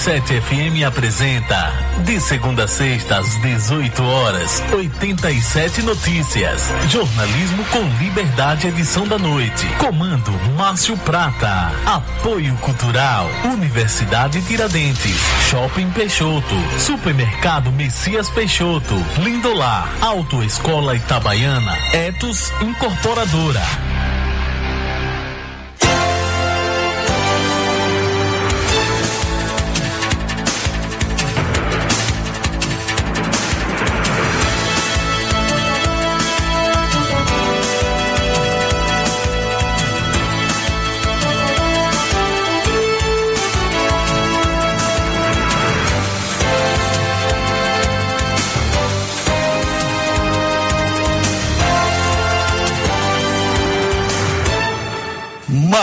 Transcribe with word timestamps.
87 0.00 0.40
FM 0.40 0.82
apresenta 0.86 1.74
de 2.06 2.18
segunda 2.20 2.64
a 2.64 2.68
sexta 2.68 3.18
às 3.18 3.38
18 3.42 4.02
horas 4.02 4.62
87 4.72 5.82
notícias. 5.82 6.70
Jornalismo 6.88 7.62
com 7.66 7.82
liberdade 8.02 8.66
edição 8.66 9.06
da 9.06 9.18
noite. 9.18 9.66
Comando 9.76 10.32
Márcio 10.56 10.96
Prata. 10.96 11.70
Apoio 11.84 12.54
Cultural 12.56 13.28
Universidade 13.52 14.40
Tiradentes. 14.40 15.20
Shopping 15.50 15.90
Peixoto. 15.90 16.56
Supermercado 16.78 17.70
Messias 17.70 18.30
Peixoto. 18.30 18.94
Lindolar. 19.22 19.86
Autoescola 20.00 20.96
Itabaiana. 20.96 21.76
Etos 21.92 22.50
Incorporadora. 22.62 23.89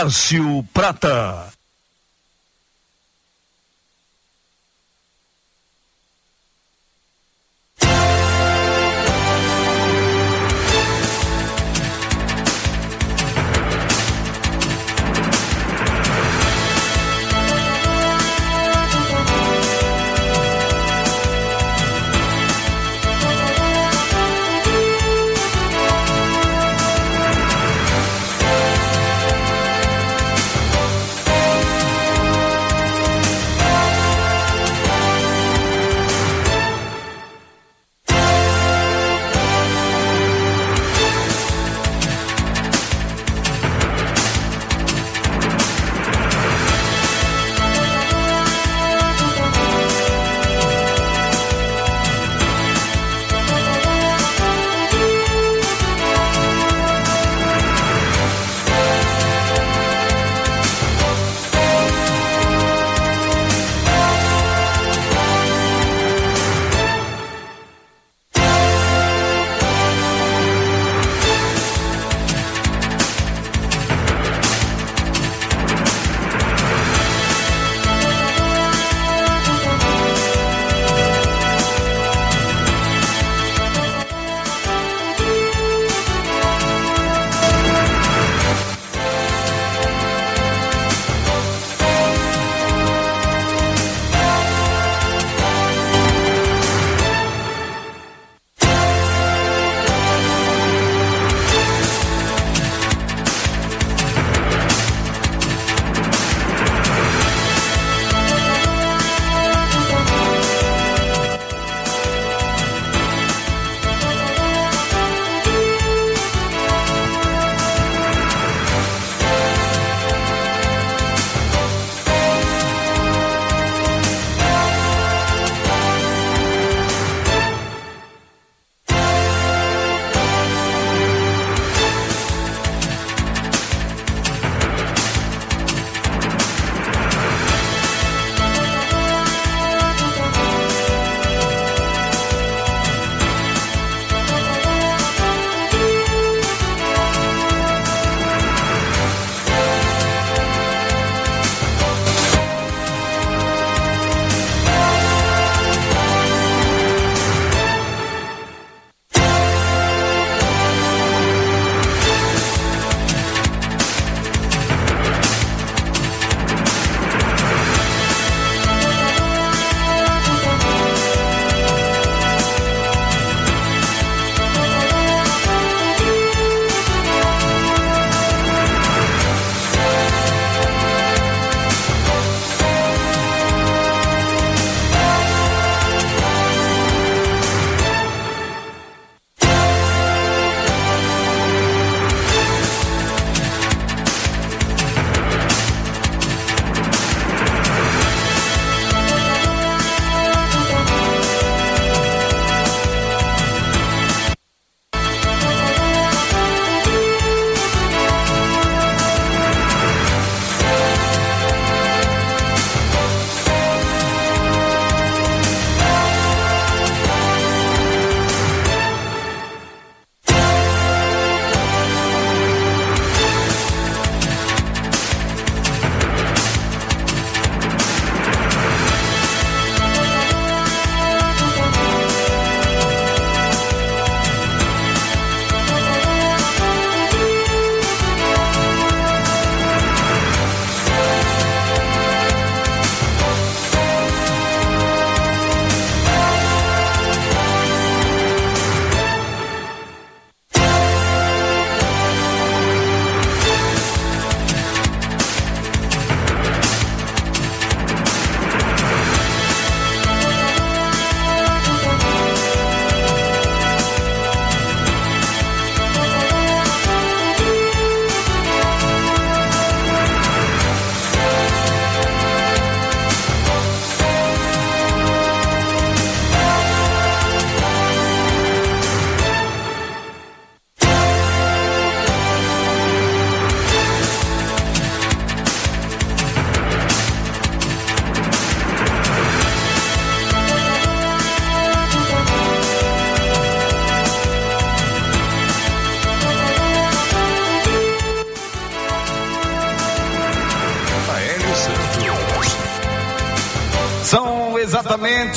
Márcio 0.07 0.63
Prata. 0.71 1.56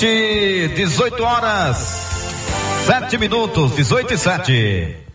Exatamente 0.00 0.68
18 0.74 1.22
horas, 1.22 1.76
7 2.86 3.18
minutos, 3.18 3.74
18 3.74 4.14
e 4.14 4.18
7. 4.18 5.09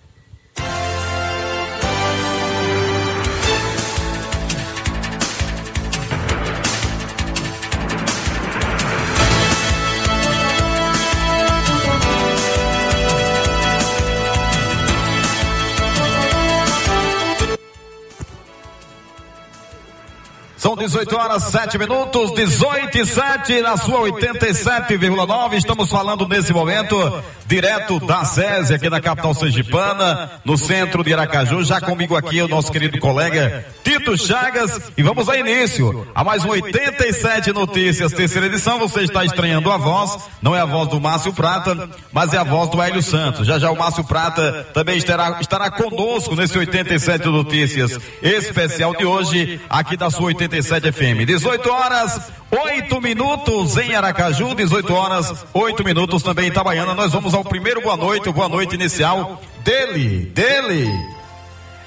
18 20.86 21.16
horas 21.16 21.44
7 21.46 21.80
minutos, 21.80 22.32
18 22.36 22.96
e 23.00 23.06
7 23.08 23.62
na 23.62 23.76
sua 23.76 24.02
87,9. 24.02 25.54
Estamos 25.56 25.90
falando 25.90 26.28
nesse 26.28 26.54
momento 26.54 27.24
direto 27.48 28.00
da 28.00 28.24
SESI 28.24 28.76
aqui 28.76 28.90
na 28.90 29.02
capital 29.02 29.34
sergipana, 29.34 30.32
no 30.44 30.58
centro 30.58 31.04
de 31.04 31.14
Aracaju. 31.14 31.64
Já 31.64 31.82
comigo 31.82 32.16
aqui 32.16 32.40
o 32.42 32.48
nosso 32.48 32.72
querido 32.72 33.00
colega 33.00 33.66
Tito 33.84 34.18
Chagas 34.18 34.92
e 34.98 35.02
vamos 35.04 35.28
a 35.30 35.38
início 35.38 36.08
a 36.14 36.24
mais 36.24 36.44
um 36.44 36.50
87 36.50 37.52
notícias, 37.52 38.12
terceira 38.12 38.48
edição. 38.48 38.78
Você 38.80 39.02
está 39.02 39.26
estranhando 39.26 39.72
a 39.72 39.78
voz, 39.78 40.18
não 40.40 40.56
é 40.56 40.60
a 40.60 40.66
voz 40.66 40.90
do 40.90 41.00
Márcio 41.00 41.34
Prata, 41.34 41.90
mas 42.12 42.34
é 42.34 42.38
a 42.38 42.44
voz 42.44 42.70
do 42.70 42.82
Hélio 42.82 43.02
Santos. 43.02 43.48
Já 43.48 43.58
já 43.58 43.72
o 43.72 43.78
Márcio 43.78 44.04
Prata 44.04 44.68
também 44.74 44.98
estará, 44.98 45.38
estará 45.42 45.72
conosco 45.72 46.36
nesse 46.36 46.58
87 46.58 47.28
notícias 47.28 48.00
especial 48.22 48.96
de 48.96 49.06
hoje 49.06 49.60
aqui 49.70 49.98
da 49.98 50.10
sua 50.10 50.28
87 50.28 50.75
97 50.76 50.92
FM. 50.92 51.26
18 51.26 51.70
horas, 51.70 52.32
8 52.52 53.02
minutos 53.02 53.78
em 53.78 53.96
Aracaju, 53.96 54.54
18 54.56 54.94
horas, 54.94 55.46
8 55.54 55.84
minutos 55.84 56.24
também 56.24 56.46
em 56.46 56.50
Itabaiana. 56.50 56.94
Nós 56.94 57.12
vamos 57.12 57.34
ao 57.34 57.44
primeiro 57.44 57.82
boa 57.82 57.96
noite, 57.96 58.30
boa 58.32 58.50
noite 58.50 58.76
inicial 58.76 59.42
dele, 59.64 60.32
dele, 60.34 60.92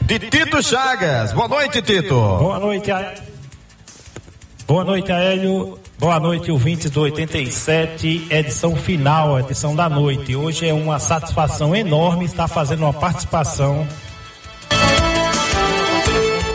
de 0.02 0.18
Tito 0.18 0.62
Chagas. 0.62 1.32
Boa 1.32 1.48
noite, 1.48 1.82
Tito. 1.82 2.14
Boa 2.14 2.58
noite. 2.58 2.90
Boa 4.66 4.84
noite, 4.84 5.12
Hélio. 5.12 5.78
Boa 5.98 6.20
noite, 6.20 6.50
ouvintes 6.52 6.90
do 6.90 7.00
87, 7.00 8.28
edição 8.30 8.76
final, 8.76 9.40
edição 9.40 9.74
da 9.74 9.88
noite. 9.88 10.36
Hoje 10.36 10.68
é 10.68 10.72
uma 10.72 11.00
satisfação 11.00 11.74
enorme 11.74 12.24
estar 12.24 12.46
fazendo 12.46 12.82
uma 12.82 12.92
participação 12.92 13.86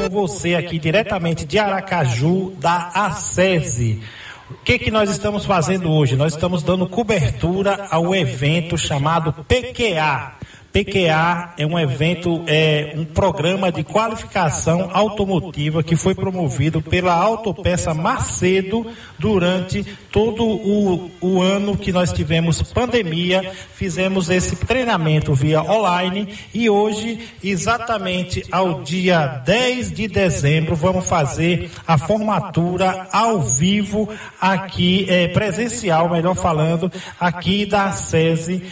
com 0.09 0.27
você 0.27 0.55
aqui 0.55 0.77
diretamente 0.77 1.45
de 1.45 1.57
Aracaju, 1.57 2.51
da 2.59 2.91
ACESE. 2.93 4.01
O 4.49 4.55
que, 4.63 4.77
que 4.77 4.91
nós 4.91 5.09
estamos 5.09 5.45
fazendo 5.45 5.91
hoje? 5.91 6.15
Nós 6.15 6.33
estamos 6.33 6.61
dando 6.61 6.87
cobertura 6.87 7.87
ao 7.89 8.13
evento 8.13 8.77
chamado 8.77 9.33
PQA, 9.33 10.33
PQA 10.73 11.53
é 11.55 11.67
um 11.67 11.77
evento, 11.77 12.43
é 12.47 12.95
um 12.97 13.05
programa 13.05 13.71
de 13.71 13.83
qualificação 13.83 14.89
automotiva 14.91 15.83
que 15.83 15.95
foi 15.95 16.15
promovido 16.15 16.81
pela 16.81 17.13
Autopeça 17.13 17.93
Macedo 17.93 18.83
durante 19.19 19.83
todo 20.11 20.43
o, 20.43 21.11
o 21.21 21.41
ano 21.43 21.77
que 21.77 21.91
nós 21.91 22.11
tivemos 22.11 22.63
pandemia. 22.63 23.53
Fizemos 23.75 24.31
esse 24.31 24.55
treinamento 24.55 25.35
via 25.35 25.61
online 25.61 26.33
e 26.51 26.67
hoje, 26.67 27.19
exatamente 27.43 28.43
ao 28.51 28.81
dia 28.81 29.27
10 29.45 29.91
de 29.91 30.07
dezembro, 30.07 30.75
vamos 30.75 31.07
fazer 31.07 31.69
a 31.85 31.99
formatura 31.99 33.07
ao 33.11 33.41
vivo 33.41 34.09
aqui, 34.41 35.05
é, 35.07 35.27
presencial, 35.27 36.09
melhor 36.09 36.33
falando, 36.33 36.91
aqui 37.19 37.63
da 37.63 37.91
SESI 37.91 38.63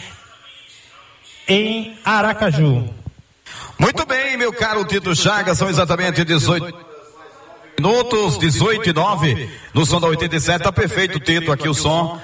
em 1.48 1.96
Aracaju. 2.04 2.88
Muito 3.78 4.06
bem, 4.06 4.36
meu 4.36 4.52
caro 4.52 4.84
Tito 4.84 5.14
Chagas, 5.14 5.58
são 5.58 5.68
exatamente 5.68 6.24
18 6.24 6.72
minutos, 7.78 8.38
18 8.38 8.90
e 8.90 8.92
9 8.92 9.50
no 9.74 9.84
som 9.84 10.00
da 10.00 10.06
87. 10.06 10.62
Tá 10.62 10.72
perfeito, 10.72 11.18
Tito, 11.18 11.50
aqui 11.50 11.68
o 11.68 11.74
som. 11.74 12.20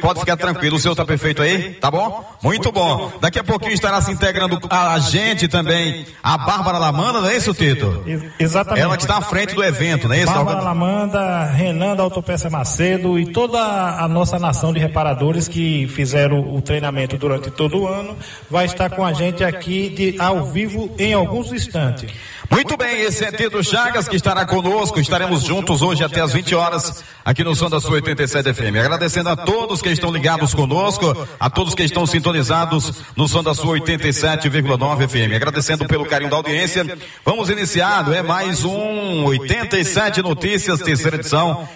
Pode 0.00 0.20
ficar 0.20 0.36
tranquilo, 0.36 0.76
o 0.76 0.80
seu 0.80 0.94
tá 0.94 1.04
perfeito 1.04 1.40
aí? 1.42 1.74
Tá 1.74 1.90
bom? 1.90 2.24
Muito 2.42 2.70
bom. 2.70 3.12
Daqui 3.20 3.38
a 3.38 3.44
pouquinho 3.44 3.72
estará 3.72 4.00
se 4.00 4.10
integrando 4.12 4.58
a 4.68 4.98
gente 4.98 5.48
também, 5.48 6.06
a 6.22 6.36
Bárbara 6.36 6.78
Lamanda, 6.78 7.20
não 7.20 7.28
é 7.28 7.36
isso, 7.36 7.54
Tito? 7.54 8.04
Exatamente. 8.38 8.82
Ela 8.82 8.96
que 8.96 9.02
está 9.04 9.18
à 9.18 9.22
frente 9.22 9.54
do 9.54 9.64
evento, 9.64 10.08
não 10.08 10.14
é 10.14 10.18
isso? 10.18 10.32
Bárbara 10.32 10.60
Lamanda, 10.60 11.44
Renan 11.46 11.96
da 11.96 12.02
Autopeça 12.02 12.50
Macedo 12.50 13.18
e 13.18 13.26
toda 13.26 13.58
a 13.58 14.06
nossa 14.08 14.38
nação 14.38 14.72
de 14.72 14.78
reparadores 14.78 15.48
que 15.48 15.88
fizeram 15.88 16.54
o 16.54 16.60
treinamento 16.60 17.16
durante 17.16 17.50
todo 17.50 17.80
o 17.80 17.88
ano, 17.88 18.16
vai 18.50 18.66
estar 18.66 18.90
com 18.90 19.04
a 19.04 19.12
gente 19.12 19.42
aqui 19.42 19.88
de, 19.88 20.20
ao 20.20 20.44
vivo 20.44 20.90
em 20.98 21.12
alguns 21.12 21.52
instantes. 21.52 22.10
Muito 22.52 22.76
bem, 22.76 23.02
esse 23.02 23.24
é 23.24 23.30
Tito 23.30 23.62
Chagas 23.62 24.08
que 24.08 24.16
estará 24.16 24.44
conosco. 24.44 24.98
Estaremos 24.98 25.44
juntos 25.44 25.82
hoje 25.82 26.02
até 26.02 26.20
as 26.20 26.32
20 26.32 26.52
horas 26.56 27.04
aqui 27.24 27.44
no 27.44 27.54
som 27.54 27.70
da 27.70 27.80
sua 27.80 27.92
87 27.92 28.52
FM. 28.52 28.76
Agradecendo 28.76 29.28
a 29.28 29.36
todos 29.36 29.80
que 29.80 29.88
estão 29.88 30.12
ligados 30.12 30.52
conosco, 30.52 31.28
a 31.38 31.48
todos 31.48 31.76
que 31.76 31.84
estão 31.84 32.04
sintonizados 32.06 33.04
no 33.16 33.28
som 33.28 33.44
da 33.44 33.54
sua 33.54 33.78
87,9 33.78 35.08
FM. 35.08 35.36
Agradecendo 35.36 35.86
pelo 35.86 36.04
carinho 36.04 36.28
da 36.28 36.38
audiência. 36.38 36.98
Vamos 37.24 37.50
iniciar, 37.50 38.12
é 38.12 38.20
mais 38.20 38.64
um 38.64 39.26
87 39.26 40.20
Notícias, 40.20 40.80
terceira 40.80 41.18
edição, 41.18 41.68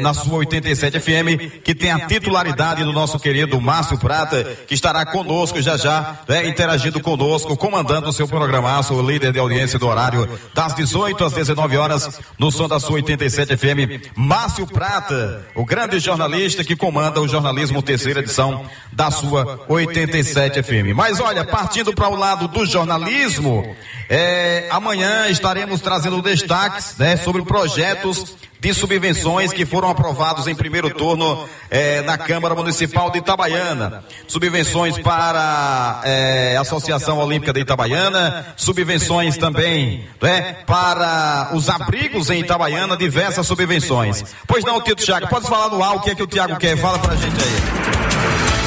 na 0.00 0.14
sua 0.14 0.38
87 0.38 0.98
FM, 0.98 1.60
que 1.62 1.74
tem 1.74 1.90
a 1.90 2.06
titularidade 2.06 2.82
do 2.84 2.92
nosso 2.92 3.18
querido 3.18 3.60
Márcio 3.60 3.98
Prata, 3.98 4.42
que 4.66 4.74
estará 4.74 5.04
conosco 5.04 5.60
já 5.60 5.76
já, 5.76 6.20
é, 6.28 6.48
interagindo 6.48 7.00
conosco, 7.00 7.56
comandando 7.56 8.08
o 8.08 8.12
seu 8.12 8.26
programaço, 8.26 8.94
o 8.94 9.02
líder 9.02 9.32
de 9.32 9.38
audiência 9.38 9.78
do 9.78 9.86
horário 9.86 10.28
das 10.54 10.74
18 10.74 11.24
às 11.24 11.32
19 11.32 11.76
horas 11.76 12.20
no 12.38 12.50
som 12.50 12.66
da 12.66 12.80
sua 12.80 12.94
87 12.94 13.56
FM. 13.56 14.10
Márcio 14.16 14.66
Prata, 14.66 15.46
o 15.54 15.64
grande 15.64 15.98
jornalista 15.98 16.64
que 16.64 16.74
comanda 16.74 17.20
o 17.20 17.28
jornalismo 17.28 17.82
terceira 17.82 18.20
edição 18.20 18.64
da 18.92 19.10
sua 19.10 19.64
87 19.68 20.62
FM. 20.62 20.94
Mas 20.94 21.20
olha, 21.20 21.44
partindo 21.44 21.92
para 21.92 22.08
o 22.08 22.16
lado 22.16 22.48
do 22.48 22.64
jornalismo, 22.64 23.76
é, 24.08 24.66
amanhã 24.70 25.28
estaremos 25.28 25.80
trazendo 25.80 26.22
destaques 26.22 26.96
né, 26.98 27.16
sobre 27.16 27.42
projetos 27.42 28.34
de 28.60 28.74
subvenções 28.74 29.52
que 29.52 29.64
foram 29.64 29.88
aprovados 29.88 30.46
em 30.46 30.54
primeiro 30.54 30.90
turno 30.90 31.48
eh, 31.70 32.02
na 32.02 32.18
Câmara 32.18 32.54
Municipal 32.54 33.10
de 33.10 33.18
Itabaiana. 33.18 34.04
Subvenções 34.28 34.98
para 34.98 36.02
eh, 36.04 36.54
a 36.56 36.60
Associação 36.60 37.18
Olímpica 37.18 37.52
de 37.52 37.60
Itabaiana, 37.60 38.54
subvenções 38.56 39.38
também 39.38 40.04
né, 40.20 40.58
para 40.66 41.50
os 41.54 41.70
abrigos 41.70 42.28
em 42.28 42.40
Itabaiana, 42.40 42.96
diversas 42.96 43.46
subvenções. 43.46 44.24
Pois 44.46 44.62
não, 44.62 44.80
Tito 44.80 45.02
Thiago, 45.04 45.28
pode 45.28 45.48
falar 45.48 45.70
no 45.70 45.82
ar 45.82 45.96
o 45.96 46.00
que 46.00 46.10
é 46.10 46.14
que 46.14 46.22
o 46.22 46.26
Tiago 46.26 46.56
quer? 46.56 46.76
Fala 46.76 46.98
pra 46.98 47.16
gente 47.16 47.42
aí. 47.42 48.59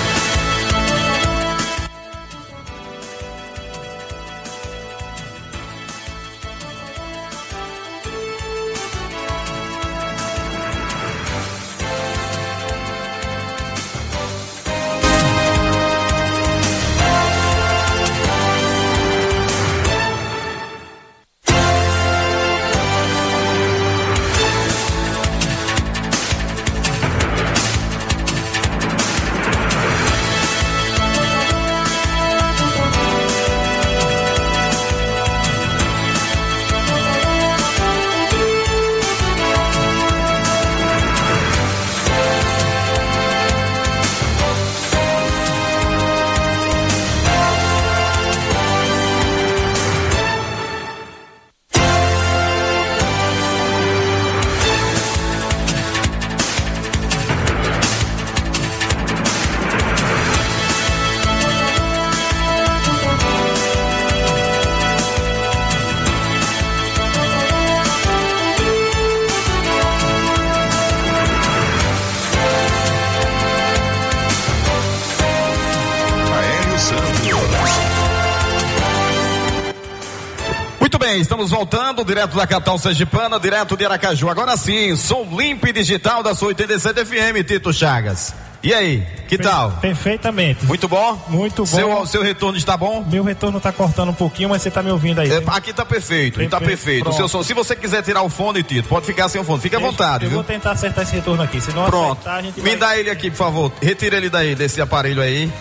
Estamos 81.23 81.49
voltando 81.49 82.03
direto 82.05 82.35
da 82.35 82.45
capital 82.45 82.77
sergipana, 82.77 83.39
direto 83.39 83.75
de 83.75 83.85
Aracaju. 83.85 84.29
Agora 84.29 84.55
sim, 84.57 84.95
som 84.95 85.25
limpo 85.31 85.67
e 85.67 85.71
digital 85.73 86.21
da 86.21 86.35
sua 86.35 86.49
87 86.49 87.05
FM, 87.05 87.45
Tito 87.47 87.73
Chagas. 87.73 88.33
E 88.61 88.73
aí, 88.73 89.05
que 89.27 89.37
tal? 89.37 89.71
Perfeitamente. 89.81 90.65
Muito 90.65 90.87
bom? 90.87 91.21
Muito 91.27 91.63
bom. 91.63 91.65
Seu, 91.65 92.05
seu 92.05 92.21
retorno 92.23 92.57
está 92.57 92.77
bom? 92.77 93.03
Meu 93.05 93.21
retorno 93.21 93.57
está 93.57 93.73
cortando 93.73 94.09
um 94.09 94.13
pouquinho, 94.13 94.47
mas 94.49 94.61
você 94.61 94.69
está 94.69 94.81
me 94.81 94.89
ouvindo 94.89 95.19
aí. 95.19 95.29
É, 95.29 95.43
aqui 95.47 95.71
está 95.71 95.83
perfeito, 95.83 96.41
está 96.41 96.61
perfeito. 96.61 97.09
O 97.09 97.13
seu 97.13 97.27
som, 97.27 97.43
se 97.43 97.53
você 97.53 97.75
quiser 97.75 98.01
tirar 98.03 98.21
o 98.21 98.29
fone, 98.29 98.63
Tito, 98.63 98.87
pode 98.87 99.05
ficar 99.05 99.27
sem 99.27 99.41
o 99.41 99.43
fone, 99.43 99.59
fique 99.61 99.75
à 99.75 99.79
vontade. 99.79 100.23
Eu 100.25 100.29
viu? 100.29 100.37
vou 100.37 100.45
tentar 100.45 100.71
acertar 100.71 101.03
esse 101.03 101.13
retorno 101.13 101.43
aqui, 101.43 101.59
se 101.59 101.73
não 101.73 101.85
Pronto. 101.87 102.11
acertar, 102.21 102.35
a 102.37 102.41
gente 102.41 102.61
Me 102.61 102.69
vai... 102.69 102.75
dá 102.77 102.97
ele 102.97 103.09
aqui, 103.09 103.29
por 103.29 103.35
favor. 103.37 103.71
Retira 103.81 104.15
ele 104.15 104.29
daí, 104.29 104.55
desse 104.55 104.79
aparelho 104.79 105.21
aí. 105.21 105.51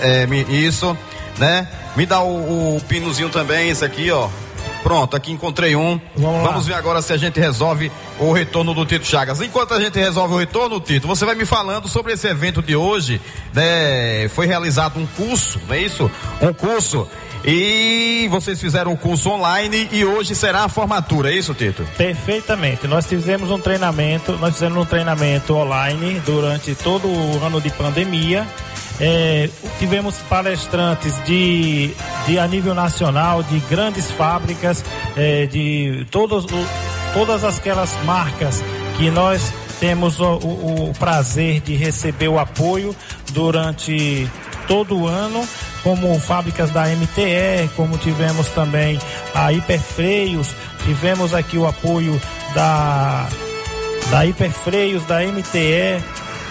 É, 0.00 0.26
me- 0.26 0.46
isso, 0.48 0.96
né? 1.36 1.68
Me 1.94 2.06
dá 2.06 2.20
o, 2.22 2.76
o 2.76 2.80
pinozinho 2.88 3.28
também, 3.28 3.68
esse 3.68 3.84
aqui, 3.84 4.10
ó. 4.10 4.30
Pronto, 4.86 5.16
aqui 5.16 5.32
encontrei 5.32 5.74
um. 5.74 6.00
Vamos 6.16 6.44
lá. 6.44 6.58
ver 6.58 6.74
agora 6.74 7.02
se 7.02 7.12
a 7.12 7.16
gente 7.16 7.40
resolve 7.40 7.90
o 8.20 8.30
retorno 8.30 8.72
do 8.72 8.86
Tito 8.86 9.04
Chagas. 9.04 9.40
Enquanto 9.40 9.74
a 9.74 9.80
gente 9.80 9.98
resolve 9.98 10.34
o 10.34 10.38
retorno, 10.38 10.78
Tito, 10.78 11.08
você 11.08 11.24
vai 11.24 11.34
me 11.34 11.44
falando 11.44 11.88
sobre 11.88 12.12
esse 12.12 12.28
evento 12.28 12.62
de 12.62 12.76
hoje, 12.76 13.20
né? 13.52 14.28
Foi 14.28 14.46
realizado 14.46 15.00
um 15.00 15.04
curso, 15.04 15.60
não 15.66 15.74
é 15.74 15.80
isso? 15.80 16.08
Um 16.40 16.52
curso. 16.52 17.08
E 17.44 18.28
vocês 18.30 18.60
fizeram 18.60 18.92
o 18.92 18.96
curso 18.96 19.28
online 19.28 19.88
e 19.90 20.04
hoje 20.04 20.36
será 20.36 20.62
a 20.62 20.68
formatura, 20.68 21.32
é 21.32 21.34
isso, 21.34 21.52
Tito? 21.52 21.84
Perfeitamente. 21.98 22.86
Nós 22.86 23.06
fizemos 23.06 23.50
um 23.50 23.58
treinamento, 23.58 24.38
nós 24.38 24.54
fizemos 24.54 24.78
um 24.78 24.84
treinamento 24.84 25.52
online 25.52 26.22
durante 26.24 26.76
todo 26.76 27.08
o 27.08 27.44
ano 27.44 27.60
de 27.60 27.70
pandemia. 27.70 28.46
É, 29.00 29.50
tivemos 29.78 30.14
palestrantes 30.28 31.12
de, 31.24 31.90
de 32.26 32.38
a 32.38 32.46
nível 32.46 32.74
nacional, 32.74 33.42
de 33.42 33.58
grandes 33.68 34.10
fábricas, 34.10 34.82
é, 35.16 35.46
de 35.46 36.06
todos, 36.10 36.46
todas 37.12 37.44
aquelas 37.44 37.94
marcas 38.04 38.62
que 38.96 39.10
nós 39.10 39.52
temos 39.80 40.18
o, 40.20 40.24
o- 40.36 40.90
o 40.90 40.92
prazer 40.98 41.60
de 41.60 41.74
receber 41.76 42.28
o 42.28 42.38
apoio 42.38 42.96
durante 43.32 44.26
todo 44.66 44.96
o 44.98 45.06
ano, 45.06 45.46
como 45.82 46.18
fábricas 46.18 46.70
da 46.70 46.86
MTE, 46.88 47.68
como 47.76 47.98
tivemos 47.98 48.48
também 48.48 48.98
a 49.34 49.52
Hiperfreios, 49.52 50.48
tivemos 50.84 51.34
aqui 51.34 51.58
o 51.58 51.66
apoio 51.66 52.18
da, 52.54 53.28
da 54.10 54.24
Hiperfreios, 54.24 55.04
da 55.04 55.20
MTE 55.20 56.02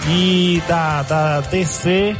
e 0.08 0.62
da, 0.68 1.02
da 1.02 1.42
DC. 1.42 2.16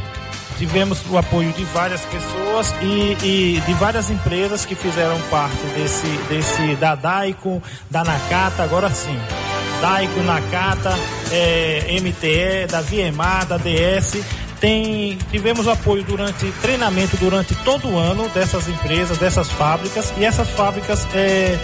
Tivemos 0.58 1.02
o 1.10 1.18
apoio 1.18 1.52
de 1.52 1.64
várias 1.64 2.00
pessoas 2.06 2.74
e, 2.80 3.16
e 3.22 3.62
de 3.66 3.74
várias 3.74 4.08
empresas 4.08 4.64
que 4.64 4.74
fizeram 4.74 5.20
parte 5.30 5.64
desse, 5.76 6.06
desse 6.28 6.74
da 6.76 6.94
Daico, 6.94 7.62
da 7.90 8.02
Nakata, 8.02 8.62
agora 8.62 8.88
sim. 8.90 9.18
Daico, 9.80 10.22
Nakata, 10.22 10.94
eh, 11.30 11.98
MTE, 12.00 12.66
da 12.70 12.80
VMA, 12.80 13.44
da 13.44 13.58
DS. 13.58 14.22
Tem, 14.58 15.18
tivemos 15.30 15.68
apoio 15.68 16.02
durante 16.02 16.50
treinamento 16.62 17.14
durante 17.18 17.54
todo 17.56 17.88
o 17.88 17.98
ano 17.98 18.26
dessas 18.30 18.66
empresas, 18.66 19.18
dessas 19.18 19.50
fábricas, 19.50 20.14
e 20.16 20.24
essas 20.24 20.48
fábricas 20.48 21.06
eh, 21.14 21.58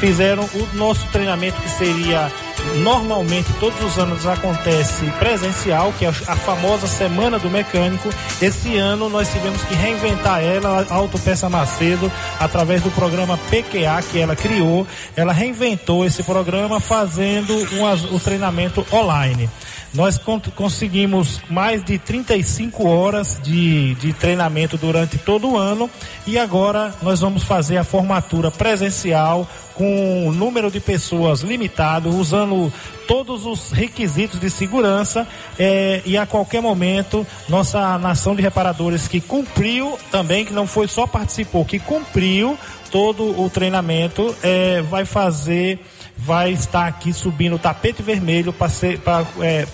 fizeram 0.00 0.42
o 0.42 0.76
nosso 0.76 1.06
treinamento 1.12 1.60
que 1.60 1.68
seria 1.68 2.30
normalmente 2.76 3.52
todos 3.54 3.80
os 3.82 3.98
anos 3.98 4.26
acontece 4.26 5.04
presencial, 5.18 5.92
que 5.92 6.04
é 6.04 6.08
a 6.08 6.36
famosa 6.36 6.86
Semana 6.86 7.38
do 7.38 7.50
Mecânico. 7.50 8.08
Esse 8.40 8.76
ano 8.76 9.08
nós 9.08 9.30
tivemos 9.32 9.62
que 9.62 9.74
reinventar 9.74 10.42
ela, 10.42 10.86
Autopeça 10.90 11.48
Macedo, 11.48 12.10
através 12.38 12.82
do 12.82 12.90
programa 12.90 13.38
PQA 13.50 14.02
que 14.10 14.18
ela 14.18 14.36
criou. 14.36 14.86
Ela 15.14 15.32
reinventou 15.32 16.04
esse 16.04 16.22
programa 16.22 16.80
fazendo 16.80 17.54
um, 17.54 18.14
o 18.14 18.20
treinamento 18.20 18.86
online. 18.92 19.48
Nós 19.94 20.18
con 20.18 20.40
conseguimos 20.54 21.40
mais 21.48 21.82
de 21.82 21.98
35 21.98 22.86
horas 22.86 23.40
de, 23.42 23.94
de 23.94 24.12
treinamento 24.12 24.76
durante 24.76 25.16
todo 25.16 25.48
o 25.48 25.56
ano 25.56 25.88
e 26.26 26.38
agora 26.38 26.94
nós 27.00 27.20
vamos 27.20 27.44
fazer 27.44 27.78
a 27.78 27.84
formatura 27.84 28.50
presencial 28.50 29.48
com 29.76 30.26
um 30.26 30.32
número 30.32 30.70
de 30.70 30.80
pessoas 30.80 31.42
limitado, 31.42 32.08
usando 32.08 32.72
todos 33.06 33.44
os 33.44 33.70
requisitos 33.70 34.40
de 34.40 34.48
segurança 34.48 35.28
eh, 35.58 36.02
e 36.04 36.16
a 36.16 36.26
qualquer 36.26 36.60
momento 36.60 37.26
nossa 37.48 37.98
nação 37.98 38.34
de 38.34 38.42
reparadores 38.42 39.06
que 39.06 39.20
cumpriu 39.20 39.98
também, 40.10 40.44
que 40.44 40.52
não 40.52 40.66
foi 40.66 40.88
só 40.88 41.06
participou, 41.06 41.64
que 41.64 41.78
cumpriu 41.78 42.58
todo 42.90 43.38
o 43.40 43.50
treinamento, 43.50 44.34
eh, 44.42 44.82
vai 44.88 45.04
fazer, 45.04 45.78
vai 46.16 46.52
estar 46.52 46.86
aqui 46.86 47.12
subindo 47.12 47.56
o 47.56 47.58
tapete 47.58 48.02
vermelho 48.02 48.52
para 48.52 49.26
eh, 49.42 49.66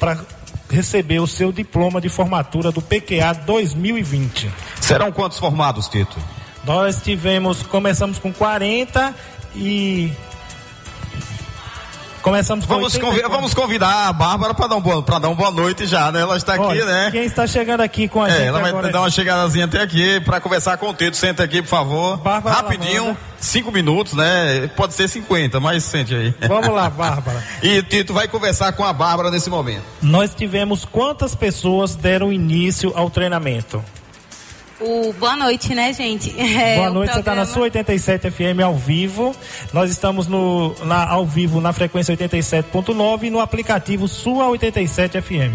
receber 0.68 1.20
o 1.20 1.26
seu 1.26 1.52
diploma 1.52 2.00
de 2.00 2.08
formatura 2.08 2.72
do 2.72 2.82
PQA 2.82 3.34
2020. 3.46 4.50
Serão 4.80 5.12
quantos 5.12 5.38
formados, 5.38 5.88
Tito? 5.88 6.18
Nós 6.64 7.02
tivemos, 7.02 7.62
começamos 7.62 8.18
com 8.18 8.32
40 8.32 9.14
e 9.54 10.12
começamos 12.22 12.64
com 12.64 12.74
Vamos, 12.74 12.96
convidar, 12.96 13.28
vamos 13.28 13.52
convidar 13.52 14.08
a 14.08 14.12
Bárbara 14.12 14.54
para 14.54 14.68
dar, 14.68 14.76
um 14.76 14.80
dar 14.80 15.28
uma 15.28 15.34
boa 15.34 15.50
noite 15.50 15.86
já, 15.86 16.10
né? 16.12 16.20
Ela 16.20 16.36
está 16.36 16.54
aqui, 16.54 16.62
Olha, 16.62 16.86
né? 16.86 17.10
Quem 17.10 17.24
está 17.24 17.46
chegando 17.46 17.80
aqui 17.80 18.08
com 18.08 18.22
a 18.22 18.28
é, 18.28 18.30
gente 18.30 18.42
ela 18.46 18.60
vai 18.60 18.70
agora... 18.70 18.90
dar 18.90 19.00
uma 19.00 19.10
chegadazinha 19.10 19.64
até 19.64 19.82
aqui 19.82 20.20
para 20.20 20.40
conversar 20.40 20.76
com 20.76 20.88
o 20.88 20.94
Tito. 20.94 21.16
Senta 21.16 21.42
aqui, 21.42 21.60
por 21.60 21.68
favor. 21.68 22.16
Bárbara 22.18 22.56
Rapidinho, 22.56 23.02
Lavanda. 23.02 23.20
cinco 23.38 23.72
minutos, 23.72 24.14
né? 24.14 24.70
Pode 24.76 24.94
ser 24.94 25.08
50, 25.08 25.58
mas 25.60 25.84
sente 25.84 26.14
aí. 26.14 26.34
Vamos 26.46 26.68
lá, 26.68 26.88
Bárbara. 26.88 27.42
e 27.62 27.78
o 27.78 27.82
Tito 27.82 28.14
vai 28.14 28.28
conversar 28.28 28.72
com 28.72 28.84
a 28.84 28.92
Bárbara 28.92 29.30
nesse 29.30 29.50
momento. 29.50 29.82
Nós 30.00 30.34
tivemos 30.34 30.84
quantas 30.84 31.34
pessoas 31.34 31.94
deram 31.94 32.32
início 32.32 32.92
ao 32.94 33.10
treinamento? 33.10 33.84
O 34.84 35.12
boa 35.12 35.36
noite, 35.36 35.74
né, 35.74 35.92
gente? 35.92 36.34
É, 36.38 36.76
Boa 36.76 36.90
noite, 36.90 37.12
você 37.12 37.20
está 37.20 37.34
na 37.34 37.42
programa- 37.42 37.54
sua 37.54 37.62
87 37.62 38.30
FM 38.30 38.60
ao 38.64 38.74
vivo. 38.74 39.34
Nós 39.72 39.90
estamos 39.90 40.26
no, 40.26 40.74
na, 40.84 41.08
ao 41.08 41.24
vivo 41.24 41.60
na 41.60 41.72
frequência 41.72 42.16
87.9 42.16 43.24
e 43.24 43.30
no 43.30 43.40
aplicativo 43.40 44.08
Sua 44.08 44.48
87 44.48 45.20
FM. 45.20 45.54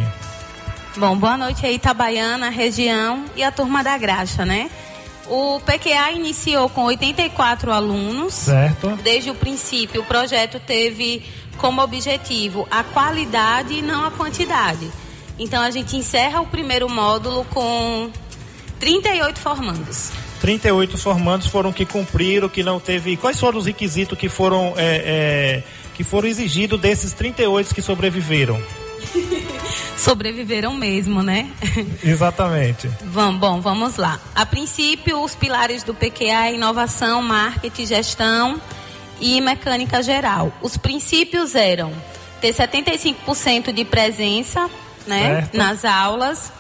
Bom, 0.98 1.15
boa 1.17 1.38
noite 1.38 1.65
aí, 1.65 1.75
Itabaiana, 1.75 2.50
região 2.50 3.25
e 3.36 3.43
a 3.43 3.51
turma 3.51 3.84
da 3.84 3.98
Graxa, 3.98 4.46
né? 4.46 4.69
O 5.29 5.60
PQA 5.60 6.12
iniciou 6.13 6.69
com 6.69 6.86
84 6.86 7.72
alunos. 7.72 8.34
Certo? 8.34 8.98
Desde 9.03 9.29
o 9.29 9.36
princípio, 9.36 10.01
o 10.01 10.05
projeto 10.05 10.60
teve 10.60 11.24
como 11.57 11.81
objetivo 11.81 12.65
a 12.72 12.84
qualidade 12.84 13.74
e 13.74 13.81
não 13.81 14.05
a 14.05 14.12
quantidade. 14.12 14.89
Então, 15.38 15.62
a 15.62 15.69
gente 15.69 15.96
encerra 15.98 16.39
o 16.41 16.48
primeiro 16.48 16.89
módulo 16.89 17.46
com 17.53 18.10
38 18.79 19.39
formandos. 19.39 20.12
38 20.41 20.98
formandos 20.98 21.48
foram 21.48 21.74
que 21.74 21.86
cumpriram, 21.86 22.48
que 22.48 22.63
não 22.63 22.79
teve. 22.79 23.17
Quais 23.17 23.39
foram 23.39 23.57
os 23.57 23.65
requisitos 23.65 24.17
que 24.17 24.29
foram, 24.29 24.74
é, 24.77 24.84
é, 25.05 25.63
que 25.96 26.03
foram 26.03 26.27
exigidos 26.27 26.79
desses 26.79 27.13
38 27.13 27.74
que 27.74 27.81
sobreviveram? 27.81 28.62
Sobreviveram 29.98 30.75
mesmo, 30.75 31.24
né? 31.24 31.51
Exatamente. 32.03 32.88
Vamos, 33.03 33.41
bom, 33.41 33.60
vamos 33.60 33.98
lá. 33.98 34.19
A 34.34 34.46
princípio, 34.46 35.22
os 35.22 35.34
pilares 35.34 35.84
do 35.84 35.93
PQA 35.93 36.48
é 36.48 36.53
inovação, 36.53 37.22
marketing, 37.22 37.86
gestão 37.88 38.62
e 39.19 39.41
mecânica 39.41 40.01
geral. 40.03 40.53
Os 40.62 40.77
princípios 40.77 41.55
eram 41.55 41.91
ter 42.39 42.53
75% 42.53 43.74
de 43.74 43.84
presença 43.84 44.69
né, 45.07 45.41
Certo. 45.41 45.57
nas 45.57 45.84
aulas, 45.84 46.51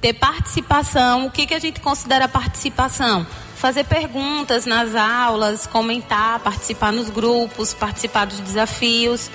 ter 0.00 0.14
participação. 0.14 1.26
O 1.26 1.30
que, 1.30 1.46
que 1.46 1.54
a 1.54 1.58
gente 1.58 1.80
considera 1.80 2.26
participação? 2.26 3.26
Fazer 3.56 3.84
perguntas 3.84 4.64
nas 4.64 4.94
aulas, 4.94 5.66
comentar, 5.66 6.40
participar 6.40 6.92
nos 6.92 7.10
grupos, 7.10 7.74
participar 7.74 8.24
dos 8.24 8.40
desafios. 8.40 9.30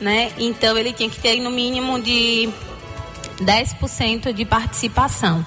Né? 0.00 0.32
Então, 0.36 0.76
ele 0.76 0.92
tinha 0.92 1.08
que 1.08 1.20
ter 1.20 1.40
no 1.40 1.50
mínimo 1.50 2.00
de 2.00 2.48
10% 3.40 4.32
de 4.32 4.44
participação. 4.44 5.44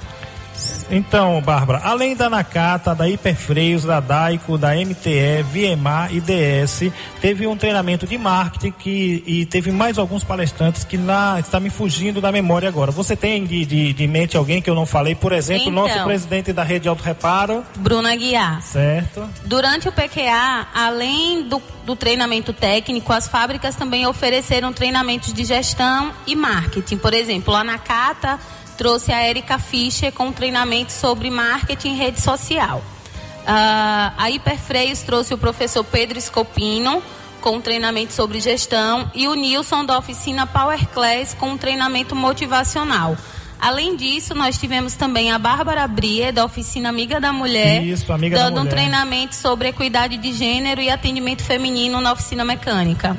Então, 0.89 1.41
Bárbara, 1.41 1.79
além 1.83 2.15
da 2.15 2.29
Nakata, 2.29 2.93
da 2.93 3.07
Hiperfreios, 3.07 3.83
da 3.85 3.99
Daico, 3.99 4.57
da 4.57 4.71
MTE, 4.75 5.41
VMA 5.43 6.09
e 6.11 6.19
DS, 6.19 6.91
teve 7.21 7.47
um 7.47 7.55
treinamento 7.55 8.05
de 8.05 8.17
marketing 8.17 8.71
que, 8.71 9.23
e 9.25 9.45
teve 9.45 9.71
mais 9.71 9.97
alguns 9.97 10.23
palestrantes 10.23 10.83
que 10.83 10.97
na, 10.97 11.39
está 11.39 11.59
me 11.59 11.69
fugindo 11.69 12.19
da 12.19 12.31
memória 12.31 12.67
agora. 12.67 12.91
Você 12.91 13.15
tem 13.15 13.45
de, 13.45 13.65
de, 13.65 13.93
de 13.93 14.07
mente 14.07 14.35
alguém 14.35 14.61
que 14.61 14.69
eu 14.69 14.75
não 14.75 14.85
falei? 14.85 15.15
Por 15.15 15.31
exemplo, 15.31 15.69
o 15.69 15.71
nosso 15.71 15.93
Então. 15.93 16.05
presidente 16.05 16.51
da 16.51 16.63
Rede 16.63 16.87
Auto 16.89 17.03
Reparo, 17.03 17.63
Bruna 17.77 18.15
Guiar. 18.15 18.61
certo? 18.61 19.27
Durante 19.45 19.87
o 19.87 19.91
PQA, 19.91 20.67
além 20.73 21.43
do, 21.43 21.61
do 21.85 21.95
treinamento 21.95 22.51
técnico, 22.51 23.13
as 23.13 23.27
fábricas 23.27 23.75
também 23.75 24.05
ofereceram 24.05 24.73
treinamentos 24.73 25.33
de 25.33 25.43
gestão 25.45 26.11
e 26.27 26.35
marketing. 26.35 26.97
Por 26.97 27.13
exemplo, 27.13 27.55
a 27.55 27.63
Nakata 27.63 28.39
trouxe 28.81 29.13
a 29.13 29.29
Erika 29.29 29.59
Fischer 29.59 30.11
com 30.11 30.29
um 30.29 30.31
treinamento 30.31 30.91
sobre 30.91 31.29
marketing 31.29 31.93
e 31.93 31.97
rede 31.97 32.19
social. 32.19 32.79
Uh, 32.79 34.11
a 34.17 34.31
Hiperfreios 34.31 35.03
trouxe 35.03 35.35
o 35.35 35.37
professor 35.37 35.83
Pedro 35.83 36.19
Scopino 36.19 37.03
com 37.41 37.57
um 37.57 37.61
treinamento 37.61 38.11
sobre 38.11 38.39
gestão 38.39 39.11
e 39.13 39.27
o 39.27 39.35
Nilson 39.35 39.85
da 39.85 39.99
oficina 39.99 40.47
Power 40.47 40.83
Class 40.87 41.35
com 41.35 41.51
um 41.51 41.57
treinamento 41.59 42.15
motivacional. 42.15 43.15
Além 43.59 43.95
disso, 43.95 44.33
nós 44.33 44.57
tivemos 44.57 44.95
também 44.95 45.31
a 45.31 45.37
Bárbara 45.37 45.87
Brie, 45.87 46.31
da 46.31 46.43
oficina 46.43 46.89
Amiga 46.89 47.21
da 47.21 47.31
Mulher, 47.31 47.83
Isso, 47.83 48.11
amiga 48.11 48.35
dando 48.35 48.55
da 48.55 48.61
mulher. 48.61 48.65
um 48.65 48.75
treinamento 48.75 49.35
sobre 49.35 49.67
equidade 49.67 50.17
de 50.17 50.33
gênero 50.33 50.81
e 50.81 50.89
atendimento 50.89 51.43
feminino 51.43 52.01
na 52.01 52.13
oficina 52.13 52.43
mecânica. 52.43 53.15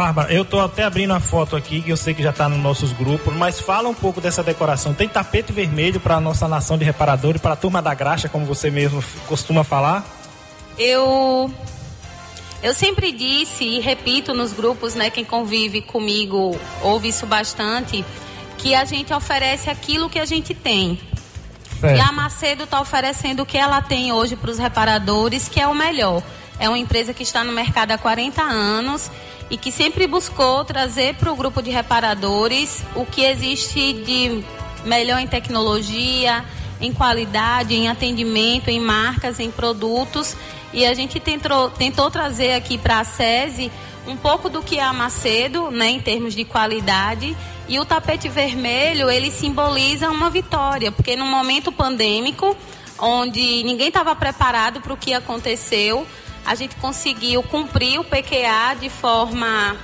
Bárbara, 0.00 0.32
eu 0.32 0.44
estou 0.44 0.62
até 0.62 0.82
abrindo 0.82 1.12
a 1.12 1.20
foto 1.20 1.54
aqui, 1.54 1.82
que 1.82 1.90
eu 1.90 1.96
sei 1.96 2.14
que 2.14 2.22
já 2.22 2.30
está 2.30 2.48
nos 2.48 2.58
nossos 2.58 2.90
grupos, 2.90 3.34
mas 3.34 3.60
fala 3.60 3.86
um 3.86 3.92
pouco 3.92 4.18
dessa 4.18 4.42
decoração. 4.42 4.94
Tem 4.94 5.06
tapete 5.06 5.52
vermelho 5.52 6.00
para 6.00 6.16
a 6.16 6.20
nossa 6.22 6.48
nação 6.48 6.78
de 6.78 6.86
reparadores, 6.86 7.38
para 7.38 7.52
a 7.52 7.56
turma 7.56 7.82
da 7.82 7.92
graxa, 7.92 8.26
como 8.26 8.46
você 8.46 8.70
mesmo 8.70 9.04
costuma 9.26 9.62
falar? 9.62 10.02
Eu 10.78 11.52
eu 12.62 12.72
sempre 12.72 13.12
disse 13.12 13.62
e 13.62 13.78
repito 13.78 14.32
nos 14.32 14.54
grupos, 14.54 14.94
né, 14.94 15.10
quem 15.10 15.22
convive 15.22 15.82
comigo 15.82 16.58
ouve 16.80 17.08
isso 17.08 17.26
bastante, 17.26 18.02
que 18.56 18.74
a 18.74 18.86
gente 18.86 19.12
oferece 19.12 19.68
aquilo 19.68 20.08
que 20.08 20.18
a 20.18 20.24
gente 20.24 20.54
tem. 20.54 20.98
Certo. 21.78 21.94
E 21.94 22.00
a 22.00 22.10
Macedo 22.10 22.64
está 22.64 22.80
oferecendo 22.80 23.42
o 23.42 23.46
que 23.46 23.58
ela 23.58 23.82
tem 23.82 24.12
hoje 24.12 24.34
para 24.34 24.50
os 24.50 24.56
reparadores, 24.56 25.46
que 25.46 25.60
é 25.60 25.66
o 25.66 25.74
melhor. 25.74 26.22
É 26.58 26.70
uma 26.70 26.78
empresa 26.78 27.12
que 27.12 27.22
está 27.22 27.44
no 27.44 27.52
mercado 27.52 27.90
há 27.92 27.98
40 27.98 28.40
anos 28.40 29.10
e 29.50 29.56
que 29.56 29.72
sempre 29.72 30.06
buscou 30.06 30.64
trazer 30.64 31.14
para 31.16 31.32
o 31.32 31.36
grupo 31.36 31.60
de 31.60 31.70
reparadores 31.70 32.82
o 32.94 33.04
que 33.04 33.22
existe 33.22 33.92
de 33.92 34.44
melhor 34.84 35.18
em 35.20 35.26
tecnologia, 35.26 36.44
em 36.80 36.92
qualidade, 36.92 37.74
em 37.74 37.88
atendimento, 37.88 38.70
em 38.70 38.80
marcas, 38.80 39.40
em 39.40 39.50
produtos. 39.50 40.36
E 40.72 40.86
a 40.86 40.94
gente 40.94 41.18
tentou, 41.18 41.68
tentou 41.70 42.10
trazer 42.10 42.54
aqui 42.54 42.78
para 42.78 43.00
a 43.00 43.04
SESI 43.04 43.70
um 44.06 44.16
pouco 44.16 44.48
do 44.48 44.62
que 44.62 44.78
é 44.78 44.82
a 44.82 44.92
Macedo, 44.92 45.70
né, 45.70 45.90
em 45.90 46.00
termos 46.00 46.34
de 46.34 46.44
qualidade. 46.44 47.36
E 47.68 47.78
o 47.78 47.84
tapete 47.84 48.28
vermelho, 48.28 49.10
ele 49.10 49.30
simboliza 49.30 50.10
uma 50.10 50.30
vitória, 50.30 50.90
porque 50.90 51.16
no 51.16 51.26
momento 51.26 51.70
pandêmico, 51.70 52.56
onde 52.98 53.62
ninguém 53.62 53.88
estava 53.88 54.14
preparado 54.14 54.80
para 54.80 54.92
o 54.92 54.96
que 54.96 55.12
aconteceu, 55.12 56.06
a 56.44 56.54
gente 56.54 56.76
conseguiu 56.76 57.42
cumprir 57.42 58.00
o 58.00 58.04
PQA 58.04 58.74
de 58.80 58.88
forma 58.88 59.76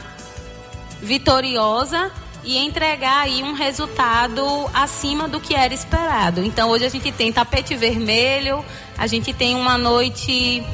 vitoriosa 1.01 2.11
e 2.45 2.59
entregar 2.59 3.23
aí 3.23 3.43
um 3.43 3.53
resultado 3.53 4.45
acima 4.73 5.29
do 5.29 5.41
que 5.41 5.55
era 5.55 5.75
esperado. 5.75 6.45
Então 6.45 6.71
hoje 6.71 6.85
a 6.85 6.89
gente 6.89 7.11
tem 7.13 7.33
tapete 7.33 7.75
vermelho, 7.75 8.65
a 8.97 9.07
gente 9.07 9.33
tem 9.33 9.55
uma 9.55 9.77
noite 9.77 10.65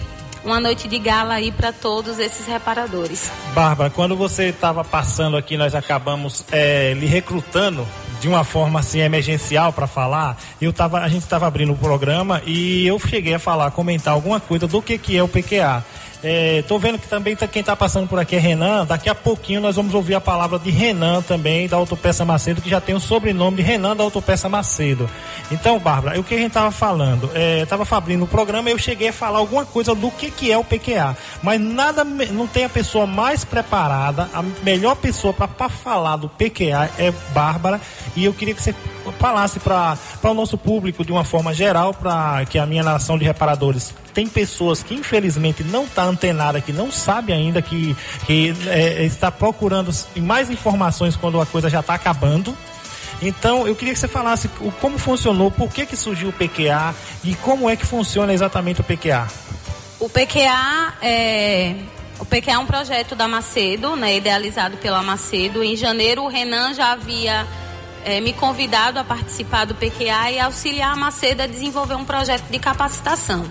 uma 0.45 0.59
noite 0.59 0.88
de 0.88 0.99
gala 0.99 1.35
aí 1.35 1.53
para 1.53 1.73
todos 1.73 2.18
esses 2.18 2.47
reparadores. 2.47 3.31
Bárbara, 3.55 3.90
quando 3.90 4.16
você 4.16 4.47
estava 4.49 4.83
passando 4.83 5.37
aqui, 5.37 5.57
nós 5.57 5.73
acabamos 5.73 6.45
é, 6.51 6.95
lhe 6.95 7.07
recrutando 7.07 7.87
de 8.22 8.28
uma 8.28 8.44
forma 8.44 8.78
assim 8.78 9.00
emergencial 9.00 9.72
para 9.72 9.88
falar. 9.88 10.38
Eu 10.61 10.72
tava, 10.72 11.00
a 11.00 11.08
gente 11.08 11.24
estava 11.24 11.44
abrindo 11.44 11.72
o 11.72 11.76
programa 11.76 12.40
e 12.46 12.87
eu 12.87 12.96
cheguei 13.00 13.35
a 13.35 13.38
falar, 13.38 13.72
comentar 13.72 14.14
alguma 14.14 14.38
coisa 14.38 14.68
do 14.68 14.80
que 14.80 14.96
que 14.96 15.16
é 15.16 15.22
o 15.22 15.26
PQA. 15.26 15.85
É, 16.22 16.62
tô 16.62 16.78
vendo 16.78 16.98
que 16.98 17.08
também 17.08 17.35
tá, 17.35 17.48
quem 17.48 17.61
está 17.61 17.74
passando 17.74 18.06
por 18.06 18.18
aqui 18.18 18.37
é 18.37 18.38
Renan. 18.38 18.87
Daqui 18.87 19.08
a 19.08 19.14
pouquinho 19.14 19.61
nós 19.61 19.74
vamos 19.74 19.92
ouvir 19.92 20.14
a 20.14 20.20
palavra 20.20 20.58
de 20.58 20.70
Renan 20.70 21.20
também, 21.22 21.66
da 21.66 21.76
Autopeça 21.76 22.24
Macedo, 22.24 22.62
que 22.62 22.70
já 22.70 22.80
tem 22.80 22.94
o 22.94 23.00
sobrenome 23.00 23.56
de 23.56 23.62
Renan 23.62 23.96
da 23.96 24.04
Autopeça 24.04 24.48
Macedo. 24.48 25.11
Então, 25.50 25.78
Bárbara, 25.80 26.20
o 26.20 26.24
que 26.24 26.35
a 26.35 26.38
gente 26.38 26.48
estava 26.48 26.70
falando? 26.70 27.28
Estava 27.62 27.82
é, 27.82 27.96
abrindo 27.96 28.24
o 28.24 28.28
programa 28.28 28.70
eu 28.70 28.78
cheguei 28.78 29.08
a 29.08 29.12
falar 29.12 29.38
alguma 29.38 29.64
coisa 29.64 29.94
do 29.94 30.11
que, 30.11 30.30
que 30.30 30.52
é 30.52 30.56
o 30.56 30.64
PQA. 30.64 31.16
Mas 31.42 31.61
nada, 31.61 32.04
não 32.04 32.46
tem 32.46 32.64
a 32.64 32.68
pessoa 32.68 33.06
mais 33.06 33.44
preparada, 33.44 34.28
a 34.32 34.42
melhor 34.62 34.94
pessoa 34.94 35.32
para 35.32 35.68
falar 35.68 36.16
do 36.16 36.28
PQA 36.28 36.88
é 36.98 37.12
Bárbara. 37.35 37.80
E 38.14 38.24
eu 38.24 38.32
queria 38.32 38.54
que 38.54 38.62
você 38.62 38.74
falasse 39.18 39.58
para 39.58 39.96
o 40.22 40.35
nosso 40.35 40.56
público 40.56 41.04
de 41.04 41.11
uma 41.11 41.24
forma 41.24 41.52
geral, 41.52 41.92
para 41.92 42.44
que 42.46 42.58
a 42.58 42.66
minha 42.66 42.85
nação 42.85 43.18
de 43.18 43.24
reparadores 43.24 43.92
tem 44.12 44.27
pessoas 44.27 44.83
que 44.83 44.94
infelizmente 44.94 45.62
não 45.64 45.85
está 45.85 46.05
antenada, 46.05 46.61
que 46.61 46.72
não 46.72 46.90
sabe 46.90 47.33
ainda 47.33 47.61
que, 47.62 47.96
que 48.27 48.55
é, 48.66 49.05
está 49.05 49.31
procurando 49.31 49.90
mais 50.16 50.51
informações 50.51 51.16
quando 51.16 51.40
a 51.40 51.46
coisa 51.46 51.68
já 51.70 51.81
está 51.81 51.94
acabando. 51.94 52.57
Então, 53.20 53.68
eu 53.68 53.77
queria 53.77 53.94
que 53.94 54.01
você 54.01 54.09
falasse 54.09 54.48
como 54.81 54.98
funcionou, 54.98 55.51
por 55.51 55.70
que, 55.70 55.87
que 55.87 55.96
surgiu 55.96 56.31
o 56.31 56.33
PQA 56.33 56.94
e 57.22 57.35
como 57.37 57.70
é 57.70 57.77
que 57.77 57.87
funciona 57.87 58.33
exatamente 58.33 58.81
o 58.81 58.85
PQA. 58.85 59.29
O 60.01 60.09
PQA 60.09 60.94
é, 61.01 61.77
o 62.18 62.25
PQA 62.25 62.53
é 62.53 62.59
um 62.59 62.66
projeto 62.66 63.14
da 63.14 63.29
Macedo, 63.29 63.96
né, 63.96 64.16
idealizado 64.16 64.77
pela 64.77 65.03
Macedo. 65.03 65.62
Em 65.62 65.77
janeiro, 65.77 66.22
o 66.22 66.29
Renan 66.29 66.75
já 66.75 66.92
havia 66.92 67.46
é, 68.05 68.20
me 68.20 68.33
convidado 68.33 68.98
a 68.98 69.05
participar 69.05 69.64
do 69.64 69.75
PQA 69.75 70.33
e 70.33 70.40
auxiliar 70.40 70.92
a 70.92 70.96
Macedo 70.96 71.42
a 71.42 71.46
desenvolver 71.46 71.94
um 71.94 72.05
projeto 72.05 72.44
de 72.51 72.59
capacitação. 72.59 73.44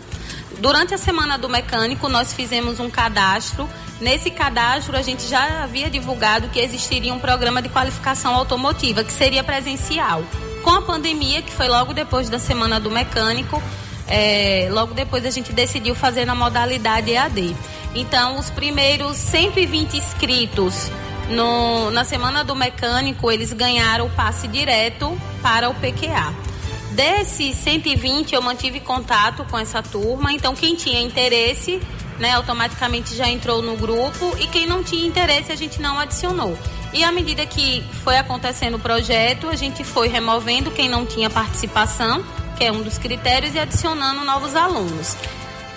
Durante 0.61 0.93
a 0.93 0.97
semana 0.97 1.39
do 1.39 1.49
mecânico, 1.49 2.07
nós 2.07 2.33
fizemos 2.33 2.79
um 2.79 2.87
cadastro. 2.87 3.67
Nesse 3.99 4.29
cadastro, 4.29 4.95
a 4.95 5.01
gente 5.01 5.27
já 5.27 5.63
havia 5.63 5.89
divulgado 5.89 6.49
que 6.49 6.59
existiria 6.59 7.11
um 7.11 7.17
programa 7.17 7.63
de 7.63 7.69
qualificação 7.69 8.35
automotiva, 8.35 9.03
que 9.03 9.11
seria 9.11 9.43
presencial. 9.43 10.23
Com 10.61 10.69
a 10.69 10.81
pandemia, 10.83 11.41
que 11.41 11.51
foi 11.51 11.67
logo 11.67 11.95
depois 11.95 12.29
da 12.29 12.37
semana 12.37 12.79
do 12.79 12.91
mecânico, 12.91 13.61
é, 14.07 14.69
logo 14.71 14.93
depois 14.93 15.25
a 15.25 15.31
gente 15.31 15.51
decidiu 15.51 15.95
fazer 15.95 16.25
na 16.25 16.35
modalidade 16.35 17.09
EAD. 17.09 17.55
Então, 17.95 18.37
os 18.37 18.51
primeiros 18.51 19.17
120 19.17 19.97
inscritos 19.97 20.91
no, 21.27 21.89
na 21.89 22.03
semana 22.03 22.43
do 22.43 22.55
mecânico, 22.55 23.31
eles 23.31 23.51
ganharam 23.51 24.05
o 24.05 24.09
passe 24.11 24.47
direto 24.47 25.19
para 25.41 25.71
o 25.71 25.73
PQA. 25.73 26.50
Desses 26.91 27.55
120, 27.55 28.33
eu 28.33 28.41
mantive 28.41 28.79
contato 28.79 29.45
com 29.45 29.57
essa 29.57 29.81
turma. 29.81 30.33
Então, 30.33 30.53
quem 30.53 30.75
tinha 30.75 31.01
interesse, 31.01 31.81
né, 32.19 32.33
automaticamente 32.33 33.15
já 33.15 33.29
entrou 33.29 33.61
no 33.61 33.77
grupo. 33.77 34.35
E 34.37 34.47
quem 34.47 34.67
não 34.67 34.83
tinha 34.83 35.07
interesse, 35.07 35.51
a 35.51 35.55
gente 35.55 35.81
não 35.81 35.97
adicionou. 35.97 36.57
E 36.93 37.03
à 37.03 37.11
medida 37.11 37.45
que 37.45 37.83
foi 38.03 38.17
acontecendo 38.17 38.75
o 38.75 38.79
projeto, 38.79 39.47
a 39.47 39.55
gente 39.55 39.83
foi 39.83 40.09
removendo 40.09 40.69
quem 40.71 40.89
não 40.89 41.05
tinha 41.05 41.29
participação, 41.29 42.23
que 42.57 42.65
é 42.65 42.71
um 42.71 42.81
dos 42.81 42.97
critérios, 42.97 43.55
e 43.55 43.59
adicionando 43.59 44.25
novos 44.25 44.55
alunos. 44.55 45.15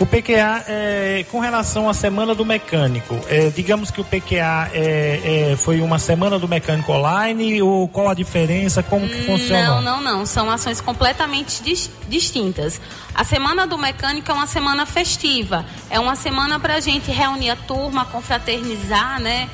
O 0.00 0.06
PQA, 0.06 0.64
é, 0.66 1.24
com 1.30 1.38
relação 1.38 1.88
à 1.88 1.94
semana 1.94 2.34
do 2.34 2.44
mecânico, 2.44 3.18
é, 3.28 3.48
digamos 3.50 3.92
que 3.92 4.00
o 4.00 4.04
PQA 4.04 4.70
é, 4.72 5.52
é, 5.52 5.56
foi 5.56 5.80
uma 5.80 6.00
semana 6.00 6.36
do 6.36 6.48
mecânico 6.48 6.92
online 6.92 7.62
ou 7.62 7.86
qual 7.86 8.08
a 8.08 8.14
diferença, 8.14 8.82
como 8.82 9.08
que 9.08 9.22
funciona? 9.22 9.80
Não, 9.80 9.80
não, 9.80 10.00
não. 10.00 10.26
São 10.26 10.50
ações 10.50 10.80
completamente 10.80 11.62
dis 11.62 11.88
distintas. 12.08 12.80
A 13.14 13.22
semana 13.22 13.68
do 13.68 13.78
mecânico 13.78 14.30
é 14.32 14.34
uma 14.34 14.48
semana 14.48 14.84
festiva. 14.84 15.64
É 15.88 16.00
uma 16.00 16.16
semana 16.16 16.58
para 16.58 16.74
a 16.74 16.80
gente 16.80 17.12
reunir 17.12 17.50
a 17.50 17.56
turma, 17.56 18.04
confraternizar, 18.04 19.20
né? 19.20 19.48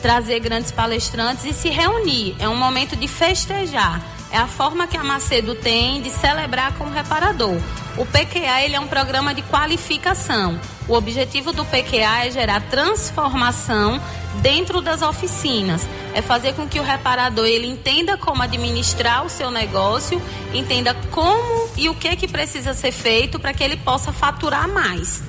Trazer 0.00 0.40
grandes 0.40 0.72
palestrantes 0.72 1.44
e 1.44 1.52
se 1.52 1.68
reunir. 1.68 2.34
É 2.38 2.48
um 2.48 2.56
momento 2.56 2.96
de 2.96 3.06
festejar. 3.06 4.15
É 4.36 4.38
a 4.38 4.46
forma 4.46 4.86
que 4.86 4.98
a 4.98 5.02
Macedo 5.02 5.54
tem 5.54 6.02
de 6.02 6.10
celebrar 6.10 6.74
como 6.74 6.90
reparador. 6.90 7.56
O 7.96 8.04
PQA 8.04 8.60
ele 8.62 8.76
é 8.76 8.80
um 8.80 8.86
programa 8.86 9.32
de 9.32 9.40
qualificação. 9.40 10.60
O 10.86 10.92
objetivo 10.92 11.54
do 11.54 11.64
PQA 11.64 12.26
é 12.26 12.30
gerar 12.30 12.60
transformação 12.68 13.98
dentro 14.42 14.82
das 14.82 15.00
oficinas. 15.00 15.88
É 16.12 16.20
fazer 16.20 16.52
com 16.52 16.68
que 16.68 16.78
o 16.78 16.82
reparador 16.82 17.46
ele 17.46 17.66
entenda 17.66 18.18
como 18.18 18.42
administrar 18.42 19.24
o 19.24 19.30
seu 19.30 19.50
negócio, 19.50 20.20
entenda 20.52 20.92
como 21.10 21.70
e 21.74 21.88
o 21.88 21.94
que 21.94 22.14
que 22.14 22.28
precisa 22.28 22.74
ser 22.74 22.92
feito 22.92 23.40
para 23.40 23.54
que 23.54 23.64
ele 23.64 23.78
possa 23.78 24.12
faturar 24.12 24.68
mais. 24.68 25.22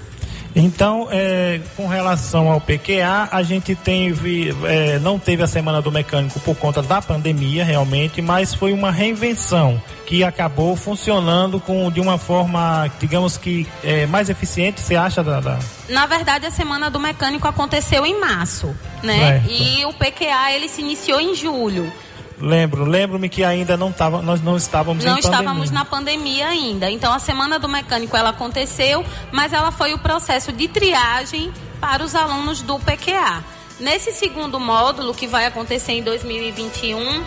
Então, 0.58 1.08
é, 1.12 1.62
com 1.76 1.88
relação 1.88 2.52
ao 2.52 2.60
PQA, 2.60 3.30
a 3.32 3.44
gente 3.44 3.76
teve, 3.76 4.56
é, 4.66 4.98
não 4.98 5.20
teve 5.20 5.44
a 5.44 5.48
semana 5.48 5.84
do 5.84 5.92
mecânico 5.92 6.40
por 6.40 6.56
conta 6.56 6.82
da 6.82 7.00
pandemia, 7.00 7.64
realmente, 7.64 8.24
mas 8.24 8.56
foi 8.56 8.74
uma 8.74 8.90
reinvenção 8.90 9.80
que 10.08 10.24
acabou 10.24 10.76
funcionando 10.76 11.60
com, 11.60 11.92
de 11.92 12.02
uma 12.02 12.18
forma, 12.18 12.90
digamos 13.00 13.38
que 13.38 13.68
é, 13.84 14.08
mais 14.08 14.32
eficiente, 14.32 14.82
você 14.82 14.96
acha, 14.96 15.24
da, 15.24 15.60
Na 15.90 16.08
verdade, 16.08 16.48
a 16.48 16.52
semana 16.52 16.90
do 16.90 17.00
mecânico 17.00 17.48
aconteceu 17.48 18.04
em 18.04 18.20
março, 18.20 18.76
né? 19.04 19.42
Certo. 19.44 19.52
E 19.52 19.86
o 19.86 19.94
PQA 19.94 20.54
ele 20.54 20.68
se 20.70 20.82
iniciou 20.82 21.22
em 21.22 21.36
julho. 21.36 21.92
Lembro, 22.40 22.86
lembro-me 22.86 23.30
que 23.30 23.44
ainda 23.44 23.76
não 23.76 23.92
tava, 23.92 24.22
nós 24.22 24.42
não 24.42 24.56
estávamos 24.56 25.04
não 25.04 25.18
estávamos 25.18 25.70
pandemia. 25.70 25.74
na 25.74 25.86
pandemia 25.86 26.48
ainda. 26.48 26.92
Então 26.92 27.12
a 27.12 27.20
semana 27.20 27.58
do 27.58 27.68
mecânico 27.68 28.16
ela 28.16 28.30
aconteceu, 28.30 29.04
mas 29.32 29.54
ela 29.54 29.72
foi 29.72 29.94
o 29.94 30.00
processo 30.00 30.52
de 30.52 30.68
triagem 30.68 31.52
para 31.82 32.04
os 32.04 32.14
alunos 32.14 32.62
do 32.62 32.78
PQA. 32.80 33.44
Nesse 33.80 34.12
segundo 34.12 34.60
módulo 34.60 35.14
que 35.14 35.28
vai 35.28 35.46
acontecer 35.46 35.94
em 35.94 36.04
2021, 36.04 37.24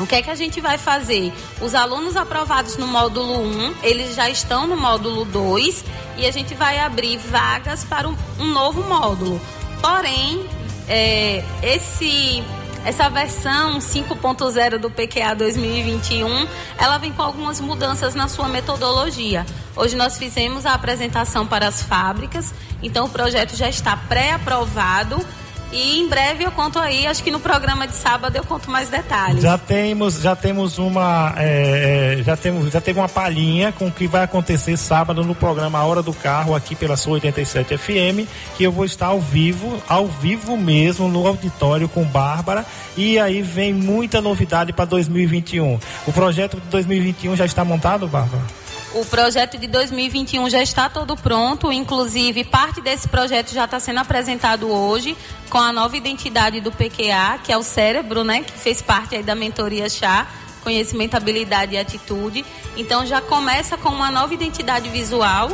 O 0.00 0.06
que 0.06 0.14
é 0.14 0.22
que 0.22 0.30
a 0.30 0.34
gente 0.34 0.60
vai 0.60 0.78
fazer? 0.78 1.32
Os 1.60 1.74
alunos 1.74 2.16
aprovados 2.16 2.76
no 2.78 2.86
módulo 2.86 3.40
1, 3.42 3.74
eles 3.82 4.16
já 4.16 4.28
estão 4.28 4.66
no 4.66 4.76
módulo 4.76 5.24
2 5.26 5.84
e 6.16 6.26
a 6.26 6.30
gente 6.30 6.54
vai 6.54 6.78
abrir 6.78 7.18
vagas 7.18 7.84
para 7.84 8.08
um, 8.08 8.16
um 8.38 8.46
novo 8.46 8.82
módulo. 8.82 9.40
Porém, 9.80 10.46
é, 10.88 11.44
esse 11.62 12.42
essa 12.84 13.08
versão 13.08 13.78
5.0 13.78 14.78
do 14.78 14.90
PQA 14.90 15.34
2021, 15.36 16.46
ela 16.76 16.98
vem 16.98 17.12
com 17.12 17.22
algumas 17.22 17.60
mudanças 17.60 18.14
na 18.14 18.28
sua 18.28 18.48
metodologia. 18.48 19.46
Hoje 19.76 19.94
nós 19.94 20.18
fizemos 20.18 20.66
a 20.66 20.74
apresentação 20.74 21.46
para 21.46 21.68
as 21.68 21.82
fábricas, 21.82 22.52
então 22.82 23.06
o 23.06 23.08
projeto 23.08 23.56
já 23.56 23.68
está 23.68 23.96
pré-aprovado 23.96 25.24
e 25.72 26.00
em 26.00 26.08
breve 26.08 26.44
eu 26.44 26.52
conto 26.52 26.78
aí, 26.78 27.06
acho 27.06 27.24
que 27.24 27.30
no 27.30 27.40
programa 27.40 27.86
de 27.86 27.94
sábado 27.94 28.36
eu 28.36 28.44
conto 28.44 28.70
mais 28.70 28.88
detalhes. 28.88 29.42
Já 29.42 29.56
temos, 29.56 30.20
já 30.20 30.36
temos 30.36 30.78
uma, 30.78 31.34
é, 31.38 32.18
é 32.18 32.22
já 32.22 32.36
temos, 32.36 32.70
já 32.70 32.80
teve 32.80 33.00
uma 33.00 33.08
palhinha 33.08 33.72
com 33.72 33.86
o 33.86 33.90
que 33.90 34.06
vai 34.06 34.22
acontecer 34.22 34.76
sábado 34.76 35.24
no 35.24 35.34
programa 35.34 35.78
A 35.78 35.84
Hora 35.84 36.02
do 36.02 36.12
Carro 36.12 36.54
aqui 36.54 36.74
pela 36.74 36.96
sua 36.96 37.14
87 37.14 37.78
FM, 37.78 38.28
que 38.56 38.64
eu 38.64 38.70
vou 38.70 38.84
estar 38.84 39.06
ao 39.06 39.20
vivo, 39.20 39.82
ao 39.88 40.06
vivo 40.06 40.56
mesmo 40.56 41.08
no 41.08 41.26
auditório 41.26 41.88
com 41.88 42.04
Bárbara 42.04 42.66
e 42.96 43.18
aí 43.18 43.40
vem 43.40 43.72
muita 43.72 44.20
novidade 44.20 44.72
para 44.72 44.84
2021. 44.84 45.80
O 46.06 46.12
projeto 46.12 46.58
de 46.60 46.66
2021 46.68 47.34
já 47.36 47.46
está 47.46 47.64
montado, 47.64 48.06
Bárbara? 48.06 48.61
O 48.94 49.06
projeto 49.06 49.56
de 49.56 49.66
2021 49.66 50.50
já 50.50 50.62
está 50.62 50.86
todo 50.86 51.16
pronto, 51.16 51.72
inclusive 51.72 52.44
parte 52.44 52.78
desse 52.82 53.08
projeto 53.08 53.50
já 53.50 53.64
está 53.64 53.80
sendo 53.80 54.00
apresentado 54.00 54.70
hoje 54.70 55.16
com 55.48 55.56
a 55.56 55.72
nova 55.72 55.96
identidade 55.96 56.60
do 56.60 56.70
PQA, 56.70 57.38
que 57.42 57.50
é 57.50 57.56
o 57.56 57.62
cérebro, 57.62 58.22
né, 58.22 58.42
que 58.42 58.52
fez 58.52 58.82
parte 58.82 59.16
aí 59.16 59.22
da 59.22 59.34
mentoria 59.34 59.88
chá, 59.88 60.26
conhecimento, 60.62 61.14
habilidade 61.14 61.74
e 61.74 61.78
atitude. 61.78 62.44
Então 62.76 63.06
já 63.06 63.22
começa 63.22 63.78
com 63.78 63.88
uma 63.88 64.10
nova 64.10 64.34
identidade 64.34 64.90
visual 64.90 65.50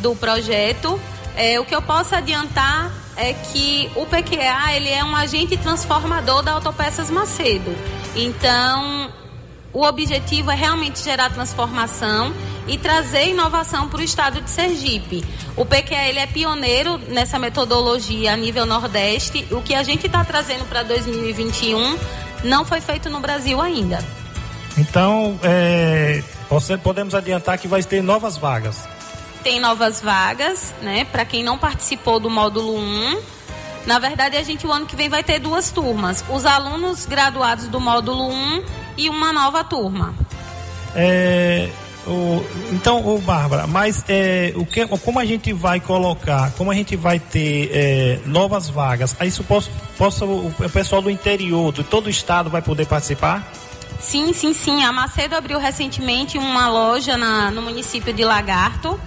do 0.00 0.16
projeto. 0.16 0.98
É, 1.36 1.60
o 1.60 1.66
que 1.66 1.74
eu 1.74 1.82
posso 1.82 2.14
adiantar 2.14 2.90
é 3.16 3.34
que 3.34 3.90
o 3.96 4.06
PQA 4.06 4.74
ele 4.74 4.88
é 4.88 5.04
um 5.04 5.14
agente 5.14 5.58
transformador 5.58 6.42
da 6.42 6.52
Autopeças 6.52 7.10
Macedo. 7.10 7.76
Então 8.16 9.12
o 9.72 9.82
objetivo 9.84 10.50
é 10.50 10.54
realmente 10.54 11.02
gerar 11.02 11.30
transformação 11.30 12.32
e 12.66 12.78
trazer 12.78 13.28
inovação 13.28 13.88
para 13.88 14.00
o 14.00 14.02
estado 14.02 14.40
de 14.40 14.50
Sergipe. 14.50 15.24
O 15.56 15.64
PQE 15.64 15.94
ele 15.94 16.18
é 16.18 16.26
pioneiro 16.26 16.98
nessa 17.08 17.38
metodologia 17.38 18.32
a 18.32 18.36
nível 18.36 18.64
Nordeste. 18.64 19.46
O 19.50 19.60
que 19.60 19.74
a 19.74 19.82
gente 19.82 20.06
está 20.06 20.24
trazendo 20.24 20.64
para 20.66 20.82
2021 20.82 21.98
não 22.44 22.64
foi 22.64 22.80
feito 22.80 23.10
no 23.10 23.20
Brasil 23.20 23.60
ainda. 23.60 23.98
Então, 24.76 25.38
é, 25.42 26.22
podemos 26.82 27.14
adiantar 27.14 27.58
que 27.58 27.66
vai 27.66 27.82
ter 27.82 28.02
novas 28.02 28.36
vagas. 28.36 28.88
Tem 29.42 29.60
novas 29.60 30.00
vagas, 30.00 30.74
né? 30.82 31.04
Para 31.04 31.24
quem 31.24 31.42
não 31.42 31.58
participou 31.58 32.20
do 32.20 32.30
módulo 32.30 32.78
1. 32.78 33.20
Na 33.86 33.98
verdade, 33.98 34.36
a 34.36 34.42
gente 34.42 34.66
o 34.66 34.72
ano 34.72 34.86
que 34.86 34.94
vem 34.94 35.08
vai 35.08 35.22
ter 35.22 35.38
duas 35.38 35.70
turmas. 35.70 36.24
Os 36.28 36.44
alunos 36.44 37.06
graduados 37.06 37.68
do 37.68 37.80
módulo 37.80 38.28
1 38.28 38.87
e 38.98 39.08
uma 39.08 39.32
nova 39.32 39.64
turma. 39.64 40.12
É, 40.94 41.70
o, 42.06 42.44
então, 42.72 43.06
o 43.06 43.18
Bárbara, 43.20 43.66
mas 43.66 44.04
é, 44.08 44.52
o 44.56 44.66
que, 44.66 44.86
como 44.86 45.20
a 45.20 45.24
gente 45.24 45.52
vai 45.52 45.78
colocar, 45.78 46.50
como 46.52 46.70
a 46.70 46.74
gente 46.74 46.96
vai 46.96 47.18
ter 47.20 47.70
é, 47.72 48.20
novas 48.26 48.68
vagas, 48.68 49.16
aí 49.20 49.28
isso 49.28 49.44
posso, 49.44 49.70
posso, 49.96 50.24
o 50.24 50.52
pessoal 50.72 51.00
do 51.00 51.08
interior, 51.08 51.72
de 51.72 51.84
todo 51.84 52.06
o 52.06 52.10
estado 52.10 52.50
vai 52.50 52.60
poder 52.60 52.86
participar? 52.86 53.50
Sim, 54.00 54.32
sim, 54.32 54.52
sim. 54.52 54.84
A 54.84 54.92
Macedo 54.92 55.36
abriu 55.36 55.58
recentemente 55.58 56.38
uma 56.38 56.68
loja 56.68 57.16
na, 57.16 57.50
no 57.50 57.62
município 57.62 58.12
de 58.12 58.24
Lagarto. 58.24 58.98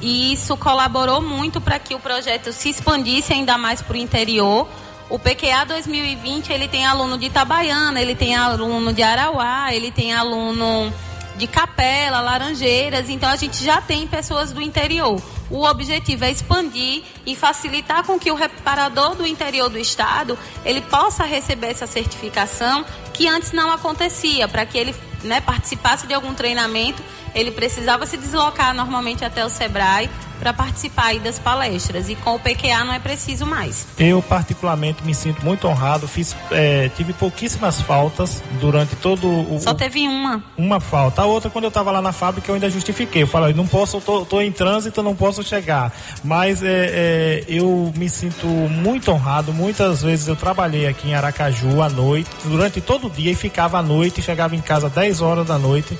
E 0.00 0.32
isso 0.32 0.56
colaborou 0.56 1.22
muito 1.22 1.60
para 1.60 1.78
que 1.78 1.94
o 1.94 2.00
projeto 2.00 2.52
se 2.52 2.68
expandisse 2.68 3.32
ainda 3.32 3.56
mais 3.56 3.80
para 3.80 3.94
o 3.94 3.96
interior 3.96 4.68
o 5.10 5.18
PQA 5.18 5.64
2020 5.66 6.52
ele 6.52 6.68
tem 6.68 6.86
aluno 6.86 7.18
de 7.18 7.26
Itabaiana, 7.26 8.00
ele 8.00 8.14
tem 8.14 8.34
aluno 8.34 8.92
de 8.92 9.02
Arauá, 9.02 9.74
ele 9.74 9.90
tem 9.90 10.12
aluno 10.12 10.92
de 11.36 11.46
Capela, 11.46 12.20
Laranjeiras, 12.20 13.10
então 13.10 13.28
a 13.28 13.36
gente 13.36 13.62
já 13.62 13.80
tem 13.80 14.06
pessoas 14.06 14.52
do 14.52 14.62
interior. 14.62 15.20
O 15.54 15.64
objetivo 15.66 16.24
é 16.24 16.32
expandir 16.32 17.04
e 17.24 17.36
facilitar 17.36 18.02
com 18.02 18.18
que 18.18 18.28
o 18.28 18.34
reparador 18.34 19.14
do 19.14 19.24
interior 19.24 19.68
do 19.68 19.78
estado 19.78 20.36
ele 20.64 20.80
possa 20.80 21.22
receber 21.22 21.68
essa 21.68 21.86
certificação 21.86 22.84
que 23.12 23.28
antes 23.28 23.52
não 23.52 23.70
acontecia, 23.70 24.48
para 24.48 24.66
que 24.66 24.76
ele 24.76 24.92
né, 25.22 25.40
participasse 25.40 26.08
de 26.08 26.12
algum 26.12 26.34
treinamento, 26.34 27.00
ele 27.36 27.52
precisava 27.52 28.04
se 28.04 28.16
deslocar 28.16 28.74
normalmente 28.74 29.24
até 29.24 29.44
o 29.44 29.48
Sebrae 29.48 30.10
para 30.38 30.52
participar 30.52 31.18
das 31.18 31.38
palestras. 31.38 32.08
E 32.08 32.14
com 32.16 32.34
o 32.34 32.38
PQA 32.38 32.84
não 32.84 32.92
é 32.92 32.98
preciso 32.98 33.46
mais. 33.46 33.86
Eu, 33.98 34.22
particularmente, 34.22 35.02
me 35.02 35.14
sinto 35.14 35.44
muito 35.44 35.66
honrado. 35.66 36.06
Fiz, 36.06 36.36
é, 36.50 36.90
tive 36.90 37.12
pouquíssimas 37.12 37.80
faltas 37.80 38.42
durante 38.60 38.94
todo 38.96 39.26
o. 39.26 39.58
Só 39.60 39.74
teve 39.74 40.06
uma. 40.06 40.42
Uma 40.56 40.80
falta. 40.80 41.22
A 41.22 41.26
outra, 41.26 41.50
quando 41.50 41.64
eu 41.64 41.68
estava 41.68 41.90
lá 41.90 42.02
na 42.02 42.12
fábrica, 42.12 42.50
eu 42.50 42.54
ainda 42.54 42.68
justifiquei. 42.68 43.22
Eu 43.22 43.26
falei, 43.26 43.54
não 43.54 43.66
posso, 43.66 43.98
estou 43.98 44.42
em 44.42 44.52
trânsito, 44.52 45.02
não 45.02 45.16
posso 45.16 45.42
chegar. 45.44 45.92
Mas 46.22 46.62
é, 46.62 46.66
é, 46.68 47.44
eu 47.46 47.92
me 47.96 48.08
sinto 48.08 48.46
muito 48.46 49.10
honrado. 49.10 49.52
Muitas 49.52 50.02
vezes 50.02 50.26
eu 50.26 50.36
trabalhei 50.36 50.86
aqui 50.86 51.08
em 51.08 51.14
Aracaju 51.14 51.82
à 51.82 51.88
noite, 51.88 52.30
durante 52.44 52.80
todo 52.80 53.06
o 53.06 53.10
dia, 53.10 53.32
e 53.32 53.34
ficava 53.34 53.78
à 53.78 53.82
noite, 53.82 54.22
chegava 54.22 54.56
em 54.56 54.60
casa 54.60 54.86
às 54.86 54.92
10 54.92 55.20
horas 55.20 55.46
da 55.46 55.58
noite 55.58 55.96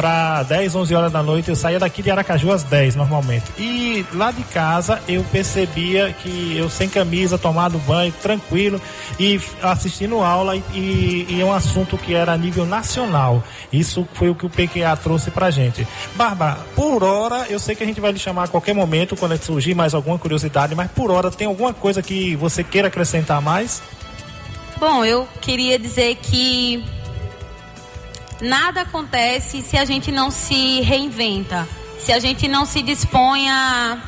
para 0.00 0.42
10, 0.44 0.76
11 0.76 0.94
horas 0.94 1.12
da 1.12 1.22
noite. 1.22 1.50
Eu 1.50 1.56
saía 1.56 1.78
daqui 1.78 2.02
de 2.02 2.10
Aracaju 2.10 2.52
às 2.52 2.62
10 2.62 2.96
normalmente. 2.96 3.44
E 3.58 4.06
lá 4.14 4.30
de 4.30 4.42
casa 4.44 4.98
eu 5.06 5.22
percebia 5.24 6.10
que 6.22 6.56
eu 6.56 6.70
sem 6.70 6.88
camisa, 6.88 7.36
tomado 7.36 7.78
banho, 7.80 8.10
tranquilo 8.22 8.80
e 9.18 9.38
assistindo 9.62 10.20
aula 10.20 10.56
e, 10.56 11.26
e, 11.28 11.38
é 11.38 11.44
um 11.44 11.52
assunto 11.52 11.98
que 11.98 12.14
era 12.14 12.32
a 12.32 12.38
nível 12.38 12.64
nacional. 12.64 13.44
Isso 13.70 14.08
foi 14.14 14.30
o 14.30 14.34
que 14.34 14.46
o 14.46 14.48
PQA 14.48 14.96
trouxe 14.96 15.30
pra 15.30 15.50
gente. 15.50 15.86
Bárbara, 16.14 16.60
por 16.74 17.04
hora, 17.04 17.44
eu 17.50 17.58
sei 17.58 17.76
que 17.76 17.82
a 17.82 17.86
gente 17.86 18.00
vai 18.00 18.10
lhe 18.10 18.18
chamar 18.18 18.44
a 18.44 18.48
qualquer 18.48 18.74
momento 18.74 19.14
quando 19.14 19.36
surgir 19.36 19.74
mais 19.74 19.92
alguma 19.92 20.18
curiosidade, 20.18 20.74
mas 20.74 20.90
por 20.90 21.10
hora 21.10 21.30
tem 21.30 21.46
alguma 21.46 21.74
coisa 21.74 22.00
que 22.00 22.34
você 22.36 22.64
queira 22.64 22.88
acrescentar 22.88 23.42
mais? 23.42 23.82
Bom, 24.78 25.04
eu 25.04 25.28
queria 25.42 25.78
dizer 25.78 26.16
que 26.16 26.82
nada 28.40 28.82
acontece 28.82 29.62
se 29.62 29.76
a 29.76 29.84
gente 29.84 30.10
não 30.10 30.30
se 30.30 30.80
reinventa, 30.80 31.68
se 31.98 32.12
a 32.12 32.18
gente 32.18 32.48
não 32.48 32.64
se 32.64 32.82
dispõe 32.82 33.48
a. 33.48 33.98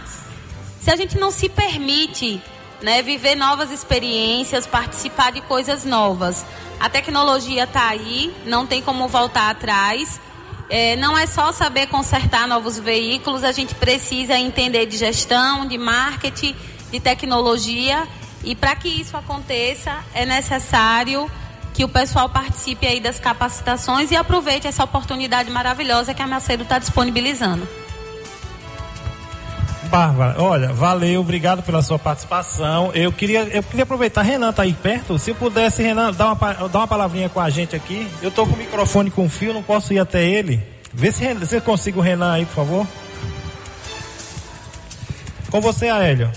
se 0.81 0.91
a 0.91 0.97
gente 0.97 1.19
não 1.19 1.31
se 1.31 1.49
permite 1.49 2.41
né, 2.83 3.03
viver 3.03 3.35
novas 3.35 3.71
experiências, 3.71 4.67
participar 4.67 5.33
de 5.33 5.41
coisas 5.43 5.85
novas. 5.85 6.45
A 6.81 6.89
tecnologia 6.89 7.65
está 7.65 7.89
aí, 7.89 8.35
não 8.45 8.67
tem 8.67 8.83
como 8.83 9.07
voltar 9.07 9.51
atrás. 9.51 10.21
É, 10.69 10.97
não 10.97 11.17
é 11.17 11.27
só 11.27 11.53
saber 11.53 11.87
consertar 11.89 12.49
novos 12.49 12.79
veículos, 12.79 13.45
a 13.45 13.53
gente 13.53 13.75
precisa 13.75 14.39
entender 14.39 14.87
de 14.87 14.97
gestão, 14.97 15.67
de 15.67 15.77
marketing, 15.77 16.57
de 16.91 16.99
tecnologia. 16.99 18.09
E 18.43 18.57
para 18.57 18.75
que 18.75 18.89
isso 18.89 19.17
aconteça, 19.17 20.03
é 20.15 20.25
necessário 20.25 21.31
que 21.73 21.85
o 21.85 21.89
pessoal 21.89 22.29
participe 22.29 22.87
aí 22.87 23.01
das 23.01 23.19
capacitações 23.19 24.11
e 24.11 24.17
aproveite 24.17 24.67
essa 24.67 24.85
oportunidade 24.85 25.51
maravilhosa 25.51 26.13
que 26.13 26.23
a 26.23 26.27
Macedo 26.27 26.63
está 26.63 26.79
disponibilizando. 26.79 27.67
Bárbara, 29.85 30.43
olha, 30.43 30.73
valeu, 30.73 31.21
obrigado 31.21 31.63
pela 31.63 31.83
sua 31.83 31.99
participação. 31.99 32.91
Eu 32.95 33.13
queria, 33.13 33.41
eu 33.41 33.63
queria 33.63 33.83
aproveitar, 33.83 34.23
Renan 34.23 34.49
está 34.49 34.63
aí 34.63 34.73
perto. 34.73 35.19
Se 35.19 35.35
pudesse, 35.35 35.83
Renan, 35.83 36.13
dar 36.13 36.33
uma, 36.33 36.69
dar 36.69 36.79
uma 36.79 36.89
palavrinha 36.89 37.29
com 37.29 37.39
a 37.39 37.51
gente 37.51 37.77
aqui. 37.77 38.09
Eu 38.23 38.31
estou 38.31 38.47
com 38.47 38.55
o 38.55 38.57
microfone 38.57 39.11
com 39.11 39.29
fio, 39.29 39.53
não 39.53 39.63
posso 39.63 39.93
ir 39.93 39.99
até 39.99 40.25
ele. 40.25 40.63
Vê 40.95 41.13
se 41.13 41.35
você 41.35 41.61
consiga 41.61 41.99
o 41.99 42.03
Renan 42.03 42.33
aí, 42.33 42.47
por 42.47 42.55
favor. 42.55 42.87
Com 45.51 45.61
você, 45.61 45.91
Aélio. 45.91 46.31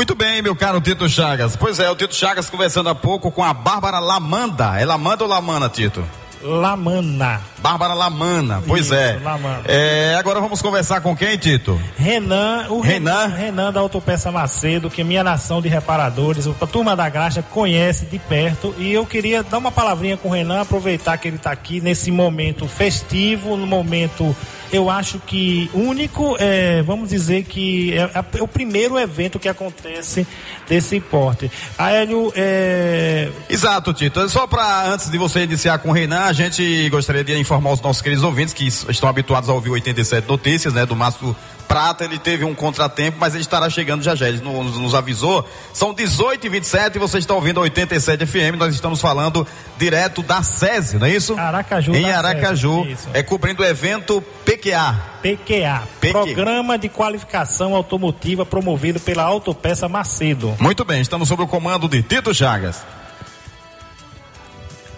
Muito 0.00 0.14
bem, 0.14 0.40
meu 0.40 0.56
caro 0.56 0.80
Tito 0.80 1.06
Chagas. 1.10 1.56
Pois 1.56 1.78
é, 1.78 1.90
o 1.90 1.94
Tito 1.94 2.14
Chagas 2.14 2.48
conversando 2.48 2.88
há 2.88 2.94
pouco 2.94 3.30
com 3.30 3.44
a 3.44 3.52
Bárbara 3.52 3.98
Lamanda. 3.98 4.80
É 4.80 4.84
Lamanda 4.86 5.24
ou 5.24 5.28
Lamana, 5.28 5.68
Tito? 5.68 6.02
Lamana. 6.42 7.42
Bárbara 7.62 7.94
Lamana, 7.94 8.62
pois 8.66 8.86
Isso, 8.86 8.94
é. 8.94 9.18
Lamana. 9.22 9.62
é. 9.66 10.16
Agora 10.18 10.40
vamos 10.40 10.62
conversar 10.62 11.00
com 11.00 11.14
quem, 11.16 11.36
Tito? 11.36 11.80
Renan, 11.96 12.66
o 12.68 12.80
Renan? 12.80 13.26
Renan, 13.26 13.36
Renan 13.36 13.72
da 13.72 13.80
Autopeça 13.80 14.32
Macedo, 14.32 14.90
que 14.90 15.04
minha 15.04 15.22
nação 15.22 15.60
de 15.60 15.68
reparadores, 15.68 16.46
a 16.46 16.66
turma 16.66 16.96
da 16.96 17.08
Graxa 17.08 17.42
conhece 17.42 18.06
de 18.06 18.18
perto 18.18 18.74
e 18.78 18.92
eu 18.92 19.04
queria 19.04 19.42
dar 19.42 19.58
uma 19.58 19.70
palavrinha 19.70 20.16
com 20.16 20.28
o 20.28 20.32
Renan, 20.32 20.62
aproveitar 20.62 21.16
que 21.18 21.28
ele 21.28 21.36
está 21.36 21.52
aqui 21.52 21.80
nesse 21.80 22.10
momento 22.10 22.66
festivo, 22.66 23.56
no 23.56 23.66
momento, 23.66 24.34
eu 24.72 24.88
acho 24.88 25.18
que 25.18 25.70
único, 25.74 26.36
é, 26.38 26.82
vamos 26.82 27.10
dizer 27.10 27.44
que 27.44 27.92
é, 27.94 28.10
é 28.38 28.42
o 28.42 28.48
primeiro 28.48 28.98
evento 28.98 29.38
que 29.38 29.48
acontece 29.48 30.26
desse 30.68 31.00
porte. 31.00 31.50
Aélio, 31.76 32.32
é, 32.36 33.28
Exato, 33.48 33.92
Tito. 33.92 34.28
Só 34.28 34.46
para 34.46 34.86
antes 34.86 35.10
de 35.10 35.18
você 35.18 35.40
iniciar 35.42 35.78
com 35.78 35.90
o 35.90 35.92
Renan, 35.92 36.20
a 36.22 36.32
gente 36.32 36.88
gostaria 36.88 37.24
de 37.24 37.32
informar 37.50 37.72
os 37.72 37.80
nossos 37.80 38.00
queridos 38.00 38.22
ouvintes 38.22 38.54
que 38.54 38.64
estão 38.64 39.08
habituados 39.08 39.50
a 39.50 39.52
ouvir 39.52 39.70
87 39.70 40.28
notícias, 40.28 40.72
né, 40.72 40.86
do 40.86 40.94
Márcio 40.94 41.34
Prata, 41.66 42.04
ele 42.04 42.18
teve 42.18 42.44
um 42.44 42.52
contratempo, 42.52 43.18
mas 43.20 43.32
ele 43.32 43.42
estará 43.42 43.70
chegando 43.70 44.02
já 44.02 44.16
já. 44.16 44.28
Ele 44.28 44.40
nos, 44.40 44.76
nos 44.76 44.92
avisou. 44.92 45.48
São 45.72 45.94
18 45.94 46.44
e 46.44 46.50
27 46.50 46.96
e 46.96 46.98
você 46.98 47.18
está 47.18 47.32
ouvindo 47.32 47.60
a 47.60 47.62
87 47.62 48.26
FM. 48.26 48.56
Nós 48.58 48.74
estamos 48.74 49.00
falando 49.00 49.46
direto 49.78 50.20
da 50.20 50.42
SESI, 50.42 50.98
não 50.98 51.06
é 51.06 51.10
isso? 51.10 51.38
Aracaju. 51.38 51.94
Em 51.94 52.10
Aracaju. 52.10 52.84
SESI. 52.86 53.08
É 53.14 53.22
cobrindo 53.22 53.62
o 53.62 53.64
evento 53.64 54.20
PQA. 54.44 55.00
PQA, 55.22 55.82
PQ. 56.00 56.12
Programa 56.12 56.76
de 56.76 56.88
Qualificação 56.88 57.76
Automotiva 57.76 58.44
promovido 58.44 58.98
pela 58.98 59.22
Autopeça 59.22 59.88
Macedo. 59.88 60.56
Muito 60.58 60.84
bem, 60.84 61.00
estamos 61.00 61.28
sob 61.28 61.44
o 61.44 61.46
comando 61.46 61.88
de 61.88 62.02
Tito 62.02 62.34
Chagas. 62.34 62.82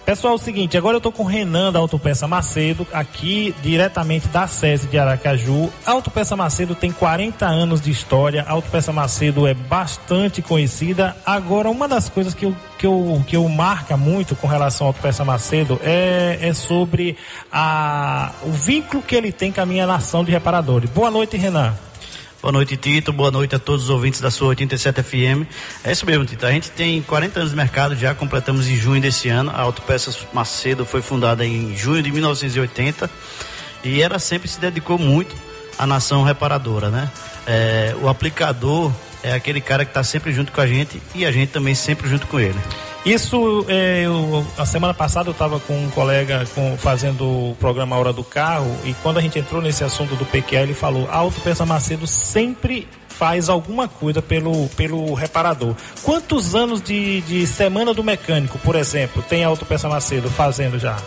Pessoal, 0.05 0.33
é 0.33 0.35
o 0.35 0.39
seguinte, 0.39 0.77
agora 0.77 0.95
eu 0.95 0.97
estou 0.97 1.13
com 1.13 1.23
o 1.23 1.25
Renan 1.25 1.71
da 1.71 1.79
Autopeça 1.79 2.27
Macedo, 2.27 2.85
aqui 2.91 3.55
diretamente 3.61 4.27
da 4.27 4.45
SESI 4.47 4.87
de 4.87 4.97
Aracaju. 4.97 5.71
A 5.85 5.91
Autopeça 5.91 6.35
Macedo 6.35 6.75
tem 6.75 6.91
40 6.91 7.45
anos 7.45 7.79
de 7.79 7.89
história, 7.89 8.43
a 8.45 8.51
Autopeça 8.51 8.91
Macedo 8.91 9.47
é 9.47 9.53
bastante 9.53 10.41
conhecida. 10.41 11.15
Agora, 11.25 11.69
uma 11.69 11.87
das 11.87 12.09
coisas 12.09 12.33
que 12.33 12.45
eu, 12.45 12.53
que 12.77 12.85
eu, 12.85 13.23
que 13.25 13.37
eu 13.37 13.47
marca 13.47 13.95
muito 13.95 14.35
com 14.35 14.45
relação 14.45 14.87
à 14.87 14.89
Autopeça 14.89 15.23
Macedo 15.23 15.79
é, 15.81 16.37
é 16.41 16.53
sobre 16.53 17.15
a, 17.49 18.33
o 18.43 18.51
vínculo 18.51 19.01
que 19.01 19.15
ele 19.15 19.31
tem 19.31 19.53
com 19.53 19.61
a 19.61 19.65
minha 19.65 19.87
nação 19.87 20.25
de 20.25 20.31
reparadores. 20.31 20.89
Boa 20.89 21.09
noite, 21.09 21.37
Renan. 21.37 21.73
Boa 22.43 22.51
noite, 22.51 22.75
Tito. 22.75 23.13
Boa 23.13 23.31
noite 23.31 23.55
a 23.55 23.59
todos 23.59 23.83
os 23.83 23.89
ouvintes 23.89 24.19
da 24.19 24.29
sua 24.29 24.49
87 24.49 25.01
FM. 25.01 25.47
É 25.81 25.93
isso 25.93 26.05
mesmo, 26.05 26.25
Tito. 26.25 26.45
A 26.45 26.51
gente 26.51 26.69
tem 26.71 27.01
40 27.01 27.39
anos 27.39 27.51
de 27.51 27.55
mercado, 27.55 27.95
já 27.95 28.13
completamos 28.13 28.67
em 28.67 28.75
junho 28.75 29.01
desse 29.01 29.29
ano. 29.29 29.49
A 29.49 29.61
Autopeças 29.61 30.27
Macedo 30.33 30.85
foi 30.85 31.01
fundada 31.01 31.45
em 31.45 31.73
junho 31.73 32.03
de 32.03 32.11
1980 32.11 33.09
e 33.81 34.01
ela 34.01 34.19
sempre 34.19 34.49
se 34.49 34.59
dedicou 34.59 34.99
muito 34.99 35.33
à 35.79 35.87
nação 35.87 36.21
reparadora, 36.23 36.89
né? 36.89 37.09
É, 37.47 37.95
o 38.01 38.09
aplicador 38.09 38.91
é 39.23 39.31
aquele 39.31 39.61
cara 39.61 39.85
que 39.85 39.91
está 39.91 40.03
sempre 40.03 40.33
junto 40.33 40.51
com 40.51 40.59
a 40.59 40.67
gente 40.67 41.01
e 41.15 41.25
a 41.25 41.31
gente 41.31 41.53
também 41.53 41.73
sempre 41.73 42.09
junto 42.09 42.27
com 42.27 42.41
ele. 42.41 42.59
Isso, 43.05 43.65
é, 43.67 44.03
eu, 44.05 44.45
a 44.57 44.65
semana 44.65 44.93
passada 44.93 45.27
eu 45.27 45.33
estava 45.33 45.59
com 45.59 45.73
um 45.77 45.89
colega 45.89 46.45
com, 46.55 46.77
fazendo 46.77 47.25
o 47.25 47.57
programa 47.59 47.97
Hora 47.97 48.13
do 48.13 48.23
Carro 48.23 48.73
e 48.85 48.93
quando 49.03 49.17
a 49.17 49.21
gente 49.21 49.37
entrou 49.37 49.61
nesse 49.61 49.83
assunto 49.83 50.15
do 50.15 50.25
PQL, 50.25 50.63
ele 50.63 50.73
falou: 50.73 51.09
a 51.11 51.17
Autopeça 51.17 51.65
Macedo 51.65 52.07
sempre 52.07 52.87
faz 53.09 53.49
alguma 53.49 53.89
coisa 53.89 54.21
pelo, 54.21 54.69
pelo 54.69 55.13
reparador. 55.13 55.75
Quantos 56.01 56.55
anos 56.55 56.81
de, 56.81 57.21
de 57.21 57.45
Semana 57.45 57.93
do 57.93 58.03
Mecânico, 58.03 58.57
por 58.59 58.75
exemplo, 58.75 59.21
tem 59.21 59.43
a 59.43 59.47
Autopeça 59.47 59.89
Macedo 59.89 60.29
fazendo 60.29 60.79
já? 60.79 60.97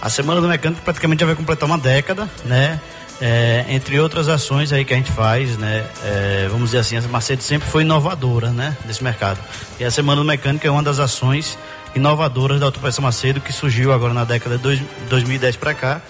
A 0.00 0.10
Semana 0.10 0.42
do 0.42 0.48
Mecânico 0.48 0.82
praticamente 0.82 1.20
já 1.20 1.26
vai 1.26 1.34
completar 1.34 1.66
uma 1.66 1.78
década, 1.78 2.28
né? 2.44 2.78
É, 3.20 3.64
entre 3.70 3.98
outras 3.98 4.28
ações 4.28 4.72
aí 4.72 4.84
que 4.84 4.92
a 4.92 4.96
gente 4.96 5.10
faz, 5.10 5.56
né? 5.56 5.86
É, 6.04 6.48
vamos 6.50 6.66
dizer 6.66 6.78
assim, 6.78 6.96
a 6.98 7.02
Macedo 7.02 7.42
sempre 7.42 7.68
foi 7.68 7.82
inovadora, 7.82 8.50
né? 8.50 8.76
Desse 8.84 9.02
mercado. 9.02 9.38
E 9.80 9.84
a 9.84 9.90
Semana 9.90 10.20
do 10.20 10.26
Mecânico 10.26 10.66
é 10.66 10.70
uma 10.70 10.82
das 10.82 10.98
ações 10.98 11.58
inovadoras 11.94 12.60
da 12.60 12.66
Autopeça 12.66 13.00
Macedo 13.00 13.40
que 13.40 13.52
surgiu 13.52 13.92
agora 13.92 14.12
na 14.12 14.24
década 14.24 14.58
de 14.58 14.62
dois, 14.62 14.82
2010 15.08 15.56
para 15.56 15.72
cá 15.72 16.02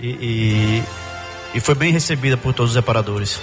e, 0.00 0.08
e, 0.08 0.82
e 1.54 1.60
foi 1.60 1.74
bem 1.74 1.92
recebida 1.92 2.36
por 2.36 2.54
todos 2.54 2.70
os 2.70 2.76
reparadores. 2.76 3.38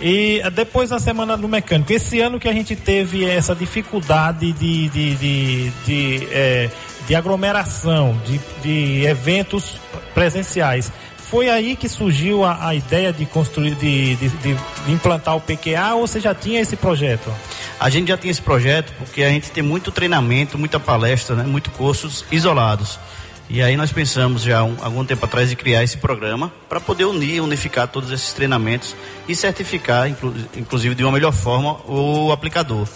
E 0.00 0.40
eh, 0.42 0.50
depois 0.50 0.90
da 0.90 0.98
Semana 0.98 1.36
do 1.36 1.48
Mecânico, 1.48 1.92
esse 1.92 2.20
ano 2.20 2.40
que 2.40 2.48
a 2.48 2.52
gente 2.52 2.74
teve 2.74 3.24
essa 3.24 3.54
dificuldade 3.54 4.52
de, 4.52 4.88
de, 4.88 5.14
de, 5.14 5.70
de, 5.86 6.28
eh, 6.32 6.70
de 7.06 7.14
aglomeração, 7.14 8.20
de, 8.26 8.40
de 8.62 9.06
eventos 9.06 9.78
presenciais, 10.12 10.90
foi 11.32 11.48
aí 11.48 11.74
que 11.76 11.88
surgiu 11.88 12.44
a, 12.44 12.68
a 12.68 12.74
ideia 12.74 13.10
de 13.10 13.24
construir, 13.24 13.74
de, 13.76 14.16
de, 14.16 14.28
de, 14.28 14.56
implantar 14.86 15.34
o 15.34 15.40
PQA 15.40 15.94
ou 15.94 16.06
você 16.06 16.20
já 16.20 16.34
tinha 16.34 16.60
esse 16.60 16.76
projeto? 16.76 17.32
A 17.80 17.88
gente 17.88 18.08
já 18.08 18.18
tinha 18.18 18.30
esse 18.30 18.42
projeto 18.42 18.92
porque 18.98 19.22
a 19.22 19.30
gente 19.30 19.50
tem 19.50 19.62
muito 19.62 19.90
treinamento, 19.90 20.58
muita 20.58 20.78
palestra, 20.78 21.34
né? 21.34 21.44
muito 21.44 21.70
cursos 21.70 22.22
isolados. 22.30 23.00
E 23.48 23.62
aí 23.62 23.78
nós 23.78 23.90
pensamos 23.90 24.42
já 24.42 24.62
um, 24.62 24.76
algum 24.82 25.06
tempo 25.06 25.24
atrás 25.24 25.48
de 25.48 25.56
criar 25.56 25.82
esse 25.82 25.96
programa 25.96 26.52
para 26.68 26.78
poder 26.78 27.06
unir, 27.06 27.40
unificar 27.40 27.88
todos 27.88 28.10
esses 28.10 28.34
treinamentos 28.34 28.94
e 29.26 29.34
certificar, 29.34 30.10
inclu, 30.10 30.34
inclusive 30.54 30.94
de 30.94 31.02
uma 31.02 31.12
melhor 31.12 31.32
forma, 31.32 31.78
o 31.88 32.30
aplicador. 32.30 32.86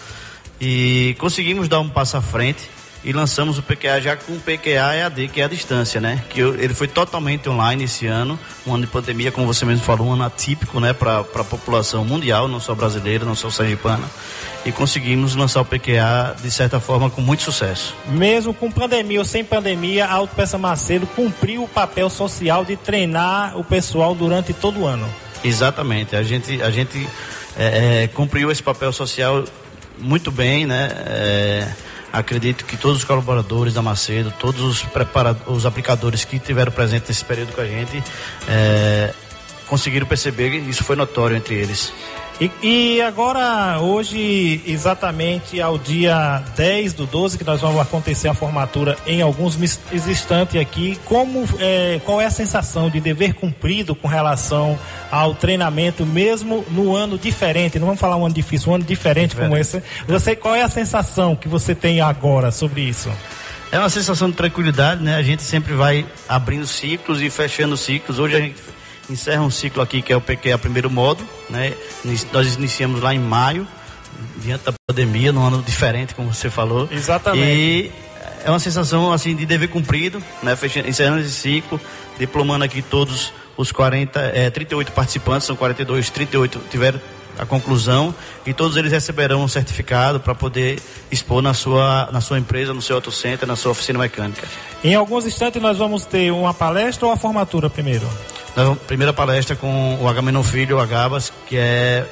E 0.61 1.15
conseguimos 1.17 1.67
dar 1.67 1.79
um 1.79 1.89
passo 1.89 2.17
à 2.17 2.21
frente 2.21 2.69
e 3.03 3.13
lançamos 3.13 3.57
o 3.57 3.61
PQA 3.61 4.01
já 4.01 4.15
com 4.15 4.33
o 4.33 4.39
PQA 4.39 4.95
EAD, 4.95 5.27
que 5.29 5.41
é 5.41 5.45
a 5.45 5.47
distância, 5.47 6.01
né? 6.01 6.23
Que 6.29 6.39
eu, 6.39 6.55
ele 6.55 6.73
foi 6.73 6.87
totalmente 6.87 7.47
online 7.47 7.83
esse 7.83 8.05
ano, 8.07 8.37
um 8.65 8.73
ano 8.73 8.85
de 8.85 8.91
pandemia, 8.91 9.31
como 9.31 9.47
você 9.47 9.65
mesmo 9.65 9.83
falou, 9.83 10.07
um 10.07 10.13
ano 10.13 10.23
atípico, 10.23 10.79
né, 10.79 10.93
para 10.93 11.19
a 11.19 11.43
população 11.43 12.03
mundial, 12.03 12.47
não 12.47 12.59
só 12.59 12.75
brasileira, 12.75 13.23
não 13.23 13.35
só 13.35 13.49
sergipana. 13.49 14.05
E 14.65 14.71
conseguimos 14.71 15.35
lançar 15.35 15.61
o 15.61 15.65
PQA 15.65 16.35
de 16.41 16.51
certa 16.51 16.79
forma 16.79 17.09
com 17.09 17.21
muito 17.21 17.43
sucesso. 17.43 17.95
Mesmo 18.07 18.53
com 18.53 18.69
pandemia 18.69 19.19
ou 19.19 19.25
sem 19.25 19.43
pandemia, 19.43 20.05
a 20.05 20.13
Autopeça 20.13 20.57
Macedo 20.57 21.07
cumpriu 21.07 21.63
o 21.63 21.67
papel 21.67 22.09
social 22.09 22.65
de 22.65 22.75
treinar 22.75 23.57
o 23.57 23.63
pessoal 23.63 24.13
durante 24.13 24.53
todo 24.53 24.81
o 24.81 24.85
ano. 24.85 25.07
Exatamente, 25.43 26.15
a 26.15 26.23
gente, 26.23 26.61
a 26.61 26.69
gente 26.69 27.07
é, 27.57 28.03
é, 28.03 28.07
cumpriu 28.07 28.51
esse 28.51 28.61
papel 28.61 28.91
social 28.91 29.45
muito 29.97 30.31
bem, 30.31 30.65
né? 30.65 30.89
É, 31.05 31.67
acredito 32.17 32.65
que 32.65 32.77
todos 32.77 32.97
os 32.97 33.03
colaboradores 33.03 33.73
da 33.73 33.81
Macedo, 33.81 34.33
todos 34.39 34.61
os, 34.61 34.85
os 35.47 35.65
aplicadores 35.65 36.25
que 36.25 36.39
tiveram 36.39 36.71
presente 36.71 37.05
nesse 37.07 37.23
período 37.23 37.53
com 37.53 37.61
a 37.61 37.65
gente, 37.65 38.03
é, 38.47 39.13
conseguiram 39.67 40.07
perceber 40.07 40.49
isso 40.49 40.83
foi 40.83 40.95
notório 40.95 41.35
entre 41.37 41.55
eles. 41.55 41.93
E, 42.39 42.51
e, 42.61 43.01
agora, 43.01 43.79
hoje, 43.79 44.61
exatamente 44.67 45.59
ao 45.59 45.75
dia 45.75 46.43
10 46.55 46.93
do 46.93 47.07
12, 47.07 47.35
que 47.35 47.43
nós 47.43 47.61
vamos 47.61 47.81
acontecer 47.81 48.27
a 48.27 48.33
formatura 48.33 48.95
em 49.07 49.23
alguns 49.23 49.57
instantes 49.91 50.61
aqui, 50.61 50.99
como, 51.05 51.45
é, 51.59 51.99
qual 52.05 52.21
é 52.21 52.25
a 52.25 52.29
sensação 52.29 52.91
de 52.91 52.99
dever 52.99 53.33
cumprido 53.33 53.95
com 53.95 54.07
relação 54.07 54.77
ao 55.09 55.33
treinamento, 55.33 56.05
mesmo 56.05 56.63
no 56.69 56.95
ano 56.95 57.17
diferente? 57.17 57.79
Não 57.79 57.87
vamos 57.87 57.99
falar 57.99 58.17
um 58.17 58.25
ano 58.25 58.35
difícil, 58.35 58.71
um 58.71 58.75
ano 58.75 58.83
diferente, 58.83 59.31
diferente. 59.31 59.49
como 59.49 59.59
esse. 59.59 59.81
Você, 60.07 60.35
qual 60.35 60.53
é 60.53 60.61
a 60.61 60.69
sensação 60.69 61.35
que 61.35 61.47
você 61.47 61.73
tem 61.73 62.01
agora 62.01 62.51
sobre 62.51 62.81
isso? 62.81 63.09
É 63.71 63.79
uma 63.79 63.89
sensação 63.89 64.29
de 64.29 64.35
tranquilidade, 64.35 65.03
né? 65.03 65.15
A 65.15 65.23
gente 65.23 65.41
sempre 65.41 65.73
vai 65.73 66.05
abrindo 66.29 66.67
ciclos 66.67 67.19
e 67.19 67.31
fechando 67.31 67.75
ciclos. 67.75 68.19
Hoje 68.19 68.35
a 68.35 68.39
gente 68.39 68.55
encerra 69.09 69.41
um 69.41 69.49
ciclo 69.49 69.81
aqui 69.81 70.01
que 70.01 70.11
é 70.11 70.15
o 70.15 70.21
PQA 70.21 70.57
primeiro 70.57 70.89
módulo, 70.89 71.27
né? 71.49 71.73
Nós 72.31 72.55
iniciamos 72.55 73.01
lá 73.01 73.13
em 73.13 73.19
maio, 73.19 73.67
diante 74.37 74.65
da 74.65 74.73
pandemia, 74.87 75.31
num 75.31 75.45
ano 75.45 75.61
diferente, 75.61 76.15
como 76.15 76.33
você 76.33 76.49
falou. 76.49 76.87
Exatamente. 76.91 77.45
E 77.45 77.91
é 78.43 78.49
uma 78.49 78.59
sensação 78.59 79.11
assim 79.11 79.35
de 79.35 79.45
dever 79.45 79.69
cumprido, 79.69 80.21
né? 80.41 80.55
Fechando, 80.55 80.87
encerrando 80.87 81.21
esse 81.21 81.31
ciclo, 81.31 81.79
diplomando 82.17 82.63
aqui 82.63 82.81
todos 82.81 83.33
os 83.55 83.71
40, 83.71 84.19
é, 84.19 84.49
38 84.49 84.91
participantes, 84.91 85.47
são 85.47 85.55
42, 85.55 86.09
38 86.09 86.61
tiveram 86.69 86.99
a 87.37 87.45
conclusão 87.45 88.13
e 88.45 88.53
todos 88.53 88.77
eles 88.77 88.91
receberão 88.91 89.43
um 89.43 89.47
certificado 89.47 90.19
para 90.19 90.33
poder 90.33 90.79
expor 91.11 91.41
na 91.41 91.53
sua, 91.53 92.09
na 92.11 92.19
sua 92.19 92.39
empresa, 92.39 92.73
no 92.73 92.81
seu 92.81 92.95
autocenter, 92.95 93.47
na 93.47 93.55
sua 93.55 93.71
oficina 93.71 93.99
mecânica. 93.99 94.47
Em 94.83 94.95
alguns 94.95 95.25
instantes 95.25 95.61
nós 95.61 95.77
vamos 95.77 96.05
ter 96.05 96.31
uma 96.31 96.53
palestra 96.53 97.05
ou 97.05 97.11
a 97.11 97.17
formatura 97.17 97.69
primeiro? 97.69 98.07
Na 98.57 98.75
primeira 98.75 99.13
palestra 99.13 99.55
com 99.55 99.99
o 100.01 100.07
Agamenon 100.07 100.41
Filho, 100.41 100.77
o 100.77 100.79
Agabas, 100.79 101.31
que 101.45 101.55
é 101.55 102.03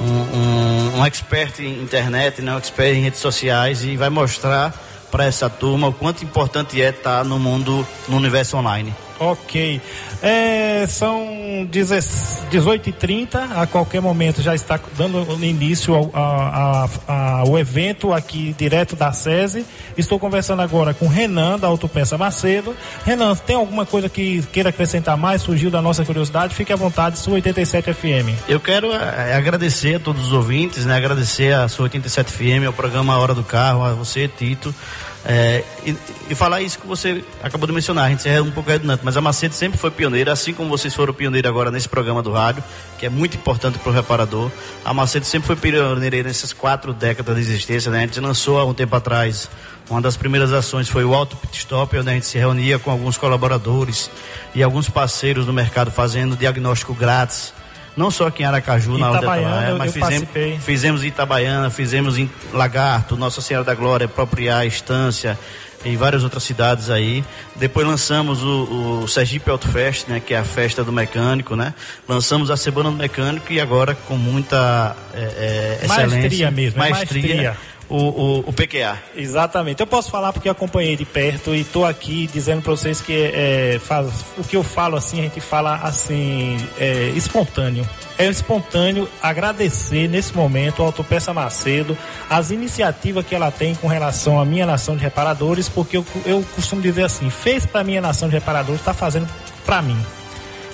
um, 0.00 0.36
um, 0.36 0.98
um 0.98 1.06
expert 1.06 1.60
em 1.60 1.80
internet, 1.80 2.42
né, 2.42 2.52
um 2.52 2.58
expert 2.58 2.96
em 2.96 3.02
redes 3.02 3.20
sociais 3.20 3.84
e 3.84 3.96
vai 3.96 4.10
mostrar 4.10 4.74
para 5.12 5.26
essa 5.26 5.48
turma 5.48 5.86
o 5.86 5.92
quanto 5.92 6.24
importante 6.24 6.82
é 6.82 6.88
estar 6.88 7.24
no 7.24 7.38
mundo, 7.38 7.86
no 8.08 8.16
universo 8.16 8.56
online. 8.56 8.92
Ok. 9.20 9.82
É, 10.22 10.86
são 10.88 11.68
18h30, 11.70 13.50
a 13.54 13.66
qualquer 13.66 14.00
momento 14.00 14.40
já 14.40 14.54
está 14.54 14.80
dando 14.96 15.44
início 15.44 15.94
ao, 15.94 16.10
ao 17.06 17.58
evento 17.58 18.14
aqui 18.14 18.54
direto 18.56 18.96
da 18.96 19.12
SESI. 19.12 19.66
Estou 19.96 20.18
conversando 20.18 20.62
agora 20.62 20.94
com 20.94 21.06
Renan, 21.06 21.58
da 21.58 21.66
Autopeça 21.66 22.16
Macedo. 22.16 22.74
Renan, 23.04 23.36
tem 23.36 23.56
alguma 23.56 23.84
coisa 23.84 24.08
que 24.08 24.42
queira 24.52 24.70
acrescentar 24.70 25.18
mais? 25.18 25.42
Surgiu 25.42 25.70
da 25.70 25.82
nossa 25.82 26.02
curiosidade? 26.02 26.54
Fique 26.54 26.72
à 26.72 26.76
vontade, 26.76 27.18
sua 27.18 27.34
87 27.34 27.92
FM. 27.92 28.48
Eu 28.48 28.58
quero 28.58 28.90
é, 28.90 29.34
agradecer 29.34 29.96
a 29.96 30.00
todos 30.00 30.28
os 30.28 30.32
ouvintes, 30.32 30.86
né? 30.86 30.96
agradecer 30.96 31.52
a 31.52 31.68
sua 31.68 31.84
87 31.84 32.32
FM, 32.32 32.66
ao 32.66 32.72
programa 32.72 33.18
Hora 33.18 33.34
do 33.34 33.44
Carro, 33.44 33.84
a 33.84 33.92
você, 33.92 34.28
Tito. 34.28 34.74
É, 35.24 35.62
e, 35.84 35.94
e, 36.30 36.34
falar 36.34 36.62
isso 36.62 36.78
que 36.78 36.86
você 36.86 37.22
acabou 37.42 37.66
de 37.66 37.74
mencionar, 37.74 38.06
a 38.06 38.08
gente 38.08 38.26
é 38.26 38.40
um 38.40 38.50
pouco 38.50 38.70
redundante, 38.70 39.02
mas 39.04 39.16
a 39.18 39.20
Macedo 39.20 39.54
sempre 39.54 39.78
foi 39.78 39.90
pioneira, 39.90 40.32
assim 40.32 40.54
como 40.54 40.70
vocês 40.70 40.94
foram 40.94 41.12
pioneiros 41.12 41.48
agora 41.48 41.70
nesse 41.70 41.88
programa 41.88 42.22
do 42.22 42.32
rádio, 42.32 42.64
que 42.98 43.04
é 43.04 43.10
muito 43.10 43.36
importante 43.36 43.78
para 43.78 43.90
o 43.90 43.92
reparador. 43.92 44.50
A 44.82 44.94
Macedo 44.94 45.26
sempre 45.26 45.46
foi 45.46 45.56
pioneira 45.56 46.22
nessas 46.22 46.54
quatro 46.54 46.94
décadas 46.94 47.36
de 47.36 47.42
existência, 47.42 47.90
né? 47.92 47.98
A 47.98 48.00
gente 48.02 48.18
lançou 48.18 48.58
há 48.58 48.64
um 48.64 48.72
tempo 48.72 48.96
atrás, 48.96 49.50
uma 49.90 50.00
das 50.00 50.16
primeiras 50.16 50.52
ações 50.54 50.88
foi 50.88 51.04
o 51.04 51.14
Auto 51.14 51.36
Pit 51.36 51.58
Stop, 51.58 51.98
onde 51.98 52.08
a 52.08 52.14
gente 52.14 52.26
se 52.26 52.38
reunia 52.38 52.78
com 52.78 52.90
alguns 52.90 53.18
colaboradores 53.18 54.10
e 54.54 54.62
alguns 54.62 54.88
parceiros 54.88 55.44
do 55.44 55.52
mercado 55.52 55.90
fazendo 55.90 56.34
diagnóstico 56.34 56.94
grátis 56.94 57.52
não 57.96 58.10
só 58.10 58.28
aqui 58.28 58.42
em 58.42 58.46
Aracaju, 58.46 58.98
na 58.98 59.10
Itabaiana, 59.10 59.74
mas 59.76 59.96
eu 59.96 60.02
fizemos, 60.02 60.28
fizemos 60.60 61.04
em 61.04 61.08
Itabaiana, 61.08 61.70
fizemos 61.70 62.18
em 62.18 62.30
Lagarto, 62.52 63.16
Nossa 63.16 63.40
Senhora 63.40 63.64
da 63.64 63.74
Glória, 63.74 64.08
Propriar, 64.08 64.66
Estância 64.66 65.38
e 65.84 65.96
várias 65.96 66.22
outras 66.22 66.42
cidades 66.42 66.90
aí. 66.90 67.24
Depois 67.56 67.86
lançamos 67.86 68.42
o, 68.42 69.02
o 69.02 69.08
Sergipe 69.08 69.50
Auto 69.50 69.68
Fest, 69.68 70.08
né, 70.08 70.20
que 70.20 70.34
é 70.34 70.38
a 70.38 70.44
festa 70.44 70.84
do 70.84 70.92
mecânico, 70.92 71.56
né? 71.56 71.74
Lançamos 72.06 72.50
a 72.50 72.56
Semana 72.56 72.90
do 72.90 72.96
Mecânico 72.96 73.52
e 73.52 73.60
agora 73.60 73.94
com 73.94 74.16
muita 74.16 74.94
é, 75.14 75.20
é, 75.20 75.84
excelência. 75.84 76.18
Maestria 76.18 76.50
mesmo, 76.50 76.78
maestria. 76.78 77.20
É 77.20 77.36
maestria 77.36 77.69
o, 77.90 77.96
o, 77.96 78.38
o 78.46 78.52
PQA. 78.52 78.98
Exatamente. 79.16 79.80
Eu 79.80 79.86
posso 79.86 80.10
falar 80.10 80.32
porque 80.32 80.48
acompanhei 80.48 80.96
de 80.96 81.04
perto 81.04 81.54
e 81.54 81.62
estou 81.62 81.84
aqui 81.84 82.28
dizendo 82.32 82.62
para 82.62 82.70
vocês 82.70 83.00
que 83.00 83.12
é, 83.34 83.80
faz, 83.82 84.24
o 84.38 84.44
que 84.44 84.56
eu 84.56 84.62
falo 84.62 84.96
assim, 84.96 85.18
a 85.18 85.22
gente 85.24 85.40
fala 85.40 85.74
assim, 85.82 86.56
é, 86.78 87.08
espontâneo. 87.16 87.86
É 88.16 88.26
espontâneo 88.26 89.08
agradecer 89.20 90.08
nesse 90.08 90.36
momento 90.36 90.80
ao 90.80 90.86
Autopeça 90.86 91.34
Macedo 91.34 91.96
as 92.28 92.50
iniciativas 92.50 93.26
que 93.26 93.34
ela 93.34 93.50
tem 93.50 93.74
com 93.74 93.88
relação 93.88 94.38
à 94.38 94.44
minha 94.44 94.66
nação 94.66 94.96
de 94.96 95.02
reparadores, 95.02 95.68
porque 95.68 95.96
eu, 95.96 96.06
eu 96.24 96.44
costumo 96.54 96.80
dizer 96.80 97.04
assim, 97.04 97.28
fez 97.28 97.66
para 97.66 97.82
minha 97.82 98.00
nação 98.00 98.28
de 98.28 98.34
reparadores, 98.34 98.80
está 98.80 98.94
fazendo 98.94 99.28
para 99.64 99.82
mim. 99.82 99.98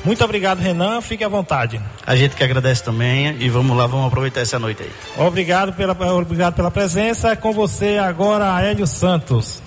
Muito 0.05 0.25
obrigado, 0.25 0.61
Renan. 0.61 1.01
Fique 1.01 1.25
à 1.25 1.29
vontade. 1.29 1.81
A 2.07 2.15
gente 2.15 2.37
que 2.37 2.45
agradece 2.45 2.85
também 2.85 3.37
e 3.41 3.49
vamos 3.49 3.77
lá, 3.77 3.87
vamos 3.87 4.07
aproveitar 4.07 4.41
essa 4.41 4.59
noite 4.59 4.83
aí. 4.83 5.27
Obrigado 5.27 5.73
pela, 5.73 5.97
obrigado 6.13 6.55
pela 6.55 6.71
presença. 6.71 7.35
Com 7.35 7.53
você 7.53 7.99
agora, 7.99 8.63
Hélio 8.63 8.87
Santos. 8.87 9.63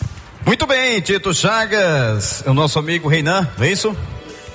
Muito 0.45 0.65
bem, 0.65 0.99
Tito 1.01 1.33
Chagas, 1.33 2.43
o 2.45 2.53
nosso 2.53 2.79
amigo 2.79 3.07
Reinan, 3.09 3.47
não 3.57 3.65
é 3.65 3.71
isso? 3.71 3.95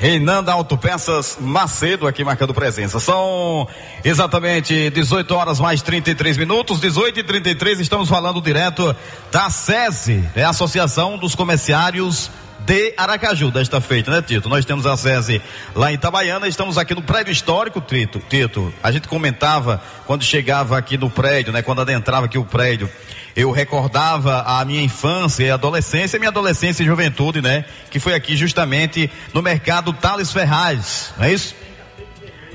Reinan 0.00 0.42
da 0.42 0.52
Autopeças 0.52 1.36
Macedo 1.40 2.06
aqui 2.06 2.24
marcando 2.24 2.52
presença. 2.52 2.98
São 2.98 3.68
exatamente 4.04 4.90
18 4.90 5.34
horas 5.34 5.60
mais 5.60 5.82
33 5.82 6.36
minutos, 6.36 6.80
18 6.80 7.20
e 7.20 7.22
33 7.22 7.80
estamos 7.80 8.08
falando 8.08 8.40
direto 8.40 8.94
da 9.30 9.48
SESI, 9.50 10.24
é 10.34 10.42
a 10.42 10.50
Associação 10.50 11.16
dos 11.16 11.34
Comerciários 11.34 12.30
de 12.64 12.94
Aracaju, 12.96 13.50
desta 13.50 13.80
feita, 13.80 14.10
né, 14.10 14.22
Tito? 14.22 14.48
Nós 14.48 14.64
temos 14.64 14.86
a 14.86 14.96
SESI 14.96 15.40
lá 15.74 15.90
em 15.90 15.94
Itabaiana, 15.94 16.48
estamos 16.48 16.78
aqui 16.78 16.94
no 16.94 17.02
prédio 17.02 17.30
histórico, 17.30 17.80
Tito. 17.80 18.22
Tito, 18.28 18.72
a 18.82 18.90
gente 18.90 19.06
comentava 19.06 19.82
quando 20.06 20.24
chegava 20.24 20.78
aqui 20.78 20.96
no 20.96 21.10
prédio, 21.10 21.52
né, 21.52 21.60
quando 21.60 21.82
adentrava 21.82 22.24
aqui 22.26 22.38
o 22.38 22.44
prédio, 22.44 22.88
eu 23.36 23.50
recordava 23.50 24.42
a 24.46 24.64
minha 24.64 24.82
infância 24.82 25.44
e 25.44 25.50
adolescência, 25.50 26.18
minha 26.18 26.30
adolescência 26.30 26.82
e 26.82 26.86
juventude, 26.86 27.42
né, 27.42 27.66
que 27.90 28.00
foi 28.00 28.14
aqui 28.14 28.34
justamente 28.34 29.10
no 29.34 29.42
mercado 29.42 29.92
Thales 29.92 30.32
Ferraz, 30.32 31.12
não 31.18 31.26
é 31.26 31.32
isso? 31.32 31.54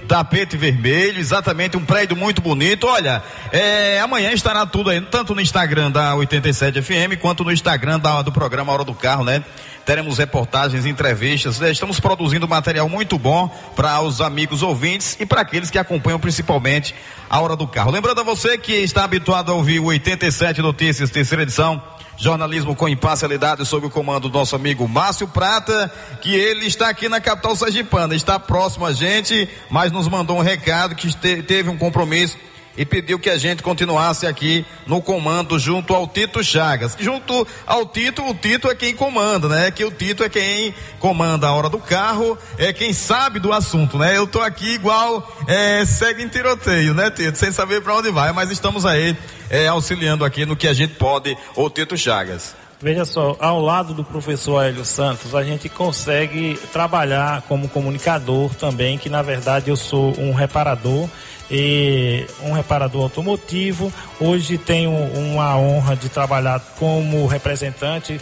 tapete 0.10 0.58
vermelho, 0.58 1.20
exatamente 1.20 1.78
um 1.78 1.86
prédio 1.86 2.18
muito 2.18 2.42
bonito. 2.42 2.88
Olha, 2.88 3.22
é, 3.52 4.00
amanhã 4.00 4.32
estará 4.32 4.66
tudo 4.66 4.90
aí, 4.90 5.00
tanto 5.00 5.36
no 5.36 5.40
Instagram 5.40 5.92
da 5.92 6.16
87 6.16 6.82
FM 6.82 7.22
quanto 7.22 7.44
no 7.44 7.52
Instagram 7.52 8.00
da, 8.00 8.24
do 8.24 8.32
programa 8.32 8.74
Hora 8.74 8.84
do 8.84 8.96
Carro, 8.96 9.24
né? 9.24 9.44
Teremos 9.90 10.20
reportagens, 10.20 10.86
entrevistas. 10.86 11.60
Né? 11.60 11.72
Estamos 11.72 12.00
produzindo 12.00 12.48
material 12.48 12.88
muito 12.88 13.18
bom 13.18 13.50
para 13.76 14.00
os 14.02 14.22
amigos 14.22 14.62
ouvintes 14.62 15.18
e 15.20 15.26
para 15.26 15.42
aqueles 15.42 15.72
que 15.72 15.80
acompanham 15.80 16.20
principalmente 16.20 16.94
a 17.28 17.42
hora 17.42 17.56
do 17.56 17.68
carro. 17.68 17.90
Lembrando 17.90 18.22
a 18.22 18.24
você 18.24 18.56
que 18.56 18.72
está 18.72 19.04
habituado 19.04 19.52
a 19.52 19.56
ouvir 19.56 19.80
o 19.80 19.86
87 19.86 20.62
Notícias, 20.62 21.10
terceira 21.10 21.42
edição. 21.42 21.82
Jornalismo 22.18 22.76
com 22.76 22.88
imparcialidade 22.88 23.66
sob 23.66 23.88
o 23.88 23.90
comando 23.90 24.30
do 24.30 24.38
nosso 24.38 24.56
amigo 24.56 24.88
Márcio 24.88 25.28
Prata, 25.28 25.92
que 26.22 26.36
ele 26.36 26.68
está 26.68 26.90
aqui 26.90 27.10
na 27.10 27.20
capital 27.20 27.56
sergipana, 27.56 28.14
está 28.14 28.38
próximo 28.38 28.86
a 28.86 28.92
gente, 28.92 29.50
mas 29.72 29.92
nos 29.92 30.08
mandou 30.08 30.38
um 30.38 30.42
recado 30.42 30.94
que 30.94 31.12
teve 31.16 31.68
um 31.68 31.78
compromisso 31.78 32.38
e 32.80 32.86
pediu 32.86 33.20
que 33.20 33.30
a 33.30 33.38
gente 33.38 33.62
continuasse 33.62 34.26
aqui 34.26 34.66
no 34.88 35.02
comando 35.02 35.60
junto 35.60 35.94
ao 35.94 36.08
Tito 36.08 36.42
Chagas. 36.42 36.96
Junto 36.98 37.46
ao 37.68 37.86
Tito, 37.86 38.24
o 38.24 38.34
Tito 38.34 38.70
é 38.70 38.74
quem 38.74 38.96
comanda, 38.96 39.50
né? 39.50 39.70
Que 39.70 39.84
o 39.84 39.92
Tito 39.92 40.24
é 40.24 40.30
quem 40.30 40.74
comanda 40.98 41.46
a 41.46 41.52
hora 41.52 41.68
do 41.68 41.78
carro, 41.78 42.38
é 42.58 42.72
quem 42.72 42.94
sabe 42.94 43.38
do 43.38 43.52
assunto, 43.52 43.98
né? 43.98 44.16
Eu 44.16 44.26
tô 44.26 44.40
aqui 44.40 44.76
igual 44.76 45.30
é, 45.46 45.84
segue 45.84 46.24
em 46.24 46.30
tiroteio, 46.30 46.94
né, 46.94 47.12
Tito? 47.12 47.38
Sem 47.38 47.52
saber 47.52 47.82
para 47.82 47.98
onde 47.98 48.12
vai, 48.12 48.32
mas 48.32 48.50
estamos 48.50 48.86
aí 48.86 49.14
é, 49.50 49.68
auxiliando 49.68 50.24
aqui 50.24 50.46
no 50.46 50.56
que 50.56 50.68
a 50.68 50.74
gente 50.74 50.94
pode, 50.94 51.38
o 51.58 51.70
Tito 51.70 51.98
Chagas. 51.98 52.56
Veja 52.82 53.04
só, 53.04 53.36
ao 53.42 53.60
lado 53.60 53.94
do 53.94 54.06
professor 54.06 54.64
Hélio 54.64 54.86
Santos, 54.86 55.36
a 55.36 55.44
gente 55.44 55.68
consegue 55.68 56.58
trabalhar 56.72 57.42
como 57.42 57.68
comunicador 57.68 58.56
também, 58.56 58.98
que 58.98 59.10
na 59.10 59.22
verdade 59.22 59.70
eu 59.70 59.76
sou 59.76 60.18
um 60.18 60.32
reparador 60.32 61.10
e 61.50 62.26
um 62.44 62.52
reparador 62.52 63.04
automotivo. 63.04 63.92
Hoje 64.20 64.58
tenho 64.58 64.92
uma 64.92 65.58
honra 65.58 65.96
de 65.96 66.10
trabalhar 66.10 66.60
como 66.78 67.26
representante, 67.26 68.20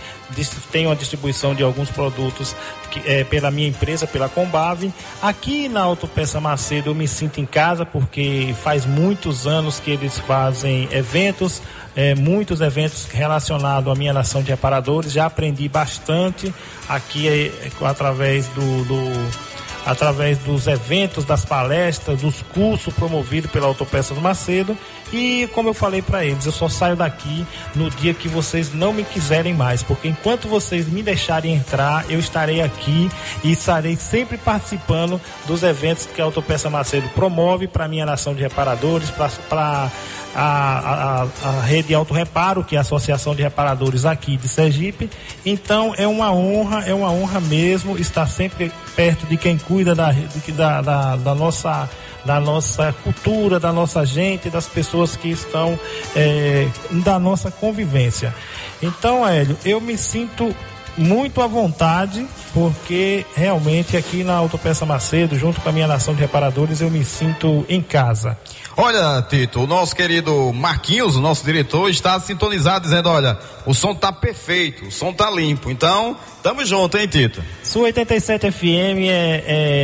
tenho 0.71 0.91
a 0.91 0.95
distribuição 0.95 1.53
de 1.53 1.63
alguns 1.63 1.89
produtos 1.89 2.55
que, 2.91 3.01
é, 3.05 3.23
pela 3.23 3.51
minha 3.51 3.67
empresa, 3.67 4.07
pela 4.07 4.29
Combave. 4.29 4.93
Aqui 5.21 5.67
na 5.67 5.81
Autopeça 5.81 6.39
Macedo 6.39 6.91
eu 6.91 6.95
me 6.95 7.07
sinto 7.07 7.39
em 7.39 7.45
casa 7.45 7.85
porque 7.85 8.55
faz 8.61 8.85
muitos 8.85 9.45
anos 9.45 9.79
que 9.79 9.91
eles 9.91 10.17
fazem 10.19 10.87
eventos, 10.91 11.61
é, 11.95 12.15
muitos 12.15 12.61
eventos 12.61 13.05
relacionados 13.05 13.91
à 13.91 13.95
minha 13.95 14.13
nação 14.13 14.41
de 14.41 14.49
reparadores. 14.51 15.11
Já 15.11 15.25
aprendi 15.25 15.67
bastante 15.67 16.53
aqui 16.87 17.27
é, 17.27 17.51
através 17.81 18.47
do, 18.47 18.83
do 18.85 19.56
através 19.87 20.37
dos 20.39 20.67
eventos, 20.67 21.23
das 21.23 21.45
palestras, 21.45 22.21
dos 22.21 22.41
cursos 22.41 22.93
promovidos 22.93 23.49
pela 23.49 23.67
Autopeças 23.67 24.17
Macedo. 24.17 24.77
E 25.11 25.47
como 25.53 25.69
eu 25.69 25.73
falei 25.73 26.01
para 26.01 26.25
eles, 26.25 26.45
eu 26.45 26.51
só 26.51 26.67
saio 26.67 26.95
daqui 26.95 27.45
no 27.75 27.89
dia 27.89 28.13
que 28.13 28.27
vocês 28.27 28.73
não 28.73 28.91
me 28.91 29.03
quiserem 29.03 29.53
mais, 29.53 29.81
porque 29.83 30.07
enquanto 30.07 30.47
vocês 30.47 30.87
me 30.87 31.01
deixarem 31.01 31.55
entrar, 31.55 32.05
eu 32.09 32.19
estarei 32.19 32.61
aqui 32.61 33.09
e 33.43 33.51
estarei 33.51 33.95
sempre 33.95 34.37
participando 34.37 35.19
dos 35.45 35.63
eventos 35.63 36.05
que 36.05 36.21
a 36.21 36.25
Autopeça 36.25 36.69
Macedo 36.69 37.07
promove 37.09 37.67
para 37.67 37.87
minha 37.87 38.05
nação 38.05 38.33
de 38.33 38.41
reparadores, 38.41 39.09
para 39.49 39.91
a, 40.35 41.21
a, 41.43 41.49
a 41.49 41.61
rede 41.61 41.93
Auto 41.93 42.13
Reparo, 42.13 42.63
que 42.63 42.75
é 42.75 42.77
a 42.77 42.81
Associação 42.81 43.33
de 43.33 43.41
Reparadores 43.41 44.05
aqui 44.05 44.37
de 44.37 44.47
Sergipe. 44.47 45.09
Então 45.45 45.93
é 45.97 46.07
uma 46.07 46.31
honra, 46.31 46.83
é 46.85 46.93
uma 46.93 47.11
honra 47.11 47.39
mesmo 47.39 47.97
estar 47.97 48.27
sempre 48.27 48.71
perto 48.95 49.25
de 49.25 49.37
quem 49.37 49.57
cuida 49.57 49.95
da, 49.95 50.11
de, 50.11 50.51
da, 50.51 50.81
da, 50.81 51.15
da 51.15 51.35
nossa 51.35 51.89
da 52.25 52.39
nossa 52.39 52.93
cultura, 53.03 53.59
da 53.59 53.71
nossa 53.71 54.05
gente, 54.05 54.49
das 54.49 54.67
pessoas 54.67 55.15
que 55.15 55.29
estão 55.29 55.79
é, 56.15 56.67
da 57.03 57.17
nossa 57.19 57.49
convivência. 57.49 58.33
Então, 58.81 59.27
Hélio, 59.27 59.57
eu 59.65 59.79
me 59.79 59.97
sinto 59.97 60.53
muito 60.97 61.41
à 61.41 61.47
vontade, 61.47 62.25
porque 62.53 63.25
realmente 63.35 63.95
aqui 63.95 64.23
na 64.23 64.33
Autopeça 64.33 64.85
Macedo, 64.85 65.37
junto 65.37 65.61
com 65.61 65.69
a 65.69 65.71
minha 65.71 65.87
nação 65.87 66.13
de 66.13 66.21
reparadores, 66.21 66.81
eu 66.81 66.89
me 66.89 67.03
sinto 67.03 67.65
em 67.69 67.81
casa. 67.81 68.37
Olha, 68.79 69.23
Tito, 69.23 69.61
o 69.61 69.67
nosso 69.67 69.95
querido 69.95 70.53
Marquinhos, 70.53 71.15
o 71.15 71.21
nosso 71.21 71.43
diretor, 71.43 71.89
está 71.89 72.19
sintonizado 72.19 72.85
dizendo: 72.85 73.09
olha, 73.09 73.35
o 73.65 73.73
som 73.73 73.95
tá 73.95 74.11
perfeito, 74.11 74.85
o 74.85 74.91
som 74.91 75.11
tá 75.11 75.31
limpo. 75.31 75.71
Então, 75.71 76.15
tamo 76.43 76.63
junto, 76.63 76.95
hein, 76.95 77.07
Tito? 77.07 77.43
Sua 77.63 77.85
87 77.85 78.51
FM 78.51 79.09
é, 79.09 79.43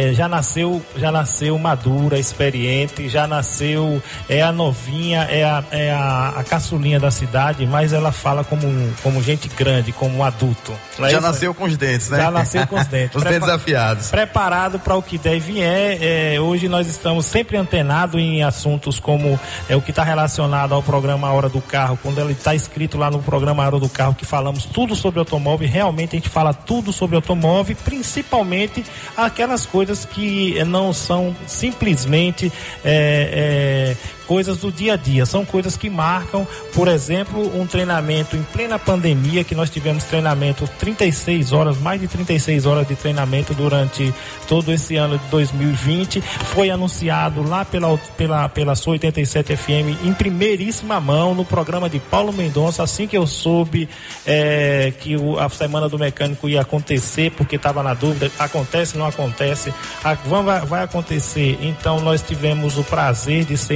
é, 0.10 0.14
já 0.14 0.28
nasceu, 0.28 0.80
já 0.96 1.12
nasceu 1.12 1.58
madura, 1.58 2.20
experiente, 2.20 3.10
já 3.10 3.26
nasceu, 3.26 4.02
é 4.30 4.44
a 4.44 4.52
novinha, 4.52 5.24
é 5.24 5.44
a, 5.44 5.64
é 5.72 5.92
a, 5.92 6.34
a 6.38 6.44
caçulinha 6.44 7.00
da 7.00 7.10
cidade, 7.10 7.66
mas 7.66 7.94
ela 7.94 8.12
fala 8.12 8.44
como, 8.44 8.68
como 9.02 9.24
gente 9.24 9.48
grande, 9.48 9.92
como 9.92 10.20
um 10.20 10.24
adulto. 10.24 10.72
É 11.08 11.12
Já 11.12 11.22
nasceu 11.22 11.54
com 11.54 11.66
os 11.66 11.78
dentes, 11.78 12.10
né? 12.10 12.18
Já 12.18 12.32
nasceu 12.32 12.68
com 12.68 12.80
os 12.80 12.88
dentes. 12.88 13.16
os 13.16 13.24
dentes 13.24 13.50
afiados. 13.50 14.10
Preparado 14.10 14.80
para 14.80 14.96
o 14.96 15.02
que 15.02 15.18
deve 15.18 15.40
vier. 15.40 15.98
É, 16.02 16.40
hoje 16.40 16.68
nós 16.68 16.88
estamos 16.88 17.26
sempre 17.26 17.58
antenados 17.58 18.20
em 18.20 18.44
assuntos 18.44 19.00
como 19.00 19.40
é, 19.70 19.76
o 19.76 19.82
que 19.82 19.92
está 19.92 20.04
relacionado 20.04 20.74
ao 20.74 20.82
programa 20.82 21.32
Hora 21.32 21.50
do 21.50 21.62
Carro. 21.62 21.98
Quando 22.02 22.20
ele 22.20 22.34
está 22.34 22.56
escrito 22.56 22.98
lá 22.98 23.10
no 23.12 23.20
programa 23.20 23.66
Hora 23.66 23.80
do 23.80 23.90
Carro 23.90 24.16
que 24.16 24.26
falamos 24.26 24.66
tudo 24.66 24.96
sobre 24.96 25.20
automóvel, 25.20 25.68
realmente 25.68 26.16
a 26.16 26.20
gente 26.20 26.30
fala 26.30 26.54
tudo 26.54 26.92
sobre 26.92 27.16
automóvel, 27.16 27.76
principalmente 27.84 28.84
aquelas 29.16 29.66
coisas 29.66 30.06
que 30.06 30.64
não 30.66 30.94
são 30.94 31.36
simplesmente 31.48 32.52
é, 32.84 33.96
é, 33.96 34.23
coisas 34.24 34.58
do 34.58 34.72
dia 34.72 34.94
a 34.94 34.96
dia, 34.96 35.26
são 35.26 35.46
coisas 35.46 35.78
que 35.78 35.90
marcam, 35.90 36.48
por 36.74 36.88
exemplo, 36.88 37.60
um 37.60 37.68
treinamento 37.68 38.36
em 38.36 38.44
plena 38.44 38.80
pandemia, 38.80 39.44
que 39.44 39.56
nós 39.56 39.70
tivemos 39.70 40.04
treinamento 40.06 40.68
36 40.80 41.52
horas, 41.52 41.78
mais 41.78 42.02
de 42.02 42.08
36 42.08 42.66
horas 42.66 42.88
de 42.88 42.96
treinamento 42.96 43.54
durante 43.54 44.14
todo 44.48 44.72
esse 44.72 44.96
ano 44.96 45.18
de 45.18 45.26
2020. 45.28 46.22
Foi 46.22 46.70
anunciado 46.70 47.48
lá 47.48 47.66
pela, 47.66 47.98
pela, 48.18 48.50
pela 48.50 48.76
sua 48.76 48.94
87 48.94 49.56
FM 49.56 50.06
em 50.06 50.14
primeiríssima 50.14 51.00
mão 51.00 51.34
no 51.36 51.46
programa 51.46 51.90
de 51.90 52.00
Paulo 52.00 52.34
Mendonça, 52.34 52.84
assim 52.84 53.08
que 53.08 53.18
eu 53.18 53.28
soube 53.28 53.90
é, 54.26 54.94
que 55.00 55.16
o, 55.16 55.40
a 55.40 55.50
Semana 55.50 55.90
do 55.90 56.00
Mecânico 56.00 56.48
ia 56.50 56.62
acontecer, 56.62 57.32
porque 57.32 57.56
estava 57.56 57.84
na 57.84 57.94
dúvida, 57.94 58.32
acontece, 58.40 58.98
não 58.98 59.06
acontece, 59.06 59.74
a, 60.04 60.14
vai, 60.14 60.62
vai 60.66 60.84
acontecer. 60.84 61.58
Então 61.62 62.00
nós 62.00 62.22
tivemos 62.22 62.78
o 62.78 62.84
prazer 62.84 63.46
de 63.46 63.58
ser 63.58 63.76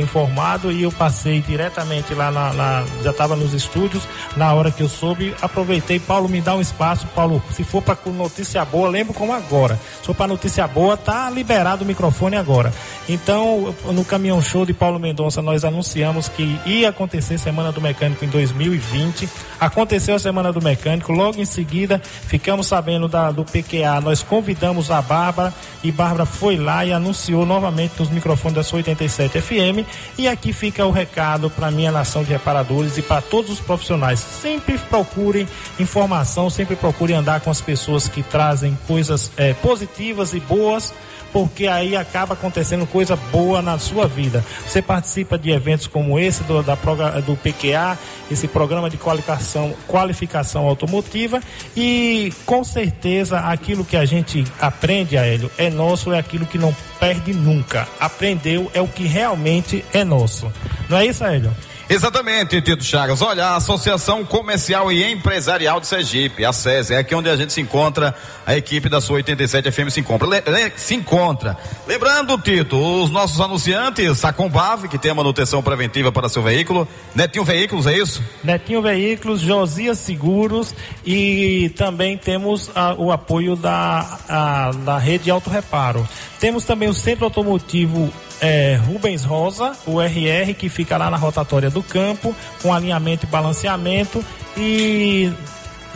e 0.71 0.83
eu 0.83 0.91
passei 0.91 1.41
diretamente 1.41 2.13
lá 2.13 2.29
na, 2.29 2.53
na 2.53 2.85
já 3.03 3.09
estava 3.09 3.35
nos 3.35 3.53
estúdios, 3.53 4.03
na 4.35 4.53
hora 4.53 4.69
que 4.69 4.83
eu 4.83 4.87
soube, 4.87 5.33
aproveitei, 5.41 5.99
Paulo 5.99 6.29
me 6.29 6.39
dá 6.41 6.55
um 6.55 6.61
espaço, 6.61 7.07
Paulo, 7.07 7.41
se 7.51 7.63
for 7.63 7.81
para 7.81 7.97
notícia 8.11 8.63
boa, 8.63 8.87
lembro 8.87 9.13
como 9.13 9.33
agora. 9.33 9.79
Se 9.99 10.05
for 10.05 10.15
para 10.15 10.27
notícia 10.27 10.67
boa, 10.67 10.95
tá 10.95 11.27
liberado 11.29 11.83
o 11.83 11.87
microfone 11.87 12.35
agora. 12.35 12.71
Então, 13.09 13.73
no 13.85 14.05
caminhão 14.05 14.41
show 14.41 14.65
de 14.65 14.73
Paulo 14.73 14.99
Mendonça, 14.99 15.41
nós 15.41 15.65
anunciamos 15.65 16.27
que 16.27 16.59
ia 16.65 16.89
acontecer 16.89 17.39
Semana 17.39 17.71
do 17.71 17.81
Mecânico 17.81 18.23
em 18.23 18.27
2020. 18.27 19.27
Aconteceu 19.59 20.15
a 20.15 20.19
Semana 20.19 20.53
do 20.53 20.61
Mecânico, 20.61 21.11
logo 21.11 21.41
em 21.41 21.45
seguida 21.45 21.99
ficamos 22.03 22.67
sabendo 22.67 23.07
da, 23.07 23.31
do 23.31 23.43
PQA, 23.43 24.01
nós 24.01 24.21
convidamos 24.21 24.91
a 24.91 25.01
Bárbara 25.01 25.53
e 25.83 25.91
Bárbara 25.91 26.25
foi 26.25 26.57
lá 26.57 26.85
e 26.85 26.91
anunciou 26.91 27.45
novamente 27.45 27.93
nos 27.97 28.09
microfones 28.09 28.55
da 28.55 28.63
sua 28.63 28.77
87 28.77 29.41
FM 29.41 29.87
e 30.17 30.26
e 30.27 30.29
aqui 30.29 30.51
fica 30.51 30.85
o 30.85 30.91
recado 30.91 31.49
para 31.49 31.71
minha 31.71 31.89
nação 31.89 32.21
de 32.21 32.29
reparadores 32.29 32.97
e 32.97 33.01
para 33.01 33.21
todos 33.21 33.49
os 33.49 33.61
profissionais. 33.61 34.19
Sempre 34.19 34.77
procurem 34.77 35.47
informação, 35.79 36.49
sempre 36.49 36.75
procurem 36.75 37.15
andar 37.15 37.39
com 37.39 37.49
as 37.49 37.61
pessoas 37.61 38.09
que 38.09 38.21
trazem 38.21 38.77
coisas 38.85 39.31
é, 39.37 39.53
positivas 39.53 40.33
e 40.33 40.41
boas 40.41 40.93
porque 41.37 41.67
aí 41.67 41.95
acaba 41.95 42.33
acontecendo 42.33 42.87
coisa 42.87 43.15
boa 43.15 43.61
na 43.61 43.77
sua 43.77 44.07
vida. 44.07 44.43
Você 44.65 44.81
participa 44.81 45.37
de 45.37 45.51
eventos 45.51 45.85
como 45.85 46.17
esse 46.17 46.41
do, 46.41 46.63
da, 46.63 46.73
do 46.73 47.35
PQA, 47.35 47.95
esse 48.31 48.47
programa 48.47 48.89
de 48.89 48.97
qualificação, 48.97 49.71
qualificação 49.85 50.65
automotiva 50.65 51.39
e 51.75 52.33
com 52.43 52.63
certeza 52.63 53.37
aquilo 53.41 53.85
que 53.85 53.95
a 53.95 54.03
gente 54.03 54.43
aprende, 54.59 55.15
Hélio, 55.15 55.51
é 55.59 55.69
nosso, 55.69 56.11
é 56.11 56.17
aquilo 56.17 56.47
que 56.47 56.57
não 56.57 56.75
perde 56.99 57.33
nunca. 57.33 57.87
Aprendeu 57.99 58.71
é 58.73 58.81
o 58.81 58.87
que 58.87 59.05
realmente 59.05 59.85
é 59.93 60.03
nosso. 60.03 60.51
Não 60.89 60.97
é 60.97 61.05
isso, 61.05 61.23
Hélio? 61.23 61.53
Exatamente, 61.89 62.61
Tito 62.61 62.83
Chagas. 62.83 63.21
Olha, 63.21 63.45
a 63.45 63.55
Associação 63.55 64.25
Comercial 64.25 64.91
e 64.91 65.09
Empresarial 65.09 65.79
de 65.79 65.87
Sergipe, 65.87 66.43
a 66.43 66.51
SESI, 66.51 66.95
é 66.95 66.97
aqui 66.97 67.15
onde 67.15 67.29
a 67.29 67.35
gente 67.37 67.53
se 67.53 67.61
encontra, 67.61 68.13
a 68.45 68.57
equipe 68.57 68.89
da 68.89 68.99
sua 68.99 69.15
87 69.15 69.71
FM 69.71 69.87
se 69.89 70.01
encontra. 70.01 70.27
Le, 70.27 70.41
le, 70.41 70.73
se 70.75 70.95
encontra. 70.95 71.57
Lembrando, 71.87 72.37
Tito, 72.39 72.77
os 72.77 73.09
nossos 73.09 73.39
anunciantes, 73.39 74.25
a 74.25 74.33
Combave, 74.33 74.89
que 74.89 74.97
tem 74.97 75.11
a 75.11 75.15
manutenção 75.15 75.63
preventiva 75.63 76.11
para 76.11 76.27
seu 76.27 76.43
veículo, 76.43 76.85
Netinho 77.15 77.45
Veículos, 77.45 77.87
é 77.87 77.97
isso? 77.97 78.21
Netinho 78.43 78.81
Veículos, 78.81 79.39
Josias 79.39 79.97
Seguros 79.97 80.75
e 81.05 81.69
também 81.77 82.17
temos 82.17 82.69
a, 82.75 82.95
o 82.95 83.13
apoio 83.13 83.55
da, 83.55 84.19
a, 84.27 84.71
da 84.83 84.97
rede 84.97 85.31
Auto 85.31 85.49
Reparo. 85.49 86.07
Temos 86.37 86.65
também 86.65 86.89
o 86.89 86.93
Centro 86.93 87.23
Automotivo 87.23 88.11
é, 88.41 88.75
Rubens 88.75 89.23
Rosa, 89.23 89.73
o 89.85 90.01
RR, 90.01 90.53
que 90.53 90.69
fica 90.69 90.97
lá 90.97 91.09
na 91.09 91.17
rotatória 91.17 91.69
do 91.69 91.81
campo, 91.81 92.35
com 92.61 92.73
alinhamento 92.73 93.25
e 93.25 93.29
balanceamento. 93.29 94.23
E 94.55 95.31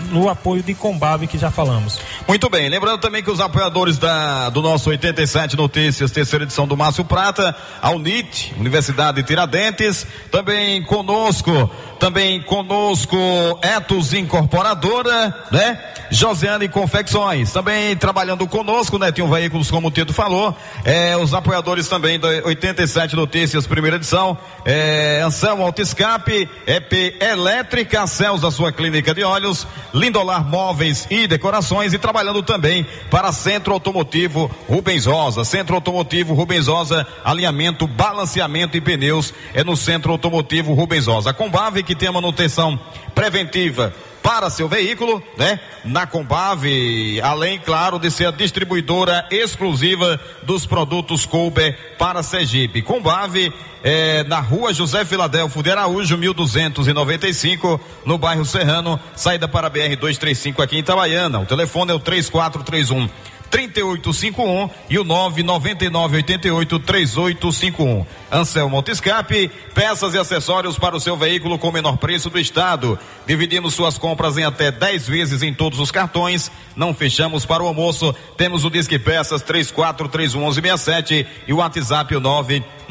no 0.10 0.30
apoio 0.30 0.64
de 0.64 0.74
Combave 0.74 1.28
que 1.28 1.38
já 1.38 1.52
falamos. 1.52 2.00
Muito 2.28 2.50
bem, 2.50 2.70
lembrando 2.70 3.00
também 3.00 3.24
que 3.24 3.32
os 3.32 3.40
apoiadores 3.40 3.98
da, 3.98 4.50
do 4.50 4.62
nosso 4.62 4.90
87 4.90 5.56
Notícias, 5.56 6.12
terceira 6.12 6.46
edição 6.46 6.68
do 6.68 6.78
Márcio 6.78 7.06
Prata, 7.06 7.56
a 7.82 7.92
UNIT, 7.92 8.54
Universidade 8.60 9.22
de 9.22 9.28
Tiradentes, 9.28 10.06
também 10.32 10.82
conosco, 10.84 11.70
também 12.00 12.42
conosco 12.42 13.18
Etos 13.62 14.14
Incorporadora, 14.14 15.46
né? 15.52 15.80
Josiane 16.12 16.68
Confecções, 16.68 17.54
também 17.54 17.96
trabalhando 17.96 18.46
conosco, 18.46 18.98
né? 18.98 19.12
Tinha 19.12 19.26
um 19.26 19.30
veículos, 19.30 19.72
como 19.72 19.88
o 19.88 19.92
Tito 19.92 20.14
falou, 20.14 20.56
é, 20.84 21.16
os 21.16 21.34
apoiadores 21.34 21.88
também 21.88 22.20
da 22.20 22.28
87 22.28 23.16
Notícias, 23.16 23.66
primeira 23.66 23.96
edição, 23.96 24.38
é, 24.66 25.22
Anselmo 25.22 25.64
Autoescape, 25.64 26.50
EP 26.68 27.22
Elétrica, 27.22 28.06
Céus 28.08 28.42
da 28.42 28.52
sua 28.52 28.72
clínica 28.72 29.14
de 29.14 29.24
olhos, 29.24 29.66
Lindolar 29.94 30.48
Móveis 30.48 31.08
e 31.10 31.28
Decorações 31.28 31.94
e 31.94 32.00
trabalhando 32.00 32.42
também 32.42 32.86
para 33.10 33.32
Centro 33.32 33.74
Automotivo 33.74 34.50
Rubens 34.68 35.06
Rosa, 35.06 35.44
Centro 35.44 35.76
Automotivo 35.76 36.34
Rubens 36.34 36.68
Rosa, 36.68 37.06
alinhamento, 37.24 37.88
balanceamento 37.88 38.78
e 38.78 38.82
pneus 38.82 39.34
é 39.54 39.64
no 39.64 39.76
Centro 39.76 40.12
Automotivo 40.12 40.74
Rubens 40.74 41.08
Rosa. 41.08 41.34
Combave 41.34 41.84
que 41.84 41.96
tem 41.96 42.10
a 42.10 42.14
manutenção 42.14 42.80
preventiva 43.14 43.94
para 44.22 44.50
seu 44.50 44.68
veículo, 44.68 45.22
né? 45.38 45.60
Na 45.84 46.06
Combave, 46.06 47.20
além, 47.22 47.60
claro, 47.60 47.98
de 47.98 48.12
ser 48.12 48.28
a 48.28 48.32
distribuidora 48.32 49.26
exclusiva 49.32 50.20
dos 50.44 50.66
produtos 50.66 51.26
Colber 51.26 51.96
para 51.98 52.22
Sergipe. 52.22 52.82
Combave, 52.82 53.52
é, 53.84 54.24
na 54.26 54.40
rua 54.40 54.74
José 54.74 55.04
Filadelfo 55.04 55.64
de 55.64 55.72
Araújo, 55.72 56.18
1295, 56.18 57.82
no 58.06 58.18
bairro 58.18 58.46
Serrano, 58.46 59.00
saída 59.16 59.48
para 59.48 59.70
BR 59.70 59.96
235 60.00 60.62
aqui 60.62 60.76
em 60.76 60.80
Itabaiana. 60.80 61.40
O 61.40 61.46
telefone 61.46 61.92
é 61.92 61.96
o 61.96 62.00
3431 62.00 63.10
3851 63.52 64.70
e 64.90 64.98
o 64.98 65.04
99988 65.04 66.80
3851. 66.80 68.06
Anselmo 68.32 68.78
Autoescape, 68.78 69.52
peças 69.76 70.14
e 70.14 70.18
acessórios 70.18 70.80
para 70.80 70.96
o 70.96 71.00
seu 71.00 71.18
veículo 71.18 71.60
com 71.60 71.68
o 71.68 71.72
menor 71.72 71.98
preço 71.98 72.30
do 72.30 72.40
estado. 72.40 72.98
Dividimos 73.28 73.74
suas 73.74 73.98
compras 73.98 74.38
em 74.38 74.44
até 74.44 74.72
10 74.72 75.08
vezes 75.08 75.44
em 75.44 75.54
todos 75.54 75.80
os 75.80 75.92
cartões. 75.92 76.50
Não 76.76 76.94
fechamos 76.94 77.46
para 77.46 77.62
o 77.62 77.68
almoço. 77.68 78.16
Temos 78.38 78.64
o 78.64 78.70
Disque 78.70 78.98
Peças 78.98 79.44
34311167 79.44 81.28
e 81.46 81.54
o 81.54 81.58
WhatsApp 81.58 82.16
o 82.16 82.22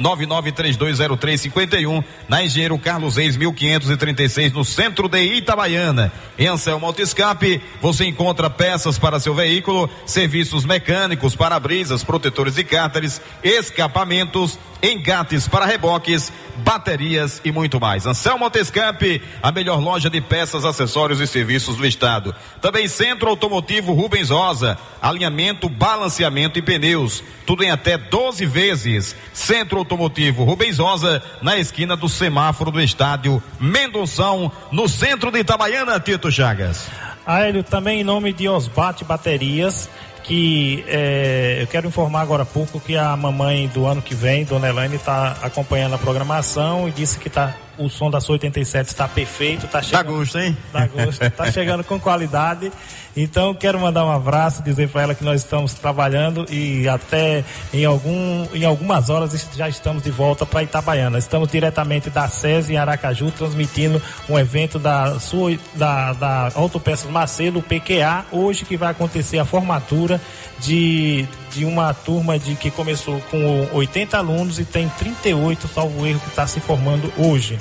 999320351 0.01 2.03
na 2.28 2.42
Engenheiro 2.42 2.76
Carlos 2.78 3.16
Reis 3.16 3.36
1536 3.36 4.53
no 4.53 4.64
centro 4.64 5.09
de 5.09 5.22
Itabaiana. 5.22 6.12
Em 6.38 6.46
Anselmo 6.46 6.86
Autoescape, 6.86 7.61
você 7.80 8.07
encontra 8.07 8.51
peças 8.51 8.98
para 8.98 9.20
seu 9.20 9.34
veículo, 9.34 9.88
serviços 10.07 10.64
mecânicos, 10.64 11.36
para-brisas, 11.36 12.03
protetores 12.03 12.55
de 12.55 12.64
cárteres, 12.64 13.20
escapamentos, 13.42 14.59
engates 14.82 15.46
para 15.46 15.66
reboques, 15.66 16.32
baterias 16.61 17.41
e 17.45 17.51
muito 17.51 17.81
mais. 17.81 18.07
Anselmo 18.07 18.45
Autoescamp, 18.45 19.03
a 19.43 19.51
melhor 19.53 19.81
loja 19.81 20.09
de 20.09 20.21
peças, 20.21 20.65
acessórios 20.65 21.21
e 21.21 21.27
serviços 21.27 21.77
do 21.77 21.87
estado. 21.87 22.35
Também 22.61 22.87
Centro 22.87 23.29
Automotivo 23.29 23.93
Rubens 23.93 24.31
Rosa, 24.31 24.79
alinhamento, 25.01 25.69
balanceamento 25.69 26.59
e 26.59 26.63
pneus. 26.63 27.23
Tudo 27.47 27.65
em 27.65 27.71
até 27.71 27.99
12 27.99 28.47
vezes. 28.47 29.17
Centro 29.33 29.79
Automotivo 29.79 30.45
Rubens 30.45 30.79
Rosa, 30.79 31.23
na 31.43 31.59
esquina 31.59 31.97
do 31.97 32.09
semáforo 32.09 32.71
do 32.71 32.81
estádio 32.81 33.43
Mendonção, 33.59 34.53
no 34.71 34.89
centro 34.89 35.31
de 35.31 35.41
Itabaiana, 35.41 35.99
Tito 35.99 36.31
Chagas. 36.31 36.89
Aélio, 37.27 37.63
também 37.63 38.01
em 38.01 38.05
nome 38.05 38.33
de 38.33 38.49
Osbate 38.49 39.05
Baterias, 39.05 39.89
que 40.23 40.85
é, 40.89 41.59
eu 41.61 41.66
quero 41.66 41.89
informar 41.89 42.21
agora 42.23 42.43
há 42.43 42.47
pouco 42.47 42.81
que 42.81 42.97
a 42.97 43.16
mamãe 43.16 43.68
do 43.68 43.87
ano 43.87 44.03
que 44.03 44.14
vem, 44.14 44.45
Dona 44.45 44.68
Elaine, 44.68 44.97
está 44.97 45.37
acompanhando 45.43 45.95
a 45.95 45.99
programação 45.99 46.89
e 46.89 46.93
disse 46.93 47.18
que 47.18 47.29
está 47.29 47.55
o 47.81 47.89
som 47.89 48.11
da 48.11 48.20
sua 48.20 48.35
87 48.35 48.89
está 48.89 49.09
perfeito, 49.09 49.66
tá 49.66 49.83
chegando. 49.83 50.05
Dá 50.05 50.12
gosto, 50.12 50.39
hein? 50.39 50.57
Dá 50.72 50.87
gosto, 50.87 51.31
tá 51.31 51.51
chegando 51.51 51.83
com 51.83 51.99
qualidade. 51.99 52.70
Então 53.16 53.53
quero 53.55 53.81
mandar 53.81 54.05
um 54.05 54.11
abraço, 54.11 54.62
dizer 54.62 54.89
para 54.89 55.03
ela 55.03 55.14
que 55.14 55.24
nós 55.24 55.43
estamos 55.43 55.74
trabalhando 55.74 56.47
e 56.49 56.89
até 56.89 57.43
em, 57.72 57.85
algum, 57.85 58.47
em 58.55 58.64
algumas 58.64 59.11
horas 59.11 59.49
já 59.57 59.68
estamos 59.68 60.03
de 60.03 60.11
volta 60.11 60.47
para 60.47 60.62
Itabaiana. 60.62 61.18
Estamos 61.18 61.51
diretamente 61.51 62.09
da 62.11 62.28
SESI 62.28 62.74
em 62.74 62.76
Aracaju, 62.76 63.31
transmitindo 63.33 64.01
um 64.28 64.39
evento 64.39 64.78
da 64.78 65.18
sua 65.18 65.59
da, 65.74 66.12
da 66.12 66.53
Autopeças 66.55 67.11
Macedo, 67.11 67.62
PQA, 67.62 68.26
hoje 68.31 68.64
que 68.64 68.76
vai 68.76 68.91
acontecer 68.91 69.39
a 69.39 69.45
formatura 69.45 70.20
de, 70.61 71.26
de 71.53 71.64
uma 71.64 71.92
turma 71.92 72.38
de 72.38 72.55
que 72.55 72.70
começou 72.70 73.20
com 73.30 73.68
80 73.72 74.16
alunos 74.16 74.59
e 74.59 74.64
tem 74.64 74.88
38, 74.88 75.68
salvo 75.68 76.07
erro, 76.07 76.20
que 76.20 76.28
está 76.28 76.46
se 76.46 76.61
formando 76.61 77.12
hoje. 77.18 77.59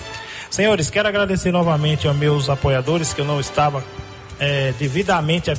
Senhores, 0.50 0.90
quero 0.90 1.08
agradecer 1.08 1.52
novamente 1.52 2.08
aos 2.08 2.18
meus 2.18 2.50
apoiadores, 2.50 3.14
que 3.14 3.22
eu 3.22 3.26
não 3.26 3.40
estava 3.40 3.84
é, 4.40 4.74
devidamente, 4.80 5.52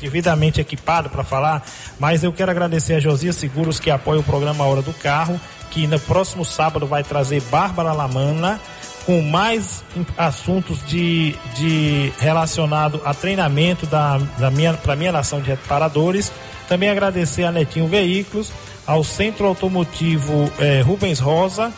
devidamente 0.00 0.60
equipado 0.60 1.08
para 1.08 1.24
falar, 1.24 1.64
mas 1.98 2.22
eu 2.22 2.32
quero 2.32 2.50
agradecer 2.50 2.94
a 2.94 3.00
Josias 3.00 3.36
Seguros 3.36 3.80
que 3.80 3.90
apoia 3.90 4.20
o 4.20 4.22
programa 4.22 4.64
Hora 4.64 4.82
do 4.82 4.92
Carro, 4.92 5.40
que 5.70 5.86
no 5.86 5.98
próximo 5.98 6.44
sábado 6.44 6.86
vai 6.86 7.02
trazer 7.02 7.40
Bárbara 7.42 7.92
Lamana 7.92 8.60
com 9.04 9.22
mais 9.22 9.84
assuntos 10.18 10.84
de, 10.84 11.34
de 11.54 12.12
relacionado 12.18 13.00
a 13.04 13.14
treinamento 13.14 13.86
da, 13.86 14.18
da 14.38 14.50
minha 14.50 14.74
para 14.74 14.96
minha 14.96 15.12
nação 15.12 15.40
de 15.40 15.48
reparadores. 15.48 16.32
Também 16.68 16.88
agradecer 16.88 17.44
a 17.44 17.52
Netinho 17.52 17.86
Veículos, 17.86 18.52
ao 18.86 19.02
Centro 19.04 19.46
Automotivo 19.46 20.50
eh, 20.58 20.80
Rubens 20.80 21.18
Rosa, 21.18 21.72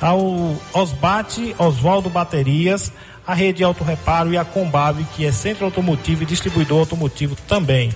ao 0.00 0.56
Osbate 0.72 1.54
Oswaldo 1.58 2.10
Baterias, 2.10 2.92
a 3.26 3.34
Rede 3.34 3.62
Auto 3.62 3.84
Reparo 3.84 4.32
e 4.32 4.38
a 4.38 4.44
Combab, 4.44 5.02
que 5.14 5.24
é 5.24 5.32
centro 5.32 5.64
automotivo 5.64 6.22
e 6.22 6.26
distribuidor 6.26 6.80
automotivo 6.80 7.36
também. 7.48 7.94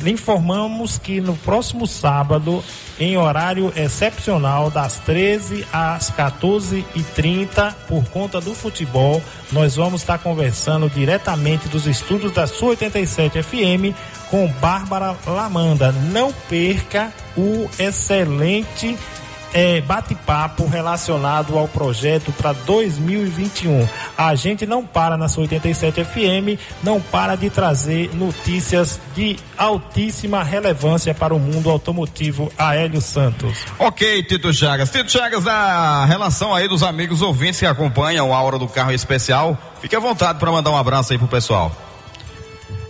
Lhe 0.00 0.12
informamos 0.12 0.98
que 0.98 1.20
no 1.20 1.36
próximo 1.36 1.86
sábado, 1.86 2.62
em 3.00 3.16
horário 3.16 3.72
excepcional, 3.76 4.70
das 4.70 4.98
13 5.00 5.66
às 5.72 6.10
14h30, 6.12 7.74
por 7.88 8.04
conta 8.10 8.40
do 8.40 8.54
futebol, 8.54 9.20
nós 9.50 9.74
vamos 9.76 10.02
estar 10.02 10.18
conversando 10.18 10.88
diretamente 10.88 11.68
dos 11.68 11.86
estudos 11.86 12.32
da 12.32 12.46
Sua 12.46 12.70
87 12.70 13.42
FM 13.42 13.96
com 14.30 14.46
Bárbara 14.60 15.16
Lamanda. 15.26 15.90
Não 15.90 16.32
perca 16.48 17.12
o 17.36 17.68
excelente 17.78 18.96
é, 19.52 19.80
bate-papo 19.80 20.66
relacionado 20.66 21.58
ao 21.58 21.68
projeto 21.68 22.32
para 22.32 22.52
2021. 22.52 23.88
A 24.16 24.34
gente 24.34 24.66
não 24.66 24.84
para 24.84 25.16
na 25.16 25.28
sua 25.28 25.42
87 25.42 26.04
FM, 26.04 26.60
não 26.82 27.00
para 27.00 27.36
de 27.36 27.50
trazer 27.50 28.10
notícias 28.14 29.00
de 29.14 29.36
altíssima 29.56 30.42
relevância 30.42 31.14
para 31.14 31.34
o 31.34 31.38
mundo 31.38 31.70
automotivo. 31.70 32.52
Aélio 32.58 33.00
Santos. 33.00 33.64
Ok, 33.78 34.22
Tito 34.24 34.52
Chagas. 34.52 34.90
Tito 34.90 35.10
Chagas, 35.10 35.46
a 35.46 36.04
relação 36.04 36.54
aí 36.54 36.68
dos 36.68 36.82
amigos 36.82 37.22
ouvintes 37.22 37.60
que 37.60 37.66
acompanham 37.66 38.34
a 38.34 38.42
hora 38.42 38.58
do 38.58 38.68
carro 38.68 38.92
especial, 38.92 39.56
fique 39.80 39.96
à 39.96 40.00
vontade 40.00 40.38
para 40.38 40.50
mandar 40.50 40.70
um 40.70 40.76
abraço 40.76 41.12
aí 41.12 41.18
pro 41.18 41.28
pessoal. 41.28 41.87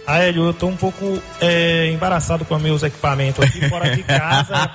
Aélio, 0.09 0.45
eu 0.45 0.51
estou 0.53 0.71
um 0.71 0.77
pouco 0.77 1.23
é, 1.39 1.91
embaraçado 1.93 2.43
com 2.43 2.59
meus 2.59 2.83
equipamentos 2.83 3.45
aqui 3.45 3.69
fora 3.69 3.95
de 3.95 4.03
casa. 4.03 4.71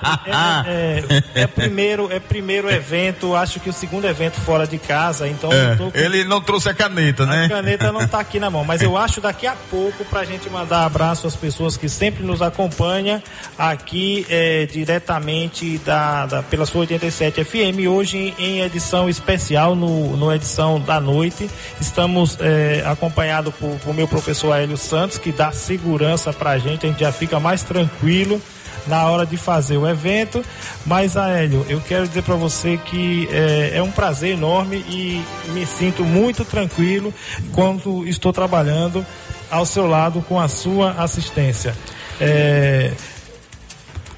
É, 0.66 1.04
é, 1.34 1.42
é, 1.42 1.46
primeiro, 1.46 2.10
é 2.12 2.20
primeiro 2.20 2.70
evento, 2.70 3.34
acho 3.34 3.58
que 3.58 3.68
o 3.68 3.72
segundo 3.72 4.06
evento 4.06 4.40
fora 4.40 4.66
de 4.66 4.78
casa, 4.78 5.26
então 5.28 5.50
com... 5.76 5.90
Ele 5.92 6.22
não 6.24 6.40
trouxe 6.40 6.68
a 6.68 6.74
caneta, 6.74 7.26
né? 7.26 7.46
A 7.46 7.48
caneta 7.48 7.90
não 7.90 8.02
está 8.02 8.20
aqui 8.20 8.38
na 8.38 8.48
mão, 8.48 8.64
mas 8.64 8.80
eu 8.80 8.94
acho 8.96 9.20
daqui 9.20 9.46
a 9.46 9.56
pouco 9.70 10.04
para 10.04 10.20
a 10.20 10.24
gente 10.24 10.48
mandar 10.48 10.84
abraço 10.84 11.26
às 11.26 11.34
pessoas 11.34 11.76
que 11.76 11.88
sempre 11.88 12.22
nos 12.22 12.40
acompanham 12.40 13.20
aqui 13.58 14.24
diretamente 14.70 15.78
da, 15.78 16.26
da, 16.26 16.42
pela 16.44 16.64
sua 16.64 16.82
87 16.82 17.42
FM. 17.44 17.88
Hoje 17.88 18.34
em 18.38 18.60
edição 18.60 19.08
especial, 19.08 19.74
no, 19.74 20.16
no 20.16 20.32
edição 20.32 20.80
da 20.80 21.00
noite, 21.00 21.50
estamos 21.80 22.38
acompanhados 22.84 23.52
por, 23.54 23.76
por 23.80 23.92
meu 23.92 24.06
professor 24.06 24.52
Aélio 24.52 24.76
Santos 24.76 25.18
que 25.24 25.32
dá 25.32 25.50
segurança 25.52 26.34
para 26.34 26.50
a 26.50 26.58
gente, 26.58 26.84
a 26.84 26.90
gente 26.90 27.00
já 27.00 27.10
fica 27.10 27.40
mais 27.40 27.62
tranquilo 27.62 28.38
na 28.86 29.08
hora 29.08 29.24
de 29.24 29.38
fazer 29.38 29.78
o 29.78 29.88
evento. 29.88 30.44
Mas, 30.84 31.16
Aélio, 31.16 31.64
eu 31.66 31.80
quero 31.80 32.06
dizer 32.06 32.22
para 32.22 32.34
você 32.34 32.76
que 32.76 33.26
é, 33.32 33.78
é, 33.78 33.82
um 33.82 33.90
prazer 33.90 34.34
enorme 34.34 34.84
e 34.86 35.24
me 35.48 35.64
sinto 35.64 36.04
muito 36.04 36.44
tranquilo 36.44 37.12
quando 37.54 38.06
estou 38.06 38.34
trabalhando 38.34 39.04
ao 39.50 39.64
seu 39.64 39.86
lado 39.86 40.22
com 40.28 40.38
a 40.38 40.46
sua 40.46 40.90
assistência. 40.90 41.74
É, 42.20 42.92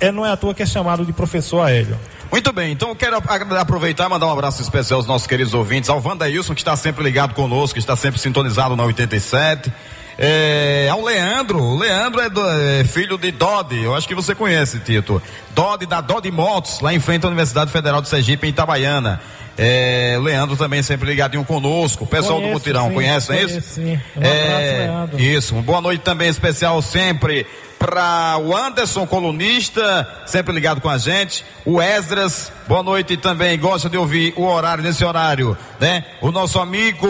é 0.01 0.11
não 0.11 0.27
é 0.27 0.33
à 0.33 0.37
toa 0.37 0.53
que 0.53 0.65
é 0.65 0.67
chamado 0.67 1.07
de 1.07 1.13
professor 1.13 1.61
Aélio. 1.61 1.97
Muito 2.33 2.53
bem, 2.53 2.73
então 2.73 2.89
eu 2.89 2.97
quero 2.97 3.17
aproveitar 3.57 4.07
e 4.07 4.09
mandar 4.09 4.27
um 4.27 4.33
abraço 4.33 4.61
especial 4.61 4.99
aos 4.99 5.07
nossos 5.07 5.29
queridos 5.29 5.55
ouvintes, 5.55 5.89
ao 5.89 6.03
Wandailson, 6.03 6.53
que 6.53 6.63
está 6.63 6.75
sempre 6.75 7.05
ligado 7.05 7.33
conosco, 7.33 7.75
que 7.75 7.79
está 7.79 7.95
sempre 7.95 8.19
sintonizado 8.21 8.75
na 8.75 8.83
87 8.83 9.73
é, 10.19 10.89
ao 10.91 11.03
Leandro. 11.03 11.63
O 11.63 11.79
Leandro 11.79 12.21
é, 12.21 12.29
do, 12.29 12.49
é, 12.49 12.85
filho 12.85 13.19
de 13.19 13.31
Dodi, 13.31 13.83
eu 13.83 13.95
acho 13.95 14.09
que 14.09 14.15
você 14.15 14.35
conhece, 14.35 14.79
Tito. 14.81 15.23
Dodi 15.55 15.87
da 15.87 16.01
Dodi 16.01 16.31
Motos, 16.31 16.81
lá 16.81 16.93
em 16.95 17.01
frente 17.01 17.25
à 17.25 17.29
Universidade 17.29 17.71
Federal 17.71 18.01
de 18.01 18.09
Sergipe, 18.09 18.47
em 18.47 18.51
Itabaiana. 18.51 19.21
É, 19.59 20.19
Leandro 20.21 20.55
também 20.57 20.83
sempre 20.83 21.09
ligadinho 21.09 21.45
conosco. 21.45 22.05
O 22.05 22.07
pessoal 22.07 22.35
conheço, 22.35 22.51
do 22.51 22.55
Mutirão, 22.55 22.89
sim, 22.89 22.95
conhece 22.95 23.27
conheço, 23.29 23.59
isso? 23.59 23.75
Sim. 23.75 24.01
Um 24.17 24.23
é, 24.23 24.89
abraço, 24.89 25.23
isso. 25.23 25.55
Uma 25.55 25.63
boa 25.63 25.81
noite 25.81 26.03
também 26.03 26.29
especial 26.29 26.83
sempre 26.83 27.47
para 27.79 28.39
o 28.39 28.57
Anderson, 28.57 29.07
colunista, 29.07 30.09
sempre 30.27 30.53
ligado 30.53 30.81
com 30.81 30.89
a 30.89 30.99
gente. 30.99 31.45
O 31.65 31.81
Esdras, 31.81 32.53
boa 32.67 32.83
noite 32.83 33.17
também. 33.17 33.59
Gosta 33.59 33.89
de 33.89 33.97
ouvir 33.97 34.35
o 34.37 34.45
horário, 34.45 34.83
nesse 34.83 35.05
horário, 35.05 35.57
né? 35.79 36.05
O 36.21 36.31
nosso 36.31 36.59
amigo 36.59 37.07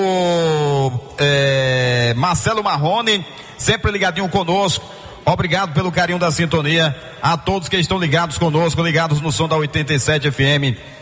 é, 1.18 2.14
Marcelo 2.16 2.62
Marrone, 2.62 3.24
sempre 3.56 3.90
ligadinho 3.92 4.28
conosco. 4.28 4.84
Obrigado 5.24 5.72
pelo 5.72 5.90
carinho 5.90 6.18
da 6.18 6.30
sintonia. 6.30 6.94
A 7.20 7.36
todos 7.36 7.68
que 7.68 7.76
estão 7.76 7.98
ligados 7.98 8.38
conosco, 8.38 8.82
ligados 8.82 9.20
no 9.20 9.32
som 9.32 9.48
da 9.48 9.56
87 9.56 10.30
FM. 10.30 10.95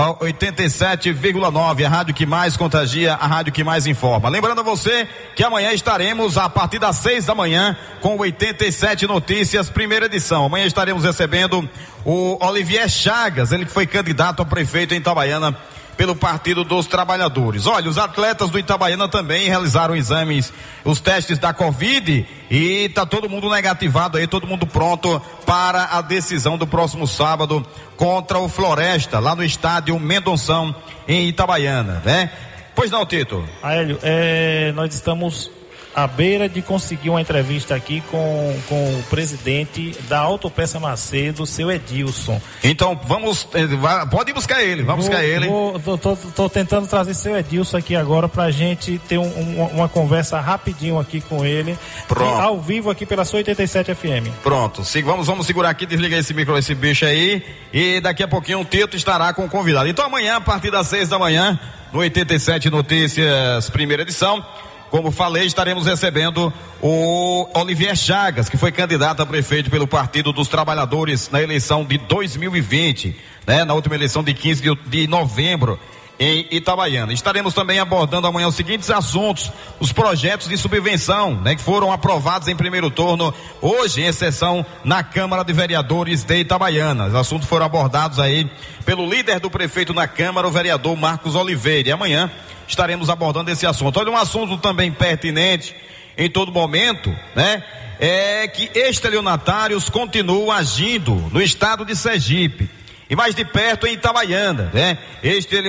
87,9, 0.00 1.84
a 1.84 1.88
rádio 1.88 2.14
que 2.14 2.24
mais 2.24 2.56
contagia, 2.56 3.14
a 3.14 3.26
rádio 3.26 3.52
que 3.52 3.62
mais 3.62 3.86
informa. 3.86 4.28
Lembrando 4.30 4.60
a 4.60 4.64
você 4.64 5.06
que 5.36 5.44
amanhã 5.44 5.72
estaremos 5.72 6.38
a 6.38 6.48
partir 6.48 6.78
das 6.78 6.96
6 6.96 7.26
da 7.26 7.34
manhã 7.34 7.76
com 8.00 8.16
87 8.16 9.06
Notícias, 9.06 9.68
primeira 9.68 10.06
edição. 10.06 10.46
Amanhã 10.46 10.64
estaremos 10.64 11.04
recebendo 11.04 11.68
o 12.04 12.42
Olivier 12.44 12.88
Chagas, 12.88 13.52
ele 13.52 13.66
que 13.66 13.72
foi 13.72 13.86
candidato 13.86 14.40
a 14.40 14.44
prefeito 14.46 14.94
em 14.94 14.98
Itabaiana 14.98 15.56
pelo 16.00 16.16
Partido 16.16 16.64
dos 16.64 16.86
Trabalhadores. 16.86 17.66
Olha, 17.66 17.90
os 17.90 17.98
atletas 17.98 18.48
do 18.48 18.58
Itabaiana 18.58 19.06
também 19.06 19.48
realizaram 19.48 19.94
exames, 19.94 20.50
os 20.82 20.98
testes 20.98 21.38
da 21.38 21.52
Covid 21.52 22.26
e 22.50 22.88
tá 22.88 23.04
todo 23.04 23.28
mundo 23.28 23.50
negativado 23.50 24.16
aí, 24.16 24.26
todo 24.26 24.46
mundo 24.46 24.66
pronto 24.66 25.20
para 25.44 25.84
a 25.92 26.00
decisão 26.00 26.56
do 26.56 26.66
próximo 26.66 27.06
sábado 27.06 27.62
contra 27.98 28.38
o 28.38 28.48
Floresta, 28.48 29.18
lá 29.18 29.36
no 29.36 29.44
estádio 29.44 30.00
Mendonção, 30.00 30.74
em 31.06 31.28
Itabaiana, 31.28 32.00
né? 32.02 32.30
Pois 32.74 32.90
não, 32.90 33.04
Tito? 33.04 33.46
Aélio, 33.62 33.98
é, 34.02 34.72
nós 34.72 34.94
estamos 34.94 35.50
à 35.94 36.06
beira 36.06 36.48
de 36.48 36.62
conseguir 36.62 37.10
uma 37.10 37.20
entrevista 37.20 37.74
aqui 37.74 38.02
com, 38.10 38.56
com 38.68 38.74
o 38.74 39.02
presidente 39.10 39.96
da 40.08 40.20
Autopeça 40.20 40.78
Macedo, 40.78 41.46
seu 41.46 41.70
Edilson. 41.70 42.40
Então, 42.62 42.98
vamos, 43.06 43.46
eh, 43.54 43.66
pode 44.10 44.32
buscar 44.32 44.62
ele, 44.62 44.82
vamos 44.82 45.06
buscar 45.06 45.24
ele. 45.24 45.48
Vou, 45.48 45.78
tô, 45.80 45.98
tô, 45.98 46.16
tô, 46.16 46.48
tentando 46.48 46.86
trazer 46.86 47.14
seu 47.14 47.36
Edilson 47.36 47.76
aqui 47.76 47.96
agora 47.96 48.28
pra 48.28 48.50
gente 48.50 48.98
ter 49.08 49.18
um, 49.18 49.26
um, 49.26 49.64
uma 49.74 49.88
conversa 49.88 50.40
rapidinho 50.40 50.98
aqui 50.98 51.20
com 51.20 51.44
ele. 51.44 51.76
Pronto. 52.06 52.40
Ao 52.40 52.60
vivo 52.60 52.90
aqui 52.90 53.04
pela 53.04 53.24
sua 53.24 53.38
87 53.38 53.94
FM. 53.94 54.28
Pronto, 54.42 54.84
Se, 54.84 55.02
vamos, 55.02 55.26
vamos 55.26 55.46
segurar 55.46 55.70
aqui, 55.70 55.86
desliga 55.86 56.16
esse 56.16 56.32
micro, 56.32 56.56
esse 56.56 56.74
bicho 56.74 57.04
aí, 57.04 57.42
e 57.72 58.00
daqui 58.00 58.22
a 58.22 58.28
pouquinho 58.28 58.60
o 58.60 58.64
Tito 58.64 58.96
estará 58.96 59.32
com 59.32 59.44
o 59.44 59.48
convidado. 59.48 59.88
Então 59.88 60.04
amanhã, 60.04 60.36
a 60.36 60.40
partir 60.40 60.70
das 60.70 60.86
seis 60.86 61.08
da 61.08 61.18
manhã, 61.18 61.58
no 61.92 62.00
87 62.00 62.70
Notícias, 62.70 63.68
primeira 63.70 64.02
edição, 64.02 64.44
como 64.90 65.12
falei, 65.12 65.46
estaremos 65.46 65.86
recebendo 65.86 66.52
o 66.82 67.48
Olivier 67.54 67.96
Chagas, 67.96 68.48
que 68.48 68.56
foi 68.56 68.72
candidato 68.72 69.22
a 69.22 69.26
prefeito 69.26 69.70
pelo 69.70 69.86
Partido 69.86 70.32
dos 70.32 70.48
Trabalhadores 70.48 71.30
na 71.30 71.40
eleição 71.40 71.84
de 71.84 71.96
2020, 71.96 73.16
né? 73.46 73.64
Na 73.64 73.72
última 73.74 73.94
eleição 73.94 74.22
de 74.22 74.34
15 74.34 74.62
de, 74.62 74.74
de 74.86 75.06
novembro 75.06 75.78
em 76.20 76.46
Itabaiana. 76.50 77.14
Estaremos 77.14 77.54
também 77.54 77.78
abordando 77.78 78.26
amanhã 78.26 78.46
os 78.46 78.54
seguintes 78.54 78.90
assuntos: 78.90 79.50
os 79.80 79.90
projetos 79.90 80.48
de 80.48 80.58
subvenção, 80.58 81.34
né, 81.40 81.56
que 81.56 81.62
foram 81.62 81.90
aprovados 81.90 82.46
em 82.46 82.54
primeiro 82.54 82.90
turno 82.90 83.34
hoje, 83.62 84.02
em 84.02 84.12
sessão 84.12 84.64
na 84.84 85.02
Câmara 85.02 85.42
de 85.42 85.52
Vereadores 85.54 86.22
de 86.22 86.36
Itabaiana. 86.36 87.06
Os 87.06 87.14
assuntos 87.14 87.48
foram 87.48 87.64
abordados 87.64 88.18
aí 88.18 88.48
pelo 88.84 89.08
líder 89.08 89.40
do 89.40 89.50
prefeito 89.50 89.94
na 89.94 90.06
Câmara, 90.06 90.46
o 90.46 90.50
vereador 90.50 90.94
Marcos 90.94 91.34
Oliveira. 91.34 91.88
E 91.88 91.92
amanhã 91.92 92.30
estaremos 92.68 93.08
abordando 93.08 93.50
esse 93.50 93.66
assunto. 93.66 93.98
Olha, 93.98 94.10
um 94.10 94.16
assunto 94.16 94.58
também 94.58 94.92
pertinente 94.92 95.74
em 96.18 96.28
todo 96.28 96.52
momento, 96.52 97.14
né? 97.34 97.64
É 97.98 98.48
que 98.48 98.70
estelionatários 98.74 99.90
continuam 99.90 100.50
agindo 100.50 101.14
no 101.32 101.40
estado 101.40 101.84
de 101.84 101.94
Sergipe 101.94 102.79
e 103.10 103.16
mais 103.16 103.34
de 103.34 103.44
perto 103.44 103.88
em 103.88 103.94
Itabaiana, 103.94 104.70
né? 104.72 104.96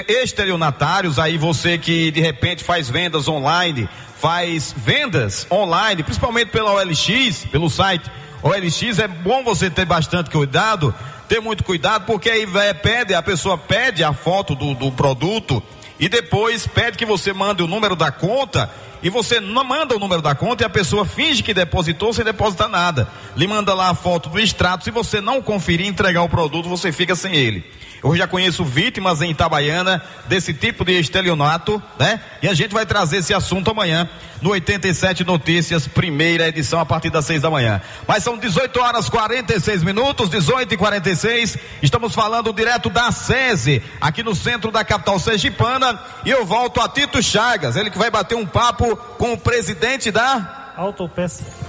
Estelionatários, 0.08 1.18
aí 1.18 1.40
você 1.40 1.76
que 1.76 2.12
de 2.12 2.22
repente 2.22 2.64
faz 2.64 2.88
vendas 2.88 3.28
online, 3.28 3.90
faz 4.20 4.76
vendas 4.78 5.48
online, 5.52 6.04
principalmente 6.04 6.50
pela 6.50 6.72
OLX, 6.74 7.46
pelo 7.52 7.68
site 7.68 8.10
OLX, 8.44 9.00
é 9.00 9.08
bom 9.08 9.44
você 9.44 9.72
ter 9.72 9.86
bastante 9.86 10.30
cuidado, 10.30 10.94
ter 11.28 11.42
muito 11.42 11.64
cuidado, 11.64 12.06
porque 12.06 12.30
aí 12.30 12.48
é, 12.58 12.74
pede, 12.74 13.16
a 13.16 13.24
pessoa 13.24 13.58
pede 13.58 14.04
a 14.04 14.14
foto 14.14 14.54
do, 14.54 14.76
do 14.76 14.92
produto 14.92 15.64
e 16.00 16.08
depois 16.08 16.68
pede 16.68 16.98
que 16.98 17.06
você 17.06 17.34
mande 17.34 17.64
o 17.64 17.68
número 17.68 17.96
da 17.96 18.12
conta 18.12 18.70
e 19.04 19.10
você 19.10 19.40
não 19.40 19.64
manda 19.64 19.96
o 19.96 20.00
número 20.00 20.22
da 20.22 20.36
conta 20.36 20.64
e 20.64 20.66
a 20.66 20.70
pessoa 20.70 21.06
finge 21.06 21.42
que 21.42 21.54
depositou 21.54 22.14
sem 22.14 22.24
depositar 22.24 22.70
nada. 22.70 23.08
Lhe 23.36 23.48
manda 23.48 23.74
lá 23.74 23.90
a 23.90 23.96
foto 23.96 24.30
do 24.30 24.40
extrato. 24.40 24.84
Se 24.84 24.92
você 24.92 25.20
não 25.20 25.42
conferir 25.42 25.86
e 25.86 25.90
entregar 25.90 26.22
o 26.24 26.30
produto, 26.30 26.70
você 26.70 26.92
fica 26.92 27.16
sem 27.16 27.36
ele. 27.36 27.64
Eu 28.04 28.16
já 28.16 28.28
conheço 28.28 28.66
vítimas 28.66 29.22
em 29.22 29.30
Itabaiana 29.30 30.04
desse 30.28 30.54
tipo 30.54 30.84
de 30.84 31.00
estelionato, 31.00 31.82
né? 32.00 32.20
E 32.42 32.48
a 32.48 32.54
gente 32.54 32.74
vai 32.74 32.86
trazer 32.86 33.18
esse 33.18 33.34
assunto 33.34 33.70
amanhã 33.70 34.10
no 34.42 34.50
87 34.50 35.24
Notícias, 35.24 35.88
primeira 35.88 36.48
edição, 36.48 36.80
a 36.80 36.86
partir 36.86 37.12
das 37.12 37.26
6 37.26 37.44
da 37.44 37.52
manhã. 37.52 37.80
Mas 38.08 38.24
são 38.24 38.38
18 38.38 38.80
horas 38.80 39.08
46 39.08 39.84
minutos, 39.84 40.30
18 40.30 40.74
e 40.74 40.78
46. 40.78 41.58
Estamos 41.84 42.16
falando 42.16 42.52
direto 42.52 42.90
da 42.90 43.12
SESI, 43.12 43.84
aqui 44.02 44.24
no 44.24 44.34
centro 44.34 44.72
da 44.72 44.84
capital 44.84 45.20
sergipana. 45.20 46.00
E 46.26 46.32
eu 46.32 46.44
volto 46.44 46.82
a 46.82 46.90
Tito 46.90 47.22
Chagas, 47.22 47.76
ele 47.76 47.92
que 47.92 48.00
vai 48.00 48.10
bater 48.10 48.36
um 48.36 48.48
papo 48.48 48.96
com 48.96 49.34
o 49.34 49.38
presidente 49.38 50.10
da 50.10 50.74
Autopeça 50.76 51.61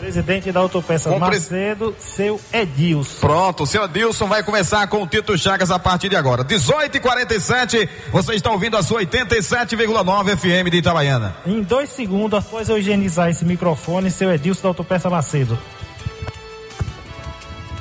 Presidente 0.00 0.50
da 0.50 0.60
Autopeça 0.60 1.16
Macedo, 1.18 1.94
seu 1.98 2.40
Edilson. 2.50 3.20
Pronto, 3.20 3.64
o 3.64 3.66
seu 3.66 3.84
Edilson 3.84 4.26
vai 4.26 4.42
começar 4.42 4.86
com 4.86 5.02
o 5.02 5.06
Tito 5.06 5.36
Chagas 5.36 5.70
a 5.70 5.78
partir 5.78 6.08
de 6.08 6.16
agora. 6.16 6.42
18 6.42 6.96
e 6.96 7.00
47 7.00 7.88
você 8.10 8.34
está 8.34 8.50
ouvindo 8.50 8.78
a 8.78 8.82
sua 8.82 9.02
87,9 9.02 10.36
FM 10.38 10.70
de 10.70 10.78
Itabaiana. 10.78 11.36
Em 11.44 11.62
dois 11.62 11.90
segundos, 11.90 12.38
após 12.38 12.70
eu 12.70 12.78
higienizar 12.78 13.28
esse 13.28 13.44
microfone, 13.44 14.10
seu 14.10 14.32
Edilson 14.32 14.62
da 14.62 14.68
Autopeça 14.68 15.10
Macedo. 15.10 15.58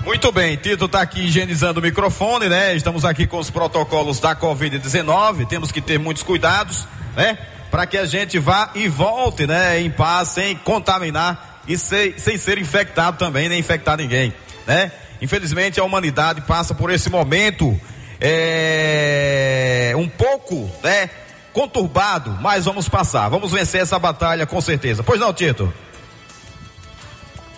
Muito 0.04 0.30
bem, 0.32 0.58
Tito 0.58 0.86
está 0.86 1.02
aqui 1.02 1.22
higienizando 1.22 1.80
o 1.80 1.84
microfone, 1.84 2.50
né? 2.50 2.76
Estamos 2.76 3.06
aqui 3.06 3.28
com 3.28 3.38
os 3.38 3.50
protocolos 3.50 4.20
da 4.20 4.36
Covid-19, 4.36 5.48
temos 5.48 5.72
que 5.72 5.80
ter 5.80 5.98
muitos 5.98 6.24
cuidados, 6.24 6.86
né? 7.16 7.38
Para 7.72 7.86
que 7.86 7.98
a 7.98 8.06
gente 8.06 8.38
vá 8.40 8.72
e 8.76 8.90
volte, 8.90 9.48
né? 9.48 9.80
Em 9.80 9.90
paz, 9.90 10.30
sem 10.30 10.56
contaminar 10.56 11.59
e 11.70 11.78
sem, 11.78 12.18
sem 12.18 12.36
ser 12.36 12.58
infectado 12.58 13.18
também, 13.18 13.48
nem 13.48 13.60
infectar 13.60 13.96
ninguém, 13.96 14.34
né? 14.66 14.92
Infelizmente 15.22 15.80
a 15.80 15.84
humanidade 15.84 16.42
passa 16.42 16.74
por 16.74 16.90
esse 16.90 17.12
momento 17.12 17.80
é, 18.20 19.94
um 19.96 20.10
pouco, 20.10 20.70
né? 20.84 21.12
Conturbado, 21.54 22.38
mas 22.42 22.66
vamos 22.66 22.90
passar, 22.90 23.30
vamos 23.30 23.52
vencer 23.52 23.82
essa 23.82 24.00
batalha 24.00 24.48
com 24.48 24.60
certeza. 24.60 25.04
Pois 25.04 25.20
não, 25.20 25.32
Tito? 25.32 25.72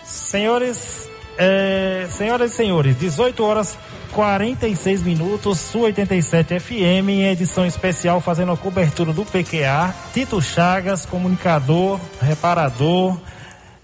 Senhores, 0.04 1.10
é, 1.38 2.06
senhoras 2.10 2.52
e 2.52 2.56
senhores, 2.56 3.00
18 3.00 3.44
horas 3.44 3.78
46 4.12 5.04
minutos, 5.04 5.58
Sul 5.58 5.84
87 5.84 6.60
FM, 6.60 7.10
em 7.10 7.28
edição 7.30 7.66
especial 7.66 8.20
fazendo 8.20 8.52
a 8.52 8.58
cobertura 8.58 9.14
do 9.14 9.24
PQA. 9.24 9.96
Tito 10.14 10.42
Chagas, 10.42 11.06
comunicador, 11.06 11.98
reparador, 12.22 13.18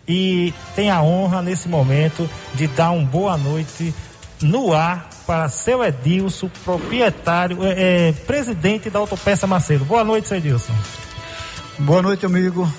e 0.08 0.54
tem 0.76 0.90
a 0.90 1.02
honra 1.02 1.42
nesse 1.42 1.68
momento 1.68 2.30
de 2.54 2.68
dar 2.68 2.92
uma 2.92 3.06
boa 3.06 3.38
noite 3.38 3.94
no 4.42 4.74
ar 4.74 5.10
para 5.26 5.50
seu 5.50 5.84
Edilson, 5.84 6.50
proprietário, 6.64 7.64
é, 7.64 8.10
é, 8.10 8.12
presidente 8.26 8.90
da 8.90 9.00
Autopeça 9.00 9.46
Macedo. 9.46 9.84
Boa 9.84 10.04
noite, 10.04 10.28
seu 10.28 10.38
Edilson. 10.38 10.74
Boa 11.80 12.02
noite, 12.02 12.26
amigo. 12.26 12.72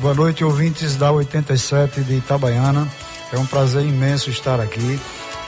Boa 0.00 0.14
noite, 0.14 0.44
ouvintes 0.44 0.96
da 0.96 1.10
87 1.10 2.02
de 2.02 2.18
Itabaiana. 2.18 2.86
É 3.32 3.38
um 3.38 3.46
prazer 3.46 3.82
imenso 3.82 4.30
estar 4.30 4.60
aqui 4.60 5.00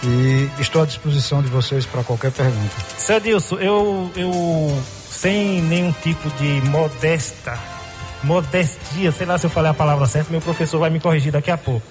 e 0.02 0.50
estou 0.58 0.82
à 0.82 0.86
disposição 0.86 1.40
de 1.42 1.48
vocês 1.48 1.86
para 1.86 2.02
qualquer 2.02 2.32
pergunta. 2.32 2.74
Seu 2.96 3.18
Edilson, 3.18 3.56
eu, 3.56 4.10
eu 4.16 4.82
sem 5.08 5.62
nenhum 5.62 5.92
tipo 5.92 6.28
de 6.30 6.60
modesta 6.68 7.58
modestia, 8.22 9.12
sei 9.12 9.26
lá 9.26 9.38
se 9.38 9.46
eu 9.46 9.50
falei 9.50 9.70
a 9.70 9.74
palavra 9.74 10.06
certa, 10.06 10.30
meu 10.30 10.40
professor 10.40 10.78
vai 10.78 10.90
me 10.90 11.00
corrigir 11.00 11.32
daqui 11.32 11.50
a 11.50 11.56
pouco. 11.56 11.86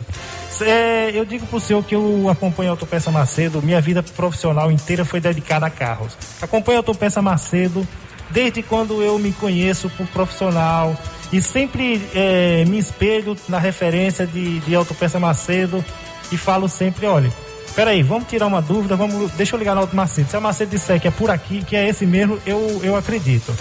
É, 0.62 1.12
eu 1.14 1.24
digo 1.24 1.46
para 1.46 1.58
o 1.58 1.60
senhor 1.60 1.84
que 1.84 1.96
eu 1.96 2.28
acompanho 2.30 2.70
a 2.70 2.74
Autopeça 2.74 3.12
Macedo, 3.12 3.62
minha 3.62 3.80
vida 3.80 4.02
profissional 4.02 4.72
inteira 4.72 5.06
foi 5.06 5.20
dedicada 5.20 5.66
a 5.66 5.70
carros. 5.70 6.18
Acompanho 6.42 6.78
a 6.78 6.80
Autopeça 6.80 7.22
Macedo 7.22 7.88
desde 8.30 8.62
quando 8.62 9.02
eu 9.02 9.18
me 9.20 9.32
conheço 9.32 9.90
por 9.92 10.08
profissional 10.08 10.96
e 11.32 11.42
sempre 11.42 12.02
é, 12.14 12.66
me 12.66 12.78
espelho 12.78 13.36
na 13.48 13.60
referência 13.60 14.26
de, 14.26 14.60
de 14.60 14.76
Autopeça 14.76 15.20
Macedo 15.20 15.84
e 16.32 16.38
falo 16.38 16.68
sempre, 16.68 17.06
olha, 17.06 17.32
peraí, 17.76 18.02
vamos 18.02 18.28
tirar 18.28 18.48
uma 18.48 18.62
dúvida, 18.62 18.96
vamos, 18.96 19.32
deixa 19.34 19.56
eu 19.56 19.60
ligar 19.60 19.76
no 19.76 19.82
Auto 19.82 19.96
Macedo. 19.96 20.30
Se 20.30 20.36
a 20.36 20.42
Macedo 20.42 20.72
disser 20.72 21.00
que 21.00 21.08
é 21.08 21.12
por 21.12 21.30
aqui, 21.30 21.64
que 21.64 21.76
é 21.76 21.88
esse 21.88 22.06
mesmo, 22.06 22.40
eu, 22.46 22.82
eu 22.84 22.96
acredito. 22.96 23.54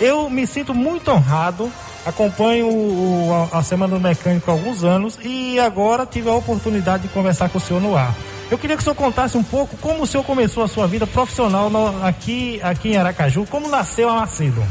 Eu 0.00 0.30
me 0.30 0.46
sinto 0.46 0.74
muito 0.74 1.10
honrado 1.10 1.70
Acompanho 2.04 2.66
o, 2.66 3.48
a, 3.52 3.58
a 3.58 3.62
Semana 3.62 3.94
do 3.94 4.00
Mecânico 4.00 4.50
há 4.50 4.54
alguns 4.54 4.82
anos 4.84 5.18
e 5.22 5.58
agora 5.60 6.06
tive 6.06 6.28
a 6.28 6.34
oportunidade 6.34 7.04
de 7.04 7.08
conversar 7.10 7.48
com 7.48 7.58
o 7.58 7.60
senhor 7.60 7.80
no 7.80 7.96
ar. 7.96 8.14
Eu 8.50 8.58
queria 8.58 8.76
que 8.76 8.82
o 8.82 8.84
senhor 8.84 8.96
contasse 8.96 9.36
um 9.36 9.44
pouco 9.44 9.76
como 9.76 10.02
o 10.02 10.06
senhor 10.06 10.24
começou 10.24 10.64
a 10.64 10.68
sua 10.68 10.86
vida 10.86 11.06
profissional 11.06 11.70
no, 11.70 12.04
aqui, 12.04 12.58
aqui 12.62 12.90
em 12.90 12.96
Aracaju, 12.96 13.46
como 13.46 13.68
nasceu 13.68 14.08
a 14.08 14.14
Macedo. 14.14 14.62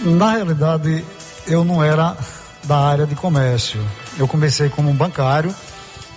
Na 0.00 0.32
realidade, 0.32 1.04
eu 1.46 1.64
não 1.64 1.82
era 1.82 2.16
da 2.64 2.78
área 2.78 3.06
de 3.06 3.14
comércio. 3.14 3.80
Eu 4.18 4.26
comecei 4.26 4.68
como 4.68 4.92
bancário, 4.92 5.54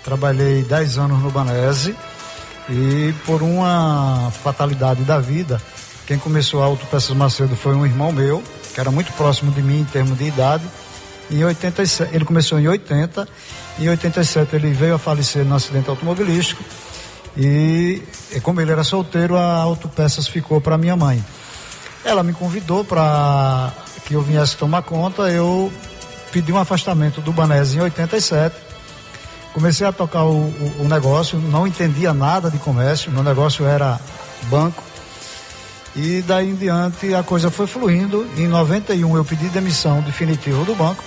trabalhei 0.04 0.64
10 0.64 0.98
anos 0.98 1.22
no 1.22 1.32
Banese 1.32 1.96
e 2.70 3.14
por 3.26 3.42
uma 3.42 4.32
fatalidade 4.44 5.04
da 5.04 5.18
vida, 5.20 5.62
quem 6.06 6.18
começou 6.18 6.62
a 6.62 6.66
Autopeças 6.66 7.16
Macedo 7.16 7.56
foi 7.56 7.76
um 7.76 7.86
irmão 7.86 8.12
meu, 8.12 8.44
que 8.74 8.80
era 8.80 8.92
muito 8.92 9.12
próximo 9.14 9.52
de 9.52 9.62
mim 9.62 9.82
em 9.82 9.86
termos 9.86 10.18
de 10.18 10.26
idade. 10.26 10.64
Em 11.32 11.44
87, 11.44 12.16
ele 12.16 12.26
começou 12.26 12.60
em 12.60 12.68
80, 12.68 13.28
em 13.80 13.88
87 13.90 14.56
ele 14.56 14.72
veio 14.74 14.96
a 14.96 15.00
falecer 15.00 15.46
no 15.46 15.56
acidente 15.56 15.90
automobilístico 15.90 16.64
e, 17.38 18.02
e 18.32 18.40
como 18.42 18.60
ele 18.60 18.72
era 18.72 18.84
solteiro, 18.84 19.38
a 19.38 19.58
Autopeças 19.58 20.28
ficou 20.28 20.60
para 20.60 20.78
minha 20.78 20.96
mãe. 20.96 21.24
Ela 22.04 22.24
me 22.24 22.34
convidou 22.34 22.84
para 22.84 23.72
que 24.06 24.14
eu 24.14 24.22
viesse 24.22 24.58
tomar 24.58 24.82
conta, 24.82 25.30
eu 25.30 25.72
pedi 26.32 26.52
um 26.52 26.58
afastamento 26.58 27.22
do 27.22 27.32
Banese 27.32 27.78
em 27.78 27.82
87. 27.82 28.56
Comecei 29.54 29.86
a 29.86 29.92
tocar 29.92 30.24
o, 30.24 30.36
o, 30.36 30.76
o 30.82 30.88
negócio, 30.88 31.38
não 31.38 31.68
entendia 31.68 32.14
nada 32.14 32.50
de 32.50 32.58
comércio, 32.58 33.12
meu 33.12 33.24
negócio 33.24 33.66
era 33.66 34.00
banco 34.50 34.84
e 35.96 36.22
daí 36.22 36.50
em 36.50 36.56
diante 36.56 37.14
a 37.14 37.24
coisa 37.24 37.50
foi 37.50 37.68
fluindo. 37.68 38.28
Em 38.38 38.48
91 38.48 39.16
eu 39.16 39.26
pedi 39.26 39.48
demissão 39.50 40.02
definitiva 40.02 40.64
do 40.64 40.76
banco 40.76 41.04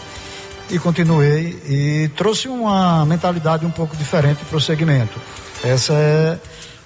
e 0.70 0.78
continuei 0.78 1.60
e 1.66 2.10
trouxe 2.16 2.48
uma 2.48 3.04
mentalidade 3.06 3.64
um 3.64 3.70
pouco 3.70 3.96
diferente 3.96 4.44
para 4.44 4.56
o 4.56 4.60
segmento. 4.60 5.20
Essa 5.62 5.92
é 5.92 6.38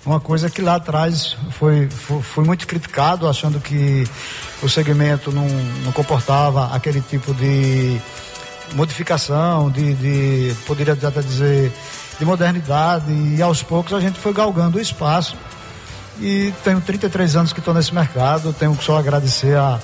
uma 0.05 0.21
coisa 0.21 0.49
que 0.49 0.63
lá 0.63 0.77
atrás 0.77 1.37
foi, 1.53 1.89
foi, 1.89 2.23
foi, 2.23 2.45
muito 2.45 2.67
criticado, 2.67 3.29
achando 3.29 3.59
que 3.59 4.05
o 4.63 4.69
segmento 4.69 5.33
não, 5.33 5.49
não 5.85 5.93
comportava 5.93 6.75
aquele 6.75 7.01
tipo 7.01 7.35
de 7.35 8.01
modificação, 8.75 9.71
de, 9.71 9.95
de 9.95 10.55
poderia 10.67 10.95
até 10.95 11.21
dizer, 11.21 11.73
de 12.19 12.25
modernidade, 12.25 13.11
e 13.11 13.43
aos 13.43 13.63
poucos 13.63 13.93
a 13.93 14.01
gente 14.01 14.19
foi 14.19 14.33
galgando 14.33 14.79
o 14.79 14.81
espaço 14.81 15.37
e 16.21 16.53
tenho 16.65 16.81
33 16.81 17.37
anos 17.37 17.53
que 17.53 17.59
estou 17.59 17.75
nesse 17.75 17.95
mercado. 17.95 18.53
Tenho 18.53 18.75
que 18.75 18.85
só 18.85 18.99
agradecer 18.99 19.57
a 19.57 19.79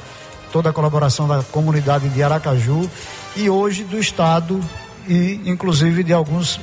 toda 0.53 0.71
a 0.71 0.73
colaboração 0.73 1.27
da 1.27 1.43
comunidade 1.43 2.09
de 2.09 2.23
Aracaju 2.23 2.89
e 3.35 3.49
hoje 3.49 3.85
do 3.85 3.99
estado 3.99 4.61
e 5.09 5.41
inclusive 5.47 6.05
de 6.05 6.13
alguns 6.13 6.61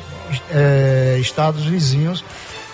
é, 0.52 1.18
estados 1.20 1.66
vizinhos 1.66 2.24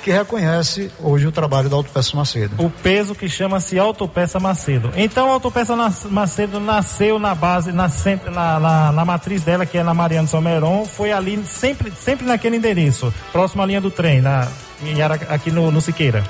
que 0.04 0.12
reconhece 0.12 0.92
hoje 1.00 1.26
o 1.26 1.32
trabalho 1.32 1.68
da 1.68 1.76
Autopeça 1.76 2.16
Macedo. 2.16 2.64
O 2.64 2.70
peso 2.70 3.16
que 3.16 3.28
chama-se 3.28 3.80
Autopeça 3.80 4.40
Macedo. 4.40 4.92
Então 4.96 5.30
a 5.30 5.34
Autopeça 5.34 5.76
Macedo 6.12 6.60
nasceu 6.60 7.18
na 7.18 7.34
base, 7.34 7.72
na, 7.72 7.90
na, 8.32 8.60
na, 8.60 8.92
na, 8.92 9.04
matriz 9.06 9.42
dela, 9.42 9.66
que 9.66 9.80
é 9.80 9.84
na 9.84 9.96
Mariana 9.96 10.28
Someron, 10.28 10.86
foi 10.86 11.12
ali 11.12 11.44
sempre, 11.48 11.92
sempre 12.00 12.24
naquele 12.24 12.58
endereço, 12.58 13.12
próximo 13.32 13.64
à 13.64 13.66
linha 13.66 13.82
do 13.82 13.90
trem, 13.90 14.22
na, 14.22 14.48
aqui 15.28 15.50
no, 15.50 15.72
no 15.72 15.82
Siqueira. 15.82 16.24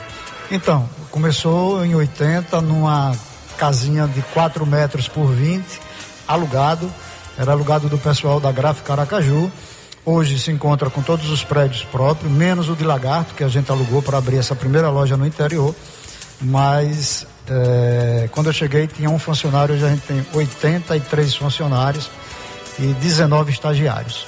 Então, 0.51 0.87
começou 1.11 1.83
em 1.85 1.95
80 1.95 2.61
numa 2.61 3.15
casinha 3.57 4.07
de 4.07 4.21
4 4.33 4.65
metros 4.65 5.07
por 5.07 5.27
20, 5.27 5.65
alugado, 6.27 6.91
era 7.37 7.51
alugado 7.51 7.89
do 7.89 7.97
pessoal 7.97 8.39
da 8.39 8.51
Gráfica 8.51 8.93
Aracaju 8.93 9.51
Hoje 10.05 10.37
se 10.37 10.51
encontra 10.51 10.87
com 10.87 11.01
todos 11.01 11.31
os 11.31 11.43
prédios 11.43 11.83
próprios, 11.83 12.31
menos 12.31 12.69
o 12.69 12.75
de 12.75 12.83
Lagarto, 12.83 13.33
que 13.33 13.43
a 13.43 13.47
gente 13.47 13.71
alugou 13.71 14.03
para 14.03 14.19
abrir 14.19 14.37
essa 14.37 14.55
primeira 14.55 14.87
loja 14.87 15.17
no 15.17 15.25
interior. 15.25 15.73
Mas 16.39 17.25
é, 17.49 18.29
quando 18.31 18.47
eu 18.47 18.53
cheguei 18.53 18.85
tinha 18.85 19.09
um 19.09 19.17
funcionário, 19.17 19.73
hoje 19.73 19.83
a 19.83 19.89
gente 19.89 20.01
tem 20.01 20.23
83 20.31 21.35
funcionários 21.35 22.11
e 22.77 22.85
19 22.85 23.51
estagiários. 23.51 24.27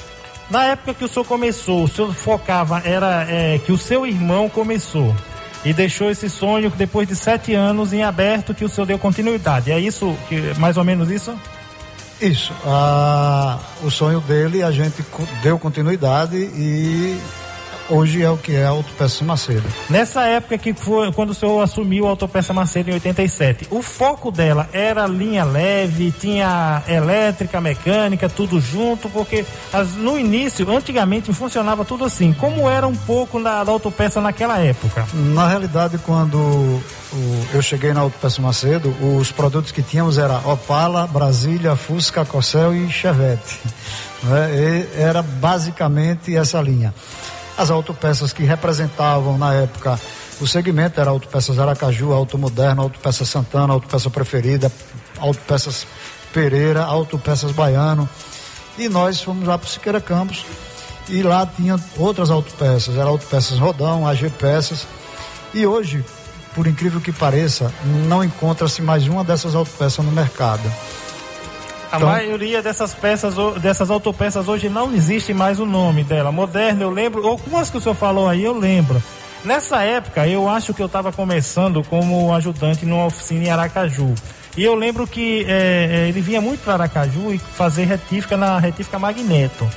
Na 0.50 0.64
época 0.64 0.96
que 0.96 1.06
o 1.06 1.08
senhor 1.08 1.26
começou, 1.26 1.84
o 1.84 1.88
senhor 1.88 2.12
focava, 2.12 2.82
era 2.84 3.28
é, 3.30 3.60
que 3.60 3.72
o 3.72 3.78
seu 3.78 4.04
irmão 4.04 4.50
começou 4.50 5.16
e 5.66 5.74
deixou 5.74 6.10
esse 6.10 6.30
sonho 6.30 6.70
depois 6.70 7.08
de 7.08 7.16
sete 7.16 7.54
anos 7.54 7.94
em 7.94 8.04
aberto 8.04 8.54
que 8.54 8.66
o 8.66 8.70
senhor 8.70 8.86
deu 8.86 9.00
continuidade. 9.00 9.72
É 9.72 9.80
isso, 9.80 10.16
que, 10.30 10.54
mais 10.58 10.78
ou 10.78 10.84
menos 10.84 11.10
isso? 11.10 11.38
Isso. 12.22 12.54
Ah, 12.66 13.60
o 13.84 13.92
sonho 13.92 14.20
dele, 14.22 14.64
a 14.64 14.72
gente 14.72 15.04
deu 15.44 15.60
continuidade 15.60 16.36
e 16.36 17.20
hoje 17.90 18.24
é 18.24 18.30
o 18.30 18.38
que 18.38 18.56
é 18.56 18.66
a 18.66 18.70
Autopeça 18.70 19.24
Macedo. 19.24 19.64
Nessa 19.90 20.24
época 20.26 20.58
que 20.58 20.74
foi 20.74 21.12
quando 21.12 21.32
o 21.32 21.34
senhor 21.34 21.62
assumiu 21.62 22.06
a 22.06 22.10
Autopeça 22.10 22.54
Macedo 22.54 22.90
em 22.90 22.94
87, 22.94 23.68
o 23.72 23.82
foco 23.82 24.32
dela 24.32 24.70
era 24.72 25.06
linha 25.08 25.44
leve, 25.44 26.12
tinha 26.12 26.84
elétrica, 26.88 27.60
mecânica, 27.62 28.30
tudo 28.30 28.60
junto, 28.60 29.10
porque 29.10 29.46
as, 29.72 29.94
no 29.96 30.20
início, 30.20 30.70
antigamente 30.70 31.34
funcionava 31.34 31.86
tudo 31.86 32.06
assim. 32.06 32.34
Como 32.34 32.70
era 32.70 32.88
um 32.88 32.96
pouco 32.96 33.42
da, 33.42 33.64
da 33.64 33.72
Autopeça 33.72 34.22
naquela 34.22 34.60
época? 34.60 35.06
Na 35.14 35.48
realidade, 35.48 35.98
quando 36.00 36.38
o, 36.38 37.48
eu 37.54 37.62
cheguei 37.62 37.94
na 37.94 38.02
Autopeça 38.02 38.42
Macedo, 38.42 38.94
os 39.18 39.32
produtos 39.32 39.72
que 39.72 39.82
tínhamos 39.82 40.18
era 40.18 40.38
Opala, 40.40 41.08
Brasília, 41.08 41.76
Fusca, 41.76 42.26
Cossel 42.26 42.76
e 42.76 42.90
Chevette. 42.90 43.60
Né? 44.24 44.88
E 44.96 45.02
era 45.02 45.22
basicamente 45.22 46.36
essa 46.36 46.60
linha. 46.62 46.94
As 47.58 47.72
autopeças 47.72 48.32
que 48.32 48.44
representavam 48.44 49.38
na 49.38 49.54
época 49.54 50.00
o 50.40 50.46
segmento 50.46 51.02
era 51.02 51.10
Autopeças 51.10 51.58
Aracaju, 51.58 52.12
Automoderno, 52.12 52.84
Autopeças 52.84 53.28
Santana, 53.28 53.74
Autopeça 53.74 54.10
Preferida, 54.10 54.72
Autopeças 55.18 55.88
Pereira, 56.32 56.84
Autopeças 56.84 57.52
Baiano. 57.52 58.08
E 58.78 58.88
nós 58.88 59.20
fomos 59.20 59.48
lá 59.48 59.58
para 59.58 59.66
o 59.66 59.70
Siqueira 59.70 60.00
Campos 60.00 60.46
e 61.10 61.24
lá 61.24 61.46
tinha 61.48 61.80
outras 61.98 62.30
autopeças, 62.30 62.96
era 62.96 63.10
Autopeças 63.10 63.58
Rodão, 63.58 64.06
AG 64.06 64.30
Peças. 64.30 64.86
E 65.54 65.66
hoje, 65.66 66.06
por 66.54 66.68
incrível 66.68 67.02
que 67.02 67.12
pareça, 67.12 67.74
não 68.08 68.24
encontra-se 68.24 68.82
mais 68.82 69.08
uma 69.08 69.24
dessas 69.24 69.56
autopeças 69.56 70.06
no 70.06 70.12
mercado. 70.12 70.72
A 71.92 71.98
então, 71.98 72.10
maioria 72.10 72.62
dessas 72.62 72.94
peças, 72.94 73.36
dessas 73.62 73.90
autopeças 73.90 74.48
hoje 74.48 74.70
não 74.70 74.94
existe 74.94 75.34
mais 75.34 75.60
o 75.60 75.66
nome 75.66 76.04
dela. 76.04 76.32
Moderna, 76.32 76.84
eu 76.84 76.90
lembro, 76.90 77.26
algumas 77.26 77.70
que 77.70 77.78
o 77.78 77.82
senhor 77.82 77.96
falou 77.96 78.28
aí, 78.28 78.44
eu 78.44 78.58
lembro. 78.58 79.02
Nessa 79.46 79.84
época, 79.84 80.28
eu 80.28 80.50
acho 80.50 80.74
que 80.74 80.82
eu 80.82 80.88
estava 80.88 81.12
começando 81.12 81.84
como 81.84 82.34
ajudante 82.34 82.86
numa 82.86 83.06
oficina 83.06 83.46
em 83.46 83.50
Aracaju. 83.50 84.14
E 84.58 84.64
eu 84.64 84.76
lembro 84.76 85.08
que 85.08 85.46
é, 85.48 86.08
ele 86.10 86.20
vinha 86.20 86.42
muito 86.42 86.62
para 86.64 86.74
Aracaju 86.74 87.34
e 87.34 87.38
fazer 87.38 87.86
retífica 87.86 88.36
na 88.36 88.60
retífica 88.60 88.98
Magneto. 89.00 89.70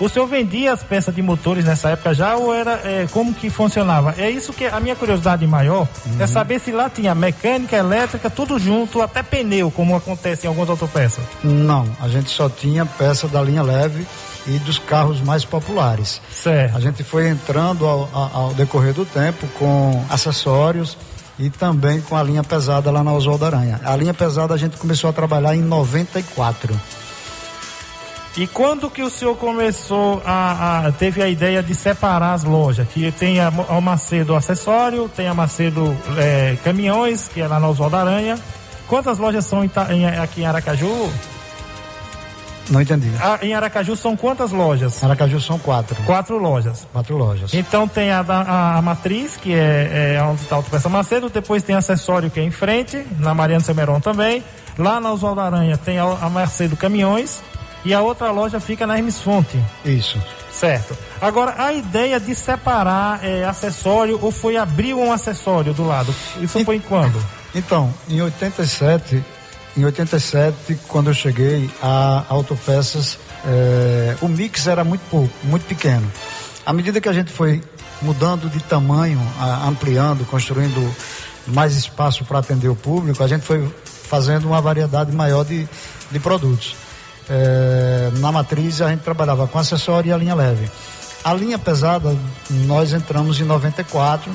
O 0.00 0.08
senhor 0.08 0.26
vendia 0.26 0.72
as 0.72 0.82
peças 0.82 1.14
de 1.14 1.20
motores 1.20 1.64
nessa 1.64 1.90
época 1.90 2.14
já 2.14 2.36
ou 2.36 2.54
era 2.54 2.80
é, 2.84 3.06
como 3.10 3.34
que 3.34 3.50
funcionava? 3.50 4.14
É 4.16 4.30
isso 4.30 4.52
que 4.52 4.64
a 4.64 4.78
minha 4.78 4.94
curiosidade 4.94 5.46
maior 5.46 5.88
é 6.06 6.08
uhum. 6.08 6.22
é 6.22 6.26
saber 6.26 6.60
se 6.60 6.70
lá 6.70 6.88
tinha 6.88 7.14
mecânica, 7.14 7.76
elétrica, 7.76 8.30
tudo 8.30 8.58
junto, 8.58 9.02
até 9.02 9.22
pneu, 9.22 9.70
como 9.70 9.96
acontece 9.96 10.46
em 10.46 10.48
algumas 10.48 10.70
autopeças. 10.70 11.24
Não, 11.42 11.84
a 12.00 12.08
gente 12.08 12.30
só 12.30 12.48
tinha 12.48 12.86
peça 12.86 13.26
da 13.26 13.42
linha 13.42 13.62
leve 13.62 14.06
e 14.46 14.58
dos 14.60 14.78
carros 14.78 15.20
mais 15.20 15.44
populares. 15.44 16.20
Certo. 16.30 16.76
A 16.76 16.80
gente 16.80 17.02
foi 17.02 17.28
entrando 17.28 17.86
ao, 17.86 18.08
ao 18.12 18.54
decorrer 18.54 18.94
do 18.94 19.04
tempo 19.04 19.46
com 19.58 20.04
acessórios 20.08 20.96
e 21.38 21.50
também 21.50 22.00
com 22.00 22.16
a 22.16 22.22
linha 22.22 22.42
pesada 22.42 22.90
lá 22.90 23.04
na 23.04 23.12
Oswaldo 23.12 23.44
Aranha. 23.44 23.80
A 23.84 23.94
linha 23.96 24.14
pesada 24.14 24.54
a 24.54 24.56
gente 24.56 24.76
começou 24.76 25.10
a 25.10 25.12
trabalhar 25.12 25.54
em 25.54 25.62
94. 25.62 26.78
E 28.38 28.46
quando 28.46 28.88
que 28.88 29.02
o 29.02 29.10
senhor 29.10 29.36
começou 29.36 30.22
a, 30.24 30.86
a 30.86 30.92
teve 30.92 31.20
a 31.20 31.28
ideia 31.28 31.60
de 31.60 31.74
separar 31.74 32.34
as 32.34 32.44
lojas? 32.44 32.86
Que 32.86 33.10
tem 33.10 33.40
a, 33.40 33.48
a 33.48 33.80
Macedo 33.80 34.32
Acessório, 34.36 35.08
tem 35.08 35.26
a 35.26 35.34
Macedo 35.34 35.96
é, 36.16 36.56
Caminhões, 36.62 37.26
que 37.26 37.40
é 37.40 37.48
lá 37.48 37.58
na 37.58 37.68
Oswaldo 37.68 37.96
Aranha. 37.96 38.38
Quantas 38.86 39.18
lojas 39.18 39.44
são 39.44 39.64
em, 39.64 39.70
em, 39.90 40.06
aqui 40.06 40.42
em 40.42 40.46
Aracaju? 40.46 41.10
Não 42.70 42.80
entendi. 42.80 43.10
Ah, 43.20 43.40
em 43.42 43.54
Aracaju 43.54 43.96
são 43.96 44.16
quantas 44.16 44.52
lojas? 44.52 45.02
Aracaju 45.02 45.40
são 45.40 45.58
quatro. 45.58 46.00
Quatro 46.04 46.38
lojas. 46.38 46.86
Quatro 46.92 47.16
lojas. 47.16 47.52
Então 47.52 47.88
tem 47.88 48.12
a, 48.12 48.20
a, 48.20 48.78
a 48.78 48.82
Matriz, 48.82 49.36
que 49.36 49.52
é, 49.52 50.14
é 50.14 50.22
onde 50.22 50.42
está 50.42 50.54
a 50.54 50.58
Autopeça 50.58 50.88
Macedo, 50.88 51.28
depois 51.28 51.64
tem 51.64 51.74
acessório 51.74 52.30
que 52.30 52.38
é 52.38 52.44
em 52.44 52.52
frente, 52.52 53.04
na 53.18 53.34
Mariana 53.34 53.64
Semeron 53.64 53.98
também. 53.98 54.44
Lá 54.78 55.00
na 55.00 55.10
Oswaldo 55.10 55.40
Aranha 55.40 55.76
tem 55.76 55.98
a, 55.98 56.04
a 56.04 56.30
Macedo 56.30 56.76
Caminhões, 56.76 57.42
e 57.88 57.94
a 57.94 58.02
outra 58.02 58.30
loja 58.30 58.60
fica 58.60 58.86
na 58.86 58.98
Hermes 58.98 59.18
Fonte. 59.18 59.58
Isso. 59.82 60.22
Certo. 60.52 60.94
Agora, 61.22 61.54
a 61.56 61.72
ideia 61.72 62.20
de 62.20 62.34
separar 62.34 63.24
é, 63.24 63.46
acessório 63.46 64.18
ou 64.20 64.30
foi 64.30 64.58
abrir 64.58 64.92
um 64.92 65.10
acessório 65.10 65.72
do 65.72 65.86
lado? 65.86 66.14
Isso 66.38 66.58
e, 66.58 66.64
foi 66.66 66.76
em 66.76 66.80
quando? 66.80 67.18
Então, 67.54 67.92
em 68.06 68.20
87, 68.20 69.24
em 69.74 69.84
87, 69.86 70.78
quando 70.86 71.08
eu 71.08 71.14
cheguei, 71.14 71.70
a 71.82 72.24
Autopeças, 72.28 73.18
é, 73.46 74.16
o 74.20 74.28
mix 74.28 74.66
era 74.66 74.84
muito 74.84 75.08
pouco, 75.08 75.32
muito 75.44 75.64
pequeno. 75.64 76.12
À 76.66 76.74
medida 76.74 77.00
que 77.00 77.08
a 77.08 77.12
gente 77.14 77.32
foi 77.32 77.62
mudando 78.02 78.50
de 78.50 78.62
tamanho, 78.64 79.18
ampliando, 79.66 80.26
construindo 80.26 80.94
mais 81.46 81.74
espaço 81.74 82.22
para 82.22 82.38
atender 82.40 82.68
o 82.68 82.76
público, 82.76 83.24
a 83.24 83.28
gente 83.28 83.46
foi 83.46 83.66
fazendo 83.82 84.46
uma 84.46 84.60
variedade 84.60 85.10
maior 85.10 85.42
de, 85.42 85.66
de 86.10 86.20
produtos. 86.20 86.76
É, 87.30 88.10
na 88.18 88.32
matriz 88.32 88.80
a 88.80 88.88
gente 88.88 89.00
trabalhava 89.00 89.46
com 89.46 89.58
acessório 89.58 90.08
e 90.08 90.12
a 90.12 90.16
linha 90.16 90.34
leve. 90.34 90.68
A 91.22 91.34
linha 91.34 91.58
pesada, 91.58 92.16
nós 92.50 92.92
entramos 92.92 93.40
em 93.40 93.44
94, 93.44 94.30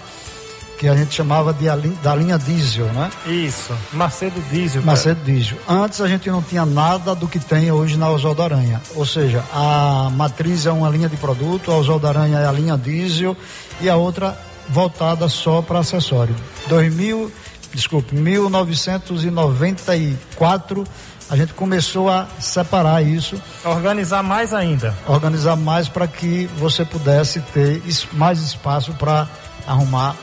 que 0.77 0.87
a 0.87 0.95
gente 0.95 1.15
chamava 1.15 1.53
de 1.53 1.65
da 2.03 2.13
linha 2.13 2.37
diesel, 2.37 2.85
né? 2.87 3.09
Isso, 3.25 3.73
Macedo 3.93 4.39
Diesel. 4.51 4.83
Macedo 4.83 5.21
cara. 5.21 5.31
Diesel. 5.31 5.57
Antes 5.67 6.01
a 6.01 6.07
gente 6.07 6.29
não 6.29 6.41
tinha 6.41 6.65
nada 6.65 7.15
do 7.15 7.25
que 7.27 7.39
tem 7.39 7.71
hoje 7.71 7.97
na 7.97 8.09
Oswaldo 8.09 8.41
Aranha. 8.41 8.81
Ou 8.95 9.05
seja, 9.05 9.45
a 9.53 10.09
matriz 10.11 10.65
é 10.65 10.71
uma 10.71 10.89
linha 10.89 11.07
de 11.07 11.15
produto, 11.15 11.71
a 11.71 11.77
Oswaldo 11.77 12.05
Aranha 12.05 12.39
é 12.39 12.45
a 12.45 12.51
linha 12.51 12.77
diesel 12.77 13.37
e 13.79 13.89
a 13.89 13.95
outra 13.95 14.37
voltada 14.67 15.29
só 15.29 15.61
para 15.61 15.79
acessório. 15.79 16.35
2000, 16.67 17.31
desculpe, 17.73 18.13
1994 18.15 20.83
a 21.29 21.35
gente 21.35 21.53
começou 21.53 22.09
a 22.09 22.27
separar 22.39 23.01
isso. 23.01 23.41
Organizar 23.63 24.23
mais 24.23 24.53
ainda. 24.53 24.93
Organizar 25.07 25.55
mais 25.55 25.87
para 25.87 26.07
que 26.07 26.47
você 26.57 26.85
pudesse 26.85 27.39
ter 27.53 27.81
mais 28.13 28.39
espaço 28.39 28.93
para 28.93 29.27
arrumar 29.65 30.15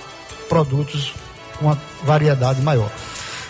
produtos 0.48 1.12
com 1.58 1.66
uma 1.66 1.78
variedade 2.02 2.60
maior. 2.60 2.90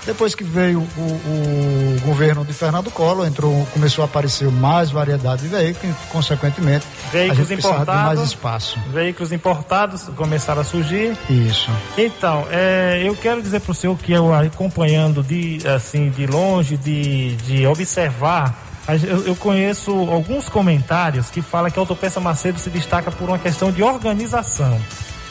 Depois 0.04 0.34
que 0.34 0.42
veio 0.42 0.80
o, 0.80 1.00
o, 1.00 2.00
governo 2.04 2.44
de 2.44 2.52
Fernando 2.52 2.90
Collor, 2.90 3.26
entrou, 3.26 3.66
começou 3.72 4.02
a 4.02 4.06
aparecer 4.06 4.50
mais 4.50 4.90
variedade 4.90 5.42
de 5.42 5.48
veículos, 5.48 5.94
e, 5.94 6.06
consequentemente, 6.10 6.86
veículos 7.12 7.50
importados, 7.50 8.18
mais 8.18 8.20
espaço. 8.20 8.78
Veículos 8.92 9.32
importados 9.32 10.08
começaram 10.16 10.62
a 10.62 10.64
surgir. 10.64 11.16
Isso. 11.28 11.70
Então, 11.96 12.46
é, 12.50 13.02
eu 13.04 13.14
quero 13.14 13.42
dizer 13.42 13.60
para 13.60 13.72
o 13.72 13.74
senhor 13.74 13.96
que 13.98 14.12
eu 14.12 14.32
acompanhando 14.34 15.22
de, 15.22 15.58
assim, 15.68 16.10
de 16.10 16.26
longe, 16.26 16.76
de, 16.76 17.36
de 17.36 17.66
observar 17.66 18.70
eu 19.26 19.36
conheço 19.36 19.92
alguns 19.92 20.48
comentários 20.48 21.30
que 21.30 21.42
falam 21.42 21.70
que 21.70 21.78
a 21.78 21.82
Autopeça 21.82 22.18
Macedo 22.18 22.58
se 22.58 22.70
destaca 22.70 23.10
por 23.10 23.28
uma 23.28 23.38
questão 23.38 23.70
de 23.70 23.82
organização. 23.82 24.80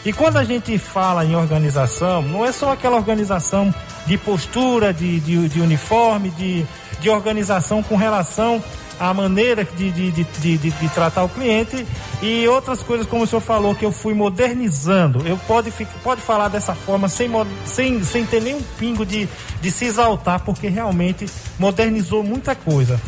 E 0.06 0.14
quando 0.14 0.38
a 0.38 0.44
gente 0.44 0.78
fala 0.78 1.26
em 1.26 1.36
organização, 1.36 2.22
não 2.22 2.46
é 2.46 2.52
só 2.52 2.72
aquela 2.72 2.96
organização 2.96 3.74
de 4.06 4.18
postura, 4.18 4.94
de, 4.94 5.20
de, 5.20 5.50
de 5.50 5.62
uniforme, 5.62 6.30
de, 6.32 6.66
de 7.00 7.10
organização 7.10 7.84
com 7.84 7.96
relação 7.96 8.64
a 9.00 9.14
maneira 9.14 9.64
de, 9.64 9.90
de, 9.92 10.12
de, 10.12 10.24
de, 10.24 10.58
de 10.58 10.90
tratar 10.90 11.24
o 11.24 11.30
cliente 11.30 11.88
e 12.22 12.46
outras 12.48 12.84
coisas, 12.84 13.08
como 13.08 13.24
o 13.24 13.28
senhor 13.28 13.40
falou, 13.40 13.74
que 13.74 13.86
eu 13.86 13.92
fui 13.94 14.14
modernizando. 14.14 15.26
Eu 15.26 15.38
pode, 15.48 15.72
pode 16.04 16.20
falar 16.22 16.50
dessa 16.50 16.76
forma 16.76 17.08
sem, 17.08 17.30
sem, 17.66 18.04
sem 18.04 18.26
ter 18.26 18.42
nenhum 18.42 18.62
pingo 18.78 19.06
de, 19.06 19.30
de 19.62 19.72
se 19.72 19.86
exaltar, 19.86 20.42
porque 20.42 20.68
realmente 20.68 21.26
modernizou 21.58 22.24
muita 22.24 22.54
coisa. 22.54 23.00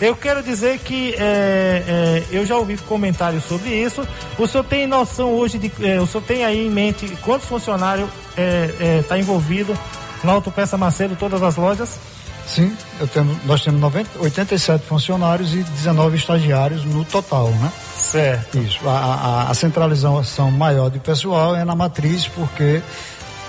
Eu 0.00 0.14
quero 0.14 0.42
dizer 0.42 0.78
que 0.78 1.14
é, 1.14 1.82
é, 1.88 2.24
eu 2.30 2.46
já 2.46 2.56
ouvi 2.56 2.76
comentários 2.76 3.44
sobre 3.44 3.70
isso. 3.70 4.06
O 4.38 4.46
senhor 4.46 4.62
tem 4.64 4.86
noção 4.86 5.34
hoje 5.34 5.58
de. 5.58 5.72
É, 5.84 6.00
o 6.00 6.06
senhor 6.06 6.22
tem 6.22 6.44
aí 6.44 6.66
em 6.66 6.70
mente 6.70 7.08
quantos 7.22 7.48
funcionários 7.48 8.08
está 8.30 9.16
é, 9.16 9.18
é, 9.18 9.20
envolvido 9.20 9.76
na 10.22 10.32
Autopeça 10.32 10.76
Macedo, 10.76 11.16
todas 11.16 11.42
as 11.42 11.56
lojas? 11.56 11.98
Sim, 12.46 12.74
tenho, 13.12 13.38
nós 13.44 13.62
temos 13.62 13.80
90, 13.80 14.20
87 14.20 14.86
funcionários 14.86 15.52
e 15.52 15.62
19 15.62 16.16
estagiários 16.16 16.84
no 16.84 17.04
total, 17.04 17.50
né? 17.50 17.70
Certo. 17.94 18.56
Isso. 18.56 18.88
A, 18.88 18.92
a, 18.92 19.50
a 19.50 19.54
centralização 19.54 20.50
maior 20.50 20.90
de 20.90 20.98
pessoal 20.98 21.54
é 21.54 21.64
na 21.64 21.74
matriz, 21.74 22.26
porque 22.26 22.80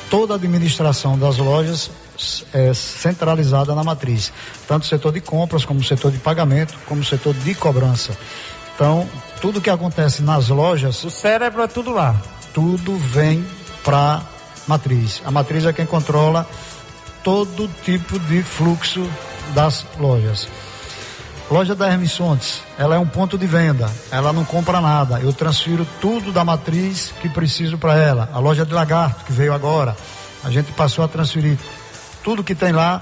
toda 0.09 0.33
a 0.33 0.35
administração 0.35 1.17
das 1.17 1.37
lojas 1.37 1.89
é 2.53 2.73
centralizada 2.73 3.73
na 3.75 3.83
matriz. 3.83 4.31
Tanto 4.67 4.83
o 4.83 4.87
setor 4.87 5.11
de 5.11 5.21
compras, 5.21 5.65
como 5.65 5.79
o 5.79 5.83
setor 5.83 6.11
de 6.11 6.17
pagamento, 6.17 6.73
como 6.85 7.01
o 7.01 7.05
setor 7.05 7.33
de 7.33 7.55
cobrança. 7.55 8.17
Então, 8.75 9.07
tudo 9.41 9.61
que 9.61 9.69
acontece 9.69 10.21
nas 10.21 10.49
lojas. 10.49 11.03
O 11.03 11.09
cérebro 11.09 11.61
é 11.61 11.67
tudo 11.67 11.91
lá. 11.91 12.15
Tudo 12.53 12.97
vem 12.97 13.45
para 13.83 14.21
matriz. 14.67 15.21
A 15.25 15.31
matriz 15.31 15.65
é 15.65 15.73
quem 15.73 15.85
controla 15.85 16.47
todo 17.23 17.69
tipo 17.83 18.17
de 18.19 18.41
fluxo 18.43 19.07
das 19.53 19.85
lojas. 19.99 20.47
Loja 21.51 21.73
da 21.73 21.87
Hermes 21.87 22.15
Fontes, 22.15 22.61
ela 22.77 22.95
é 22.95 22.99
um 22.99 23.07
ponto 23.07 23.35
de 23.35 23.47
venda, 23.47 23.89
ela 24.11 24.31
não 24.31 24.45
compra 24.45 24.79
nada. 24.79 25.19
Eu 25.19 25.33
transfiro 25.33 25.85
tudo 25.99 26.31
da 26.31 26.45
matriz 26.45 27.11
que 27.19 27.27
preciso 27.27 27.75
para 27.75 27.97
ela. 27.97 28.29
A 28.31 28.37
loja 28.37 28.63
de 28.63 28.71
Lagarto, 28.71 29.25
que 29.25 29.33
veio 29.33 29.51
agora, 29.51 29.97
a 30.43 30.51
gente 30.51 30.71
passou 30.73 31.03
a 31.03 31.07
transferir 31.07 31.57
tudo 32.23 32.43
que 32.43 32.55
tem 32.55 32.71
lá 32.71 33.01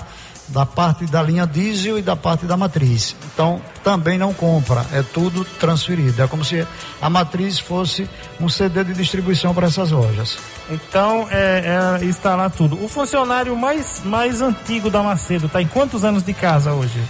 da 0.49 0.65
parte 0.65 1.05
da 1.05 1.21
linha 1.21 1.45
diesel 1.45 1.99
e 1.99 2.01
da 2.01 2.15
parte 2.15 2.45
da 2.45 2.55
matriz. 2.55 3.15
Então, 3.33 3.61
também 3.83 4.17
não 4.17 4.33
compra, 4.33 4.85
é 4.93 5.01
tudo 5.01 5.43
transferido. 5.43 6.21
É 6.21 6.27
como 6.27 6.43
se 6.43 6.65
a 7.01 7.09
matriz 7.09 7.59
fosse 7.59 8.09
um 8.39 8.47
CD 8.47 8.83
de 8.83 8.93
distribuição 8.93 9.53
para 9.53 9.67
essas 9.67 9.91
lojas. 9.91 10.37
Então, 10.69 11.27
é, 11.29 11.99
é 12.01 12.05
instalar 12.05 12.49
tudo. 12.51 12.81
O 12.83 12.87
funcionário 12.87 13.55
mais, 13.55 14.01
mais 14.05 14.41
antigo 14.41 14.89
da 14.89 15.03
Macedo 15.03 15.47
está 15.47 15.61
em 15.61 15.67
quantos 15.67 16.03
anos 16.05 16.23
de 16.23 16.33
casa 16.33 16.73
hoje? 16.73 17.01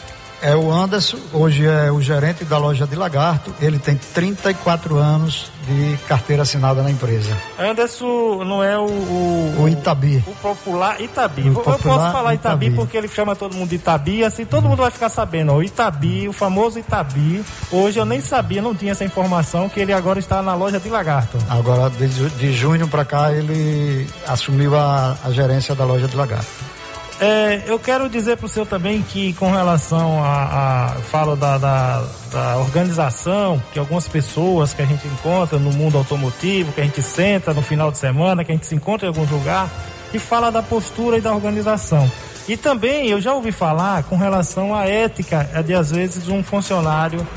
é 0.42 0.56
o 0.56 0.72
Anderson, 0.72 1.18
hoje 1.34 1.66
é 1.66 1.92
o 1.92 2.02
gerente 2.02 2.46
da 2.46 2.58
loja 2.58 2.86
de 2.86 2.96
Lagarto. 2.96 3.54
Ele 3.60 3.80
tem 3.80 3.96
34 3.96 4.98
anos 4.98 5.52
de 5.68 5.98
carteira 6.08 6.44
assinada 6.44 6.82
na 6.82 6.90
empresa. 6.90 7.36
Anderson 7.60 8.44
não 8.46 8.64
é 8.64 8.78
o. 8.78 8.86
O, 8.88 9.64
o 9.64 9.70
Itabi. 9.70 10.24
O 10.26 10.32
popular 10.36 11.02
Itabi. 11.02 11.44
O 11.44 11.48
Eu 11.48 11.54
popular 11.56 11.78
posso 11.78 12.12
falar 12.12 12.34
Itabi, 12.34 12.68
Itabi, 12.68 12.76
porque 12.76 12.98
ele 12.98 13.08
chama 13.08 13.36
todo 13.36 13.54
mundo 13.54 13.70
de 13.70 13.76
Itabi, 13.76 14.24
assim 14.24 14.46
todo 14.46 14.68
mundo 14.68 14.78
vai 14.78 14.92
ficar 14.92 15.10
sabendo. 15.10 15.52
Ó, 15.52 15.58
o 15.58 15.64
Itabi, 15.64 16.28
o 16.28 16.34
famoso 16.34 16.80
Itabi. 16.80 17.44
Hoje 17.72 18.00
eu 18.00 18.06
nem 18.06 18.22
sabia, 18.22 18.62
não 18.62 18.74
tinha 18.74 18.94
essa 18.94 19.04
informação, 19.04 19.68
que 19.70 19.80
ele 19.80 19.94
agora 19.94 20.20
está 20.20 20.42
na 20.42 20.56
loja 20.56 20.80
de 20.80 20.90
Lagarto. 20.90 21.38
Agora, 21.50 21.90
de, 21.90 22.08
de 22.08 22.54
junho 22.54 22.88
para 22.88 23.04
cá, 23.04 23.32
ele 23.32 24.08
assumiu 24.26 24.76
a, 24.76 25.18
a 25.24 25.32
gerência 25.32 25.76
da 25.76 25.84
loja 25.84 26.08
de 26.08 26.16
Lagarto. 26.16 26.77
É, 27.20 27.64
eu 27.66 27.80
quero 27.80 28.08
dizer 28.08 28.38
para 28.38 28.46
o 28.46 28.50
senhor 28.50 28.68
também 28.68 29.02
que 29.02 29.34
com 29.34 29.50
relação 29.50 30.24
a, 30.24 30.86
a 30.86 30.90
fala 31.02 31.36
da, 31.36 31.58
da, 31.58 32.04
da, 32.32 32.58
organização, 32.58 33.62
que 33.74 33.80
algumas 33.80 34.08
pessoas 34.08 34.72
que 34.72 34.84
a 34.84 34.86
gente 34.86 35.08
encontra 35.08 35.58
no 35.58 35.72
mundo 35.72 35.98
automotivo, 35.98 36.72
que 36.72 36.82
a 36.82 36.84
gente 36.84 37.02
senta 37.02 37.56
no 37.56 37.64
final 37.64 37.92
de 37.92 37.98
semana, 37.98 38.44
que 38.44 38.52
a 38.52 38.56
gente 38.56 38.68
se 38.68 38.76
encontra 38.76 39.08
em 39.08 39.10
algum 39.10 39.26
lugar, 39.26 39.68
e 40.14 40.20
fala 40.20 40.52
da 40.52 40.62
postura 40.62 41.18
e 41.18 41.22
da 41.22 41.34
organização. 41.34 42.10
E 42.48 42.56
também 42.56 43.10
eu 43.10 43.20
já 43.20 43.34
ouvi 43.34 43.52
falar 43.52 44.04
com 44.04 44.16
relação 44.16 44.76
à 44.76 44.86
ética 44.86 45.50
é 45.54 45.64
de 45.64 45.74
às 45.74 45.92
vezes 45.92 46.30
um 46.30 46.44
funcionário 46.44 47.28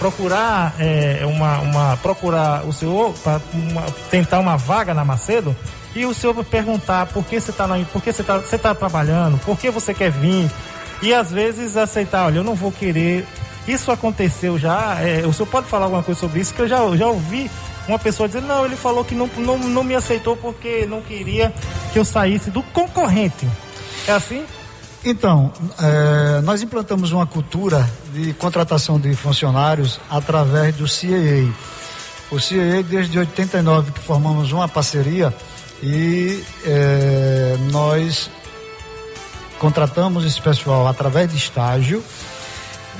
procurar 0.00 0.74
é, 0.78 1.20
uma, 1.24 1.58
uma 1.60 1.96
procurar 1.98 2.64
o 2.66 2.72
senhor 2.72 3.14
para 3.22 3.40
tentar 4.10 4.40
uma 4.40 4.56
vaga 4.56 4.92
na 4.92 5.04
Macedo 5.04 5.56
e 5.98 6.06
o 6.06 6.14
senhor 6.14 6.44
perguntar 6.44 7.06
por 7.06 7.24
que 7.24 7.40
você 7.40 7.50
está 7.50 7.66
por 7.92 8.00
que 8.00 8.12
você 8.12 8.22
tá, 8.22 8.38
você 8.38 8.56
tá 8.56 8.72
trabalhando, 8.72 9.36
por 9.38 9.58
que 9.58 9.68
você 9.68 9.92
quer 9.92 10.12
vir, 10.12 10.48
e 11.02 11.12
às 11.12 11.32
vezes 11.32 11.76
aceitar, 11.76 12.26
olha, 12.26 12.38
eu 12.38 12.44
não 12.44 12.54
vou 12.54 12.70
querer. 12.70 13.26
Isso 13.66 13.90
aconteceu 13.90 14.58
já, 14.58 14.96
é, 15.00 15.26
o 15.26 15.32
senhor 15.32 15.48
pode 15.48 15.66
falar 15.66 15.86
alguma 15.86 16.02
coisa 16.02 16.20
sobre 16.20 16.40
isso, 16.40 16.54
que 16.54 16.62
eu 16.62 16.68
já, 16.68 16.78
já 16.96 17.08
ouvi 17.08 17.50
uma 17.88 17.98
pessoa 17.98 18.28
dizer, 18.28 18.42
não, 18.42 18.64
ele 18.64 18.76
falou 18.76 19.04
que 19.04 19.14
não, 19.14 19.28
não, 19.38 19.58
não 19.58 19.82
me 19.82 19.94
aceitou 19.94 20.36
porque 20.36 20.86
não 20.86 21.02
queria 21.02 21.52
que 21.92 21.98
eu 21.98 22.04
saísse 22.04 22.50
do 22.50 22.62
concorrente. 22.62 23.46
É 24.06 24.12
assim? 24.12 24.44
Então, 25.04 25.52
é, 25.80 26.40
nós 26.42 26.62
implantamos 26.62 27.12
uma 27.12 27.26
cultura 27.26 27.88
de 28.12 28.32
contratação 28.34 29.00
de 29.00 29.14
funcionários 29.14 30.00
através 30.08 30.76
do 30.76 30.84
CAA. 30.84 31.52
O 32.30 32.36
CAA, 32.36 32.82
desde 32.82 33.18
89 33.18 33.92
que 33.92 34.00
formamos 34.00 34.52
uma 34.52 34.68
parceria, 34.68 35.34
e 35.82 36.42
é, 36.64 37.56
nós 37.70 38.30
contratamos 39.58 40.24
esse 40.24 40.40
pessoal 40.40 40.86
através 40.86 41.30
de 41.30 41.36
estágio, 41.36 42.02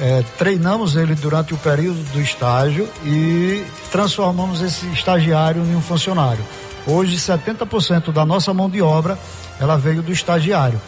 é, 0.01 0.23
treinamos 0.37 0.97
ele 0.97 1.15
durante 1.15 1.55
o 1.55 1.57
período 1.57 2.01
do 2.13 2.21
estágio 2.21 2.89
e 3.05 3.65
transformamos 3.91 4.61
esse 4.61 4.87
estagiário 4.93 5.63
em 5.63 5.75
um 5.75 5.81
funcionário. 5.81 6.45
Hoje, 6.87 7.17
70% 7.17 8.13
da 8.13 8.25
nossa 8.25 8.55
mão 8.55 8.71
de 8.71 8.81
obra 8.81 9.19
ela 9.61 9.77
veio 9.77 10.03
do 10.03 10.13
estagiário. 10.13 10.81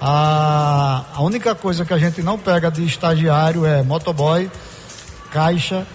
A, 0.00 1.04
a 1.14 1.22
única 1.22 1.54
coisa 1.54 1.84
que 1.84 1.92
a 1.92 1.98
gente 1.98 2.22
não 2.22 2.38
pega 2.38 2.70
de 2.70 2.84
estagiário 2.84 3.66
é 3.66 3.82
motoboy, 3.82 4.50
caixa 5.30 5.86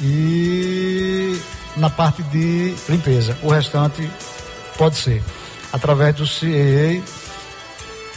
e 0.00 1.40
na 1.76 1.90
parte 1.90 2.22
de 2.24 2.74
limpeza. 2.88 3.36
O 3.42 3.50
restante 3.50 4.08
Pode 4.76 4.96
ser. 4.96 5.22
Através 5.72 6.14
do 6.14 6.26
CEA. 6.26 7.02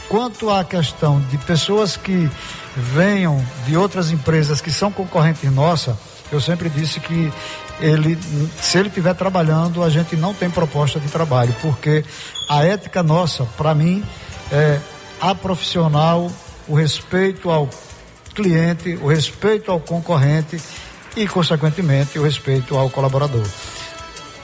Quanto 0.08 0.50
à 0.50 0.64
questão 0.64 1.20
de 1.30 1.38
pessoas 1.38 1.96
que 1.96 2.28
venham 2.76 3.44
de 3.66 3.76
outras 3.76 4.10
empresas 4.10 4.60
que 4.60 4.70
são 4.70 4.90
concorrentes 4.90 5.50
nossa, 5.52 5.96
eu 6.32 6.40
sempre 6.40 6.68
disse 6.68 6.98
que 6.98 7.32
ele, 7.80 8.18
se 8.60 8.78
ele 8.78 8.88
estiver 8.88 9.14
trabalhando, 9.14 9.82
a 9.82 9.90
gente 9.90 10.16
não 10.16 10.34
tem 10.34 10.50
proposta 10.50 11.00
de 11.00 11.08
trabalho, 11.08 11.54
porque 11.62 12.04
a 12.48 12.64
ética 12.64 13.02
nossa, 13.02 13.44
para 13.56 13.74
mim, 13.74 14.04
é 14.52 14.78
a 15.20 15.34
profissional, 15.34 16.30
o 16.68 16.74
respeito 16.74 17.50
ao 17.50 17.68
cliente, 18.34 18.98
o 19.02 19.08
respeito 19.08 19.70
ao 19.70 19.80
concorrente 19.80 20.60
e, 21.16 21.26
consequentemente, 21.26 22.18
o 22.18 22.22
respeito 22.22 22.76
ao 22.76 22.88
colaborador. 22.90 23.46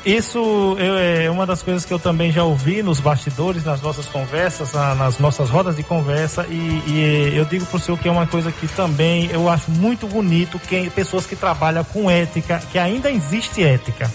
Isso 0.06 0.76
é 0.78 1.28
uma 1.28 1.44
das 1.44 1.64
coisas 1.64 1.84
que 1.84 1.92
eu 1.92 1.98
também 1.98 2.30
já 2.30 2.44
ouvi 2.44 2.80
nos 2.80 3.00
bastidores, 3.00 3.64
nas 3.64 3.82
nossas 3.82 4.06
conversas, 4.06 4.72
nas 4.72 5.18
nossas 5.18 5.50
rodas 5.50 5.74
de 5.74 5.82
conversa, 5.82 6.46
e, 6.48 6.82
e 6.86 7.32
eu 7.36 7.44
digo 7.44 7.66
para 7.66 7.76
o 7.76 7.80
senhor 7.80 7.98
que 7.98 8.06
é 8.06 8.12
uma 8.12 8.24
coisa 8.24 8.52
que 8.52 8.68
também 8.68 9.28
eu 9.32 9.48
acho 9.48 9.68
muito 9.68 10.06
bonito, 10.06 10.60
que 10.60 10.88
pessoas 10.90 11.26
que 11.26 11.34
trabalham 11.34 11.82
com 11.82 12.08
ética, 12.08 12.62
que 12.70 12.78
ainda 12.78 13.10
existe 13.10 13.64
ética. 13.64 14.08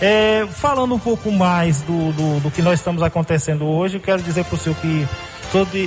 É, 0.00 0.46
falando 0.52 0.94
um 0.94 1.00
pouco 1.00 1.32
mais 1.32 1.82
do, 1.82 2.12
do, 2.12 2.40
do, 2.40 2.50
que 2.52 2.62
nós 2.62 2.78
estamos 2.78 3.02
acontecendo 3.02 3.66
hoje, 3.66 3.96
eu 3.96 4.00
quero 4.00 4.22
dizer 4.22 4.44
para 4.44 4.54
o 4.54 4.58
senhor 4.58 4.76
que 4.76 5.04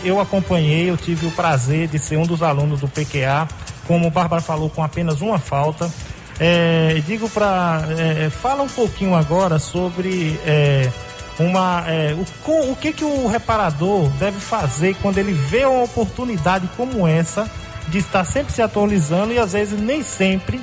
eu 0.03 0.19
acompanhei, 0.19 0.89
eu 0.89 0.97
tive 0.97 1.25
o 1.25 1.31
prazer 1.31 1.87
de 1.87 1.99
ser 1.99 2.17
um 2.17 2.25
dos 2.25 2.43
alunos 2.43 2.81
do 2.81 2.89
PQA, 2.89 3.47
como 3.87 4.07
o 4.07 4.11
Bárbara 4.11 4.41
falou, 4.41 4.69
com 4.69 4.83
apenas 4.83 5.21
uma 5.21 5.39
falta. 5.39 5.89
É, 6.39 7.01
digo 7.05 7.27
para 7.29 7.81
é, 7.97 8.29
fala 8.29 8.61
um 8.61 8.67
pouquinho 8.67 9.15
agora 9.15 9.57
sobre 9.57 10.39
é, 10.45 10.87
uma 11.39 11.83
é, 11.87 12.13
o, 12.13 12.71
o 12.71 12.75
que 12.75 12.93
que 12.93 13.03
o 13.03 13.25
reparador 13.25 14.07
deve 14.19 14.39
fazer 14.39 14.95
quando 15.01 15.17
ele 15.17 15.33
vê 15.33 15.65
uma 15.65 15.83
oportunidade 15.83 16.69
como 16.77 17.07
essa 17.07 17.49
de 17.87 17.97
estar 17.97 18.23
sempre 18.23 18.53
se 18.53 18.61
atualizando 18.61 19.33
e 19.33 19.39
às 19.39 19.53
vezes 19.53 19.79
nem 19.79 20.03
sempre 20.03 20.61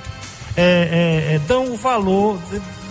é, 0.57 1.35
é, 1.35 1.41
dão 1.49 1.72
o 1.72 1.77
valor 1.77 2.39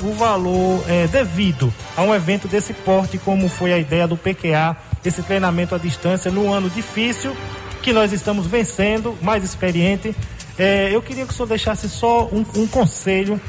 o 0.01 0.11
valor 0.11 0.84
devido 1.09 1.73
a 1.95 2.01
um 2.01 2.13
evento 2.13 2.49
desse 2.49 2.73
porte 2.73 3.17
como 3.17 3.47
foi 3.47 3.71
a 3.71 3.77
ideia 3.77 4.05
do 4.05 4.17
PQA 4.17 4.75
esse 5.05 5.23
treinamento 5.23 5.73
à 5.73 5.77
distância 5.77 6.29
num 6.29 6.51
ano 6.51 6.69
difícil 6.69 7.34
que 7.81 7.93
nós 7.93 8.11
estamos 8.11 8.45
vencendo 8.45 9.17
mais 9.21 9.43
experiente 9.43 10.13
é, 10.58 10.89
eu 10.93 11.01
queria 11.01 11.26
que 11.26 11.32
o 11.32 11.36
senhor 11.36 11.47
deixasse 11.47 11.89
só 11.89 12.26
um, 12.26 12.45
um, 12.56 12.68
conselho, 12.68 13.39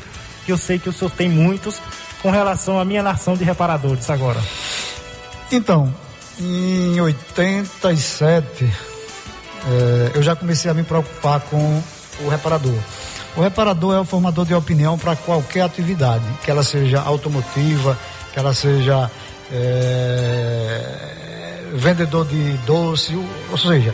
que 0.44 0.52
eu 0.52 0.58
sei 0.58 0.78
que 0.78 0.88
o 0.88 0.92
senhor 0.92 1.10
tem 1.10 1.28
muitos, 1.28 1.80
com 2.22 2.30
relação 2.30 2.78
à 2.78 2.84
minha 2.84 3.02
nação 3.02 3.36
de 3.36 3.44
reparadores 3.44 4.08
agora. 4.08 4.40
Então, 5.52 5.94
em 6.40 6.98
87, 7.00 8.64
é, 8.64 10.12
eu 10.14 10.22
já 10.22 10.34
comecei 10.34 10.70
a 10.70 10.74
me 10.74 10.82
preocupar 10.82 11.40
com 11.40 11.82
o 12.20 12.28
reparador? 12.28 12.78
O 13.36 13.40
reparador 13.40 13.94
é 13.94 14.00
o 14.00 14.04
formador 14.04 14.46
de 14.46 14.54
opinião 14.54 14.96
para 14.98 15.16
qualquer 15.16 15.62
atividade, 15.62 16.24
que 16.44 16.50
ela 16.50 16.62
seja 16.62 17.00
automotiva, 17.00 17.98
que 18.32 18.38
ela 18.38 18.54
seja 18.54 19.10
é, 19.52 21.04
vendedor 21.74 22.26
de 22.26 22.52
doce, 22.58 23.14
ou 23.50 23.58
seja, 23.58 23.92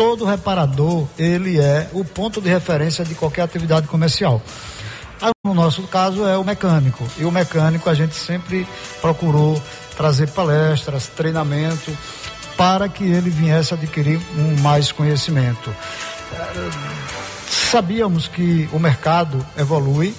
todo 0.00 0.24
reparador 0.24 1.06
ele 1.18 1.60
é 1.60 1.86
o 1.92 2.02
ponto 2.02 2.40
de 2.40 2.48
referência 2.48 3.04
de 3.04 3.14
qualquer 3.14 3.42
atividade 3.42 3.86
comercial. 3.86 4.40
No 5.44 5.52
nosso 5.52 5.82
caso 5.82 6.24
é 6.26 6.38
o 6.38 6.42
mecânico. 6.42 7.06
E 7.18 7.24
o 7.26 7.30
mecânico 7.30 7.90
a 7.90 7.92
gente 7.92 8.14
sempre 8.14 8.66
procurou 9.02 9.62
trazer 9.98 10.30
palestras, 10.30 11.08
treinamento, 11.08 11.94
para 12.56 12.88
que 12.88 13.04
ele 13.04 13.28
viesse 13.28 13.74
adquirir 13.74 14.18
um 14.38 14.58
mais 14.62 14.90
conhecimento. 14.90 15.70
Sabíamos 17.46 18.26
que 18.26 18.70
o 18.72 18.78
mercado 18.78 19.46
evolui, 19.54 20.14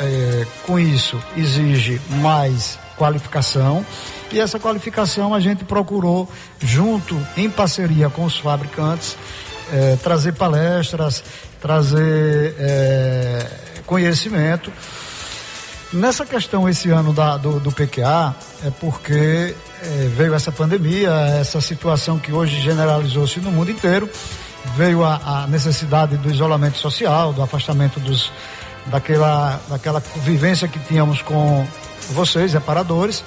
é, 0.00 0.44
com 0.66 0.76
isso 0.76 1.22
exige 1.36 2.00
mais 2.20 2.80
qualificação 2.96 3.86
e 4.32 4.40
essa 4.40 4.58
qualificação 4.58 5.34
a 5.34 5.40
gente 5.40 5.64
procurou, 5.64 6.28
junto, 6.60 7.16
em 7.36 7.50
parceria 7.50 8.08
com 8.08 8.24
os 8.24 8.38
fabricantes, 8.38 9.16
é, 9.72 9.96
trazer 9.96 10.32
palestras, 10.32 11.22
trazer 11.60 12.54
é, 12.58 13.46
conhecimento. 13.86 14.72
Nessa 15.92 16.24
questão 16.24 16.68
esse 16.68 16.90
ano 16.90 17.12
da, 17.12 17.36
do, 17.36 17.58
do 17.58 17.72
PQA, 17.72 18.34
é 18.64 18.70
porque 18.78 19.54
é, 19.82 20.08
veio 20.16 20.34
essa 20.34 20.52
pandemia, 20.52 21.10
essa 21.40 21.60
situação 21.60 22.18
que 22.18 22.32
hoje 22.32 22.60
generalizou-se 22.60 23.40
no 23.40 23.50
mundo 23.50 23.70
inteiro, 23.70 24.08
veio 24.76 25.04
a, 25.04 25.42
a, 25.42 25.46
necessidade 25.48 26.16
do 26.16 26.30
isolamento 26.30 26.78
social, 26.78 27.32
do 27.32 27.42
afastamento 27.42 27.98
dos, 27.98 28.30
daquela, 28.86 29.60
daquela 29.68 30.00
vivência 30.16 30.68
que 30.68 30.78
tínhamos 30.78 31.22
com 31.22 31.66
vocês, 32.10 32.52
reparadores, 32.52 33.24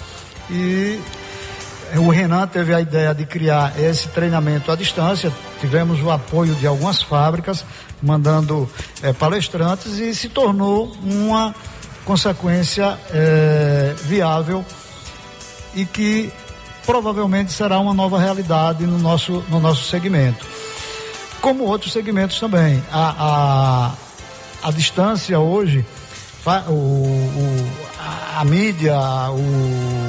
e 0.50 1.00
o 1.96 2.10
Renan 2.10 2.48
teve 2.48 2.74
a 2.74 2.82
ideia 2.82 3.14
de 3.14 3.26
criar 3.26 3.80
esse 3.80 4.08
treinamento 4.10 4.72
à 4.72 4.76
distância. 4.76 5.32
Tivemos 5.60 6.02
o 6.02 6.10
apoio 6.10 6.56
de 6.56 6.66
algumas 6.68 7.02
fábricas, 7.02 7.66
mandando 8.02 8.70
é, 9.02 9.14
palestrantes, 9.14 10.00
e 10.00 10.14
se 10.14 10.30
tornou 10.30 10.92
uma 11.04 11.54
consequência 12.06 12.98
é, 13.12 13.94
viável 14.04 14.66
e 15.76 15.86
que 15.86 16.32
provavelmente 16.86 17.52
será 17.52 17.80
uma 17.80 17.94
nova 17.94 18.20
realidade 18.20 18.86
no 18.86 19.00
nosso, 19.00 19.44
no 19.50 19.60
nosso 19.60 19.86
segmento 19.90 20.46
como 21.44 21.66
outros 21.66 21.92
segmentos 21.92 22.40
também. 22.40 22.82
A, 22.90 23.92
a, 24.64 24.70
a 24.70 24.72
distância 24.72 25.38
hoje, 25.38 25.86
o, 26.70 26.72
o, 26.72 27.70
a, 28.38 28.46
mídia, 28.46 28.98
o, 29.30 30.03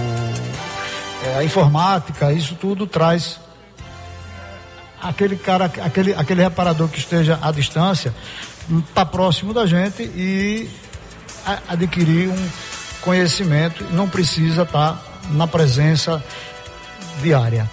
é, 1.24 1.38
a 1.38 1.44
informática, 1.44 2.32
isso 2.32 2.54
tudo 2.54 2.86
traz 2.86 3.40
aquele 5.02 5.36
cara, 5.36 5.66
aquele, 5.66 6.14
aquele 6.14 6.42
reparador 6.42 6.88
que 6.88 6.98
esteja 6.98 7.38
à 7.42 7.50
distância, 7.50 8.14
está 8.88 9.04
próximo 9.04 9.52
da 9.52 9.66
gente 9.66 10.02
e 10.02 10.68
adquirir 11.68 12.28
um 12.28 12.48
conhecimento, 13.02 13.84
não 13.90 14.08
precisa 14.08 14.62
estar 14.62 14.92
tá 14.92 14.98
na 15.30 15.46
presença 15.46 16.22
diária. 17.22 17.68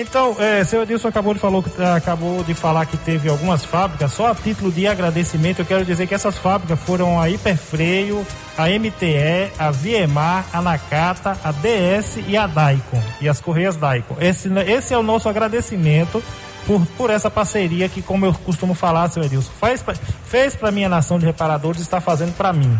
Então, 0.00 0.36
é, 0.38 0.62
seu 0.62 0.84
Edilson 0.84 1.08
acabou 1.08 1.34
de, 1.34 1.40
falou, 1.40 1.64
acabou 1.96 2.44
de 2.44 2.54
falar 2.54 2.86
que 2.86 2.96
teve 2.96 3.28
algumas 3.28 3.64
fábricas, 3.64 4.12
só 4.12 4.28
a 4.28 4.34
título 4.34 4.70
de 4.70 4.86
agradecimento, 4.86 5.58
eu 5.58 5.64
quero 5.66 5.84
dizer 5.84 6.06
que 6.06 6.14
essas 6.14 6.38
fábricas 6.38 6.78
foram 6.78 7.20
a 7.20 7.28
Hiperfreio, 7.28 8.24
a 8.56 8.68
MTE, 8.68 9.50
a 9.58 9.72
Viemar, 9.72 10.46
a 10.52 10.62
Nakata, 10.62 11.36
a 11.42 11.50
DS 11.50 12.20
e 12.28 12.36
a 12.36 12.46
Daikon, 12.46 13.02
e 13.20 13.28
as 13.28 13.40
Correias 13.40 13.74
Daikon. 13.74 14.16
Esse, 14.20 14.48
esse 14.68 14.94
é 14.94 14.98
o 14.98 15.02
nosso 15.02 15.28
agradecimento 15.28 16.22
por, 16.64 16.86
por 16.96 17.10
essa 17.10 17.28
parceria 17.28 17.88
que, 17.88 18.00
como 18.00 18.24
eu 18.24 18.32
costumo 18.32 18.74
falar, 18.74 19.08
seu 19.08 19.24
Edilson, 19.24 19.50
faz, 19.58 19.84
fez 20.26 20.54
para 20.54 20.70
minha 20.70 20.88
nação 20.88 21.18
de 21.18 21.26
reparadores 21.26 21.80
e 21.80 21.82
está 21.82 22.00
fazendo 22.00 22.36
para 22.36 22.52
mim. 22.52 22.78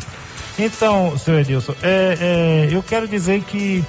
Então, 0.56 1.18
seu 1.18 1.36
Edilson, 1.40 1.74
é, 1.82 2.68
é, 2.68 2.68
eu 2.70 2.82
quero 2.82 3.08
dizer 3.08 3.42
que 3.42 3.84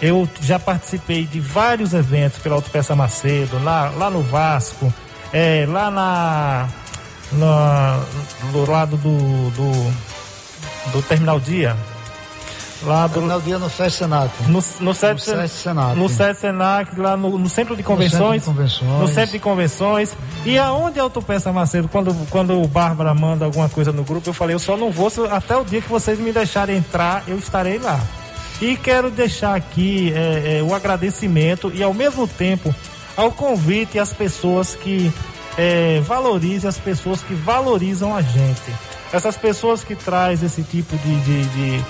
eu 0.00 0.28
já 0.40 0.58
participei 0.58 1.24
de 1.24 1.40
vários 1.40 1.92
eventos 1.92 2.38
pela 2.38 2.54
Autopeça 2.54 2.94
Macedo, 2.94 3.62
lá, 3.62 3.90
lá 3.96 4.08
no 4.10 4.22
Vasco, 4.22 4.92
é, 5.32 5.66
lá 5.68 5.90
na, 5.90 6.68
na, 7.32 8.00
do 8.52 8.70
lado 8.70 8.96
do, 8.96 9.50
do, 9.50 10.92
do 10.92 11.02
Terminal 11.02 11.40
Dia. 11.40 11.76
Lá 12.84 13.08
do 13.08 13.14
Terminal 13.14 13.40
Dia 13.40 13.58
no 13.58 13.68
SESC 13.68 13.98
Senac. 13.98 14.42
No, 14.44 14.52
no, 14.80 14.94
SESC, 14.94 15.34
no 15.34 15.48
Senac. 15.48 15.98
No 15.98 16.08
SESC 16.08 16.40
Senac, 16.42 17.00
lá 17.00 17.16
no, 17.16 17.36
no, 17.36 17.48
Centro 17.48 17.76
de 17.76 17.82
Convenções. 17.82 18.46
No 18.46 18.54
Centro 18.54 18.62
de 18.62 18.80
Convenções. 18.80 19.00
No 19.00 19.08
Centro 19.08 19.32
de 19.32 19.38
Convenções. 19.40 20.16
E 20.46 20.58
aonde 20.58 21.00
a 21.00 21.02
Autopeça 21.02 21.52
Macedo, 21.52 21.88
quando, 21.88 22.14
quando 22.30 22.62
o 22.62 22.68
Bárbara 22.68 23.12
manda 23.14 23.44
alguma 23.44 23.68
coisa 23.68 23.90
no 23.90 24.04
grupo, 24.04 24.28
eu 24.28 24.32
falei, 24.32 24.54
eu 24.54 24.60
só 24.60 24.76
não 24.76 24.92
vou, 24.92 25.10
até 25.28 25.56
o 25.56 25.64
dia 25.64 25.82
que 25.82 25.88
vocês 25.88 26.20
me 26.20 26.32
deixarem 26.32 26.76
entrar, 26.76 27.24
eu 27.26 27.36
estarei 27.36 27.78
lá. 27.78 28.00
E 28.60 28.76
quero 28.76 29.10
deixar 29.10 29.54
aqui 29.54 30.12
é, 30.12 30.58
é, 30.58 30.62
o 30.62 30.74
agradecimento 30.74 31.70
e 31.72 31.82
ao 31.82 31.94
mesmo 31.94 32.26
tempo 32.26 32.74
ao 33.16 33.30
convite 33.30 33.98
às 33.98 34.12
pessoas 34.12 34.74
que 34.74 35.12
é, 35.56 36.00
valorizem, 36.00 36.68
as 36.68 36.78
pessoas 36.78 37.22
que 37.22 37.34
valorizam 37.34 38.14
a 38.14 38.22
gente. 38.22 38.72
Essas 39.12 39.36
pessoas 39.36 39.82
que 39.82 39.94
traz 39.94 40.42
esse 40.42 40.62
tipo 40.62 40.96
de, 40.98 41.20
de, 41.20 41.44
de, 41.46 41.84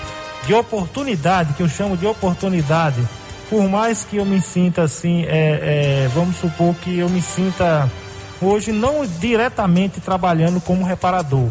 de 0.47 0.53
oportunidade, 0.53 1.53
que 1.53 1.61
eu 1.61 1.69
chamo 1.69 1.97
de 1.97 2.07
oportunidade, 2.07 3.01
por 3.49 3.67
mais 3.67 4.05
que 4.05 4.17
eu 4.17 4.25
me 4.25 4.39
sinta 4.41 4.83
assim, 4.83 5.23
é, 5.25 6.05
é, 6.05 6.09
vamos 6.13 6.37
supor 6.37 6.75
que 6.75 6.99
eu 6.99 7.09
me 7.09 7.21
sinta 7.21 7.89
hoje 8.41 8.71
não 8.71 9.05
diretamente 9.05 9.99
trabalhando 9.99 10.61
como 10.61 10.85
reparador, 10.85 11.49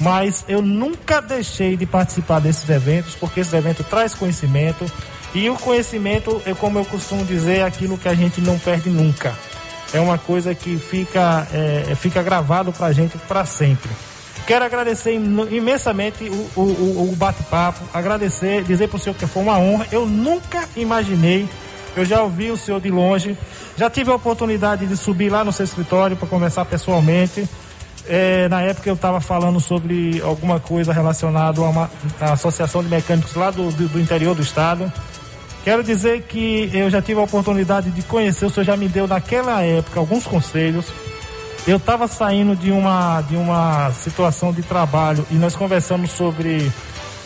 mas 0.00 0.44
eu 0.48 0.60
nunca 0.60 1.20
deixei 1.20 1.76
de 1.76 1.86
participar 1.86 2.40
desses 2.40 2.68
eventos, 2.68 3.14
porque 3.14 3.40
esse 3.40 3.54
evento 3.56 3.84
traz 3.84 4.14
conhecimento, 4.14 4.90
e 5.34 5.50
o 5.50 5.56
conhecimento, 5.56 6.40
é 6.46 6.54
como 6.54 6.78
eu 6.78 6.84
costumo 6.84 7.24
dizer, 7.24 7.58
é 7.58 7.62
aquilo 7.64 7.98
que 7.98 8.08
a 8.08 8.14
gente 8.14 8.40
não 8.40 8.58
perde 8.58 8.88
nunca. 8.88 9.34
É 9.92 9.98
uma 9.98 10.16
coisa 10.16 10.54
que 10.54 10.76
fica, 10.76 11.46
é, 11.52 11.94
fica 11.96 12.22
gravado 12.22 12.72
para 12.72 12.86
a 12.86 12.92
gente 12.92 13.18
para 13.18 13.44
sempre. 13.44 13.90
Quero 14.46 14.64
agradecer 14.64 15.12
imensamente 15.12 16.28
o, 16.28 16.60
o, 16.60 17.10
o 17.12 17.16
bate-papo, 17.16 17.80
agradecer, 17.92 18.62
dizer 18.62 18.88
para 18.88 18.96
o 18.96 19.00
senhor 19.00 19.14
que 19.14 19.26
foi 19.26 19.42
uma 19.42 19.58
honra. 19.58 19.86
Eu 19.90 20.06
nunca 20.06 20.68
imaginei, 20.76 21.48
eu 21.96 22.04
já 22.04 22.22
ouvi 22.22 22.50
o 22.50 22.56
senhor 22.56 22.80
de 22.80 22.90
longe, 22.90 23.38
já 23.76 23.88
tive 23.88 24.10
a 24.10 24.14
oportunidade 24.14 24.86
de 24.86 24.96
subir 24.96 25.30
lá 25.30 25.42
no 25.42 25.50
seu 25.50 25.64
escritório 25.64 26.16
para 26.16 26.28
conversar 26.28 26.64
pessoalmente. 26.66 27.48
É, 28.06 28.48
na 28.48 28.60
época 28.60 28.88
eu 28.88 28.94
estava 28.94 29.20
falando 29.20 29.58
sobre 29.58 30.20
alguma 30.22 30.60
coisa 30.60 30.92
relacionada 30.92 31.60
a 31.60 31.64
uma 31.64 31.90
a 32.20 32.32
associação 32.32 32.82
de 32.82 32.88
mecânicos 32.88 33.34
lá 33.34 33.50
do, 33.50 33.70
do, 33.70 33.88
do, 33.88 34.00
interior 34.00 34.34
do 34.34 34.42
estado. 34.42 34.92
Quero 35.64 35.82
dizer 35.82 36.22
que 36.22 36.70
eu 36.74 36.90
já 36.90 37.00
tive 37.00 37.18
a 37.20 37.22
oportunidade 37.22 37.90
de 37.90 38.02
conhecer, 38.02 38.44
o 38.44 38.50
senhor 38.50 38.64
já 38.64 38.76
me 38.76 38.88
deu 38.88 39.06
naquela 39.06 39.62
época 39.62 39.98
alguns 39.98 40.26
conselhos. 40.26 40.86
Eu 41.66 41.78
estava 41.78 42.06
saindo 42.06 42.54
de 42.54 42.70
uma, 42.70 43.22
de 43.22 43.36
uma 43.36 43.90
situação 43.92 44.52
de 44.52 44.62
trabalho 44.62 45.26
e 45.30 45.34
nós 45.36 45.56
conversamos 45.56 46.10
sobre, 46.10 46.70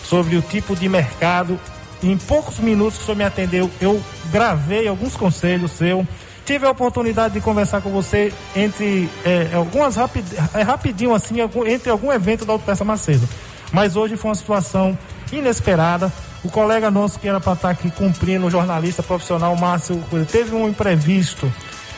sobre 0.05 0.37
o 0.37 0.43
tipo 0.43 0.77
de 0.77 0.89
mercado. 0.89 1.59
Em 2.01 2.17
poucos 2.17 2.61
minutos 2.61 2.99
que 2.99 3.03
o 3.03 3.07
senhor 3.07 3.19
me 3.19 3.25
atendeu, 3.25 3.69
eu 3.81 4.01
gravei 4.31 4.87
alguns 4.87 5.17
conselhos 5.17 5.73
seus 5.73 6.07
tive 6.49 6.65
a 6.65 6.71
oportunidade 6.71 7.35
de 7.35 7.43
conversar 7.43 7.83
com 7.83 7.91
você 7.91 8.33
entre 8.57 9.07
é, 9.23 9.51
algumas 9.53 9.97
rapid, 9.97 10.25
é, 10.55 10.63
rapidinho 10.63 11.13
assim, 11.13 11.43
algum, 11.43 11.67
entre 11.67 11.91
algum 11.91 12.11
evento 12.11 12.47
da 12.47 12.55
Autopeça 12.55 12.87
Macedo. 12.87 13.29
Mas 13.71 13.97
hoje 13.97 14.17
foi 14.17 14.31
uma 14.31 14.35
situação 14.35 14.99
inesperada. 15.31 16.11
O 16.43 16.49
colega 16.49 16.91
nosso 16.91 17.19
que 17.19 17.29
era 17.29 17.39
para 17.39 17.53
estar 17.53 17.69
tá 17.69 17.73
aqui 17.75 17.91
cumprindo, 17.91 18.47
o 18.47 18.51
jornalista 18.51 19.03
profissional 19.03 19.55
Márcio, 19.57 20.03
teve 20.33 20.55
um 20.55 20.67
imprevisto, 20.67 21.53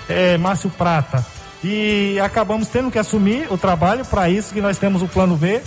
é, 0.08 0.36
Márcio 0.36 0.68
Prata. 0.68 1.24
E 1.62 2.18
acabamos 2.18 2.66
tendo 2.66 2.90
que 2.90 2.98
assumir 2.98 3.46
o 3.52 3.56
trabalho, 3.56 4.04
para 4.04 4.28
isso 4.28 4.52
que 4.52 4.60
nós 4.60 4.78
temos 4.78 5.00
o 5.00 5.06
plano 5.06 5.36
B. 5.36 5.62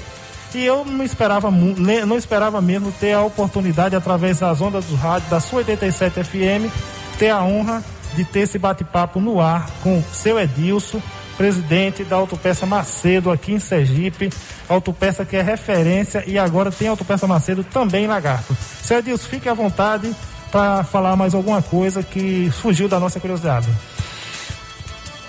E 0.53 0.65
eu 0.65 0.83
não 0.83 1.05
esperava, 1.05 1.49
não 1.49 2.17
esperava 2.17 2.61
mesmo 2.61 2.91
ter 2.91 3.13
a 3.13 3.21
oportunidade, 3.21 3.95
através 3.95 4.39
das 4.39 4.59
ondas 4.59 4.83
do 4.85 4.95
rádio, 4.95 5.29
da 5.29 5.39
sua 5.39 5.59
87 5.59 6.21
FM, 6.21 6.69
ter 7.17 7.29
a 7.29 7.41
honra 7.41 7.81
de 8.15 8.23
ter 8.23 8.41
esse 8.41 8.57
bate-papo 8.57 9.19
no 9.19 9.39
ar 9.39 9.69
com 9.81 10.03
seu 10.11 10.39
Edilson, 10.39 11.01
presidente 11.37 12.03
da 12.03 12.15
Autopeça 12.15 12.65
Macedo 12.65 13.31
aqui 13.31 13.53
em 13.53 13.59
Sergipe. 13.59 14.29
Autopeça 14.69 15.25
que 15.25 15.35
é 15.35 15.41
referência 15.41 16.23
e 16.27 16.37
agora 16.37 16.71
tem 16.71 16.87
Autopeça 16.87 17.27
Macedo 17.27 17.63
também 17.63 18.05
em 18.05 18.07
Lagarto. 18.07 18.55
Seu 18.81 18.99
Edilson, 18.99 19.27
fique 19.27 19.49
à 19.49 19.53
vontade 19.53 20.13
para 20.51 20.83
falar 20.83 21.15
mais 21.15 21.33
alguma 21.33 21.61
coisa 21.61 22.03
que 22.03 22.51
fugiu 22.61 22.87
da 22.87 22.99
nossa 22.99 23.19
curiosidade. 23.19 23.67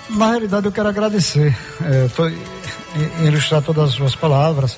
Na 0.09 0.29
realidade, 0.29 0.67
eu 0.67 0.71
quero 0.71 0.87
agradecer, 0.87 1.57
é, 1.83 2.07
tô, 2.15 2.29
ilustrar 3.23 3.61
todas 3.61 3.89
as 3.89 3.95
suas 3.95 4.15
palavras 4.15 4.77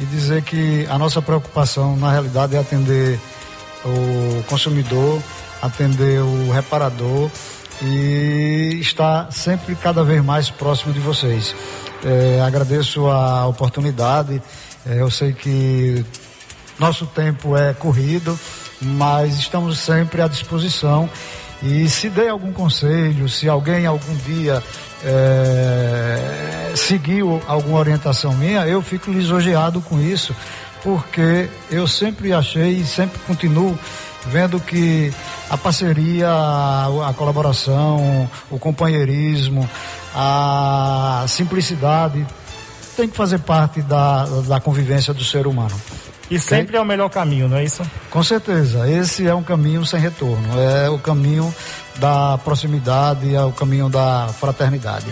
e 0.00 0.04
dizer 0.04 0.42
que 0.42 0.86
a 0.90 0.98
nossa 0.98 1.22
preocupação, 1.22 1.96
na 1.96 2.10
realidade, 2.10 2.56
é 2.56 2.58
atender 2.58 3.20
o 3.84 4.42
consumidor, 4.44 5.22
atender 5.64 6.20
o 6.20 6.50
reparador 6.50 7.30
e 7.82 8.78
estar 8.80 9.32
sempre 9.32 9.74
cada 9.74 10.04
vez 10.04 10.22
mais 10.24 10.50
próximo 10.50 10.92
de 10.92 11.00
vocês. 11.00 11.54
É, 12.04 12.40
agradeço 12.42 13.06
a 13.06 13.46
oportunidade, 13.46 14.42
é, 14.86 15.00
eu 15.00 15.10
sei 15.10 15.32
que 15.32 16.04
nosso 16.78 17.06
tempo 17.06 17.56
é 17.56 17.72
corrido, 17.72 18.38
mas 18.80 19.38
estamos 19.38 19.78
sempre 19.78 20.20
à 20.20 20.28
disposição. 20.28 21.08
E 21.62 21.88
se 21.88 22.10
der 22.10 22.28
algum 22.28 22.52
conselho, 22.52 23.26
se 23.28 23.48
alguém 23.48 23.86
algum 23.86 24.14
dia 24.16 24.62
é, 25.02 26.72
seguiu 26.76 27.40
alguma 27.46 27.78
orientação 27.78 28.34
minha, 28.34 28.66
eu 28.66 28.82
fico 28.82 29.10
lisonjeado 29.10 29.80
com 29.80 29.98
isso, 29.98 30.36
porque 30.82 31.48
eu 31.70 31.88
sempre 31.88 32.34
achei 32.34 32.72
e 32.72 32.84
sempre 32.84 33.18
continuo 33.20 33.78
vendo 34.26 34.60
que 34.60 35.12
a 35.50 35.56
parceria, 35.56 36.28
a 36.28 37.14
colaboração, 37.16 38.28
o 38.50 38.58
companheirismo, 38.58 39.68
a 40.14 41.24
simplicidade 41.28 42.26
tem 42.96 43.08
que 43.08 43.16
fazer 43.16 43.38
parte 43.40 43.82
da, 43.82 44.24
da 44.46 44.60
convivência 44.60 45.12
do 45.12 45.24
ser 45.24 45.46
humano. 45.46 45.74
E 46.30 46.38
sempre 46.38 46.68
okay? 46.68 46.78
é 46.78 46.80
o 46.80 46.84
melhor 46.84 47.10
caminho, 47.10 47.48
não 47.48 47.58
é 47.58 47.64
isso? 47.64 47.82
Com 48.10 48.22
certeza. 48.22 48.88
Esse 48.88 49.26
é 49.26 49.34
um 49.34 49.42
caminho 49.42 49.84
sem 49.84 50.00
retorno. 50.00 50.58
É 50.58 50.88
o 50.88 50.98
caminho 50.98 51.54
da 51.96 52.38
proximidade, 52.38 53.34
é 53.34 53.42
o 53.42 53.52
caminho 53.52 53.88
da 53.88 54.28
fraternidade. 54.40 55.06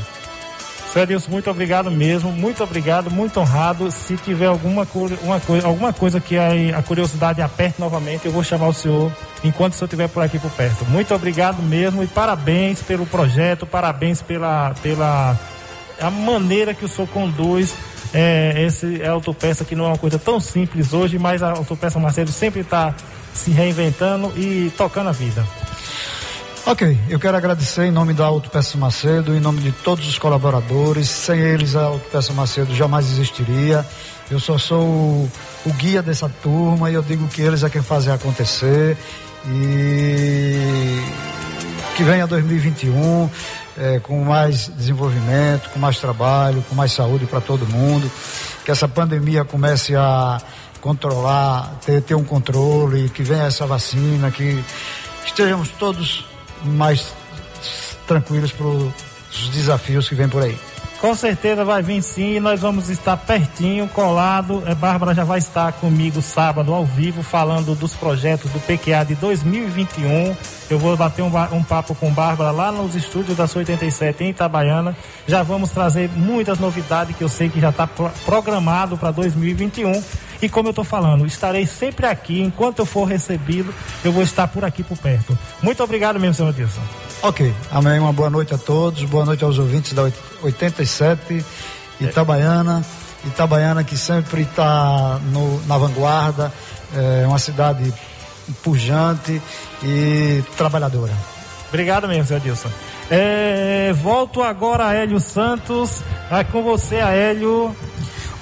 Edilson, 0.98 1.30
muito 1.30 1.50
obrigado 1.50 1.90
mesmo, 1.90 2.30
muito 2.30 2.62
obrigado, 2.62 3.10
muito 3.10 3.40
honrado. 3.40 3.90
Se 3.90 4.16
tiver 4.16 4.46
alguma, 4.46 4.86
uma 5.22 5.40
alguma 5.64 5.92
coisa 5.92 6.20
que 6.20 6.36
a, 6.36 6.78
a 6.78 6.82
curiosidade 6.82 7.40
aperte 7.40 7.80
novamente, 7.80 8.26
eu 8.26 8.32
vou 8.32 8.44
chamar 8.44 8.68
o 8.68 8.72
senhor 8.72 9.12
enquanto 9.42 9.72
o 9.72 9.76
senhor 9.76 9.86
estiver 9.86 10.08
por 10.08 10.22
aqui 10.22 10.38
por 10.38 10.50
perto. 10.50 10.84
Muito 10.86 11.14
obrigado 11.14 11.62
mesmo 11.62 12.02
e 12.02 12.06
parabéns 12.06 12.82
pelo 12.82 13.06
projeto, 13.06 13.66
parabéns 13.66 14.20
pela, 14.20 14.74
pela 14.82 15.38
a 16.00 16.10
maneira 16.10 16.74
que 16.74 16.84
o 16.84 16.88
senhor 16.88 17.08
conduz 17.08 17.74
é, 18.12 18.64
esse 18.66 19.00
é 19.00 19.08
autopeça 19.08 19.64
que 19.64 19.74
não 19.74 19.86
é 19.86 19.88
uma 19.88 19.98
coisa 19.98 20.18
tão 20.18 20.38
simples 20.38 20.92
hoje, 20.92 21.18
mas 21.18 21.42
a 21.42 21.50
autopeça 21.50 21.98
Macedo 21.98 22.30
sempre 22.30 22.60
está 22.60 22.94
se 23.32 23.50
reinventando 23.50 24.32
e 24.36 24.70
tocando 24.76 25.08
a 25.08 25.12
vida. 25.12 25.44
Ok, 26.64 26.96
eu 27.08 27.18
quero 27.18 27.36
agradecer 27.36 27.86
em 27.86 27.90
nome 27.90 28.14
da 28.14 28.24
Autopeça 28.24 28.78
Macedo, 28.78 29.34
em 29.34 29.40
nome 29.40 29.60
de 29.60 29.72
todos 29.72 30.06
os 30.06 30.16
colaboradores. 30.16 31.08
Sem 31.08 31.40
eles, 31.40 31.74
a 31.74 31.86
Autopeça 31.86 32.32
Macedo 32.32 32.72
jamais 32.72 33.10
existiria. 33.10 33.84
Eu 34.30 34.38
só 34.38 34.56
sou 34.56 34.80
o, 34.86 35.32
o 35.66 35.72
guia 35.72 36.00
dessa 36.00 36.28
turma 36.40 36.88
e 36.88 36.94
eu 36.94 37.02
digo 37.02 37.26
que 37.26 37.42
eles 37.42 37.64
é 37.64 37.68
quem 37.68 37.82
fazem 37.82 38.14
acontecer. 38.14 38.96
E 39.44 41.02
que 41.96 42.04
venha 42.04 42.28
2021 42.28 43.28
é, 43.76 43.98
com 43.98 44.22
mais 44.22 44.68
desenvolvimento, 44.68 45.68
com 45.70 45.80
mais 45.80 45.98
trabalho, 45.98 46.64
com 46.68 46.76
mais 46.76 46.92
saúde 46.92 47.26
para 47.26 47.40
todo 47.40 47.66
mundo. 47.66 48.08
Que 48.64 48.70
essa 48.70 48.86
pandemia 48.86 49.44
comece 49.44 49.96
a 49.96 50.40
controlar, 50.80 51.74
ter, 51.84 52.00
ter 52.02 52.14
um 52.14 52.24
controle, 52.24 53.08
que 53.08 53.24
venha 53.24 53.46
essa 53.46 53.66
vacina, 53.66 54.30
que 54.30 54.62
estejamos 55.26 55.68
todos 55.70 56.24
mais 56.64 57.14
tranquilos 58.06 58.52
para 58.52 58.66
os 58.66 59.48
desafios 59.50 60.08
que 60.08 60.14
vem 60.14 60.28
por 60.28 60.42
aí. 60.42 60.58
Com 61.02 61.16
certeza 61.16 61.64
vai 61.64 61.82
vir 61.82 62.00
sim 62.00 62.36
e 62.36 62.40
nós 62.40 62.60
vamos 62.60 62.88
estar 62.88 63.16
pertinho, 63.16 63.88
colado. 63.88 64.62
É, 64.66 64.72
Bárbara 64.72 65.12
já 65.12 65.24
vai 65.24 65.40
estar 65.40 65.72
comigo 65.72 66.22
sábado 66.22 66.72
ao 66.72 66.86
vivo 66.86 67.24
falando 67.24 67.74
dos 67.74 67.92
projetos 67.92 68.48
do 68.52 68.60
PQA 68.60 69.04
de 69.04 69.16
2021. 69.16 70.36
Eu 70.70 70.78
vou 70.78 70.96
bater 70.96 71.22
um, 71.22 71.56
um 71.56 71.64
papo 71.64 71.92
com 71.96 72.08
Bárbara 72.12 72.52
lá 72.52 72.70
nos 72.70 72.94
estúdios 72.94 73.36
da 73.36 73.48
87 73.52 74.22
em 74.22 74.30
Itabaiana. 74.30 74.96
Já 75.26 75.42
vamos 75.42 75.70
trazer 75.70 76.08
muitas 76.08 76.60
novidades 76.60 77.16
que 77.16 77.24
eu 77.24 77.28
sei 77.28 77.48
que 77.48 77.58
já 77.58 77.70
está 77.70 77.88
programado 78.24 78.96
para 78.96 79.10
2021. 79.10 80.00
E 80.40 80.48
como 80.48 80.68
eu 80.68 80.70
estou 80.70 80.84
falando, 80.84 81.26
estarei 81.26 81.66
sempre 81.66 82.06
aqui. 82.06 82.40
Enquanto 82.40 82.78
eu 82.78 82.86
for 82.86 83.06
recebido, 83.06 83.74
eu 84.04 84.12
vou 84.12 84.22
estar 84.22 84.46
por 84.46 84.64
aqui 84.64 84.84
por 84.84 84.96
perto. 84.96 85.36
Muito 85.60 85.82
obrigado 85.82 86.20
mesmo, 86.20 86.34
senhor 86.34 86.52
Dilson. 86.52 87.11
Ok. 87.22 87.54
Amém. 87.70 88.00
Uma 88.00 88.12
boa 88.12 88.28
noite 88.28 88.52
a 88.52 88.58
todos. 88.58 89.04
Boa 89.04 89.24
noite 89.24 89.44
aos 89.44 89.56
ouvintes 89.56 89.92
da 89.92 90.10
87 90.42 91.44
Itabaiana. 92.00 92.84
Itabaiana 93.24 93.84
que 93.84 93.96
sempre 93.96 94.42
está 94.42 95.20
na 95.68 95.78
vanguarda. 95.78 96.52
É 96.92 97.24
uma 97.24 97.38
cidade 97.38 97.94
pujante 98.64 99.40
e 99.84 100.42
trabalhadora. 100.56 101.12
Obrigado 101.68 102.08
mesmo, 102.08 102.26
senhor 102.26 102.40
Dilson. 102.40 102.70
É, 103.08 103.92
volto 103.92 104.42
agora 104.42 104.86
a 104.86 104.94
Hélio 104.94 105.20
Santos. 105.20 106.02
É 106.28 106.42
com 106.42 106.60
você, 106.64 106.96
Hélio. 106.96 107.74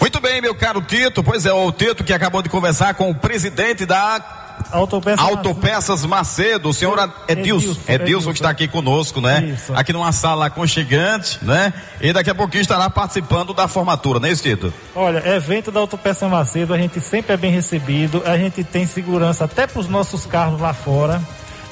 Muito 0.00 0.20
bem, 0.22 0.40
meu 0.40 0.54
caro 0.54 0.80
Tito. 0.80 1.22
Pois 1.22 1.44
é, 1.44 1.52
o 1.52 1.70
Tito 1.70 2.02
que 2.02 2.14
acabou 2.14 2.40
de 2.40 2.48
conversar 2.48 2.94
com 2.94 3.10
o 3.10 3.14
presidente 3.14 3.84
da 3.84 4.39
Autopeças, 4.72 5.24
Autopeças 5.24 6.04
Macedo, 6.04 6.68
o 6.68 6.74
senhor 6.74 6.98
Edilson, 7.28 7.70
Edilson, 7.70 7.80
Edilson 7.88 8.30
que 8.30 8.38
está 8.38 8.50
aqui 8.50 8.68
conosco, 8.68 9.20
né? 9.20 9.54
Isso. 9.54 9.72
Aqui 9.74 9.92
numa 9.92 10.12
sala 10.12 10.46
aconchegante, 10.46 11.38
né? 11.42 11.72
E 12.00 12.12
daqui 12.12 12.30
a 12.30 12.34
pouquinho 12.34 12.62
estará 12.62 12.88
participando 12.88 13.52
da 13.52 13.68
formatura, 13.68 14.20
né, 14.20 14.34
Tito? 14.34 14.72
Olha, 14.94 15.26
evento 15.34 15.70
da 15.70 15.80
Autopeça 15.80 16.28
Macedo, 16.28 16.72
a 16.72 16.78
gente 16.78 17.00
sempre 17.00 17.34
é 17.34 17.36
bem 17.36 17.50
recebido, 17.50 18.22
a 18.24 18.36
gente 18.36 18.64
tem 18.64 18.86
segurança 18.86 19.44
até 19.44 19.66
para 19.66 19.80
os 19.80 19.88
nossos 19.88 20.26
carros 20.26 20.60
lá 20.60 20.72
fora. 20.72 21.20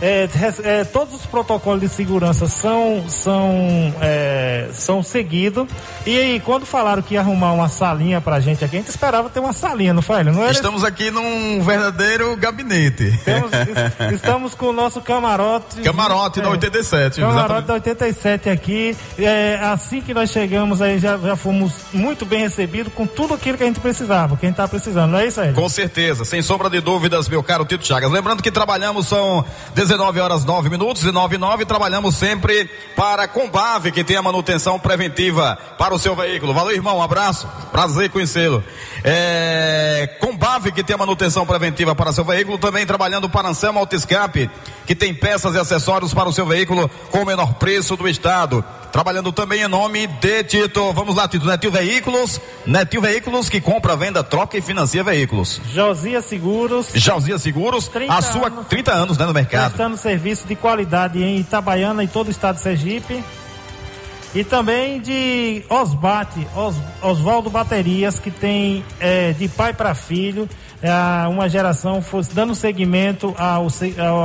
É, 0.00 0.28
é, 0.62 0.84
todos 0.84 1.14
os 1.14 1.26
protocolos 1.26 1.80
de 1.80 1.88
segurança 1.88 2.46
são, 2.46 3.04
são, 3.08 3.94
é, 4.00 4.68
são 4.72 5.02
seguidos. 5.02 5.66
E 6.06 6.16
aí, 6.16 6.40
quando 6.40 6.64
falaram 6.64 7.02
que 7.02 7.14
ia 7.14 7.20
arrumar 7.20 7.52
uma 7.52 7.68
salinha 7.68 8.20
pra 8.20 8.38
gente 8.40 8.64
aqui, 8.64 8.76
a 8.76 8.78
gente 8.78 8.88
esperava 8.88 9.28
ter 9.28 9.40
uma 9.40 9.52
salinha, 9.52 9.92
não 9.92 10.02
foi? 10.02 10.22
Não 10.22 10.42
era... 10.42 10.52
Estamos 10.52 10.84
aqui 10.84 11.10
num 11.10 11.62
verdadeiro 11.62 12.36
gabinete. 12.36 13.18
Temos, 13.24 13.50
estamos 14.12 14.54
com 14.54 14.66
o 14.66 14.72
nosso 14.72 15.00
camarote. 15.00 15.80
Camarote 15.80 16.40
da 16.40 16.50
87. 16.50 17.20
É, 17.20 17.24
camarote 17.24 17.44
exatamente. 17.44 17.66
da 17.66 17.74
87 17.74 18.50
aqui. 18.50 18.96
É, 19.18 19.58
assim 19.62 20.00
que 20.00 20.14
nós 20.14 20.30
chegamos 20.30 20.80
aí, 20.80 20.98
já, 20.98 21.18
já 21.18 21.34
fomos 21.34 21.72
muito 21.92 22.24
bem 22.24 22.40
recebidos 22.40 22.92
com 22.92 23.06
tudo 23.06 23.34
aquilo 23.34 23.58
que 23.58 23.64
a 23.64 23.66
gente 23.66 23.80
precisava, 23.80 24.36
que 24.36 24.46
a 24.46 24.48
gente 24.48 24.56
tá 24.56 24.68
precisando, 24.68 25.12
não 25.12 25.18
é 25.18 25.26
isso 25.26 25.40
aí? 25.40 25.52
Com 25.52 25.68
certeza, 25.68 26.24
sem 26.24 26.40
sombra 26.40 26.70
de 26.70 26.80
dúvidas, 26.80 27.28
meu 27.28 27.42
caro 27.42 27.64
Tito 27.64 27.86
Chagas. 27.86 28.10
Lembrando 28.10 28.42
que 28.42 28.50
trabalhamos 28.50 29.08
são 29.08 29.44
19 29.88 30.20
horas 30.20 30.44
9 30.44 30.68
minutos 30.68 31.02
e 31.02 31.10
9 31.10 31.38
9. 31.38 31.64
Trabalhamos 31.64 32.14
sempre 32.14 32.68
para 32.94 33.26
Combave, 33.26 33.90
que 33.90 34.04
tem 34.04 34.18
a 34.18 34.22
manutenção 34.22 34.78
preventiva 34.78 35.58
para 35.78 35.94
o 35.94 35.98
seu 35.98 36.14
veículo. 36.14 36.52
Valeu, 36.52 36.74
irmão. 36.74 36.98
Um 36.98 37.02
abraço. 37.02 37.48
Prazer 37.72 38.10
conhecê-lo. 38.10 38.62
É, 39.02 40.18
Combave, 40.20 40.72
que 40.72 40.84
tem 40.84 40.92
a 40.92 40.98
manutenção 40.98 41.46
preventiva 41.46 41.94
para 41.94 42.12
seu 42.12 42.22
veículo. 42.22 42.58
Também 42.58 42.84
trabalhando 42.84 43.30
para 43.30 43.48
Anselmo 43.48 43.78
Autoescape, 43.78 44.50
que 44.86 44.94
tem 44.94 45.14
peças 45.14 45.54
e 45.54 45.58
acessórios 45.58 46.12
para 46.12 46.28
o 46.28 46.32
seu 46.34 46.44
veículo 46.44 46.90
com 47.10 47.22
o 47.22 47.26
menor 47.26 47.54
preço 47.54 47.96
do 47.96 48.06
estado. 48.06 48.62
Trabalhando 48.92 49.32
também 49.32 49.62
em 49.62 49.68
nome 49.68 50.06
de 50.06 50.44
Tito. 50.44 50.92
Vamos 50.92 51.16
lá, 51.16 51.28
Tito. 51.28 51.46
Netil 51.46 51.70
Veículos. 51.70 52.40
Netil 52.66 53.00
Veículos 53.00 53.48
que 53.48 53.60
compra, 53.60 53.96
venda, 53.96 54.22
troca 54.24 54.56
e 54.56 54.62
financia 54.62 55.02
veículos. 55.04 55.60
Josia 55.72 56.20
Seguros. 56.20 56.88
Josia 56.94 57.38
Seguros. 57.38 57.90
A 58.08 58.22
sua 58.22 58.46
anos, 58.48 58.66
30 58.68 58.92
anos 58.92 59.18
né, 59.18 59.26
no 59.26 59.32
mercado. 59.34 59.70
Prestando 59.70 59.96
serviço 59.96 60.46
de 60.46 60.56
qualidade 60.56 61.22
em 61.22 61.38
Itabaiana 61.38 62.02
e 62.02 62.08
todo 62.08 62.28
o 62.28 62.30
estado 62.30 62.56
de 62.56 62.62
Sergipe. 62.62 63.22
E 64.34 64.44
também 64.44 65.00
de 65.00 65.64
Osbate, 65.68 66.46
Os, 66.54 66.76
Oswaldo 67.02 67.48
Baterias, 67.48 68.18
que 68.18 68.30
tem 68.30 68.84
é, 69.00 69.32
de 69.32 69.48
pai 69.48 69.72
para 69.72 69.94
filho 69.94 70.48
é, 70.80 71.26
uma 71.26 71.48
geração 71.48 72.00
fosse 72.00 72.32
dando 72.32 72.54
seguimento 72.54 73.34
ao, 73.36 73.66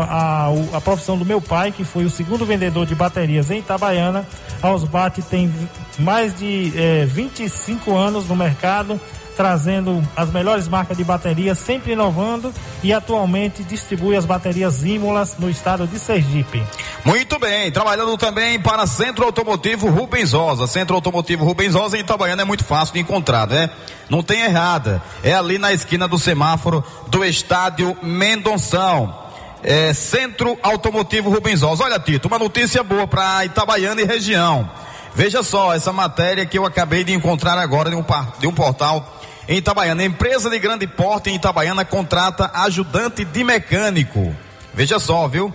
a, 0.08 0.50
a, 0.78 0.82
profissão 0.82 1.18
do 1.18 1.26
meu 1.26 1.42
pai, 1.42 1.72
que 1.72 1.84
foi 1.84 2.06
o 2.06 2.10
segundo 2.10 2.46
vendedor 2.46 2.86
de 2.86 2.94
baterias 2.94 3.50
em 3.50 3.60
Itabaiana. 3.60 4.26
A 4.62 4.72
Osbate 4.72 5.22
tem 5.24 5.52
mais 5.98 6.36
de 6.36 6.72
é, 6.76 7.06
25 7.06 7.96
anos 7.96 8.28
no 8.28 8.36
mercado 8.36 9.00
trazendo 9.36 10.02
as 10.16 10.30
melhores 10.32 10.68
marcas 10.68 10.98
de 10.98 11.04
baterias, 11.04 11.58
sempre 11.58 11.94
inovando 11.94 12.54
e 12.82 12.94
atualmente 12.94 13.64
distribui 13.64 14.16
as 14.16 14.26
baterias 14.26 14.84
Ímolas 14.84 15.36
no 15.38 15.50
estado 15.50 15.88
de 15.88 16.00
Sergipe. 16.00 16.64
Muito 17.04 17.38
bem, 17.40 17.72
trabalhando 17.72 18.18
também 18.18 18.60
para 18.60 18.88
Centro 18.88 19.26
Automotivo 19.26 19.90
Rubens 19.90 20.32
Rosa. 20.32 20.68
Centro 20.68 20.96
Automotivo 20.96 21.44
Rubens 21.44 21.74
Rosa 21.74 21.98
em 21.98 22.02
Itabaiana 22.02 22.44
é 22.44 22.46
muito 22.46 22.64
fácil 22.64 22.94
de 22.94 23.02
encontrar, 23.02 23.48
né? 23.48 23.70
Não 24.10 24.24
tem 24.24 24.42
errada. 24.42 25.02
É 25.24 25.34
ali 25.34 25.58
na 25.58 25.74
esquina 25.74 26.08
do 26.08 26.18
semáforo 26.20 26.84
do 27.08 27.26
estádio 27.26 27.98
Mendonção. 28.02 29.22
É, 29.64 29.94
Centro 29.94 30.58
Automotivo 30.62 31.30
Rubens 31.30 31.62
Rosa. 31.62 31.84
Olha, 31.84 32.00
Tito, 32.00 32.28
uma 32.28 32.40
notícia 32.40 32.84
boa 32.84 33.08
para 33.08 33.46
Itabaiana 33.46 34.02
e 34.02 34.06
região. 34.06 34.70
Veja 35.16 35.44
só 35.44 35.74
essa 35.74 35.94
matéria 35.94 36.46
que 36.46 36.58
eu 36.58 36.66
acabei 36.66 37.04
de 37.04 37.14
encontrar 37.14 37.58
agora 37.58 37.90
de 37.90 37.96
um, 37.96 38.04
de 38.40 38.48
um 38.48 38.54
portal 38.54 39.22
em 39.48 39.58
Itabaiana. 39.58 40.04
Empresa 40.04 40.50
de 40.50 40.60
grande 40.60 40.88
porte 40.88 41.30
em 41.30 41.36
Itabaiana 41.36 41.86
contrata 41.86 42.52
ajudante 42.54 43.26
de 43.26 43.44
mecânico. 43.44 44.36
Veja 44.74 45.00
só, 45.00 45.28
viu? 45.28 45.54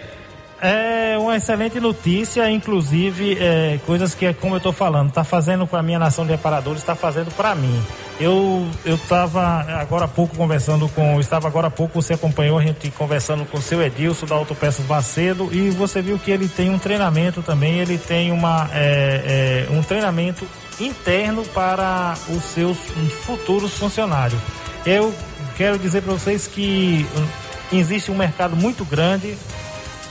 É 0.62 1.16
uma 1.18 1.38
excelente 1.38 1.80
notícia, 1.80 2.52
inclusive 2.52 3.38
é, 3.40 3.80
coisas 3.86 4.14
que, 4.14 4.34
como 4.34 4.56
eu 4.56 4.58
estou 4.58 4.74
falando, 4.74 5.08
está 5.08 5.24
fazendo 5.24 5.66
para 5.66 5.80
a 5.80 5.84
minha 5.84 5.98
nação 5.98 6.26
de 6.26 6.32
reparadores, 6.32 6.82
está 6.82 6.96
fazendo 6.96 7.32
para 7.32 7.56
mim. 7.56 7.82
Eu 8.22 8.70
eu 8.86 8.96
estava 8.96 9.42
agora 9.82 10.06
há 10.06 10.08
pouco 10.08 10.36
conversando 10.38 10.88
com, 10.90 11.20
estava 11.20 11.48
agora 11.48 11.68
há 11.68 11.72
pouco 11.72 12.00
você 12.00 12.14
acompanhou 12.14 12.60
a 12.60 12.62
gente 12.62 12.92
conversando 12.92 13.46
com 13.46 13.58
o 13.58 13.62
seu 13.62 13.82
Edilson 13.82 14.28
da 14.28 14.36
Autopeças 14.36 14.86
Macedo 14.86 15.50
e 15.52 15.72
você 15.72 16.04
viu 16.04 16.20
que 16.20 16.30
ele 16.30 16.48
tem 16.48 16.70
um 16.70 16.78
treinamento 16.78 17.42
também, 17.42 17.80
ele 17.80 17.98
tem 17.98 18.32
uma 18.32 18.70
é, 18.74 19.66
é, 19.68 19.74
um 19.74 19.82
treinamento 19.82 20.48
interno 20.80 21.44
para 21.46 22.14
os 22.30 22.44
seus 22.44 22.78
futuros 23.26 23.74
funcionários. 23.74 24.40
Eu 24.86 25.12
quero 25.58 25.80
dizer 25.80 26.04
para 26.04 26.14
vocês 26.14 26.46
que 26.46 27.08
hum, 27.18 27.28
existe 27.78 28.12
um 28.12 28.16
mercado 28.16 28.56
muito 28.56 28.86
grande 28.86 29.36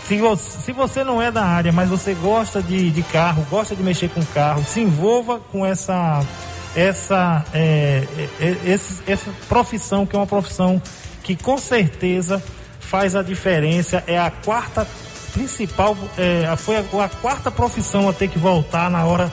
se 0.08 0.18
você, 0.18 0.58
se 0.62 0.72
você 0.72 1.04
não 1.04 1.22
é 1.22 1.30
da 1.30 1.44
área, 1.44 1.70
mas 1.70 1.88
você 1.88 2.14
gosta 2.14 2.60
de, 2.60 2.90
de 2.90 3.02
carro, 3.04 3.46
gosta 3.48 3.76
de 3.76 3.82
mexer 3.84 4.08
com 4.08 4.20
carro, 4.34 4.64
se 4.64 4.80
envolva 4.80 5.38
com 5.52 5.64
essa 5.64 6.26
essa, 6.74 7.44
é, 7.52 8.04
é, 8.16 8.44
é, 8.44 8.56
esse, 8.64 9.02
essa 9.06 9.30
profissão, 9.48 10.06
que 10.06 10.14
é 10.14 10.18
uma 10.18 10.26
profissão 10.26 10.80
que 11.22 11.36
com 11.36 11.58
certeza 11.58 12.42
faz 12.80 13.14
a 13.14 13.22
diferença, 13.22 14.02
é 14.06 14.18
a 14.18 14.30
quarta 14.30 14.86
principal, 15.32 15.96
é, 16.18 16.54
foi 16.56 16.76
a, 16.76 17.04
a, 17.04 17.08
quarta 17.08 17.50
profissão 17.50 18.08
a 18.08 18.12
ter 18.12 18.28
que 18.28 18.38
voltar 18.38 18.90
na 18.90 19.04
hora 19.04 19.32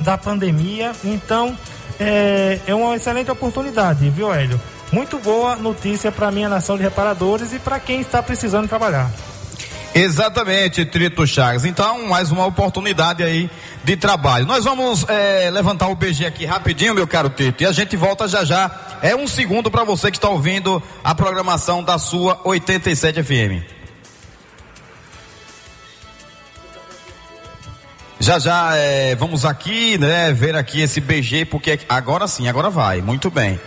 da 0.00 0.16
pandemia, 0.16 0.92
então 1.04 1.56
é, 1.98 2.58
é 2.66 2.74
uma 2.74 2.96
excelente 2.96 3.30
oportunidade, 3.30 4.08
viu 4.10 4.32
Hélio? 4.32 4.60
Muito 4.92 5.18
boa 5.18 5.56
notícia 5.56 6.12
para 6.12 6.28
a 6.28 6.30
minha 6.30 6.48
nação 6.48 6.76
de 6.76 6.82
reparadores 6.82 7.52
e 7.52 7.58
para 7.58 7.80
quem 7.80 8.00
está 8.00 8.22
precisando 8.22 8.68
trabalhar. 8.68 9.10
Exatamente, 9.96 10.84
Trito 10.84 11.26
Chagas. 11.26 11.64
Então, 11.64 12.06
mais 12.06 12.30
uma 12.30 12.44
oportunidade 12.44 13.22
aí 13.22 13.50
de 13.82 13.96
trabalho. 13.96 14.44
Nós 14.44 14.62
vamos 14.62 15.08
é, 15.08 15.48
levantar 15.50 15.88
o 15.88 15.94
BG 15.94 16.26
aqui 16.26 16.44
rapidinho, 16.44 16.94
meu 16.94 17.06
caro 17.06 17.30
Tito, 17.30 17.62
e 17.62 17.66
a 17.66 17.72
gente 17.72 17.96
volta 17.96 18.28
já 18.28 18.44
já. 18.44 18.70
É 19.00 19.16
um 19.16 19.26
segundo 19.26 19.70
para 19.70 19.84
você 19.84 20.10
que 20.10 20.18
está 20.18 20.28
ouvindo 20.28 20.82
a 21.02 21.14
programação 21.14 21.82
da 21.82 21.98
sua 21.98 22.38
87 22.44 23.22
FM. 23.22 23.64
Já 28.20 28.38
já 28.38 28.76
é, 28.76 29.14
vamos 29.14 29.46
aqui, 29.46 29.96
né, 29.96 30.30
ver 30.30 30.56
aqui 30.56 30.82
esse 30.82 31.00
BG, 31.00 31.46
porque 31.46 31.78
agora 31.88 32.26
sim, 32.26 32.48
agora 32.48 32.68
vai. 32.68 33.00
Muito 33.00 33.30
bem. 33.30 33.58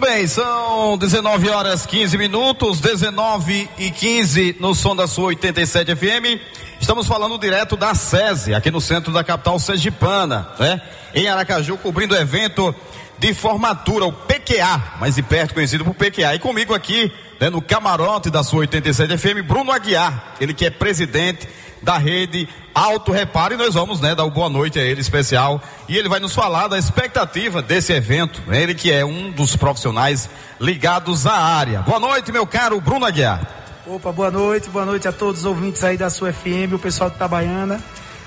Bem, 0.00 0.26
são 0.26 0.98
19 0.98 1.48
horas 1.48 1.86
15 1.86 2.18
minutos, 2.18 2.80
19 2.80 3.68
e 3.78 3.90
15 3.90 4.56
no 4.60 4.74
som 4.74 4.94
da 4.94 5.06
sua 5.06 5.26
87 5.26 5.96
FM. 5.96 6.38
Estamos 6.78 7.06
falando 7.06 7.38
direto 7.38 7.76
da 7.76 7.94
SESI, 7.94 8.52
aqui 8.52 8.70
no 8.70 8.80
centro 8.80 9.10
da 9.10 9.24
capital 9.24 9.58
sergipana, 9.58 10.48
né? 10.58 10.82
Em 11.14 11.28
Aracaju, 11.28 11.78
cobrindo 11.78 12.14
o 12.14 12.18
evento 12.18 12.74
de 13.18 13.32
formatura, 13.32 14.04
o 14.04 14.12
PQA, 14.12 14.96
mais 15.00 15.14
de 15.14 15.22
perto 15.22 15.54
conhecido 15.54 15.84
por 15.84 15.94
PQA. 15.94 16.34
E 16.34 16.38
comigo 16.38 16.74
aqui, 16.74 17.10
né, 17.40 17.48
no 17.48 17.62
camarote 17.62 18.30
da 18.30 18.42
sua 18.42 18.60
87 18.60 19.16
FM, 19.16 19.46
Bruno 19.46 19.72
Aguiar, 19.72 20.34
ele 20.40 20.52
que 20.52 20.66
é 20.66 20.70
presidente 20.70 21.48
da 21.82 21.96
rede 21.96 22.48
Auto 22.74 23.12
Reparo 23.12 23.54
e 23.54 23.56
nós 23.56 23.74
vamos, 23.74 24.00
né, 24.00 24.14
dar 24.14 24.24
uma 24.24 24.30
boa 24.30 24.48
noite 24.48 24.78
a 24.78 24.82
ele 24.82 25.00
especial 25.00 25.60
e 25.88 25.96
ele 25.96 26.08
vai 26.08 26.20
nos 26.20 26.34
falar 26.34 26.68
da 26.68 26.78
expectativa 26.78 27.60
desse 27.60 27.92
evento, 27.92 28.42
ele 28.48 28.74
que 28.74 28.92
é 28.92 29.04
um 29.04 29.30
dos 29.30 29.56
profissionais 29.56 30.28
ligados 30.60 31.26
à 31.26 31.34
área. 31.34 31.80
Boa 31.80 31.98
noite, 31.98 32.30
meu 32.30 32.46
caro 32.46 32.80
Bruno 32.80 33.04
Aguiar. 33.04 33.40
Opa, 33.86 34.12
boa 34.12 34.30
noite, 34.30 34.68
boa 34.68 34.84
noite 34.84 35.08
a 35.08 35.12
todos 35.12 35.40
os 35.40 35.46
ouvintes 35.46 35.82
aí 35.82 35.96
da 35.96 36.08
sua 36.08 36.32
FM, 36.32 36.74
o 36.74 36.78
pessoal 36.78 37.10
de 37.10 37.16
Itabaiana. 37.16 37.80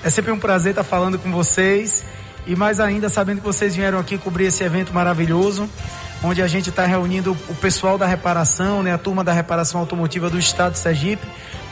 É 0.03 0.09
sempre 0.09 0.31
um 0.31 0.39
prazer 0.39 0.71
estar 0.71 0.83
falando 0.83 1.17
com 1.17 1.31
vocês 1.31 2.03
e 2.45 2.55
mais 2.55 2.79
ainda 2.79 3.07
sabendo 3.07 3.39
que 3.39 3.45
vocês 3.45 3.75
vieram 3.75 3.97
aqui 3.97 4.17
cobrir 4.17 4.45
esse 4.45 4.63
evento 4.63 4.93
maravilhoso, 4.93 5.69
onde 6.21 6.41
a 6.41 6.47
gente 6.47 6.69
está 6.69 6.85
reunindo 6.85 7.37
o 7.47 7.55
pessoal 7.55 7.97
da 7.97 8.05
reparação, 8.05 8.83
né, 8.83 8.93
a 8.93 8.97
turma 8.97 9.23
da 9.23 9.31
reparação 9.31 9.79
automotiva 9.79 10.29
do 10.29 10.37
estado 10.37 10.73
de 10.73 10.79
Sergipe, 10.79 11.25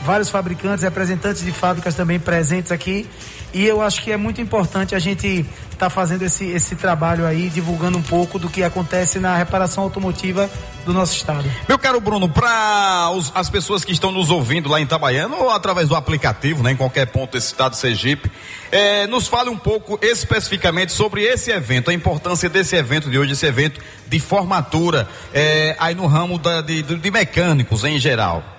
vários 0.04 0.28
fabricantes, 0.28 0.82
representantes 0.82 1.44
de 1.44 1.52
fábricas 1.52 1.94
também 1.94 2.18
presentes 2.18 2.72
aqui. 2.72 3.08
E 3.54 3.66
eu 3.66 3.82
acho 3.82 4.02
que 4.02 4.10
é 4.10 4.16
muito 4.16 4.40
importante 4.40 4.94
a 4.94 4.98
gente 4.98 5.46
estar 5.70 5.76
tá 5.76 5.90
fazendo 5.90 6.22
esse, 6.22 6.46
esse 6.46 6.74
trabalho 6.74 7.26
aí, 7.26 7.50
divulgando 7.50 7.98
um 7.98 8.02
pouco 8.02 8.38
do 8.38 8.48
que 8.48 8.62
acontece 8.62 9.18
na 9.18 9.36
reparação 9.36 9.84
automotiva 9.84 10.48
do 10.86 10.92
nosso 10.94 11.14
estado. 11.14 11.44
Meu 11.68 11.78
caro 11.78 12.00
Bruno, 12.00 12.28
para 12.28 13.10
as 13.34 13.50
pessoas 13.50 13.84
que 13.84 13.92
estão 13.92 14.10
nos 14.10 14.30
ouvindo 14.30 14.70
lá 14.70 14.80
em 14.80 14.84
Itabaiana 14.84 15.36
ou 15.36 15.50
através 15.50 15.88
do 15.88 15.94
aplicativo, 15.94 16.62
né, 16.62 16.72
em 16.72 16.76
qualquer 16.76 17.06
ponto 17.06 17.32
desse 17.32 17.48
estado 17.48 17.76
Sergipe, 17.76 18.30
é, 18.70 19.06
nos 19.06 19.28
fale 19.28 19.50
um 19.50 19.58
pouco 19.58 19.98
especificamente 20.00 20.92
sobre 20.92 21.22
esse 21.22 21.50
evento, 21.50 21.90
a 21.90 21.94
importância 21.94 22.48
desse 22.48 22.74
evento 22.74 23.10
de 23.10 23.18
hoje, 23.18 23.32
esse 23.32 23.46
evento 23.46 23.80
de 24.08 24.18
formatura 24.18 25.06
é, 25.32 25.76
aí 25.78 25.94
no 25.94 26.06
ramo 26.06 26.38
da, 26.38 26.62
de, 26.62 26.82
de 26.82 27.10
mecânicos 27.10 27.84
em 27.84 27.98
geral. 27.98 28.51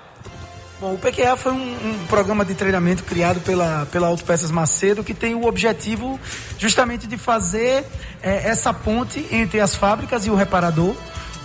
Bom, 0.84 0.96
o 0.96 0.98
PQA 0.98 1.38
foi 1.38 1.54
um, 1.54 1.56
um, 1.56 2.08
programa 2.08 2.44
de 2.44 2.54
treinamento 2.56 3.06
criado 3.06 3.40
pela, 3.40 3.88
pela 3.90 4.08
Autopeças 4.08 4.52
Macedo 4.52 5.02
que 5.02 5.14
tem 5.14 5.34
o 5.34 5.46
objetivo 5.46 6.20
justamente 6.60 7.08
de 7.08 7.18
fazer 7.18 7.86
é, 8.22 8.50
essa 8.50 8.74
ponte 8.74 9.26
entre 9.32 9.62
as 9.62 9.76
fábricas 9.76 10.26
e 10.26 10.30
o 10.30 10.36
reparador, 10.36 10.94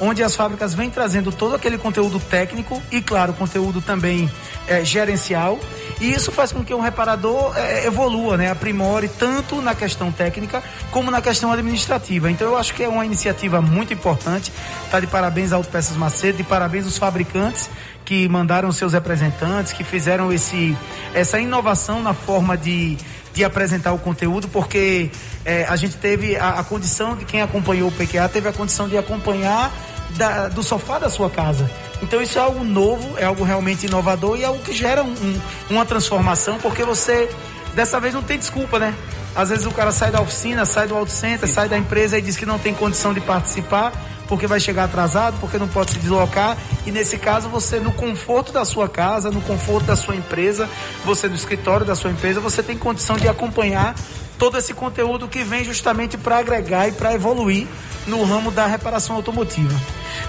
onde 0.01 0.25
as 0.25 0.35
fábricas 0.35 0.75
vêm 0.75 0.91
trazendo 0.91 1.31
todo 1.31 1.55
aquele 1.55 1.79
conteúdo 1.79 2.19
técnico 2.19 2.83
e, 2.91 3.01
claro, 3.01 3.33
conteúdo 3.33 3.81
também 3.81 4.29
é, 4.67 4.85
gerencial. 4.85 5.57
E 6.01 6.13
isso 6.13 6.33
faz 6.33 6.51
com 6.51 6.65
que 6.65 6.75
o 6.75 6.81
reparador 6.81 7.57
é, 7.57 7.87
evolua, 7.87 8.37
né? 8.37 8.51
aprimore 8.51 9.07
tanto 9.07 9.63
na 9.63 9.73
questão 9.73 10.11
técnica 10.11 10.65
como 10.91 11.13
na 11.13 11.21
questão 11.21 11.53
administrativa. 11.53 12.29
Então 12.29 12.49
eu 12.49 12.57
acho 12.57 12.75
que 12.75 12.83
é 12.83 12.89
uma 12.89 13.07
iniciativa 13.07 13.61
muito 13.63 13.93
importante. 13.95 14.53
Tá 14.91 14.99
de 14.99 15.07
parabéns 15.07 15.53
à 15.53 15.57
Autopeças 15.57 15.97
Macedo, 15.97 16.39
de 16.39 16.43
parabéns 16.43 16.87
aos 16.87 16.99
fabricantes 16.99 17.71
que 18.09 18.27
mandaram 18.27 18.73
seus 18.73 18.95
representantes, 18.95 19.75
que 19.75 19.85
fizeram 19.85 20.33
esse, 20.33 20.75
essa 21.13 21.39
inovação 21.39 22.03
na 22.03 22.15
forma 22.15 22.57
de, 22.57 22.97
de 23.35 23.45
apresentar 23.45 23.93
o 23.93 23.99
conteúdo, 23.99 24.49
porque 24.49 25.11
é, 25.45 25.67
a 25.69 25.77
gente 25.77 25.99
teve 25.99 26.35
a, 26.35 26.61
a, 26.61 26.65
condição 26.65 27.15
de 27.15 27.27
quem 27.27 27.43
acompanhou 27.43 27.91
o 27.91 27.93
PQA, 27.93 28.27
teve 28.31 28.49
a 28.49 28.53
condição 28.55 28.89
de 28.89 28.97
acompanhar 28.97 29.71
da, 30.17 30.49
do 30.49 30.63
sofá 30.63 30.99
da 30.99 31.11
sua 31.11 31.29
casa. 31.29 31.71
Então 32.01 32.23
isso 32.23 32.39
é 32.39 32.41
algo 32.41 32.65
novo, 32.65 33.19
é 33.19 33.27
algo 33.27 33.45
realmente 33.45 33.85
inovador 33.85 34.39
e 34.39 34.43
é 34.43 34.47
algo 34.47 34.63
que 34.63 34.73
gera 34.73 35.05
um, 35.05 35.11
um, 35.11 35.41
uma 35.69 35.85
transformação, 35.85 36.57
porque 36.63 36.85
você 36.85 37.29
dessa 37.75 38.01
vez 38.01 38.15
não 38.15 38.23
tem 38.23 38.39
desculpa, 38.39 38.79
né? 38.79 38.95
Às 39.37 39.51
vezes 39.51 39.67
o 39.67 39.71
cara 39.71 39.93
sai 39.93 40.11
da 40.11 40.23
oficina, 40.23 40.65
sai 40.65 40.89
do 40.89 40.97
auto 40.97 41.13
center, 41.13 41.47
sai 41.47 41.69
da 41.69 41.77
empresa 41.77 42.17
e 42.17 42.23
diz 42.23 42.39
que 42.39 42.47
não 42.47 42.59
tem 42.59 42.73
condição 42.73 43.13
de 43.13 43.21
participar 43.21 43.93
porque 44.29 44.47
vai 44.47 44.61
chegar 44.61 44.85
atrasado, 44.85 45.37
porque 45.41 45.59
não 45.59 45.67
pode 45.67 45.93
se 45.93 45.99
deslocar. 45.99 46.57
E 46.87 46.93
nesse 46.93 47.19
caso, 47.19 47.49
você, 47.49 47.81
no 47.81 47.93
conforto 47.93 48.53
da 48.53 48.65
sua 48.65 48.89
casa, 48.89 49.31
no 49.31 49.41
conforto 49.41 49.87
da 49.87 49.97
sua 49.97 50.15
empresa, 50.15 50.69
você 51.05 51.27
no 51.27 51.35
escritório 51.35 51.87
da 51.87 51.97
sua 51.97 52.11
empresa, 52.11 52.39
você 52.41 52.63
tem 52.63 52.77
condição 52.77 53.17
de 53.17 53.27
acompanhar 53.27 53.95
todo 54.39 54.57
esse 54.57 54.73
conteúdo 54.73 55.29
que 55.29 55.43
vem 55.43 55.65
justamente 55.65 56.17
para 56.17 56.39
agregar 56.39 56.89
e 56.89 56.93
para 56.93 57.13
evoluir 57.13 57.67
no 58.07 58.25
ramo 58.25 58.51
da 58.51 58.67
reparação 58.67 59.17
automotiva. 59.17 59.75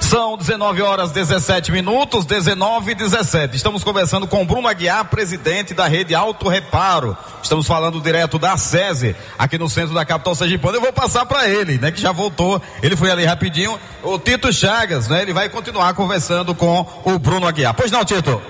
São 0.02 0.38
19 0.38 0.82
horas 0.82 1.12
17 1.12 1.72
minutos, 1.72 2.26
19 2.26 2.92
e 2.92 2.96
17. 2.96 3.56
Estamos 3.56 3.84
conversando 3.84 4.28
com 4.28 4.46
Bruno 4.46 4.68
Aguiar, 4.68 5.06
presidente 5.06 5.74
da 5.74 5.88
rede 5.88 6.14
Auto 6.14 6.50
Reparo. 6.50 7.16
Estamos 7.42 7.66
falando 7.66 8.02
direto 8.02 8.38
da 8.38 8.58
SESI, 8.58 9.16
aqui 9.38 9.58
no 9.58 9.70
centro 9.70 9.94
da 9.94 10.06
capital 10.06 10.36
sergipana. 10.36 10.78
Eu 10.78 10.82
vou 10.82 10.92
passar 10.92 11.26
para 11.26 11.48
ele, 11.48 11.78
né, 11.78 11.92
que 11.92 12.02
já 12.02 12.12
voltou. 12.12 12.62
Ele 12.84 12.96
foi 12.96 13.12
ali 13.12 13.26
rapidinho. 13.26 13.80
O 14.04 14.18
Tito 14.18 14.52
Chagas, 14.52 15.08
né, 15.08 15.22
ele 15.22 15.34
vai 15.34 15.48
continuar 15.48 15.94
conversando 15.94 16.54
com 16.54 16.86
o 17.06 17.18
Bruno 17.18 17.48
Aguiar. 17.48 17.74
Pois 17.74 17.92
não, 17.92 18.04
Tito? 18.04 18.42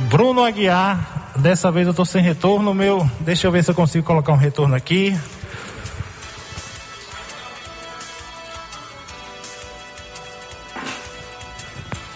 Bruno 0.00 0.44
Aguiar, 0.44 1.11
dessa 1.36 1.70
vez 1.70 1.86
eu 1.86 1.92
estou 1.92 2.04
sem 2.04 2.22
retorno, 2.22 2.74
meu. 2.74 3.08
Deixa 3.20 3.46
eu 3.46 3.52
ver 3.52 3.64
se 3.64 3.70
eu 3.70 3.74
consigo 3.74 4.06
colocar 4.06 4.32
um 4.32 4.36
retorno 4.36 4.74
aqui. 4.74 5.16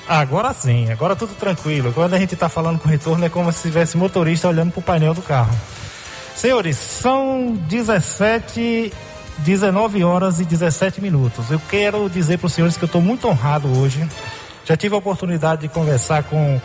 Agora 0.09 0.53
sim, 0.53 0.91
agora 0.91 1.17
tudo 1.17 1.35
tranquilo. 1.35 1.93
Quando 1.93 2.15
a 2.15 2.19
gente 2.19 2.35
está 2.35 2.49
falando 2.49 2.79
com 2.79 2.89
retorno 2.89 3.25
é 3.25 3.29
como 3.29 3.51
se 3.53 3.63
tivesse 3.63 3.97
motorista 3.97 4.49
olhando 4.49 4.71
para 4.71 4.81
o 4.81 4.83
painel 4.83 5.15
do 5.15 5.23
carro. 5.23 5.57
Senhores, 6.37 6.77
são 6.77 7.57
17, 7.69 8.93
19 9.39 10.05
horas 10.05 10.39
e 10.39 10.45
17 10.45 11.01
minutos. 11.01 11.51
Eu 11.51 11.61
quero 11.69 12.09
dizer 12.09 12.39
para 12.39 12.47
os 12.47 12.53
senhores 12.53 12.77
que 12.77 12.85
eu 12.85 12.87
estou 12.87 13.01
muito 13.01 13.27
honrado 13.27 13.69
hoje. 13.77 14.09
Já 14.65 14.77
tive 14.77 14.95
a 14.95 14.99
oportunidade 14.99 15.63
de 15.63 15.69
conversar 15.69 16.23
com 16.25 16.61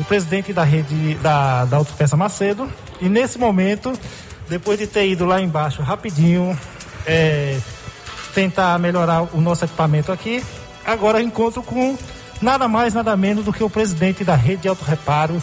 o 0.00 0.04
presidente 0.04 0.52
da 0.52 0.64
rede 0.64 1.14
da, 1.16 1.66
da 1.66 1.76
Autopeça 1.76 2.16
Macedo. 2.16 2.68
E 3.00 3.08
nesse 3.08 3.38
momento, 3.38 3.92
depois 4.48 4.78
de 4.78 4.86
ter 4.86 5.06
ido 5.06 5.26
lá 5.26 5.40
embaixo 5.40 5.82
rapidinho, 5.82 6.58
é, 7.06 7.58
tentar 8.34 8.78
melhorar 8.78 9.22
o 9.34 9.40
nosso 9.40 9.64
equipamento 9.64 10.10
aqui, 10.10 10.42
agora 10.84 11.22
encontro 11.22 11.62
com 11.62 11.96
nada 12.40 12.66
mais, 12.66 12.94
nada 12.94 13.16
menos 13.16 13.44
do 13.44 13.52
que 13.52 13.62
o 13.62 13.68
presidente 13.68 14.24
da 14.24 14.34
rede 14.34 14.62
de 14.62 14.68
auto 14.68 14.84
reparo, 14.84 15.40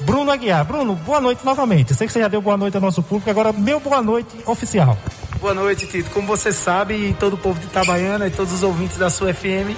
Bruno 0.00 0.30
Aguiar. 0.30 0.64
Bruno, 0.64 0.94
boa 0.94 1.20
noite 1.20 1.44
novamente. 1.44 1.92
Sei 1.92 2.06
que 2.06 2.12
você 2.12 2.20
já 2.20 2.28
deu 2.28 2.40
boa 2.40 2.56
noite 2.56 2.76
ao 2.76 2.80
nosso 2.80 3.02
público, 3.02 3.28
agora 3.28 3.52
meu 3.52 3.80
boa 3.80 4.00
noite 4.00 4.30
oficial. 4.46 4.96
Boa 5.40 5.54
noite, 5.54 5.86
Tito. 5.86 6.10
Como 6.10 6.26
você 6.26 6.52
sabe, 6.52 6.94
e 6.94 7.14
todo 7.14 7.34
o 7.34 7.36
povo 7.36 7.58
de 7.60 7.66
Itabaiana 7.66 8.26
e 8.26 8.30
todos 8.30 8.52
os 8.52 8.62
ouvintes 8.62 8.96
da 8.96 9.10
sua 9.10 9.32
FM, 9.34 9.74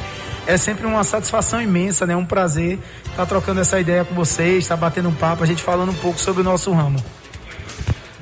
é 0.46 0.56
sempre 0.56 0.86
uma 0.86 1.04
satisfação 1.04 1.60
imensa, 1.60 2.06
né? 2.06 2.16
Um 2.16 2.24
prazer 2.24 2.78
estar 3.06 3.26
trocando 3.26 3.60
essa 3.60 3.78
ideia 3.78 4.04
com 4.04 4.14
vocês, 4.14 4.58
estar 4.58 4.76
batendo 4.76 5.08
um 5.08 5.14
papo, 5.14 5.42
a 5.42 5.46
gente 5.46 5.62
falando 5.62 5.90
um 5.90 5.94
pouco 5.94 6.18
sobre 6.18 6.40
o 6.42 6.44
nosso 6.44 6.72
ramo. 6.72 7.02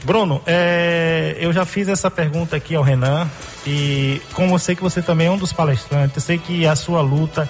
Bruno, 0.04 0.40
é, 0.46 1.36
eu 1.40 1.52
já 1.52 1.64
fiz 1.66 1.88
essa 1.88 2.10
pergunta 2.10 2.56
aqui 2.56 2.74
ao 2.74 2.82
Renan 2.82 3.28
e 3.66 4.22
como 4.32 4.54
eu 4.54 4.58
sei 4.58 4.74
que 4.74 4.82
você 4.82 5.02
também 5.02 5.26
é 5.26 5.30
um 5.30 5.36
dos 5.36 5.52
palestrantes, 5.52 6.16
eu 6.16 6.22
sei 6.22 6.38
que 6.38 6.66
a 6.66 6.76
sua 6.76 7.00
luta 7.00 7.48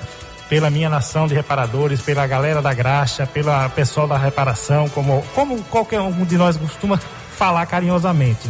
pela 0.48 0.70
minha 0.70 0.88
nação 0.88 1.26
de 1.26 1.34
reparadores, 1.34 2.00
pela 2.00 2.26
galera 2.26 2.62
da 2.62 2.72
graxa, 2.72 3.26
pela 3.26 3.68
pessoal 3.68 4.08
da 4.08 4.16
reparação, 4.16 4.88
como, 4.88 5.22
como 5.34 5.62
qualquer 5.64 6.00
um 6.00 6.24
de 6.24 6.38
nós 6.38 6.56
costuma 6.56 6.98
falar 7.36 7.66
carinhosamente. 7.66 8.48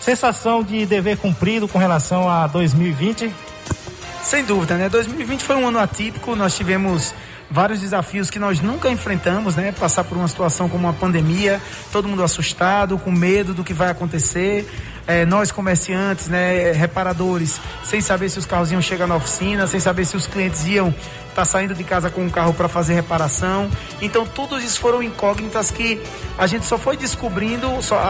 Sensação 0.00 0.62
de 0.62 0.84
dever 0.86 1.16
cumprido 1.16 1.66
com 1.66 1.78
relação 1.78 2.28
a 2.28 2.46
2020? 2.46 3.32
Sem 4.22 4.44
dúvida, 4.44 4.76
né? 4.76 4.88
2020 4.88 5.42
foi 5.42 5.56
um 5.56 5.66
ano 5.66 5.78
atípico, 5.78 6.36
nós 6.36 6.54
tivemos 6.54 7.14
vários 7.50 7.80
desafios 7.80 8.30
que 8.30 8.38
nós 8.38 8.60
nunca 8.60 8.88
enfrentamos, 8.90 9.56
né? 9.56 9.72
Passar 9.72 10.04
por 10.04 10.16
uma 10.16 10.28
situação 10.28 10.68
como 10.68 10.86
uma 10.86 10.92
pandemia, 10.92 11.60
todo 11.90 12.06
mundo 12.06 12.22
assustado, 12.22 12.96
com 12.98 13.10
medo 13.10 13.52
do 13.52 13.64
que 13.64 13.74
vai 13.74 13.90
acontecer. 13.90 14.70
É, 15.06 15.26
nós 15.26 15.50
comerciantes, 15.50 16.28
né, 16.28 16.70
reparadores, 16.70 17.60
sem 17.82 18.00
saber 18.00 18.28
se 18.28 18.38
os 18.38 18.46
carros 18.46 18.70
iam 18.70 18.80
chegar 18.80 19.08
na 19.08 19.16
oficina, 19.16 19.66
sem 19.66 19.80
saber 19.80 20.04
se 20.04 20.16
os 20.16 20.26
clientes 20.28 20.64
iam 20.66 20.90
estar 20.90 21.34
tá 21.34 21.44
saindo 21.44 21.74
de 21.74 21.82
casa 21.82 22.08
com 22.08 22.20
um 22.20 22.30
carro 22.30 22.54
para 22.54 22.68
fazer 22.68 22.94
reparação. 22.94 23.68
Então, 24.00 24.24
tudo 24.24 24.60
isso 24.60 24.78
foram 24.78 25.02
incógnitas 25.02 25.72
que 25.72 26.00
a 26.38 26.46
gente 26.46 26.64
só 26.64 26.78
foi 26.78 26.96
descobrindo 26.96 27.66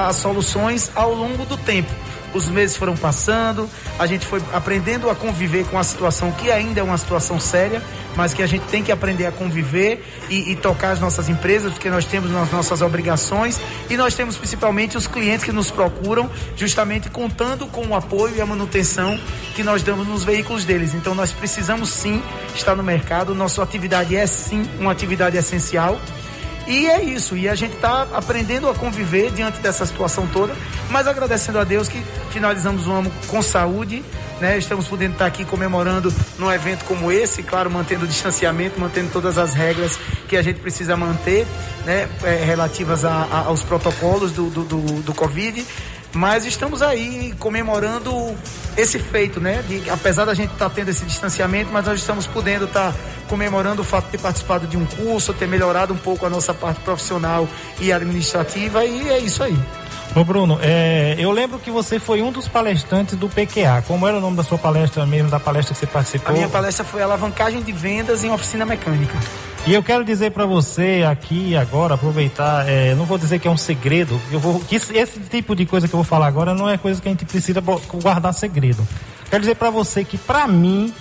as 0.07 0.17
soluções 0.17 0.91
ao 0.95 1.15
longo 1.15 1.47
do 1.47 1.57
tempo 1.57 1.91
os 2.33 2.49
meses 2.49 2.77
foram 2.77 2.97
passando, 2.97 3.69
a 3.99 4.07
gente 4.07 4.27
foi 4.27 4.43
aprendendo 4.53 5.11
a 5.11 5.15
conviver 5.15 5.65
com 5.67 5.79
a 5.79 5.85
situação 5.85 6.31
que 6.33 6.51
ainda 6.51 6.81
é 6.81 6.83
uma 6.83 6.97
situação 6.99 7.41
séria, 7.41 7.83
mas 8.17 8.35
que 8.35 8.43
a 8.43 8.47
gente 8.47 8.65
tem 8.67 8.83
que 8.83 8.93
aprender 8.93 9.27
a 9.27 9.33
conviver 9.33 10.05
e, 10.29 10.53
e 10.53 10.57
tocar 10.57 10.93
as 10.93 11.01
nossas 11.01 11.29
empresas, 11.29 11.73
porque 11.73 11.91
nós 11.91 12.05
temos 12.05 12.35
as 12.35 12.51
nossas 12.51 12.83
obrigações 12.83 13.61
e 13.89 13.97
nós 13.97 14.15
temos 14.15 14.37
principalmente 14.37 14.97
os 14.97 15.07
clientes 15.07 15.45
que 15.45 15.53
nos 15.53 15.71
procuram, 15.71 16.31
justamente 16.57 17.09
contando 17.11 17.67
com 17.67 17.87
o 17.87 17.95
apoio 17.95 18.37
e 18.37 18.41
a 18.41 18.47
manutenção 18.47 19.19
que 19.55 19.63
nós 19.63 19.83
damos 19.83 20.07
nos 20.07 20.25
veículos 20.25 20.65
deles. 20.65 20.95
Então 20.95 21.15
nós 21.15 21.33
precisamos 21.33 21.91
sim 21.91 22.23
estar 22.55 22.75
no 22.75 22.83
mercado, 22.83 23.35
nossa 23.35 23.63
atividade 23.63 24.17
é 24.17 24.27
sim 24.27 24.69
uma 24.79 24.93
atividade 24.93 25.37
essencial 25.37 25.99
e 26.71 26.87
é 26.87 27.03
isso, 27.03 27.37
e 27.37 27.49
a 27.49 27.55
gente 27.57 27.75
está 27.75 28.07
aprendendo 28.13 28.69
a 28.71 28.75
conviver 28.75 29.33
diante 29.33 29.59
dessa 29.59 29.85
situação 29.85 30.29
toda, 30.29 30.55
mas 30.89 31.09
agradecendo 31.09 31.59
a 31.59 31.65
Deus 31.65 31.89
que 31.89 32.01
finalizamos 32.31 32.87
o 32.87 32.93
ano 32.93 33.13
com 33.27 33.43
saúde, 33.43 34.05
né? 34.41 34.57
Estamos 34.57 34.87
podendo 34.87 35.15
estar 35.15 35.27
aqui 35.27 35.45
comemorando 35.45 36.15
num 36.39 36.51
evento 36.51 36.85
como 36.85 37.11
esse, 37.11 37.43
claro, 37.43 37.69
mantendo 37.69 38.05
o 38.05 38.09
distanciamento, 38.09 38.79
mantendo 38.79 39.11
todas 39.13 39.37
as 39.37 39.53
regras 39.53 39.99
que 40.29 40.37
a 40.37 40.43
gente 40.43 40.61
precisa 40.61 40.97
manter, 40.97 41.45
né? 41.85 42.09
É, 42.23 42.45
relativas 42.45 43.05
a, 43.05 43.27
a, 43.31 43.39
aos 43.47 43.65
protocolos 43.65 44.31
do, 44.31 44.49
do, 44.49 44.63
do, 44.63 44.81
do 45.03 45.13
Covid. 45.13 45.67
Mas 46.13 46.45
estamos 46.45 46.83
aí 46.83 47.35
comemorando 47.39 48.35
esse 48.77 48.99
feito, 48.99 49.41
né? 49.41 49.63
De, 49.67 49.89
apesar 49.91 50.25
da 50.25 50.35
gente 50.35 50.53
estar 50.53 50.69
tá 50.69 50.75
tendo 50.75 50.89
esse 50.89 51.05
distanciamento, 51.05 51.71
mas 51.73 51.85
nós 51.85 52.01
estamos 52.01 52.27
podendo 52.27 52.65
estar 52.65 52.93
tá 52.93 52.99
comemorando 53.29 53.83
o 53.83 53.85
fato 53.85 54.07
de 54.07 54.13
ter 54.13 54.19
participado 54.19 54.67
de 54.67 54.77
um 54.77 54.85
curso, 54.85 55.33
ter 55.33 55.47
melhorado 55.47 55.95
um 55.95 55.97
pouco 55.97 56.27
a 56.27 56.31
nossa 56.31 56.53
parte 56.53 56.81
profissional 56.81 57.49
e 57.81 57.93
administrativa, 57.93 58.85
e 58.85 59.09
é 59.09 59.19
isso 59.19 59.43
aí. 59.43 59.57
Ô 60.15 60.25
Bruno, 60.25 60.59
é, 60.61 61.15
eu 61.19 61.31
lembro 61.31 61.61
que 61.61 61.71
você 61.71 62.01
foi 62.01 62.21
um 62.21 62.33
dos 62.33 62.49
palestrantes 62.49 63.17
do 63.17 63.29
PQA. 63.29 63.85
Como 63.87 64.07
era 64.09 64.17
o 64.17 64.21
nome 64.21 64.37
da 64.37 64.43
sua 64.43 64.59
palestra 64.59 65.07
mesmo, 65.07 65.31
da 65.31 65.39
palestra 65.39 65.73
que 65.73 65.79
você 65.79 65.87
participou? 65.87 66.31
A 66.31 66.33
minha 66.33 66.49
palestra 66.49 66.85
foi 66.85 67.01
alavancagem 67.01 67.63
de 67.63 67.71
vendas 67.71 68.25
em 68.25 68.31
oficina 68.33 68.67
mecânica. 68.67 69.17
E 69.67 69.75
eu 69.75 69.83
quero 69.83 70.05
dizer 70.05 70.31
para 70.31 70.47
você 70.47 71.05
aqui 71.09 71.55
agora, 71.55 71.95
aproveitar, 71.95 72.67
é, 72.67 72.95
não 72.95 73.05
vou 73.05 73.19
dizer 73.19 73.39
que 73.39 73.47
é 73.47 73.51
um 73.51 73.59
segredo, 73.59 74.19
eu 74.33 74.41
vou, 74.41 74.59
que 74.61 74.77
esse, 74.77 74.97
esse, 74.97 75.21
tipo 75.21 75.55
de 75.55 75.67
coisa 75.67 75.87
que 75.87 75.95
eu 75.95 75.99
vou 75.99 76.05
falar 76.05 76.27
agora 76.27 76.55
não 76.55 76.69
é 76.69 76.79
coisa 76.79 77.01
que 77.01 77.07
a 77.07 77.11
gente 77.11 77.27
precisa 77.27 77.61
guardar 77.61 78.33
segredo. 78.33 78.87
Quero 79.29 79.43
dizer 79.43 79.57
para 79.57 79.71
você 79.71 80.03
que, 80.03 80.17
para 80.17 80.47
mim, 80.49 80.93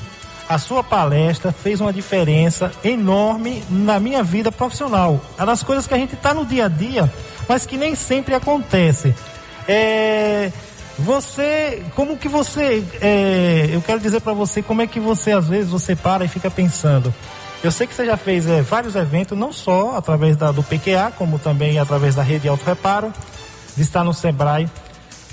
a 0.47 0.57
sua 0.57 0.83
palestra 0.83 1.51
fez 1.51 1.79
uma 1.79 1.93
diferença 1.93 2.71
enorme 2.83 3.63
na 3.69 3.99
minha 3.99 4.21
vida 4.21 4.51
profissional. 4.51 5.21
É 5.37 5.45
das 5.45 5.63
coisas 5.63 5.87
que 5.87 5.93
a 5.93 5.97
gente 5.97 6.15
está 6.15 6.33
no 6.33 6.45
dia 6.45 6.65
a 6.65 6.67
dia, 6.67 7.11
mas 7.47 7.65
que 7.65 7.77
nem 7.77 7.95
sempre 7.95 8.35
acontece. 8.35 9.15
É, 9.67 10.51
você, 10.97 11.81
como 11.95 12.17
que 12.17 12.27
você, 12.27 12.83
é, 12.99 13.69
eu 13.71 13.81
quero 13.81 13.99
dizer 13.99 14.19
para 14.19 14.33
você 14.33 14.61
como 14.61 14.81
é 14.81 14.87
que 14.87 14.99
você 14.99 15.31
às 15.31 15.47
vezes 15.47 15.71
você 15.71 15.95
para 15.95 16.25
e 16.25 16.27
fica 16.27 16.51
pensando. 16.51 17.13
Eu 17.61 17.71
sei 17.71 17.87
que 17.87 17.93
você 17.93 18.05
já 18.05 18.15
fez 18.15 18.47
é, 18.47 18.61
vários 18.61 18.95
eventos, 18.95 19.37
não 19.37 19.51
só 19.51 19.97
através 19.97 20.37
da, 20.37 20.51
do 20.51 20.63
PQA, 20.63 21.11
como 21.17 21.37
também 21.37 21.77
através 21.77 22.15
da 22.15 22.23
rede 22.23 22.43
de 22.43 22.47
auto 22.47 22.63
reparo, 22.65 23.13
de 23.75 23.81
estar 23.81 24.03
no 24.03 24.13
Sebrae. 24.13 24.69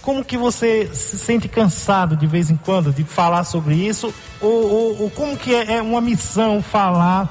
Como 0.02 0.24
que 0.24 0.36
você 0.36 0.90
se 0.92 1.18
sente 1.18 1.48
cansado 1.48 2.16
de 2.16 2.26
vez 2.26 2.50
em 2.50 2.56
quando 2.56 2.92
de 2.92 3.04
falar 3.04 3.44
sobre 3.44 3.74
isso? 3.74 4.12
Ou, 4.40 4.50
ou, 4.50 5.02
ou 5.02 5.10
como 5.10 5.36
que 5.36 5.54
é, 5.54 5.74
é 5.74 5.82
uma 5.82 6.00
missão 6.00 6.62
falar 6.62 7.28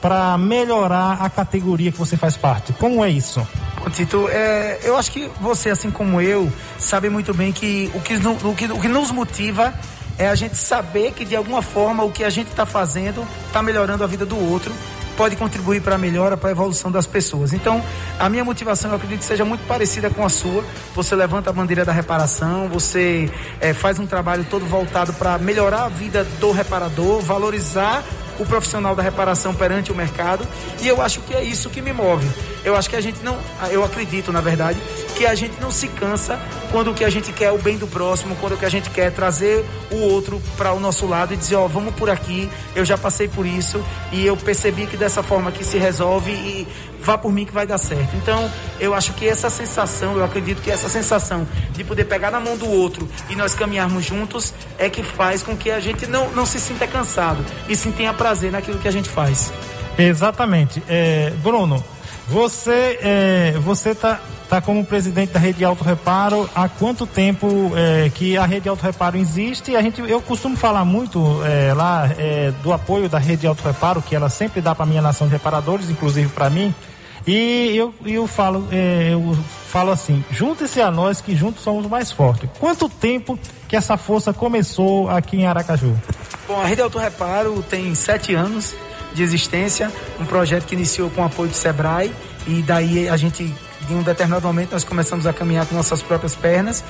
para 0.00 0.38
melhorar 0.38 1.18
a 1.20 1.28
categoria 1.28 1.92
que 1.92 1.98
você 1.98 2.16
faz 2.16 2.36
parte? 2.36 2.72
Como 2.72 3.04
é 3.04 3.10
isso? 3.10 3.46
Tito, 3.92 4.26
é, 4.28 4.80
eu 4.82 4.96
acho 4.96 5.10
que 5.10 5.30
você, 5.40 5.70
assim 5.70 5.90
como 5.90 6.20
eu, 6.20 6.50
sabe 6.78 7.10
muito 7.10 7.34
bem 7.34 7.52
que 7.52 7.90
o 7.94 8.00
que, 8.00 8.14
o 8.16 8.54
que, 8.54 8.66
o 8.66 8.80
que 8.80 8.88
nos 8.88 9.10
motiva 9.10 9.74
é 10.20 10.28
a 10.28 10.34
gente 10.34 10.54
saber 10.54 11.12
que 11.12 11.24
de 11.24 11.34
alguma 11.34 11.62
forma 11.62 12.04
o 12.04 12.12
que 12.12 12.22
a 12.22 12.28
gente 12.28 12.48
está 12.48 12.66
fazendo 12.66 13.26
está 13.46 13.62
melhorando 13.62 14.04
a 14.04 14.06
vida 14.06 14.26
do 14.26 14.38
outro, 14.38 14.70
pode 15.16 15.34
contribuir 15.34 15.80
para 15.80 15.94
a 15.94 15.98
melhora, 15.98 16.36
para 16.36 16.50
a 16.50 16.52
evolução 16.52 16.92
das 16.92 17.06
pessoas. 17.06 17.54
Então, 17.54 17.82
a 18.18 18.28
minha 18.28 18.44
motivação, 18.44 18.90
eu 18.90 18.96
acredito 18.96 19.20
que 19.20 19.24
seja 19.24 19.46
muito 19.46 19.66
parecida 19.66 20.10
com 20.10 20.22
a 20.22 20.28
sua. 20.28 20.62
Você 20.94 21.14
levanta 21.14 21.48
a 21.48 21.52
bandeira 21.54 21.86
da 21.86 21.92
reparação, 21.92 22.68
você 22.68 23.30
é, 23.62 23.72
faz 23.72 23.98
um 23.98 24.06
trabalho 24.06 24.46
todo 24.48 24.66
voltado 24.66 25.14
para 25.14 25.38
melhorar 25.38 25.84
a 25.84 25.88
vida 25.88 26.22
do 26.38 26.52
reparador, 26.52 27.20
valorizar 27.20 28.04
o 28.40 28.46
profissional 28.46 28.96
da 28.96 29.02
reparação 29.02 29.54
perante 29.54 29.92
o 29.92 29.94
mercado. 29.94 30.46
E 30.80 30.88
eu 30.88 31.00
acho 31.00 31.20
que 31.20 31.34
é 31.34 31.44
isso 31.44 31.70
que 31.70 31.80
me 31.80 31.92
move. 31.92 32.26
Eu 32.64 32.74
acho 32.74 32.90
que 32.90 32.96
a 32.96 33.00
gente 33.00 33.22
não, 33.22 33.38
eu 33.70 33.84
acredito, 33.84 34.32
na 34.32 34.40
verdade, 34.40 34.80
que 35.16 35.26
a 35.26 35.34
gente 35.34 35.60
não 35.60 35.70
se 35.70 35.86
cansa 35.88 36.40
quando 36.70 36.90
o 36.90 36.94
que 36.94 37.04
a 37.04 37.10
gente 37.10 37.32
quer 37.32 37.46
é 37.46 37.52
o 37.52 37.58
bem 37.58 37.76
do 37.76 37.86
próximo, 37.86 38.36
quando 38.36 38.54
o 38.54 38.56
que 38.56 38.64
a 38.64 38.70
gente 38.70 38.90
quer 38.90 39.06
é 39.06 39.10
trazer 39.10 39.64
o 39.90 39.96
outro 39.96 40.40
para 40.56 40.72
o 40.72 40.80
nosso 40.80 41.06
lado 41.06 41.34
e 41.34 41.36
dizer, 41.36 41.56
ó, 41.56 41.64
oh, 41.64 41.68
vamos 41.68 41.94
por 41.94 42.08
aqui, 42.08 42.50
eu 42.74 42.84
já 42.84 42.96
passei 42.96 43.28
por 43.28 43.46
isso 43.46 43.82
e 44.12 44.26
eu 44.26 44.36
percebi 44.36 44.86
que 44.86 44.96
dessa 44.96 45.22
forma 45.22 45.52
que 45.52 45.64
se 45.64 45.78
resolve 45.78 46.30
e 46.30 46.66
vá 47.02 47.18
por 47.18 47.32
mim 47.32 47.44
que 47.44 47.52
vai 47.52 47.66
dar 47.66 47.78
certo. 47.78 48.16
Então, 48.16 48.50
eu 48.78 48.94
acho 48.94 49.12
que 49.14 49.26
essa 49.26 49.50
sensação, 49.50 50.16
eu 50.16 50.24
acredito 50.24 50.62
que 50.62 50.70
essa 50.70 50.88
sensação 50.88 51.46
de 51.72 51.84
poder 51.84 52.04
pegar 52.04 52.30
na 52.30 52.40
mão 52.40 52.56
do 52.56 52.68
outro 52.68 53.08
e 53.28 53.36
nós 53.36 53.54
caminharmos 53.54 54.04
juntos 54.04 54.54
é 54.78 54.88
que 54.88 55.02
faz 55.02 55.42
com 55.42 55.56
que 55.56 55.70
a 55.70 55.80
gente 55.80 56.06
não, 56.06 56.30
não 56.30 56.46
se 56.46 56.60
sinta 56.60 56.86
cansado 56.86 57.44
e 57.68 57.76
sim 57.76 57.90
tenha 57.90 58.12
prazer 58.12 58.52
naquilo 58.52 58.78
que 58.78 58.88
a 58.88 58.92
gente 58.92 59.08
faz. 59.08 59.52
Exatamente. 59.98 60.82
É, 60.88 61.30
Bruno, 61.42 61.82
você 62.30 62.98
é, 63.02 63.52
você 63.60 63.94
tá 63.94 64.20
está 64.44 64.60
como 64.60 64.84
presidente 64.84 65.32
da 65.32 65.38
Rede 65.38 65.64
Auto 65.64 65.84
Reparo. 65.84 66.50
Há 66.54 66.68
quanto 66.68 67.06
tempo 67.06 67.72
é, 67.76 68.10
que 68.10 68.36
a 68.36 68.44
Rede 68.44 68.68
Auto 68.68 68.82
Reparo 68.82 69.16
existe? 69.16 69.76
A 69.76 69.82
gente, 69.82 70.00
eu 70.00 70.20
costumo 70.20 70.56
falar 70.56 70.84
muito 70.84 71.40
é, 71.44 71.72
lá 71.72 72.10
é, 72.18 72.52
do 72.60 72.72
apoio 72.72 73.08
da 73.08 73.18
Rede 73.18 73.46
Auto 73.46 73.62
Reparo, 73.62 74.02
que 74.02 74.14
ela 74.14 74.28
sempre 74.28 74.60
dá 74.60 74.74
para 74.74 74.86
minha 74.86 75.00
nação 75.00 75.28
de 75.28 75.32
reparadores, 75.32 75.88
inclusive 75.88 76.28
para 76.30 76.50
mim. 76.50 76.74
E 77.26 77.76
eu, 77.76 77.94
eu, 78.04 78.26
falo, 78.26 78.66
é, 78.72 79.10
eu 79.12 79.36
falo 79.68 79.92
assim: 79.92 80.24
junte-se 80.32 80.80
a 80.80 80.90
nós 80.90 81.20
que 81.20 81.36
juntos 81.36 81.62
somos 81.62 81.86
mais 81.86 82.10
fortes. 82.10 82.50
Quanto 82.58 82.88
tempo 82.88 83.38
que 83.68 83.76
essa 83.76 83.96
força 83.96 84.32
começou 84.32 85.08
aqui 85.08 85.36
em 85.36 85.46
Aracaju? 85.46 85.96
Bom, 86.48 86.60
a 86.60 86.64
Rede 86.64 86.82
Auto 86.82 86.98
Reparo 86.98 87.62
tem 87.68 87.94
sete 87.94 88.34
anos 88.34 88.74
de 89.14 89.22
existência, 89.22 89.92
um 90.18 90.24
projeto 90.24 90.66
que 90.66 90.74
iniciou 90.74 91.10
com 91.10 91.22
o 91.22 91.24
apoio 91.24 91.50
do 91.50 91.56
Sebrae 91.56 92.12
e 92.46 92.62
daí 92.62 93.08
a 93.08 93.16
gente 93.16 93.54
em 93.90 93.94
um 93.94 94.02
determinado 94.02 94.46
momento 94.46 94.72
nós 94.72 94.84
começamos 94.84 95.26
a 95.26 95.32
caminhar 95.32 95.66
com 95.66 95.74
nossas 95.74 96.02
próprias 96.02 96.34
pernas. 96.34 96.84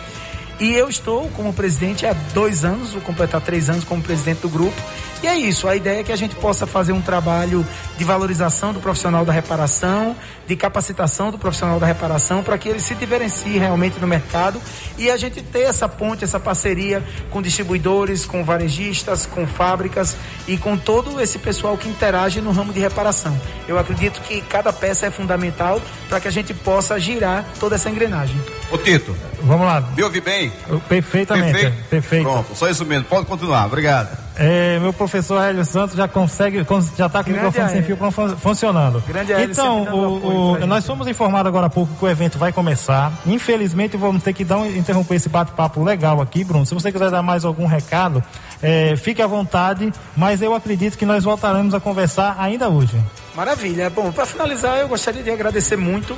E 0.59 0.75
eu 0.75 0.91
estou 0.91 1.29
como 1.31 1.55
presidente 1.55 2.05
há 2.05 2.13
dois 2.35 2.65
anos, 2.65 2.93
vou 2.93 3.01
completar 3.01 3.41
três 3.41 3.71
anos 3.71 3.83
como 3.85 4.03
presidente 4.03 4.41
do 4.41 4.49
grupo. 4.51 4.77
E 5.23 5.27
é 5.27 5.37
isso, 5.37 5.69
a 5.69 5.77
ideia 5.77 6.01
é 6.01 6.03
que 6.03 6.13
a 6.13 6.17
gente 6.17 6.35
possa 6.35 6.67
fazer 6.67 6.93
um 6.93 7.01
trabalho 7.03 7.67
de 7.99 8.05
valorização 8.05 8.73
do 8.73 8.81
profissional 8.81 9.23
da 9.23 9.33
reparação, 9.33 10.17
de 10.47 10.57
capacitação 10.57 11.31
do 11.31 11.39
profissional 11.39 11.79
da 11.79 11.87
reparação, 11.87 12.43
para 12.43 12.57
que 12.57 12.69
ele 12.69 12.81
se 12.81 12.95
diferencie 12.95 13.59
realmente 13.59 14.01
no 14.01 14.07
mercado 14.07 14.61
e 14.97 15.11
a 15.11 15.17
gente 15.19 15.43
ter 15.43 15.61
essa 15.61 15.87
ponte, 15.87 16.25
essa 16.25 16.41
parceria 16.41 17.05
com 17.31 17.43
distribuidores, 17.43 18.25
com 18.25 18.43
varejistas, 18.43 19.27
com 19.27 19.47
fábricas 19.47 20.17
e 20.49 20.57
com 20.57 20.77
todo 20.77 21.21
esse 21.21 21.39
pessoal 21.39 21.77
que 21.77 21.89
interage 21.89 22.41
no 22.41 22.51
ramo 22.51 22.73
de 22.73 22.81
reparação. 22.81 23.39
Eu 23.69 23.79
acredito 23.79 24.23
que 24.23 24.41
cada 24.41 24.73
peça 24.73 25.07
é 25.07 25.11
fundamental 25.11 25.83
para 26.09 26.19
que 26.19 26.29
a 26.29 26.33
gente 26.33 26.55
possa 26.55 26.99
girar 26.99 27.45
toda 27.61 27.75
essa 27.75 27.91
engrenagem. 27.91 28.41
Ô 28.73 28.79
Tito, 28.79 29.15
vamos 29.43 29.67
lá. 29.67 29.83
Me 29.95 30.03
ouve 30.03 30.23
bem? 30.23 30.51
Perfeitamente. 30.89 31.53
Perfeito? 31.53 31.89
Perfeito. 31.91 32.23
Pronto, 32.23 32.57
só 32.57 32.71
isso 32.71 32.87
mesmo. 32.87 33.05
Pode 33.05 33.27
continuar. 33.27 33.67
Obrigado. 33.67 34.30
É, 34.43 34.79
meu 34.79 34.91
professor 34.91 35.39
Hélio 35.39 35.63
Santos 35.67 35.95
já 35.95 36.09
consegue, 36.09 36.65
já 36.97 37.07
está 37.07 37.23
com 37.23 37.29
o 37.29 37.33
microfone 37.35 37.69
sem 37.69 37.83
fio 37.83 37.99
funcionando. 38.39 39.05
Grande 39.07 39.35
então, 39.35 39.83
o, 39.83 40.55
o, 40.55 40.67
nós 40.67 40.87
fomos 40.87 41.07
informados 41.07 41.47
agora 41.47 41.67
há 41.67 41.71
pouco 41.71 41.95
que 41.95 42.03
o 42.03 42.09
evento 42.09 42.39
vai 42.39 42.51
começar. 42.51 43.13
Infelizmente, 43.27 43.99
vamos 43.99 44.23
ter 44.23 44.33
que 44.33 44.43
dar 44.43 44.57
um, 44.57 44.67
interromper 44.67 45.17
esse 45.17 45.29
bate-papo 45.29 45.85
legal 45.85 46.23
aqui, 46.23 46.43
Bruno. 46.43 46.65
Se 46.65 46.73
você 46.73 46.91
quiser 46.91 47.11
dar 47.11 47.21
mais 47.21 47.45
algum 47.45 47.67
recado, 47.67 48.25
é, 48.63 48.97
fique 48.97 49.21
à 49.21 49.27
vontade, 49.27 49.93
mas 50.17 50.41
eu 50.41 50.55
acredito 50.55 50.97
que 50.97 51.05
nós 51.05 51.23
voltaremos 51.23 51.75
a 51.75 51.81
conversar 51.81 52.37
ainda 52.39 52.71
hoje. 52.71 52.97
Maravilha. 53.35 53.89
Bom, 53.89 54.11
para 54.11 54.27
finalizar, 54.27 54.79
eu 54.79 54.89
gostaria 54.89 55.23
de 55.23 55.31
agradecer 55.31 55.77
muito 55.77 56.17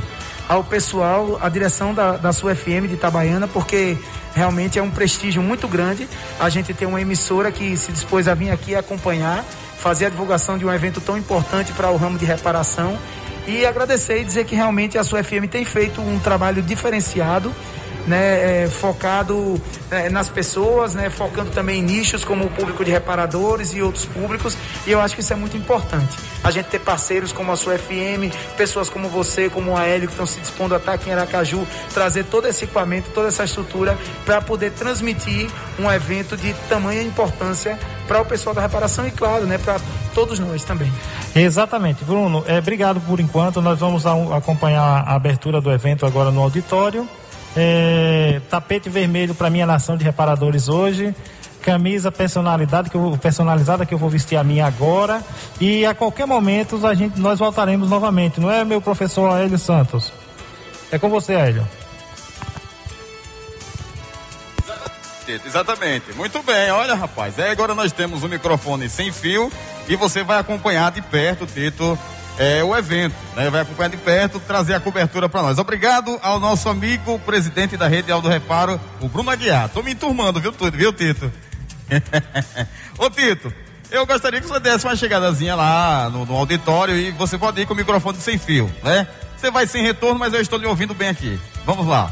ao 0.49 0.65
pessoal, 0.65 1.39
à 1.41 1.49
direção 1.49 1.95
da, 1.95 2.17
da 2.17 2.33
sua 2.33 2.55
FM 2.55 2.87
de 2.89 2.95
Itabaiana, 2.95 3.47
porque 3.47 3.97
realmente 4.35 4.79
é 4.79 4.83
um 4.83 4.91
prestígio 4.91 5.43
muito 5.43 5.69
grande 5.69 6.09
a 6.41 6.49
gente 6.49 6.73
ter 6.73 6.87
uma 6.87 7.01
emissora 7.01 7.53
que 7.53 7.77
se 7.77 7.93
dispôs 7.93 8.27
a 8.29 8.35
vir 8.35 8.51
aqui 8.51 8.75
acompanhar, 8.75 9.45
fazer 9.79 10.07
a 10.07 10.09
divulgação 10.09 10.57
de 10.57 10.65
um 10.65 10.73
evento 10.73 11.01
tão 11.01 11.17
importante 11.17 11.73
para 11.73 11.91
o 11.91 11.97
ramo 11.97 12.19
de 12.19 12.25
reparação 12.25 12.99
e 13.47 13.67
agradecer 13.67 14.21
e 14.21 14.25
dizer 14.25 14.45
que 14.45 14.55
realmente 14.55 14.97
a 14.97 15.05
sua 15.05 15.23
FM 15.23 15.49
tem 15.51 15.65
feito 15.65 16.01
um 16.01 16.19
trabalho 16.19 16.63
diferenciado 16.63 17.53
né, 18.07 18.65
é, 18.65 18.69
focado 18.69 19.61
é, 19.91 20.09
nas 20.09 20.29
pessoas, 20.29 20.95
né, 20.95 21.11
focando 21.11 21.51
também 21.51 21.81
em 21.81 21.83
nichos 21.83 22.25
como 22.25 22.45
o 22.45 22.51
público 22.51 22.85
de 22.85 22.91
reparadores 22.91 23.73
e 23.75 23.83
outros 23.83 24.05
públicos. 24.05 24.57
E 24.87 24.91
eu 24.91 25.01
acho 25.01 25.15
que 25.15 25.21
isso 25.21 25.33
é 25.33 25.37
muito 25.37 25.57
importante. 25.57 26.17
A 26.43 26.51
gente 26.51 26.67
ter 26.67 26.81
parceiros 26.81 27.33
como 27.33 27.53
a 27.53 27.57
sua 27.57 27.79
FM, 27.79 28.35
pessoas 28.57 28.89
como 28.89 29.09
você, 29.09 29.49
como 29.49 29.77
a 29.77 29.85
Hélio, 29.85 30.09
que 30.09 30.15
estão 30.15 30.27
se 30.27 30.41
dispondo 30.41 30.75
a 30.75 30.79
estar 30.79 30.95
aqui 30.95 31.11
em 31.11 31.13
Aracaju, 31.13 31.67
trazer 31.95 32.25
todo 32.25 32.49
esse 32.49 32.65
equipamento, 32.65 33.11
toda 33.11 33.29
essa 33.29 33.45
estrutura 33.45 33.97
para 34.25 34.41
poder 34.41 34.73
transmitir 34.73 35.49
um 35.79 35.91
evento 35.91 36.37
de 36.37 36.53
tamanha 36.69 37.03
importância 37.03 37.79
para 38.09 38.21
o 38.21 38.25
pessoal 38.25 38.55
da 38.55 38.61
reparação 38.61 39.07
e, 39.07 39.11
claro, 39.11 39.47
né, 39.47 39.59
para 39.59 39.81
todos 40.15 40.39
nós 40.39 40.65
também. 40.65 40.93
Exatamente. 41.35 42.05
Bruno, 42.05 42.45
é, 42.47 42.59
obrigado 42.59 43.01
por 43.01 43.21
enquanto. 43.21 43.63
Nós 43.63 43.79
vamos 43.79 44.05
acompanhar 44.05 45.05
a 45.07 45.15
abertura 45.15 45.61
do 45.61 45.71
evento 45.71 46.05
agora 46.05 46.31
no 46.31 46.43
auditório. 46.43 47.09
É, 47.57 48.41
tapete 48.49 48.89
vermelho 48.89 49.35
para 49.35 49.51
minha 49.51 49.67
nação 49.67 49.97
de 49.97 50.05
reparadores 50.05 50.69
hoje. 50.69 51.15
Camisa 51.61 52.11
personalidade 52.11 52.91
que 52.91 52.97
eu, 52.97 53.17
personalizada 53.21 53.87
que 53.87 53.95
eu 53.95 53.99
vou 53.99 54.11
vestir 54.11 54.37
a 54.37 54.43
minha 54.43 54.67
agora. 54.67 55.23
E 55.61 55.87
a 55.87 55.95
qualquer 55.95 56.27
momento 56.27 56.85
a 56.87 56.95
gente, 56.95 57.21
nós 57.21 57.39
voltaremos 57.39 57.89
novamente, 57.89 58.41
não 58.41 58.51
é, 58.51 58.65
meu 58.65 58.81
professor 58.81 59.39
Hélio 59.39 59.59
Santos? 59.59 60.13
É 60.91 60.99
com 60.99 61.09
você, 61.09 61.35
Hélio. 61.35 61.67
Exatamente. 65.29 66.13
Muito 66.15 66.43
bem, 66.43 66.71
olha, 66.71 66.95
rapaz. 66.95 67.39
É, 67.39 67.51
agora 67.51 67.75
nós 67.75 67.93
temos 67.93 68.23
o 68.23 68.27
um 68.27 68.29
microfone 68.29 68.89
sem 68.89 69.13
fio 69.13 69.51
e 69.89 69.97
você 69.97 70.23
vai 70.23 70.39
acompanhar 70.39 70.91
de 70.91 71.01
perto, 71.01 71.47
Tito, 71.47 71.99
é, 72.39 72.63
o 72.65 72.77
evento, 72.77 73.15
né? 73.37 73.51
Vai 73.51 73.61
acompanhar 73.61 73.89
de 73.89 73.97
perto, 73.97 74.41
trazer 74.41 74.75
a 74.75 74.81
cobertura 74.81 75.29
para 75.29 75.43
nós. 75.43 75.59
Obrigado 75.59 76.19
ao 76.23 76.41
nosso 76.41 76.69
amigo, 76.69 77.19
presidente 77.21 77.77
da 77.77 77.87
Rede 77.87 78.11
Aldo 78.11 78.29
Reparo, 78.29 78.81
o 79.01 79.09
Bruno 79.09 79.31
Aguiar. 79.31 79.69
Tô 79.69 79.83
me 79.83 79.93
enturmando, 79.93 80.41
viu, 80.41 80.53
tudo, 80.53 80.77
viu, 80.77 80.93
Tito? 80.93 81.31
Ô, 82.99 83.11
Tito, 83.11 83.53
eu 83.91 84.07
gostaria 84.07 84.41
que 84.41 84.47
você 84.47 84.61
desse 84.61 84.87
uma 84.87 84.97
chegadazinha 84.97 85.55
lá 85.55 86.09
no, 86.11 86.25
no, 86.25 86.37
auditório 86.37 86.97
e 86.97 87.11
você 87.11 87.37
pode 87.37 87.61
ir 87.61 87.67
com 87.67 87.75
o 87.75 87.77
microfone 87.77 88.19
sem 88.19 88.39
fio, 88.39 88.73
né? 88.83 89.07
Você 89.37 89.51
vai 89.51 89.67
sem 89.67 89.83
retorno, 89.83 90.19
mas 90.19 90.33
eu 90.33 90.41
estou 90.41 90.59
lhe 90.59 90.67
ouvindo 90.67 90.95
bem 90.95 91.09
aqui. 91.09 91.39
Vamos 91.67 91.87
lá. 91.87 92.11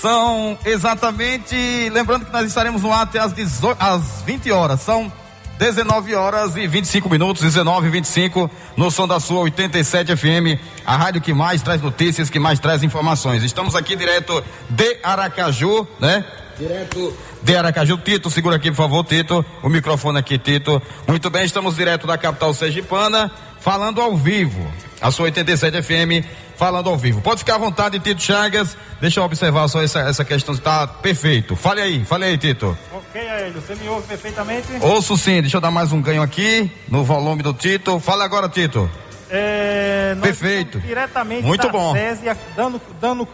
São 0.00 0.58
exatamente, 0.64 1.88
lembrando 1.90 2.26
que 2.26 2.32
nós 2.32 2.46
estaremos 2.46 2.82
no 2.82 2.92
ar 2.92 3.02
até 3.02 3.18
às, 3.18 3.32
18, 3.32 3.76
às 3.80 4.22
20 4.24 4.50
horas. 4.50 4.80
São 4.80 5.12
19 5.58 6.14
horas 6.14 6.56
e 6.56 6.66
25 6.66 7.08
minutos, 7.08 7.42
19 7.42 7.86
e 7.86 7.90
25, 7.90 8.50
no 8.76 8.90
som 8.90 9.06
da 9.06 9.20
sua 9.20 9.40
87 9.40 10.16
FM, 10.16 10.58
a 10.84 10.96
rádio 10.96 11.20
que 11.20 11.32
mais 11.32 11.62
traz 11.62 11.80
notícias, 11.80 12.28
que 12.28 12.38
mais 12.38 12.58
traz 12.58 12.82
informações. 12.82 13.42
Estamos 13.42 13.74
aqui 13.74 13.94
direto 13.94 14.42
de 14.68 14.98
Aracaju, 15.02 15.86
né? 16.00 16.24
Direto 16.58 17.16
de 17.42 17.56
Aracaju. 17.56 17.96
Tito, 17.98 18.30
segura 18.30 18.56
aqui, 18.56 18.70
por 18.70 18.76
favor, 18.76 19.04
Tito. 19.04 19.44
O 19.62 19.68
microfone 19.68 20.18
aqui, 20.18 20.38
Tito. 20.38 20.80
Muito 21.06 21.30
bem, 21.30 21.44
estamos 21.44 21.76
direto 21.76 22.06
da 22.06 22.18
capital 22.18 22.52
sergipana, 22.54 23.30
falando 23.60 24.00
ao 24.00 24.16
vivo. 24.16 24.66
A 25.00 25.10
sua 25.10 25.24
87 25.24 25.82
FM, 25.82 26.26
falando 26.56 26.88
ao 26.88 26.96
vivo. 26.96 27.20
Pode 27.20 27.40
ficar 27.40 27.56
à 27.56 27.58
vontade, 27.58 27.98
Tito 27.98 28.22
Chagas. 28.22 28.76
Deixa 29.00 29.18
eu 29.18 29.24
observar 29.24 29.66
só 29.68 29.82
essa, 29.82 30.00
essa 30.00 30.24
questão. 30.24 30.54
Está 30.54 30.86
perfeito. 30.86 31.56
Fale 31.56 31.80
aí, 31.80 32.04
fale 32.04 32.24
aí, 32.24 32.38
Tito. 32.38 32.76
Ok, 33.12 33.28
Aélio, 33.28 33.60
você 33.60 33.74
me 33.74 33.86
ouve 33.90 34.06
perfeitamente? 34.06 34.68
Ouço 34.80 35.18
sim, 35.18 35.42
deixa 35.42 35.58
eu 35.58 35.60
dar 35.60 35.70
mais 35.70 35.92
um 35.92 36.00
ganho 36.00 36.22
aqui 36.22 36.72
no 36.88 37.04
volume 37.04 37.42
do 37.42 37.52
Tito. 37.52 38.00
Fala 38.00 38.24
agora, 38.24 38.48
Tito. 38.48 38.90
É, 39.28 40.16
Perfeito. 40.18 40.80
Diretamente 40.80 41.42
Muito 41.42 41.68
bom. 41.68 41.92
Tese, 41.92 42.22
dando, 42.56 42.80
dando, 42.98 43.28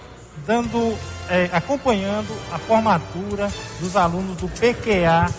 dando 0.45 0.99
é, 1.31 1.49
acompanhando 1.53 2.27
a 2.53 2.59
formatura 2.59 3.53
dos 3.79 3.95
alunos 3.95 4.37
do 4.39 4.49
PQA, 4.49 5.33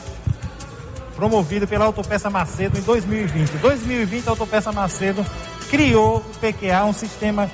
promovido 1.17 1.67
pela 1.67 1.83
Autopeça 1.83 2.29
Macedo 2.29 2.79
em 2.79 2.81
2020. 2.81 3.55
Em 3.55 3.57
2020, 3.57 4.25
a 4.25 4.29
Autopeça 4.29 4.71
Macedo 4.71 5.25
criou 5.69 6.19
o 6.19 6.39
PQA, 6.39 6.85
um 6.85 6.93
sistema 6.93 7.51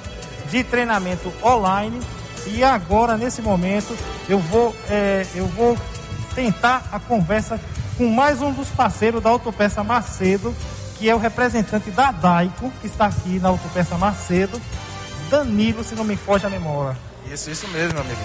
de 0.52 0.64
treinamento 0.64 1.34
online. 1.44 2.00
E 2.46 2.64
agora, 2.64 3.18
nesse 3.18 3.42
momento, 3.42 3.98
eu 4.30 4.38
vou, 4.38 4.76
é, 4.88 5.26
eu 5.34 5.48
vou 5.48 5.76
tentar 6.36 6.84
a 6.92 7.00
conversa 7.00 7.60
com 7.98 8.08
mais 8.10 8.42
um 8.42 8.52
dos 8.52 8.68
parceiros 8.68 9.24
da 9.24 9.30
Autopeça 9.30 9.84
Macedo, 9.84 10.54
que 10.98 11.10
é 11.10 11.16
o 11.16 11.18
representante 11.18 11.90
da 11.90 12.12
DAICO, 12.12 12.72
que 12.82 12.88
está 12.88 13.06
aqui 13.06 13.40
na 13.40 13.50
Autopeça 13.50 13.98
Macedo, 13.98 14.62
Danilo, 15.30 15.84
se 15.84 15.96
não 15.96 16.04
me 16.04 16.18
foge 16.18 16.46
a 16.46 16.50
memória. 16.50 16.98
Isso, 17.32 17.50
isso 17.50 17.68
mesmo, 17.70 18.00
amigo. 18.00 18.20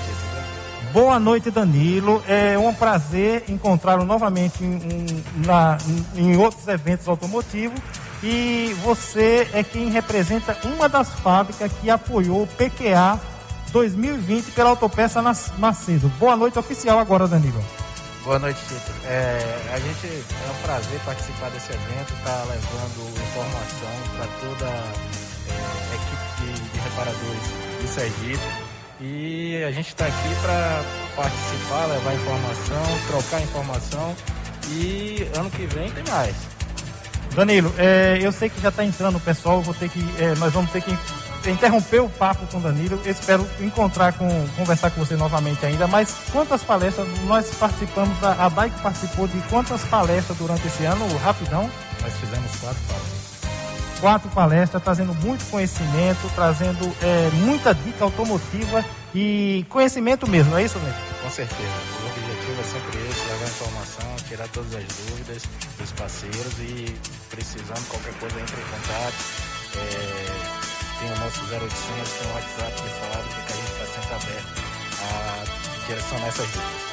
Boa 0.92 1.20
noite, 1.20 1.50
Danilo. 1.50 2.22
É 2.26 2.58
um 2.58 2.74
prazer 2.74 3.44
encontrá-lo 3.48 4.04
novamente 4.04 4.64
em, 4.64 4.74
em, 4.74 5.24
na, 5.46 5.78
em 6.16 6.36
outros 6.36 6.66
eventos 6.66 7.06
automotivos. 7.08 7.80
E 8.22 8.76
você 8.82 9.48
é 9.54 9.62
quem 9.62 9.88
representa 9.88 10.56
uma 10.64 10.88
das 10.88 11.08
fábricas 11.08 11.70
que 11.80 11.88
apoiou 11.88 12.42
o 12.42 12.46
PQA 12.46 13.18
2020 13.72 14.50
pela 14.50 14.70
Autopeça 14.70 15.22
Macedo. 15.58 16.08
Boa 16.18 16.36
noite 16.36 16.58
oficial 16.58 16.98
agora, 16.98 17.26
Danilo. 17.26 17.64
Boa 18.24 18.38
noite, 18.38 18.60
Tito. 18.68 18.92
É, 19.06 19.72
a 19.72 19.78
gente 19.78 20.06
é 20.06 20.50
um 20.50 20.62
prazer 20.62 21.00
participar 21.06 21.50
desse 21.50 21.72
evento, 21.72 22.12
tá 22.22 22.44
levando 22.44 23.18
informação 23.18 23.88
para 24.14 24.26
toda 24.40 24.66
é, 24.66 25.90
a 25.90 25.94
equipe 25.94 26.70
de, 26.70 26.80
reparadores 26.80 27.42
de 27.80 27.88
Sergipe 27.88 28.70
e 29.00 29.64
a 29.64 29.70
gente 29.70 29.88
está 29.88 30.04
aqui 30.04 30.34
para 30.42 30.84
participar, 31.16 31.86
levar 31.86 32.14
informação, 32.14 32.82
trocar 33.08 33.42
informação 33.42 34.16
e 34.68 35.26
ano 35.34 35.50
que 35.50 35.64
vem 35.66 35.90
tem 35.90 36.04
mais. 36.04 36.36
Danilo, 37.34 37.72
é, 37.78 38.18
eu 38.20 38.32
sei 38.32 38.50
que 38.50 38.60
já 38.60 38.68
está 38.68 38.84
entrando 38.84 39.16
o 39.16 39.20
pessoal, 39.20 39.62
vou 39.62 39.72
ter 39.72 39.88
que, 39.88 40.00
é, 40.22 40.34
nós 40.34 40.52
vamos 40.52 40.70
ter 40.72 40.82
que 40.82 40.90
interromper 41.46 42.00
o 42.00 42.08
papo 42.08 42.46
com 42.46 42.58
o 42.58 42.60
Danilo. 42.60 43.00
Espero 43.04 43.46
encontrar 43.60 44.12
com, 44.12 44.28
conversar 44.56 44.90
com 44.90 45.04
você 45.04 45.16
novamente 45.16 45.64
ainda. 45.64 45.86
Mas 45.86 46.14
quantas 46.32 46.62
palestras 46.62 47.06
nós 47.26 47.54
participamos 47.54 48.18
da 48.18 48.32
a 48.32 48.50
Bike 48.50 48.80
participou 48.80 49.26
de 49.28 49.40
quantas 49.48 49.82
palestras 49.84 50.36
durante 50.36 50.66
esse 50.66 50.84
ano? 50.84 51.06
Rapidão. 51.18 51.70
Nós 52.02 52.12
fizemos 52.14 52.50
quatro 52.56 52.82
palestras 52.88 53.20
quatro 54.00 54.30
palestras, 54.30 54.82
trazendo 54.82 55.14
muito 55.14 55.44
conhecimento, 55.50 56.30
trazendo 56.34 56.90
é, 57.02 57.30
muita 57.44 57.74
dica 57.74 58.04
automotiva 58.04 58.84
e 59.14 59.64
conhecimento 59.68 60.28
mesmo, 60.28 60.52
não 60.52 60.58
é 60.58 60.64
isso, 60.64 60.78
né? 60.78 60.94
Com 61.22 61.30
certeza. 61.30 61.68
O 62.02 62.06
objetivo 62.06 62.60
é 62.60 62.64
sempre 62.64 63.10
esse, 63.10 63.28
levar 63.28 63.44
informação, 63.44 64.16
tirar 64.26 64.48
todas 64.48 64.74
as 64.74 64.84
dúvidas 64.84 65.42
dos 65.78 65.92
parceiros 65.92 66.58
e 66.60 66.96
precisando 67.28 67.86
qualquer 67.88 68.14
coisa 68.14 68.40
entre 68.40 68.56
em 68.56 68.64
contato. 68.64 69.50
É, 69.76 70.59
tem 71.00 71.10
o 71.10 71.18
nosso 71.18 71.40
0800, 71.44 72.12
tem 72.12 72.30
o 72.30 72.34
WhatsApp 72.34 72.82
de 72.82 72.88
fábrica 72.88 73.42
que 73.46 73.52
a 73.52 73.56
gente 73.56 73.72
está 73.72 73.86
sempre 73.86 74.14
aberto 74.14 74.70
a 75.02 75.86
direcionar 75.86 76.26
essas 76.28 76.46
dúvidas. 76.46 76.90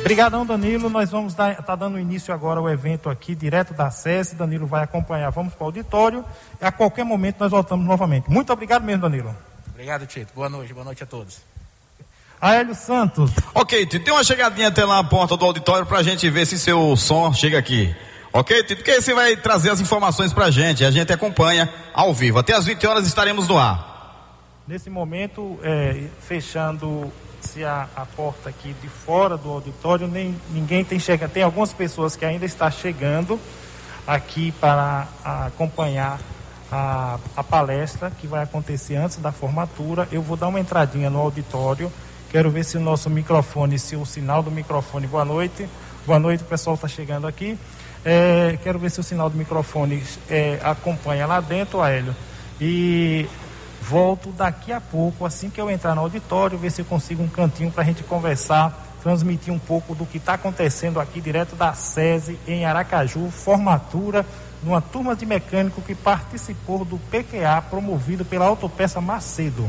Obrigadão, 0.00 0.46
Danilo. 0.46 0.90
Nós 0.90 1.10
vamos 1.10 1.32
estar 1.32 1.62
tá 1.62 1.76
dando 1.76 1.98
início 1.98 2.34
agora 2.34 2.58
ao 2.58 2.68
evento 2.68 3.08
aqui, 3.08 3.34
direto 3.34 3.72
da 3.72 3.90
SES. 3.90 4.32
Danilo 4.32 4.66
vai 4.66 4.82
acompanhar. 4.82 5.30
Vamos 5.30 5.54
para 5.54 5.64
o 5.64 5.66
auditório. 5.66 6.24
E 6.60 6.64
a 6.64 6.72
qualquer 6.72 7.04
momento 7.04 7.36
nós 7.38 7.50
voltamos 7.50 7.86
novamente. 7.86 8.28
Muito 8.28 8.52
obrigado 8.52 8.82
mesmo, 8.82 9.02
Danilo. 9.02 9.34
Obrigado, 9.68 10.06
Tito. 10.06 10.32
Boa 10.34 10.48
noite. 10.48 10.72
Boa 10.72 10.84
noite 10.84 11.02
a 11.04 11.06
todos. 11.06 11.38
Aélio 12.40 12.74
Santos. 12.74 13.30
Ok, 13.54 13.86
Tito. 13.86 14.04
Tem 14.04 14.12
uma 14.12 14.24
chegadinha 14.24 14.68
até 14.68 14.84
lá 14.84 14.96
na 14.96 15.08
porta 15.08 15.36
do 15.36 15.44
auditório 15.44 15.86
para 15.86 15.98
a 15.98 16.02
gente 16.02 16.28
ver 16.30 16.46
se 16.46 16.58
seu 16.58 16.96
som 16.96 17.32
chega 17.32 17.58
aqui. 17.58 17.94
Ok, 18.32 18.62
Tito? 18.62 18.76
Porque 18.76 19.00
você 19.00 19.12
vai 19.12 19.36
trazer 19.36 19.70
as 19.70 19.80
informações 19.80 20.32
para 20.32 20.46
a 20.46 20.50
gente. 20.50 20.84
A 20.84 20.90
gente 20.90 21.12
acompanha 21.12 21.68
ao 21.92 22.14
vivo. 22.14 22.38
Até 22.38 22.54
às 22.54 22.64
20 22.64 22.86
horas 22.86 23.06
estaremos 23.06 23.48
no 23.48 23.58
ar. 23.58 23.90
Nesse 24.68 24.88
momento, 24.88 25.58
é, 25.64 26.04
fechando 26.20 27.12
se 27.40 27.64
a, 27.64 27.88
a, 27.96 28.06
porta 28.06 28.48
aqui 28.48 28.72
de 28.80 28.88
fora 28.88 29.36
do 29.36 29.50
auditório, 29.50 30.06
nem 30.06 30.36
ninguém 30.50 30.84
tem 30.84 31.00
chegado. 31.00 31.30
Tem 31.30 31.42
algumas 31.42 31.72
pessoas 31.72 32.14
que 32.14 32.24
ainda 32.24 32.46
estão 32.46 32.70
chegando 32.70 33.40
aqui 34.06 34.52
para 34.52 35.08
acompanhar 35.24 36.20
a, 36.70 37.18
a 37.36 37.42
palestra 37.42 38.12
que 38.12 38.28
vai 38.28 38.44
acontecer 38.44 38.94
antes 38.94 39.16
da 39.16 39.32
formatura. 39.32 40.06
Eu 40.12 40.22
vou 40.22 40.36
dar 40.36 40.46
uma 40.46 40.60
entradinha 40.60 41.10
no 41.10 41.18
auditório. 41.18 41.92
Quero 42.30 42.48
ver 42.48 42.64
se 42.64 42.76
o 42.76 42.80
nosso 42.80 43.10
microfone, 43.10 43.76
se 43.76 43.96
o 43.96 44.06
sinal 44.06 44.40
do 44.40 44.52
microfone. 44.52 45.08
Boa 45.08 45.24
noite. 45.24 45.68
Boa 46.06 46.20
noite, 46.20 46.44
o 46.44 46.46
pessoal 46.46 46.74
está 46.74 46.86
chegando 46.86 47.26
aqui. 47.26 47.58
É, 48.04 48.58
quero 48.62 48.78
ver 48.78 48.90
se 48.90 49.00
o 49.00 49.02
sinal 49.02 49.28
do 49.28 49.36
microfone 49.36 50.02
é, 50.28 50.58
acompanha 50.62 51.26
lá 51.26 51.40
dentro, 51.40 51.84
Hélio. 51.84 52.14
E 52.60 53.26
Volto 53.80 54.30
daqui 54.30 54.72
a 54.72 54.80
pouco, 54.80 55.24
assim 55.24 55.48
que 55.48 55.60
eu 55.60 55.70
entrar 55.70 55.94
no 55.94 56.02
auditório, 56.02 56.58
ver 56.58 56.70
se 56.70 56.82
eu 56.82 56.84
consigo 56.84 57.22
um 57.22 57.28
cantinho 57.28 57.70
para 57.72 57.82
a 57.82 57.86
gente 57.86 58.02
conversar, 58.04 58.94
transmitir 59.02 59.52
um 59.52 59.58
pouco 59.58 59.94
do 59.94 60.04
que 60.04 60.18
está 60.18 60.34
acontecendo 60.34 61.00
aqui 61.00 61.20
direto 61.20 61.56
da 61.56 61.72
SESI 61.72 62.38
em 62.46 62.64
Aracaju, 62.64 63.30
formatura 63.30 64.24
numa 64.62 64.82
turma 64.82 65.16
de 65.16 65.24
mecânico 65.24 65.80
que 65.80 65.94
participou 65.94 66.84
do 66.84 66.98
PQA 66.98 67.62
promovido 67.62 68.24
pela 68.24 68.46
Autopeça 68.46 69.00
Macedo. 69.00 69.68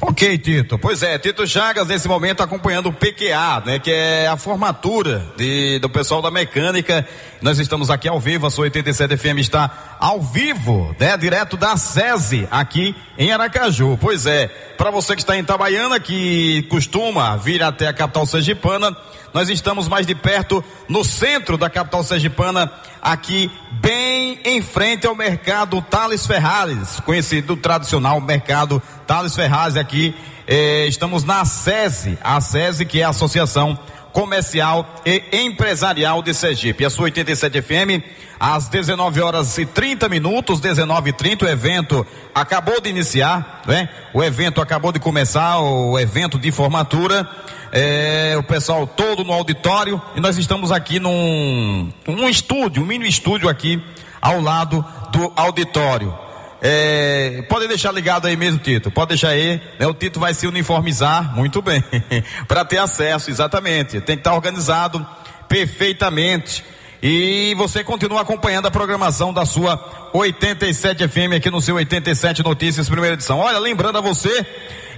Ok, 0.00 0.38
Tito. 0.38 0.78
Pois 0.78 1.02
é, 1.02 1.18
Tito 1.18 1.44
Chagas, 1.46 1.88
nesse 1.88 2.06
momento, 2.06 2.40
acompanhando 2.40 2.88
o 2.88 2.92
PQA, 2.92 3.62
né? 3.66 3.78
Que 3.80 3.90
é 3.90 4.28
a 4.28 4.36
formatura 4.36 5.26
de, 5.36 5.80
do 5.80 5.90
pessoal 5.90 6.22
da 6.22 6.30
mecânica. 6.30 7.06
Nós 7.40 7.60
estamos 7.60 7.88
aqui 7.88 8.08
ao 8.08 8.18
vivo, 8.18 8.48
a 8.48 8.50
sua 8.50 8.64
87 8.64 9.16
FM 9.16 9.38
está 9.38 9.96
ao 10.00 10.20
vivo, 10.20 10.94
né? 10.98 11.16
Direto 11.16 11.56
da 11.56 11.76
SESI, 11.76 12.48
aqui 12.50 12.96
em 13.16 13.30
Aracaju. 13.30 13.96
Pois 14.00 14.26
é, 14.26 14.48
para 14.76 14.90
você 14.90 15.14
que 15.14 15.22
está 15.22 15.36
em 15.36 15.40
Itabaiana, 15.40 16.00
que 16.00 16.62
costuma 16.68 17.36
vir 17.36 17.62
até 17.62 17.86
a 17.86 17.92
capital 17.92 18.26
sergipana, 18.26 18.96
nós 19.32 19.48
estamos 19.48 19.86
mais 19.86 20.04
de 20.04 20.16
perto, 20.16 20.64
no 20.88 21.04
centro 21.04 21.56
da 21.56 21.70
capital 21.70 22.02
sergipana, 22.02 22.72
aqui 23.00 23.48
bem 23.70 24.40
em 24.44 24.60
frente 24.60 25.06
ao 25.06 25.14
mercado 25.14 25.80
Thales 25.80 26.26
Ferrares, 26.26 26.98
conhecido 27.00 27.56
tradicional 27.56 28.20
mercado 28.20 28.82
Thales 29.06 29.36
Ferrares 29.36 29.76
aqui. 29.76 30.12
Eh, 30.44 30.86
estamos 30.88 31.22
na 31.22 31.44
SESI, 31.44 32.18
a 32.20 32.40
SESI 32.40 32.84
que 32.84 33.00
é 33.00 33.04
a 33.04 33.10
Associação 33.10 33.78
comercial 34.12 34.94
e 35.04 35.22
empresarial 35.32 36.22
de 36.22 36.34
Sergipe. 36.34 36.84
A 36.84 36.90
sua 36.90 37.04
87 37.04 37.62
FM, 37.62 38.02
às 38.38 38.68
19 38.68 39.20
horas 39.20 39.56
e 39.58 39.66
30 39.66 40.08
minutos, 40.08 40.60
19 40.60 41.10
e 41.10 41.12
30, 41.12 41.44
o 41.44 41.48
evento 41.48 42.06
acabou 42.34 42.80
de 42.80 42.88
iniciar, 42.88 43.62
né? 43.66 43.88
O 44.12 44.22
evento 44.22 44.60
acabou 44.60 44.92
de 44.92 44.98
começar, 44.98 45.58
o 45.60 45.98
evento 45.98 46.38
de 46.38 46.50
formatura. 46.50 47.28
É, 47.70 48.34
o 48.38 48.42
pessoal 48.42 48.86
todo 48.86 49.22
no 49.22 49.30
auditório 49.30 50.00
e 50.16 50.20
nós 50.20 50.38
estamos 50.38 50.72
aqui 50.72 50.98
num 50.98 51.92
um 52.08 52.26
estúdio, 52.26 52.82
um 52.82 52.86
mini 52.86 53.06
estúdio 53.06 53.46
aqui 53.46 53.78
ao 54.22 54.40
lado 54.40 54.82
do 55.12 55.30
auditório. 55.36 56.27
É, 56.60 57.44
pode 57.48 57.68
deixar 57.68 57.92
ligado 57.92 58.26
aí 58.26 58.36
mesmo, 58.36 58.58
Tito. 58.58 58.90
Pode 58.90 59.10
deixar 59.10 59.28
aí. 59.28 59.60
Né, 59.78 59.86
o 59.86 59.94
Tito 59.94 60.18
vai 60.18 60.34
se 60.34 60.46
uniformizar 60.46 61.34
muito 61.34 61.62
bem 61.62 61.82
para 62.48 62.64
ter 62.64 62.78
acesso, 62.78 63.30
exatamente. 63.30 64.00
Tem 64.00 64.16
que 64.16 64.20
estar 64.20 64.34
organizado 64.34 65.06
perfeitamente. 65.48 66.64
E 67.00 67.54
você 67.56 67.84
continua 67.84 68.22
acompanhando 68.22 68.66
a 68.66 68.70
programação 68.72 69.32
da 69.32 69.46
sua 69.46 70.10
87 70.12 71.06
FM 71.06 71.36
aqui 71.36 71.48
no 71.48 71.60
seu 71.60 71.76
87 71.76 72.42
Notícias, 72.42 72.88
primeira 72.88 73.14
edição. 73.14 73.38
Olha, 73.38 73.58
lembrando 73.58 73.98
a 73.98 74.00
você 74.00 74.44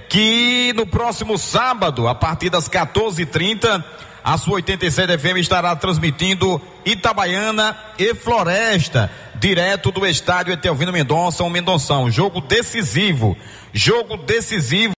que 0.09 0.73
no 0.75 0.85
próximo 0.87 1.37
sábado, 1.37 2.07
a 2.07 2.15
partir 2.15 2.49
das 2.49 2.67
14h30, 2.67 3.83
a 4.23 4.37
sua 4.37 4.55
87 4.55 5.17
FM 5.17 5.37
estará 5.37 5.75
transmitindo 5.75 6.59
Itabaiana 6.83 7.77
e 7.99 8.15
Floresta 8.15 9.11
direto 9.41 9.91
do 9.91 10.05
estádio 10.05 10.53
Etelvino 10.53 10.91
Mendonça, 10.91 11.43
um 11.43 11.49
Mendonção. 11.49 12.11
Jogo 12.11 12.39
decisivo. 12.39 13.35
Jogo 13.73 14.15
decisivo 14.15 14.93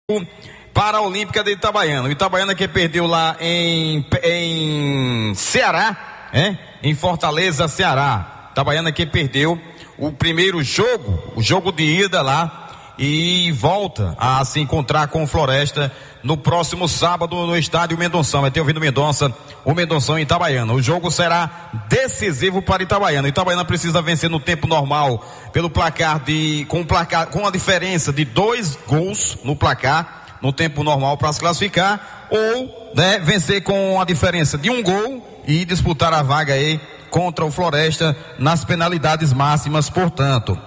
para 0.74 0.98
a 0.98 1.00
Olímpica 1.00 1.42
de 1.42 1.52
Itabaiana. 1.52 2.08
O 2.08 2.12
Itabaiana 2.12 2.54
que 2.54 2.68
perdeu 2.68 3.06
lá 3.06 3.36
em, 3.40 4.04
em 4.22 5.34
Ceará, 5.34 6.28
é? 6.30 6.58
em 6.82 6.94
Fortaleza, 6.94 7.66
Ceará. 7.68 8.50
Itabaiana 8.52 8.92
que 8.92 9.06
perdeu 9.06 9.58
o 9.96 10.12
primeiro 10.12 10.62
jogo, 10.62 11.32
o 11.34 11.42
jogo 11.42 11.72
de 11.72 11.84
ida 11.84 12.20
lá 12.20 12.63
e 12.98 13.52
volta 13.52 14.14
a 14.18 14.44
se 14.44 14.60
encontrar 14.60 15.08
com 15.08 15.24
o 15.24 15.26
Floresta 15.26 15.92
no 16.22 16.36
próximo 16.36 16.88
sábado 16.88 17.36
no 17.46 17.56
estádio 17.56 17.98
Mendonção. 17.98 18.46
É 18.46 18.50
ter 18.50 18.60
ouvido 18.60 18.80
Mendonça, 18.80 19.32
o 19.64 19.74
Mendonção 19.74 20.18
em 20.18 20.22
Itabaiana. 20.22 20.72
O 20.72 20.82
jogo 20.82 21.10
será 21.10 21.70
decisivo 21.88 22.62
para 22.62 22.82
Itabaiana. 22.82 23.28
Itabaiana 23.28 23.64
precisa 23.64 24.00
vencer 24.00 24.30
no 24.30 24.40
tempo 24.40 24.66
normal 24.66 25.24
pelo 25.52 25.68
placar 25.68 26.20
de 26.20 26.64
com 26.68 26.84
placar 26.84 27.26
com 27.26 27.46
a 27.46 27.50
diferença 27.50 28.12
de 28.12 28.24
dois 28.24 28.78
gols 28.86 29.38
no 29.44 29.54
placar 29.54 30.38
no 30.40 30.52
tempo 30.52 30.82
normal 30.84 31.16
para 31.16 31.32
se 31.32 31.40
classificar 31.40 32.26
ou 32.30 32.92
né, 32.94 33.18
vencer 33.18 33.62
com 33.62 34.00
a 34.00 34.04
diferença 34.04 34.58
de 34.58 34.70
um 34.70 34.82
gol 34.82 35.42
e 35.46 35.64
disputar 35.64 36.12
a 36.12 36.22
vaga 36.22 36.54
aí 36.54 36.80
contra 37.10 37.44
o 37.44 37.50
Floresta 37.50 38.16
nas 38.38 38.64
penalidades 38.64 39.32
máximas, 39.32 39.88
portanto. 39.88 40.58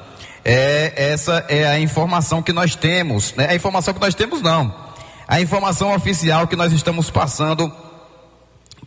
É, 0.49 1.11
essa 1.11 1.45
é 1.49 1.67
a 1.67 1.77
informação 1.77 2.41
que 2.41 2.53
nós 2.53 2.73
temos, 2.73 3.33
né? 3.35 3.49
A 3.49 3.55
informação 3.55 3.93
que 3.93 3.99
nós 3.99 4.15
temos 4.15 4.41
não. 4.41 4.73
A 5.27 5.41
informação 5.41 5.93
oficial 5.93 6.47
que 6.47 6.55
nós 6.55 6.71
estamos 6.71 7.09
passando 7.09 7.69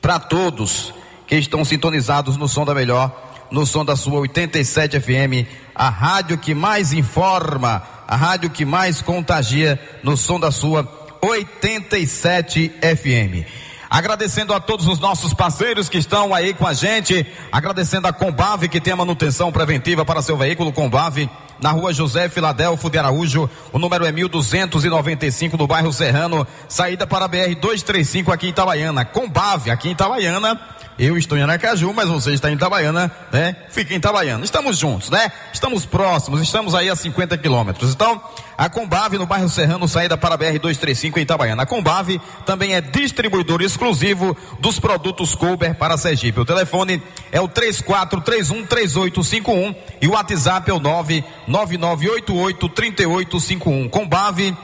para 0.01 0.19
todos 0.19 0.95
que 1.27 1.37
estão 1.37 1.62
sintonizados 1.62 2.39
no 2.39 2.49
som 2.49 2.65
da 2.65 2.74
melhor, 2.74 3.12
no 3.51 3.66
som 3.66 3.85
da 3.85 3.95
sua 3.95 4.20
87 4.20 4.99
FM, 5.01 5.47
a 5.74 5.91
rádio 5.91 6.39
que 6.39 6.55
mais 6.55 6.95
informa, 6.95 7.82
a 8.09 8.16
rádio 8.16 8.49
que 8.49 8.65
mais 8.65 9.03
contagia 9.03 9.78
no 10.03 10.16
som 10.16 10.41
da 10.41 10.51
sua 10.51 10.89
87 11.20 12.73
FM. 12.81 13.47
Agradecendo 13.91 14.55
a 14.55 14.61
todos 14.61 14.87
os 14.87 14.99
nossos 14.99 15.35
parceiros 15.35 15.91
que 15.91 15.99
estão 15.99 16.35
aí 16.35 16.55
com 16.55 16.66
a 16.66 16.73
gente, 16.73 17.27
agradecendo 17.53 18.07
a 18.07 18.15
Combave 18.15 18.66
que 18.66 18.81
tem 18.81 18.95
a 18.95 18.97
manutenção 18.97 19.53
preventiva 19.53 20.07
para 20.07 20.23
seu 20.23 20.39
veículo 20.39 20.73
Combave 20.73 21.28
na 21.62 21.70
rua 21.70 21.93
José 21.93 22.28
Filadelfo 22.28 22.89
de 22.89 22.99
Araújo, 22.99 23.49
o 23.73 23.78
número 23.78 24.05
é 24.05 24.12
1295 24.12 25.57
no 25.57 25.66
bairro 25.66 25.93
Serrano, 25.93 26.47
saída 26.69 27.07
para 27.07 27.24
a 27.24 27.28
BR 27.28 27.55
235 27.61 28.32
aqui 28.32 28.47
em 28.47 28.51
Itabaiana, 28.51 29.05
Combave 29.05 29.70
aqui 29.70 29.89
em 29.89 29.93
Itabaiana 29.93 30.59
eu 31.01 31.16
estou 31.16 31.39
em 31.39 31.43
Aracaju, 31.43 31.94
mas 31.94 32.10
você 32.10 32.35
está 32.35 32.51
em 32.51 32.55
Itabaiana, 32.55 33.10
né? 33.32 33.56
Fica 33.70 33.94
em 33.94 33.97
Itabaiana. 33.97 34.44
Estamos 34.44 34.77
juntos, 34.77 35.09
né? 35.09 35.32
Estamos 35.51 35.86
próximos, 35.86 36.43
estamos 36.43 36.74
aí 36.74 36.90
a 36.90 36.94
50 36.94 37.39
quilômetros. 37.39 37.94
Então, 37.94 38.20
a 38.56 38.68
Combave 38.68 39.16
no 39.16 39.24
bairro 39.24 39.48
Serrano, 39.48 39.89
saída 39.89 40.18
para 40.18 40.35
a 40.35 40.39
BR-235 40.39 41.16
em 41.16 41.22
Itabaiana. 41.22 41.62
A 41.62 41.66
Combave 41.66 42.20
também 42.44 42.74
é 42.74 42.82
distribuidor 42.82 43.62
exclusivo 43.62 44.36
dos 44.59 44.78
produtos 44.78 45.35
Colber 45.35 45.74
para 45.74 45.97
Sergipe. 45.97 46.40
O 46.40 46.44
telefone 46.44 47.02
é 47.32 47.40
o 47.40 47.48
34313851 47.48 49.74
e 50.02 50.06
o 50.06 50.12
WhatsApp 50.12 50.70
é 50.70 50.74
o 50.74 50.81
999883851. 51.48 53.89
Combave 53.89 54.55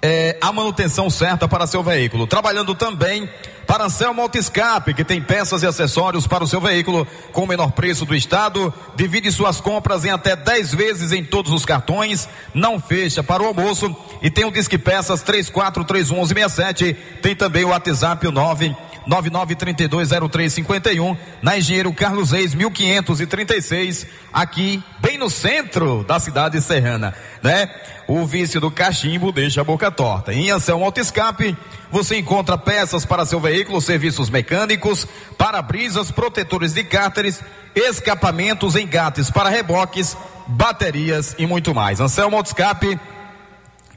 é, 0.00 0.38
a 0.40 0.50
manutenção 0.52 1.10
certa 1.10 1.46
para 1.46 1.66
seu 1.66 1.82
veículo. 1.82 2.26
Trabalhando 2.26 2.74
também 2.74 3.28
para 3.66 3.84
Anselmo 3.84 4.22
Autoescape, 4.22 4.94
que 4.94 5.04
tem 5.04 5.20
peças 5.20 5.62
e 5.62 5.66
acessórios 5.66 6.26
para 6.26 6.44
o 6.44 6.46
seu 6.46 6.60
veículo 6.60 7.06
com 7.32 7.42
o 7.42 7.46
menor 7.46 7.72
preço 7.72 8.04
do 8.04 8.14
estado. 8.14 8.72
Divide 8.94 9.30
suas 9.32 9.60
compras 9.60 10.04
em 10.04 10.10
até 10.10 10.36
10 10.36 10.74
vezes 10.74 11.12
em 11.12 11.24
todos 11.24 11.52
os 11.52 11.64
cartões. 11.64 12.28
Não 12.54 12.80
fecha 12.80 13.22
para 13.22 13.42
o 13.42 13.46
almoço. 13.46 13.94
E 14.22 14.30
tem 14.30 14.44
o 14.44 14.52
Disque 14.52 14.78
Peças 14.78 15.22
34311167. 15.24 16.96
Tem 17.20 17.34
também 17.34 17.64
o 17.64 17.68
WhatsApp 17.68 18.26
o 18.26 18.32
9 18.32 18.74
99320351 19.08 21.16
na 21.42 21.58
Engenheiro 21.58 21.92
Carlos 21.92 22.32
Reis 22.32 22.54
1536 22.54 24.06
aqui 24.32 24.82
bem 24.98 25.18
no 25.18 25.30
centro 25.30 26.02
da 26.04 26.18
cidade 26.18 26.60
serrana, 26.60 27.14
né? 27.42 27.70
O 28.08 28.26
vício 28.26 28.60
do 28.60 28.70
cachimbo 28.70 29.32
deixa 29.32 29.60
a 29.60 29.64
boca 29.64 29.90
torta. 29.90 30.32
Em 30.32 30.50
Anselmo 30.50 30.84
Autoescape 30.84 31.56
você 31.90 32.18
encontra 32.18 32.58
peças 32.58 33.04
para 33.04 33.26
seu 33.26 33.40
veículo, 33.40 33.80
serviços 33.80 34.28
mecânicos, 34.28 35.06
para-brisas, 35.38 36.10
protetores 36.10 36.72
de 36.72 36.84
cárteres, 36.84 37.40
escapamentos, 37.74 38.76
engates 38.76 39.30
para 39.30 39.48
reboques, 39.48 40.16
baterias 40.46 41.34
e 41.38 41.46
muito 41.46 41.74
mais. 41.74 42.00
Anselmo 42.00 42.36
Autoescape 42.36 42.98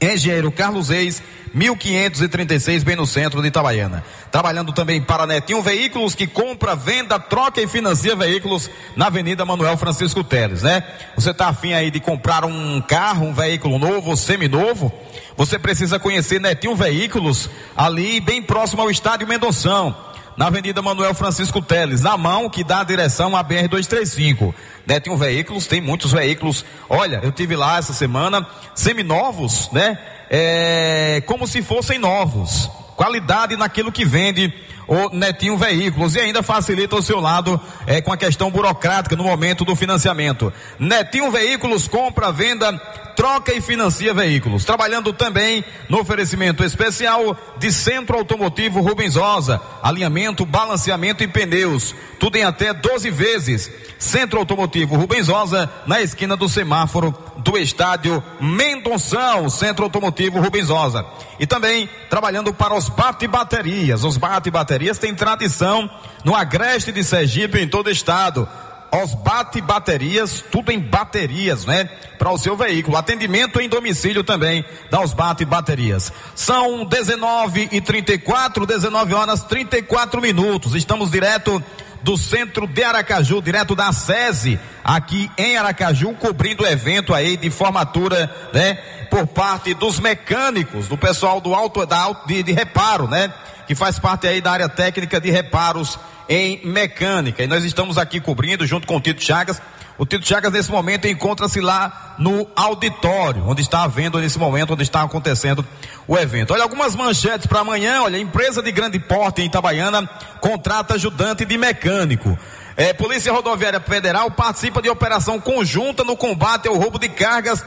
Engenheiro 0.00 0.50
Carlos 0.50 0.88
Reis, 0.88 1.22
1536, 1.52 2.82
bem 2.84 2.96
no 2.96 3.06
centro 3.06 3.42
de 3.42 3.48
Itabaiana. 3.48 4.02
Trabalhando 4.30 4.72
também 4.72 5.02
para 5.02 5.26
Netinho 5.26 5.60
Veículos, 5.60 6.14
que 6.14 6.26
compra, 6.26 6.74
venda, 6.74 7.18
troca 7.18 7.60
e 7.60 7.68
financia 7.68 8.16
veículos 8.16 8.70
na 8.96 9.08
Avenida 9.08 9.44
Manuel 9.44 9.76
Francisco 9.76 10.24
Teles, 10.24 10.62
né? 10.62 10.82
Você 11.16 11.30
está 11.30 11.48
afim 11.48 11.74
aí 11.74 11.90
de 11.90 12.00
comprar 12.00 12.44
um 12.44 12.80
carro, 12.80 13.26
um 13.26 13.34
veículo 13.34 13.78
novo, 13.78 14.16
seminovo? 14.16 14.92
Você 15.36 15.58
precisa 15.58 15.98
conhecer 15.98 16.40
Netinho 16.40 16.74
Veículos, 16.74 17.50
ali 17.76 18.20
bem 18.20 18.42
próximo 18.42 18.82
ao 18.82 18.90
estádio 18.90 19.26
Mendonção 19.26 20.09
na 20.40 20.46
Avenida 20.46 20.80
Manuel 20.80 21.12
Francisco 21.12 21.60
Teles, 21.60 22.00
na 22.00 22.16
mão 22.16 22.48
que 22.48 22.64
dá 22.64 22.80
a 22.80 22.84
direção 22.84 23.36
à 23.36 23.44
BR-235. 23.44 24.54
Né, 24.86 24.98
tem 24.98 25.12
um 25.12 25.16
veículos, 25.18 25.66
tem 25.66 25.82
muitos 25.82 26.12
veículos. 26.12 26.64
Olha, 26.88 27.20
eu 27.22 27.30
tive 27.30 27.54
lá 27.54 27.76
essa 27.76 27.92
semana, 27.92 28.46
seminovos, 28.74 29.68
né? 29.70 29.98
É, 30.30 31.22
como 31.26 31.46
se 31.46 31.60
fossem 31.60 31.98
novos. 31.98 32.70
Qualidade 32.96 33.54
naquilo 33.54 33.92
que 33.92 34.06
vende 34.06 34.50
o 34.88 35.14
Netinho 35.14 35.58
Veículos 35.58 36.16
e 36.16 36.20
ainda 36.20 36.42
facilita 36.42 36.96
o 36.96 37.02
seu 37.02 37.20
lado 37.20 37.60
é, 37.86 38.00
com 38.00 38.10
a 38.10 38.16
questão 38.16 38.50
burocrática 38.50 39.14
no 39.14 39.24
momento 39.24 39.62
do 39.62 39.76
financiamento. 39.76 40.50
Netinho 40.78 41.30
Veículos 41.30 41.86
compra, 41.86 42.32
venda, 42.32 42.72
troca 43.20 43.52
e 43.52 43.60
financia 43.60 44.14
veículos. 44.14 44.64
Trabalhando 44.64 45.12
também 45.12 45.62
no 45.90 46.00
oferecimento 46.00 46.64
especial 46.64 47.36
de 47.58 47.70
Centro 47.70 48.16
Automotivo 48.16 48.80
Rubens 48.80 49.14
Rosa, 49.14 49.60
alinhamento, 49.82 50.46
balanceamento 50.46 51.22
e 51.22 51.28
pneus. 51.28 51.94
Tudo 52.18 52.36
em 52.36 52.44
até 52.44 52.72
12 52.72 53.10
vezes. 53.10 53.70
Centro 53.98 54.38
Automotivo 54.38 54.96
Rubens 54.96 55.28
Rosa, 55.28 55.70
na 55.86 56.00
esquina 56.00 56.34
do 56.34 56.48
semáforo 56.48 57.14
do 57.36 57.58
estádio 57.58 58.24
Mendonção, 58.40 59.50
Centro 59.50 59.84
Automotivo 59.84 60.40
Rubens 60.40 60.70
Rosa. 60.70 61.04
E 61.38 61.46
também 61.46 61.90
trabalhando 62.08 62.54
para 62.54 62.72
os 62.74 62.88
bate-baterias. 62.88 64.02
Os 64.02 64.16
bate-baterias 64.16 64.98
têm 64.98 65.14
tradição 65.14 65.90
no 66.24 66.34
agreste 66.34 66.90
de 66.90 67.04
Sergipe 67.04 67.60
em 67.60 67.68
todo 67.68 67.88
o 67.88 67.90
estado. 67.90 68.48
Os 68.92 69.14
bate-baterias, 69.14 70.44
tudo 70.50 70.72
em 70.72 70.80
baterias, 70.80 71.64
né? 71.64 71.84
Para 72.18 72.30
o 72.30 72.38
seu 72.38 72.56
veículo. 72.56 72.96
Atendimento 72.96 73.60
em 73.60 73.68
domicílio 73.68 74.24
também 74.24 74.64
dá 74.90 75.00
os 75.00 75.12
bate-baterias. 75.12 76.12
São 76.34 76.84
19 76.84 77.68
e 77.70 77.80
34, 77.80 78.66
19 78.66 79.14
horas 79.14 79.44
34 79.44 80.20
minutos. 80.20 80.74
Estamos 80.74 81.10
direto 81.10 81.62
do 82.02 82.16
centro 82.16 82.66
de 82.66 82.82
Aracaju, 82.82 83.40
direto 83.42 83.74
da 83.74 83.92
SESI, 83.92 84.58
aqui 84.82 85.30
em 85.36 85.56
Aracaju, 85.56 86.14
cobrindo 86.14 86.64
o 86.64 86.66
evento 86.66 87.14
aí 87.14 87.36
de 87.36 87.50
formatura, 87.50 88.34
né? 88.52 88.74
Por 89.10 89.26
parte 89.26 89.74
dos 89.74 89.98
mecânicos, 89.98 90.88
do 90.88 90.96
pessoal 90.96 91.40
do 91.40 91.54
alto, 91.54 91.84
da 91.84 92.12
de, 92.26 92.42
de 92.42 92.52
reparo, 92.52 93.06
né? 93.06 93.32
Que 93.66 93.74
faz 93.74 93.98
parte 93.98 94.26
aí 94.26 94.40
da 94.40 94.50
área 94.50 94.68
técnica 94.68 95.20
de 95.20 95.30
reparos 95.30 95.98
em 96.30 96.64
mecânica. 96.64 97.42
E 97.42 97.48
nós 97.48 97.64
estamos 97.64 97.98
aqui 97.98 98.20
cobrindo, 98.20 98.64
junto 98.64 98.86
com 98.86 98.96
o 98.96 99.00
Tito 99.00 99.20
Chagas. 99.20 99.60
O 99.98 100.06
Tito 100.06 100.24
Chagas, 100.26 100.52
nesse 100.52 100.70
momento, 100.70 101.08
encontra-se 101.08 101.60
lá 101.60 102.14
no 102.18 102.46
auditório, 102.54 103.42
onde 103.46 103.62
está 103.62 103.82
havendo, 103.82 104.20
nesse 104.20 104.38
momento, 104.38 104.72
onde 104.72 104.84
está 104.84 105.02
acontecendo 105.02 105.66
o 106.06 106.16
evento. 106.16 106.54
Olha, 106.54 106.62
algumas 106.62 106.94
manchetes 106.94 107.48
para 107.48 107.58
amanhã. 107.58 108.02
Olha, 108.02 108.16
empresa 108.16 108.62
de 108.62 108.70
grande 108.70 109.00
porte 109.00 109.42
em 109.42 109.46
Itabaiana 109.46 110.08
contrata 110.40 110.94
ajudante 110.94 111.44
de 111.44 111.58
mecânico. 111.58 112.38
É, 112.76 112.92
Polícia 112.92 113.32
Rodoviária 113.32 113.80
Federal 113.80 114.30
participa 114.30 114.80
de 114.80 114.88
operação 114.88 115.40
conjunta 115.40 116.04
no 116.04 116.16
combate 116.16 116.68
ao 116.68 116.76
roubo 116.76 116.98
de 116.98 117.08
cargas 117.08 117.64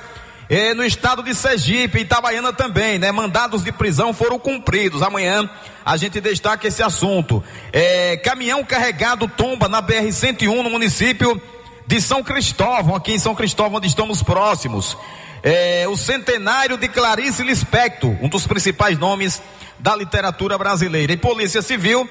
é, 0.49 0.73
no 0.73 0.83
estado 0.83 1.23
de 1.23 1.33
Sergipe, 1.33 1.99
Itabaiana 1.99 2.51
também, 2.51 2.99
né? 2.99 3.11
Mandados 3.11 3.63
de 3.63 3.71
prisão 3.71 4.13
foram 4.13 4.37
cumpridos. 4.37 5.01
Amanhã 5.01 5.49
a 5.85 5.97
gente 5.97 6.19
destaca 6.19 6.67
esse 6.67 6.83
assunto. 6.83 7.43
É, 7.71 8.17
caminhão 8.17 8.63
carregado 8.63 9.27
tomba 9.27 9.67
na 9.67 9.81
BR-101 9.81 10.61
no 10.61 10.69
município 10.69 11.41
de 11.87 12.01
São 12.01 12.23
Cristóvão, 12.23 12.95
aqui 12.95 13.13
em 13.13 13.19
São 13.19 13.35
Cristóvão, 13.35 13.77
onde 13.77 13.87
estamos 13.87 14.21
próximos. 14.21 14.97
É, 15.41 15.85
o 15.87 15.97
centenário 15.97 16.77
de 16.77 16.87
Clarice 16.87 17.43
Lispector, 17.43 18.15
um 18.21 18.29
dos 18.29 18.47
principais 18.47 18.97
nomes 18.97 19.41
da 19.79 19.95
literatura 19.95 20.57
brasileira. 20.57 21.11
E 21.11 21.17
Polícia 21.17 21.61
Civil 21.61 22.09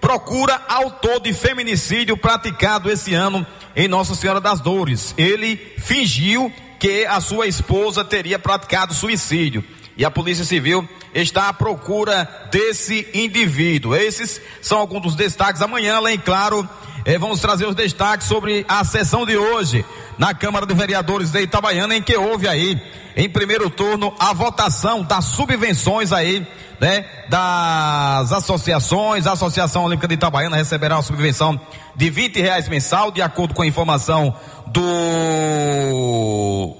procura 0.00 0.62
autor 0.66 1.20
de 1.20 1.32
feminicídio 1.34 2.16
praticado 2.16 2.90
esse 2.90 3.12
ano 3.12 3.46
em 3.76 3.86
Nossa 3.86 4.14
Senhora 4.14 4.40
das 4.40 4.60
Dores. 4.60 5.14
Ele 5.18 5.56
fingiu 5.78 6.50
que 6.80 7.04
a 7.04 7.20
sua 7.20 7.46
esposa 7.46 8.02
teria 8.02 8.38
praticado 8.38 8.94
suicídio. 8.94 9.62
E 9.98 10.04
a 10.04 10.10
Polícia 10.10 10.46
Civil 10.46 10.88
está 11.14 11.48
à 11.48 11.52
procura 11.52 12.26
desse 12.50 13.06
indivíduo. 13.12 13.94
Esses 13.94 14.40
são 14.62 14.78
alguns 14.78 15.02
dos 15.02 15.14
destaques. 15.14 15.60
Amanhã, 15.60 15.96
além, 15.96 16.18
claro, 16.18 16.66
eh, 17.04 17.18
vamos 17.18 17.38
trazer 17.40 17.66
os 17.66 17.74
destaques 17.74 18.26
sobre 18.26 18.64
a 18.66 18.82
sessão 18.82 19.26
de 19.26 19.36
hoje 19.36 19.84
na 20.16 20.32
Câmara 20.32 20.64
de 20.64 20.74
Vereadores 20.74 21.30
de 21.30 21.42
Itabaiana, 21.42 21.94
em 21.94 22.02
que 22.02 22.16
houve 22.16 22.48
aí, 22.48 22.80
em 23.14 23.28
primeiro 23.28 23.68
turno, 23.68 24.14
a 24.18 24.32
votação 24.32 25.02
das 25.02 25.26
subvenções 25.26 26.12
aí, 26.12 26.46
né, 26.80 27.04
das 27.28 28.32
associações. 28.32 29.26
A 29.26 29.32
Associação 29.32 29.84
Olímpica 29.84 30.08
de 30.08 30.14
Itabaiana 30.14 30.56
receberá 30.56 30.96
uma 30.96 31.02
subvenção 31.02 31.60
de 31.94 32.08
20 32.08 32.40
reais 32.40 32.68
mensal, 32.68 33.10
de 33.10 33.20
acordo 33.20 33.52
com 33.52 33.60
a 33.60 33.66
informação 33.66 34.34
do 34.72 36.10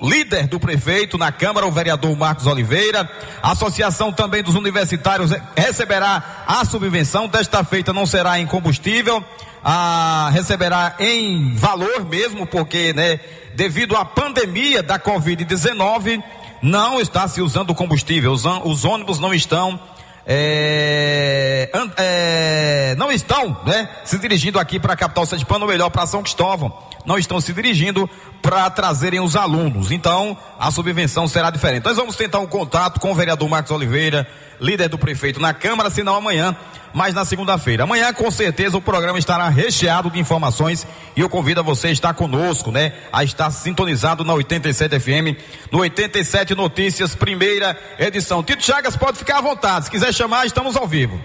líder 0.03 0.47
do 0.47 0.61
prefeito 0.61 1.19
na 1.19 1.33
Câmara, 1.33 1.67
o 1.67 1.73
vereador 1.73 2.17
Marcos 2.17 2.47
Oliveira. 2.47 3.11
A 3.43 3.51
associação 3.53 4.13
também 4.13 4.43
dos 4.43 4.55
universitários 4.55 5.33
receberá 5.57 6.45
a 6.47 6.65
subvenção. 6.65 7.27
Desta 7.27 7.65
feita 7.65 7.93
não 7.93 8.07
será 8.07 8.39
em 8.39 8.47
combustível, 8.47 9.25
a, 9.65 10.31
receberá 10.33 10.95
em 10.99 11.55
valor 11.55 12.05
mesmo, 12.05 12.47
porque, 12.47 12.93
né, 12.93 13.19
devido 13.55 13.97
à 13.97 14.05
pandemia 14.05 14.83
da 14.83 14.99
Covid-19, 14.99 16.23
não 16.63 17.01
está 17.01 17.27
se 17.27 17.43
usando 17.43 17.75
combustível. 17.75 18.33
Os, 18.33 18.45
os 18.45 18.85
ônibus 18.85 19.19
não 19.19 19.35
estão 19.35 19.81
é, 20.27 21.71
é, 21.97 22.95
não 22.97 23.11
estão 23.11 23.57
né, 23.67 23.89
se 24.05 24.17
dirigindo 24.19 24.61
aqui 24.61 24.79
para 24.79 24.93
a 24.93 24.97
capital 24.97 25.27
sergipana, 25.27 25.65
ou 25.65 25.71
melhor, 25.71 25.91
para 25.91 26.07
São 26.07 26.23
Cristóvão 26.23 26.90
não 27.05 27.19
estão 27.19 27.41
se 27.41 27.53
dirigindo 27.53 28.09
para 28.43 28.69
trazerem 28.71 29.21
os 29.21 29.37
alunos. 29.37 29.91
Então, 29.91 30.37
a 30.59 30.71
subvenção 30.71 31.29
será 31.29 31.51
diferente. 31.51 31.85
Nós 31.85 31.97
vamos 31.97 32.17
tentar 32.17 32.39
um 32.39 32.47
contato 32.47 33.01
com 33.01 33.13
o 33.13 33.15
vereador 33.15 33.49
Marcos 33.49 33.71
Oliveira, 33.71 34.27
líder 34.61 34.89
do 34.89 34.99
prefeito 34.99 35.41
na 35.41 35.55
Câmara, 35.55 35.91
se 35.91 36.03
não 36.03 36.15
amanhã, 36.15 36.57
mas 36.93 37.15
na 37.15 37.25
segunda-feira. 37.25 37.85
Amanhã, 37.85 38.13
com 38.13 38.31
certeza, 38.31 38.77
o 38.77 38.83
programa 38.83 39.19
estará 39.19 39.49
recheado 39.49 40.11
de 40.11 40.19
informações 40.19 40.87
e 41.17 41.21
eu 41.21 41.29
convido 41.29 41.61
a 41.61 41.63
você 41.63 41.89
a 41.89 41.93
estar 41.93 42.15
conosco, 42.15 42.71
né? 42.71 42.93
A 43.13 43.25
estar 43.25 43.51
sintonizado 43.51 44.25
na 44.25 44.35
87 44.35 44.99
FM, 44.99 45.39
no 45.71 45.81
87 45.81 46.55
Notícias, 46.55 47.15
primeira 47.15 47.79
edição. 47.99 48.43
Tito 48.43 48.65
Chagas 48.65 48.97
pode 48.97 49.19
ficar 49.19 49.39
à 49.39 49.43
vontade. 49.43 49.87
Se 49.87 49.91
quiser 49.91 50.13
chamar, 50.13 50.47
estamos 50.47 50.77
ao 50.77 50.87
vivo. 50.87 51.21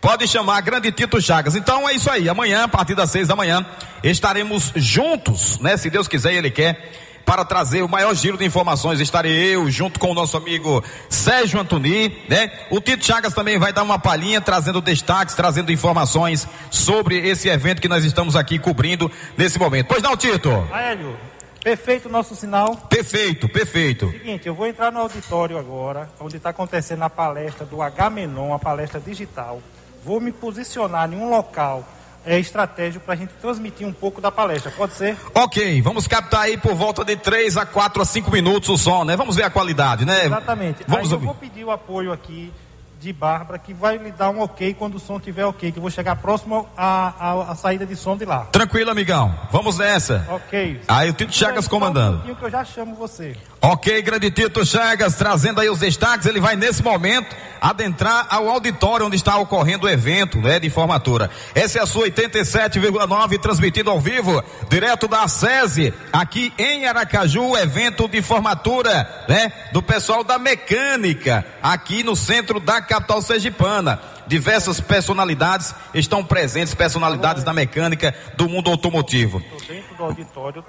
Pode 0.00 0.28
chamar 0.28 0.60
Grande 0.60 0.92
Tito 0.92 1.20
Chagas. 1.20 1.56
Então 1.56 1.88
é 1.88 1.94
isso 1.94 2.10
aí. 2.10 2.28
Amanhã, 2.28 2.64
a 2.64 2.68
partir 2.68 2.94
das 2.94 3.10
seis 3.10 3.28
da 3.28 3.34
manhã, 3.34 3.64
estaremos 4.02 4.72
juntos, 4.76 5.58
né? 5.58 5.76
Se 5.76 5.90
Deus 5.90 6.06
quiser 6.06 6.32
e 6.34 6.36
Ele 6.36 6.50
quer, 6.50 6.92
para 7.24 7.44
trazer 7.44 7.82
o 7.82 7.88
maior 7.88 8.14
giro 8.14 8.38
de 8.38 8.44
informações. 8.44 9.00
Estarei 9.00 9.54
eu 9.54 9.68
junto 9.68 9.98
com 9.98 10.12
o 10.12 10.14
nosso 10.14 10.36
amigo 10.36 10.82
Sérgio 11.10 11.58
Antoni, 11.58 12.16
né? 12.28 12.52
O 12.70 12.80
Tito 12.80 13.04
Chagas 13.04 13.34
também 13.34 13.58
vai 13.58 13.72
dar 13.72 13.82
uma 13.82 13.98
palhinha, 13.98 14.40
trazendo 14.40 14.80
destaques, 14.80 15.34
trazendo 15.34 15.72
informações 15.72 16.46
sobre 16.70 17.28
esse 17.28 17.48
evento 17.48 17.82
que 17.82 17.88
nós 17.88 18.04
estamos 18.04 18.36
aqui 18.36 18.58
cobrindo 18.58 19.10
nesse 19.36 19.58
momento. 19.58 19.88
Pois 19.88 20.02
não, 20.02 20.16
Tito? 20.16 20.50
Hélio, 20.72 21.18
perfeito 21.64 22.08
o 22.08 22.12
nosso 22.12 22.36
sinal. 22.36 22.76
Perfeito, 22.76 23.48
perfeito. 23.48 24.08
Seguinte, 24.12 24.46
eu 24.46 24.54
vou 24.54 24.68
entrar 24.68 24.92
no 24.92 25.00
auditório 25.00 25.58
agora, 25.58 26.08
onde 26.20 26.36
está 26.36 26.50
acontecendo 26.50 27.02
a 27.02 27.10
palestra 27.10 27.66
do 27.66 27.82
H-Menon, 27.82 28.54
a 28.54 28.58
palestra 28.58 29.00
digital 29.00 29.60
vou 30.06 30.20
me 30.20 30.30
posicionar 30.30 31.12
em 31.12 31.16
um 31.16 31.28
local 31.28 31.84
é 32.24 32.40
estratégico 32.40 33.04
para 33.04 33.14
a 33.14 33.16
gente 33.16 33.32
transmitir 33.40 33.86
um 33.86 33.92
pouco 33.92 34.20
da 34.20 34.32
palestra, 34.32 34.70
pode 34.72 34.94
ser? 34.94 35.16
Ok, 35.32 35.80
vamos 35.80 36.08
captar 36.08 36.42
aí 36.42 36.56
por 36.56 36.74
volta 36.74 37.04
de 37.04 37.14
3 37.14 37.56
a 37.56 37.64
4 37.64 38.02
a 38.02 38.04
5 38.04 38.30
minutos 38.32 38.68
o 38.68 38.76
som, 38.76 39.04
né? 39.04 39.16
Vamos 39.16 39.36
ver 39.36 39.44
a 39.44 39.50
qualidade, 39.50 40.04
né? 40.04 40.26
Exatamente. 40.26 40.84
Vamos 40.88 41.06
aí 41.06 41.14
ouvir. 41.14 41.26
eu 41.26 41.32
vou 41.32 41.34
pedir 41.34 41.64
o 41.64 41.70
apoio 41.70 42.12
aqui 42.12 42.52
de 43.00 43.12
Bárbara, 43.12 43.58
que 43.58 43.72
vai 43.72 43.98
lhe 43.98 44.10
dar 44.10 44.30
um 44.30 44.40
ok 44.40 44.74
quando 44.74 44.96
o 44.96 44.98
som 44.98 45.18
estiver 45.18 45.44
ok, 45.44 45.70
que 45.70 45.78
eu 45.78 45.82
vou 45.82 45.90
chegar 45.90 46.16
próximo 46.16 46.68
à, 46.76 47.12
à, 47.18 47.52
à, 47.52 47.54
saída 47.54 47.86
de 47.86 47.94
som 47.94 48.16
de 48.16 48.24
lá. 48.24 48.46
Tranquilo, 48.46 48.90
amigão. 48.90 49.32
Vamos 49.52 49.78
nessa. 49.78 50.26
Ok. 50.28 50.80
Aí 50.88 51.10
o 51.10 51.12
Tito 51.12 51.32
Chagas 51.32 51.68
comandando. 51.68 52.28
Um 52.28 52.34
que 52.34 52.42
eu 52.42 52.50
já 52.50 52.64
chamo 52.64 52.96
você. 52.96 53.36
Ok, 53.60 54.02
grande 54.02 54.30
Tito 54.30 54.64
Chagas, 54.64 55.16
trazendo 55.16 55.60
aí 55.60 55.68
os 55.68 55.80
destaques, 55.80 56.26
ele 56.26 56.40
vai 56.40 56.56
nesse 56.56 56.82
momento 56.82 57.34
adentrar 57.60 58.26
ao 58.30 58.48
auditório 58.48 59.06
onde 59.06 59.16
está 59.16 59.38
ocorrendo 59.38 59.86
o 59.86 59.88
evento, 59.88 60.38
né, 60.38 60.60
de 60.60 60.68
formatura. 60.68 61.30
Essa 61.54 61.78
é 61.78 61.82
a 61.82 61.86
sua 61.86 62.06
87,9 62.06 63.38
transmitido 63.40 63.90
ao 63.90 63.98
vivo, 63.98 64.44
direto 64.68 65.08
da 65.08 65.26
SESI, 65.26 65.92
aqui 66.12 66.52
em 66.58 66.86
Aracaju, 66.86 67.56
evento 67.56 68.06
de 68.06 68.20
formatura, 68.20 69.24
né, 69.28 69.50
do 69.72 69.82
pessoal 69.82 70.22
da 70.22 70.38
mecânica, 70.38 71.44
aqui 71.62 72.02
no 72.02 72.14
centro 72.14 72.60
da 72.60 72.80
capital 72.80 73.22
sergipana. 73.22 74.00
Diversas 74.26 74.80
personalidades 74.80 75.74
estão 75.94 76.22
presentes, 76.22 76.74
personalidades 76.74 77.42
da 77.42 77.52
mecânica 77.52 78.14
do 78.36 78.48
mundo 78.48 78.70
automotivo. 78.70 79.38
Estou 79.38 79.74
dentro 79.74 79.94
do 79.96 80.02
auditório 80.04 80.64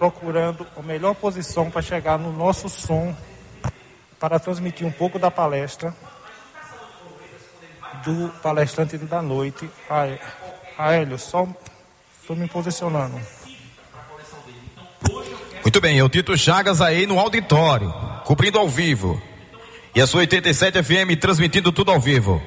procurando 0.00 0.66
a 0.78 0.82
melhor 0.82 1.14
posição 1.14 1.70
para 1.70 1.82
chegar 1.82 2.18
no 2.18 2.32
nosso 2.32 2.70
som 2.70 3.14
para 4.18 4.38
transmitir 4.38 4.86
um 4.86 4.90
pouco 4.90 5.18
da 5.18 5.30
palestra 5.30 5.94
do 8.02 8.30
palestrante 8.42 8.96
da 8.96 9.20
noite. 9.20 9.68
A 10.78 10.94
Hélio, 10.94 11.18
só 11.18 11.46
estou 12.18 12.34
me 12.34 12.48
posicionando. 12.48 13.20
Muito 15.62 15.80
bem, 15.82 15.98
é 15.98 16.02
o 16.02 16.08
Tito 16.08 16.34
Chagas 16.38 16.80
aí 16.80 17.06
no 17.06 17.20
auditório, 17.20 17.92
cobrindo 18.24 18.58
ao 18.58 18.70
vivo. 18.70 19.20
E 19.94 20.00
a 20.00 20.06
sua 20.06 20.20
87 20.20 20.82
FM 20.82 21.20
transmitindo 21.20 21.70
tudo 21.70 21.90
ao 21.90 22.00
vivo. 22.00 22.42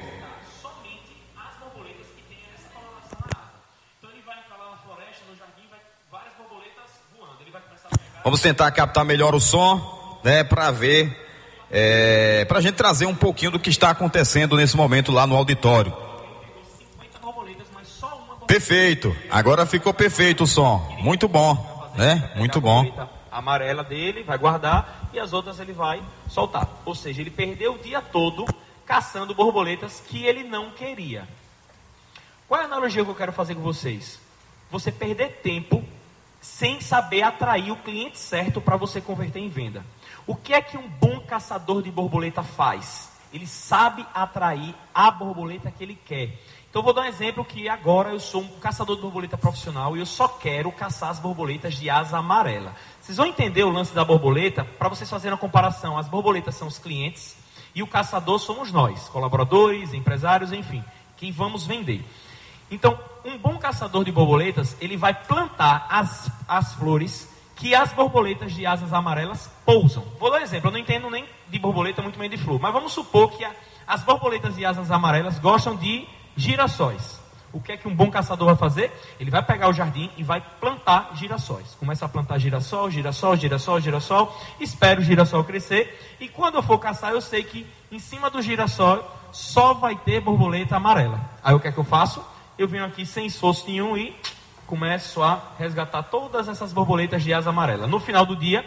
Vamos 8.24 8.40
tentar 8.40 8.70
captar 8.70 9.04
melhor 9.04 9.34
o 9.34 9.40
som, 9.40 10.18
né, 10.24 10.42
para 10.42 10.70
ver, 10.70 11.14
é, 11.70 12.46
para 12.46 12.56
a 12.56 12.60
gente 12.62 12.74
trazer 12.74 13.04
um 13.04 13.14
pouquinho 13.14 13.50
do 13.50 13.58
que 13.58 13.68
está 13.68 13.90
acontecendo 13.90 14.56
nesse 14.56 14.74
momento 14.78 15.12
lá 15.12 15.26
no 15.26 15.36
auditório. 15.36 15.94
Perfeito, 18.46 19.14
agora 19.30 19.66
ficou 19.66 19.92
perfeito 19.92 20.44
o 20.44 20.46
som, 20.46 20.96
muito 21.00 21.28
bom, 21.28 21.92
né? 21.96 22.30
Muito 22.34 22.62
bom. 22.62 22.90
A 23.30 23.38
amarela 23.38 23.84
dele 23.84 24.22
vai 24.22 24.38
guardar 24.38 25.10
e 25.12 25.18
as 25.18 25.34
outras 25.34 25.60
ele 25.60 25.74
vai 25.74 26.02
soltar. 26.28 26.66
Ou 26.86 26.94
seja, 26.94 27.20
ele 27.20 27.30
perdeu 27.30 27.74
o 27.74 27.78
dia 27.78 28.00
todo 28.00 28.46
caçando 28.86 29.34
borboletas 29.34 30.02
que 30.08 30.24
ele 30.24 30.44
não 30.44 30.70
queria. 30.70 31.28
Qual 32.48 32.58
é 32.58 32.64
a 32.64 32.66
analogia 32.66 33.04
que 33.04 33.10
eu 33.10 33.14
quero 33.14 33.32
fazer 33.32 33.54
com 33.54 33.62
vocês? 33.62 34.18
Você 34.70 34.90
perder 34.90 35.40
tempo 35.42 35.84
sem 36.44 36.78
saber 36.78 37.22
atrair 37.22 37.72
o 37.72 37.76
cliente 37.76 38.18
certo 38.18 38.60
para 38.60 38.76
você 38.76 39.00
converter 39.00 39.40
em 39.40 39.48
venda. 39.48 39.82
O 40.26 40.36
que 40.36 40.52
é 40.52 40.60
que 40.60 40.76
um 40.76 40.86
bom 40.86 41.20
caçador 41.20 41.80
de 41.80 41.90
borboleta 41.90 42.42
faz? 42.42 43.10
Ele 43.32 43.46
sabe 43.46 44.06
atrair 44.12 44.74
a 44.94 45.10
borboleta 45.10 45.70
que 45.70 45.82
ele 45.82 45.98
quer. 46.04 46.38
Então 46.68 46.82
vou 46.82 46.92
dar 46.92 47.00
um 47.00 47.06
exemplo 47.06 47.46
que 47.46 47.66
agora 47.66 48.10
eu 48.10 48.20
sou 48.20 48.42
um 48.42 48.48
caçador 48.60 48.94
de 48.94 49.00
borboleta 49.00 49.38
profissional 49.38 49.96
e 49.96 50.00
eu 50.00 50.06
só 50.06 50.28
quero 50.28 50.70
caçar 50.70 51.08
as 51.08 51.18
borboletas 51.18 51.76
de 51.76 51.88
asa 51.88 52.18
amarela. 52.18 52.74
Vocês 53.00 53.16
vão 53.16 53.26
entender 53.26 53.64
o 53.64 53.70
lance 53.70 53.94
da 53.94 54.04
borboleta 54.04 54.66
para 54.78 54.90
vocês 54.90 55.08
fazerem 55.08 55.34
a 55.34 55.40
comparação. 55.40 55.96
As 55.96 56.08
borboletas 56.08 56.56
são 56.56 56.68
os 56.68 56.78
clientes 56.78 57.38
e 57.74 57.82
o 57.82 57.86
caçador 57.86 58.38
somos 58.38 58.70
nós, 58.70 59.08
colaboradores, 59.08 59.94
empresários, 59.94 60.52
enfim, 60.52 60.84
quem 61.16 61.32
vamos 61.32 61.66
vender. 61.66 62.04
Então, 62.70 62.98
um 63.24 63.38
bom 63.38 63.56
caçador 63.58 64.04
de 64.04 64.12
borboletas, 64.12 64.76
ele 64.80 64.96
vai 64.96 65.14
plantar 65.14 65.86
as, 65.88 66.30
as 66.46 66.74
flores 66.74 67.28
que 67.56 67.74
as 67.74 67.92
borboletas 67.92 68.52
de 68.52 68.66
asas 68.66 68.92
amarelas 68.92 69.50
pousam. 69.64 70.04
Vou 70.18 70.30
dar 70.30 70.38
um 70.38 70.42
exemplo, 70.42 70.68
eu 70.68 70.72
não 70.72 70.78
entendo 70.78 71.10
nem 71.10 71.24
de 71.48 71.58
borboleta, 71.58 72.02
muito 72.02 72.18
menos 72.18 72.38
de 72.38 72.44
flor, 72.44 72.60
mas 72.60 72.72
vamos 72.72 72.92
supor 72.92 73.30
que 73.30 73.44
a, 73.44 73.52
as 73.86 74.02
borboletas 74.02 74.56
de 74.56 74.64
asas 74.64 74.90
amarelas 74.90 75.38
gostam 75.38 75.76
de 75.76 76.06
girassóis. 76.36 77.22
O 77.52 77.60
que 77.60 77.70
é 77.70 77.76
que 77.76 77.86
um 77.86 77.94
bom 77.94 78.10
caçador 78.10 78.48
vai 78.48 78.56
fazer? 78.56 78.92
Ele 79.20 79.30
vai 79.30 79.40
pegar 79.40 79.68
o 79.68 79.72
jardim 79.72 80.10
e 80.16 80.24
vai 80.24 80.42
plantar 80.60 81.12
girassóis. 81.14 81.76
Começa 81.78 82.04
a 82.04 82.08
plantar 82.08 82.36
girassol, 82.38 82.90
girassol, 82.90 83.36
girassol, 83.36 83.80
girassol. 83.80 84.36
Espera 84.58 85.00
o 85.00 85.04
girassol 85.04 85.44
crescer. 85.44 86.16
E 86.18 86.28
quando 86.28 86.56
eu 86.56 86.64
for 86.64 86.78
caçar, 86.78 87.12
eu 87.12 87.20
sei 87.20 87.44
que 87.44 87.64
em 87.92 88.00
cima 88.00 88.28
do 88.28 88.42
girassol 88.42 89.08
só 89.30 89.72
vai 89.72 89.94
ter 89.94 90.20
borboleta 90.20 90.74
amarela. 90.74 91.20
Aí 91.44 91.54
o 91.54 91.60
que 91.60 91.68
é 91.68 91.72
que 91.72 91.78
eu 91.78 91.84
faço? 91.84 92.24
Eu 92.56 92.68
venho 92.68 92.84
aqui 92.84 93.04
sem 93.04 93.26
esforço 93.26 93.66
nenhum 93.66 93.96
e 93.96 94.14
começo 94.66 95.22
a 95.22 95.42
resgatar 95.58 96.04
todas 96.04 96.48
essas 96.48 96.72
borboletas 96.72 97.22
de 97.22 97.34
asa 97.34 97.50
amarela. 97.50 97.88
No 97.88 97.98
final 97.98 98.24
do 98.24 98.36
dia, 98.36 98.64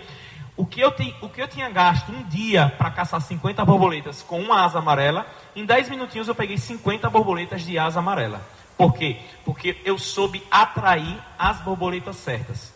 o 0.58 0.66
que 0.66 0.82
eu, 0.82 0.92
te, 0.92 1.16
o 1.22 1.30
que 1.30 1.42
eu 1.42 1.48
tinha 1.48 1.70
gasto 1.70 2.12
um 2.12 2.24
dia 2.24 2.68
para 2.78 2.92
caçar 2.92 3.22
50 3.22 3.64
borboletas 3.64 4.22
com 4.22 4.42
uma 4.42 4.66
asa 4.66 4.80
amarela, 4.80 5.26
em 5.56 5.66
10 5.66 5.90
minutinhos 5.90 6.28
eu 6.28 6.36
peguei 6.36 6.58
50 6.58 7.10
borboletas 7.10 7.62
de 7.62 7.80
asa 7.80 8.00
amarela. 8.00 8.42
Por 8.78 8.94
quê? 8.94 9.22
Porque 9.46 9.78
eu 9.86 9.98
soube 9.98 10.44
atrair 10.52 11.18
as 11.40 11.62
borboletas 11.62 12.18
certas. 12.18 12.74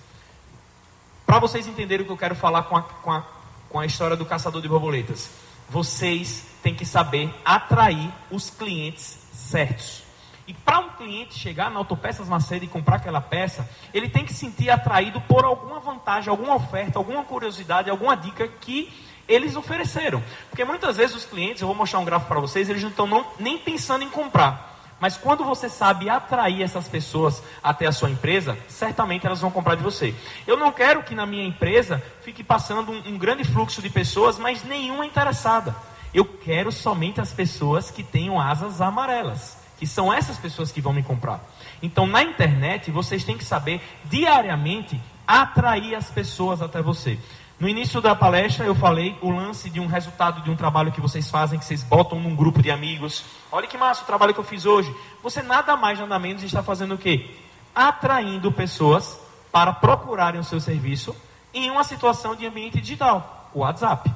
Para 1.26 1.40
vocês 1.40 1.68
entenderem 1.68 2.04
o 2.04 2.06
que 2.06 2.14
eu 2.14 2.18
quero 2.18 2.36
falar 2.36 2.64
com 2.64 2.78
a, 2.78 2.82
com, 2.84 3.12
a, 3.12 3.24
com 3.70 3.80
a 3.80 3.86
história 3.86 4.16
do 4.16 4.26
caçador 4.26 4.62
de 4.62 4.68
borboletas, 4.70 5.30
vocês 5.70 6.48
têm 6.64 6.74
que 6.74 6.86
saber 6.86 7.34
atrair 7.44 8.12
os 8.32 8.50
clientes 8.50 9.20
certos. 9.34 10.01
E 10.48 10.54
para 10.54 10.80
um 10.80 10.90
cliente 10.90 11.38
chegar 11.38 11.70
na 11.70 11.78
Autopeças 11.78 12.28
Macedo 12.28 12.66
e 12.66 12.68
comprar 12.68 12.98
aquela 12.98 13.22
peça, 13.22 13.70
ele 13.94 14.10
tem 14.10 14.26
que 14.26 14.34
sentir 14.34 14.70
atraído 14.70 15.22
por 15.22 15.46
alguma 15.46 15.80
vantagem, 15.80 16.30
alguma 16.30 16.56
oferta, 16.56 16.98
alguma 16.98 17.24
curiosidade, 17.24 17.90
alguma 17.90 18.16
dica 18.16 18.48
que 18.48 18.92
eles 19.28 19.56
ofereceram. 19.56 20.22
Porque 20.50 20.66
muitas 20.66 20.98
vezes 20.98 21.16
os 21.16 21.26
clientes, 21.26 21.62
eu 21.62 21.68
vou 21.68 21.76
mostrar 21.76 22.00
um 22.00 22.06
gráfico 22.06 22.30
para 22.30 22.40
vocês, 22.40 22.70
eles 22.70 22.82
não 22.82 22.90
estão 22.90 23.26
nem 23.40 23.58
pensando 23.58 24.04
em 24.04 24.10
comprar. 24.10 24.70
Mas 25.00 25.18
quando 25.18 25.44
você 25.44 25.68
sabe 25.68 26.10
atrair 26.10 26.62
essas 26.62 26.88
pessoas 26.88 27.42
até 27.64 27.88
a 27.88 27.92
sua 27.92 28.10
empresa, 28.10 28.58
certamente 28.68 29.26
elas 29.26 29.42
vão 29.42 29.50
comprar 29.50 29.76
de 29.76 29.82
você. 29.82 30.14
Eu 30.46 30.58
não 30.58 30.72
quero 30.72 31.02
que 31.02 31.16
na 31.16 31.26
minha 31.26 31.46
empresa 31.46 32.02
fique 32.22 32.44
passando 32.44 32.92
um, 32.92 33.14
um 33.14 33.18
grande 33.18 33.44
fluxo 33.44 33.82
de 33.82 33.90
pessoas, 33.90 34.38
mas 34.38 34.64
nenhuma 34.64 35.06
interessada. 35.06 35.76
Eu 36.14 36.26
quero 36.26 36.72
somente 36.72 37.20
as 37.20 37.34
pessoas 37.34 37.90
que 37.90 38.04
tenham 38.04 38.40
asas 38.40 38.80
amarelas 38.80 39.61
que 39.82 39.88
são 39.88 40.14
essas 40.14 40.38
pessoas 40.38 40.72
que 40.72 40.80
vão 40.80 40.94
me 40.94 41.02
comprar. 41.02 41.44
Então, 41.82 42.06
na 42.06 42.22
internet, 42.22 42.92
vocês 42.92 43.24
têm 43.24 43.36
que 43.36 43.44
saber 43.44 43.82
diariamente 44.06 45.02
atrair 45.26 45.96
as 45.96 46.08
pessoas 46.08 46.62
até 46.62 46.84
você. 46.84 47.18
No 47.60 47.68
início 47.68 48.00
da 48.00 48.14
palestra, 48.14 48.64
eu 48.64 48.76
falei 48.76 49.18
o 49.24 49.32
lance 49.32 49.72
de 49.72 49.80
um 49.80 49.88
resultado 49.88 50.44
de 50.44 50.52
um 50.52 50.56
trabalho 50.56 50.92
que 50.92 51.02
vocês 51.02 51.32
fazem, 51.32 51.58
que 51.58 51.66
vocês 51.66 51.82
botam 51.82 52.20
num 52.20 52.36
grupo 52.36 52.62
de 52.62 52.70
amigos. 52.70 53.26
Olha 53.52 53.66
que 53.66 53.76
massa 53.76 54.04
o 54.04 54.06
trabalho 54.06 54.36
que 54.36 54.40
eu 54.40 54.44
fiz 54.44 54.68
hoje. 54.68 54.96
Você 55.24 55.42
nada 55.42 55.76
mais, 55.76 55.98
nada 55.98 56.20
menos 56.20 56.44
está 56.44 56.62
fazendo 56.62 56.94
o 56.94 56.98
quê? 57.00 57.32
Atraindo 57.74 58.52
pessoas 58.52 59.18
para 59.52 59.74
procurarem 59.74 60.40
o 60.40 60.44
seu 60.44 60.60
serviço 60.60 61.16
em 61.52 61.72
uma 61.72 61.84
situação 61.84 62.36
de 62.36 62.46
ambiente 62.46 62.80
digital, 62.80 63.50
o 63.52 63.62
WhatsApp. 63.62 64.12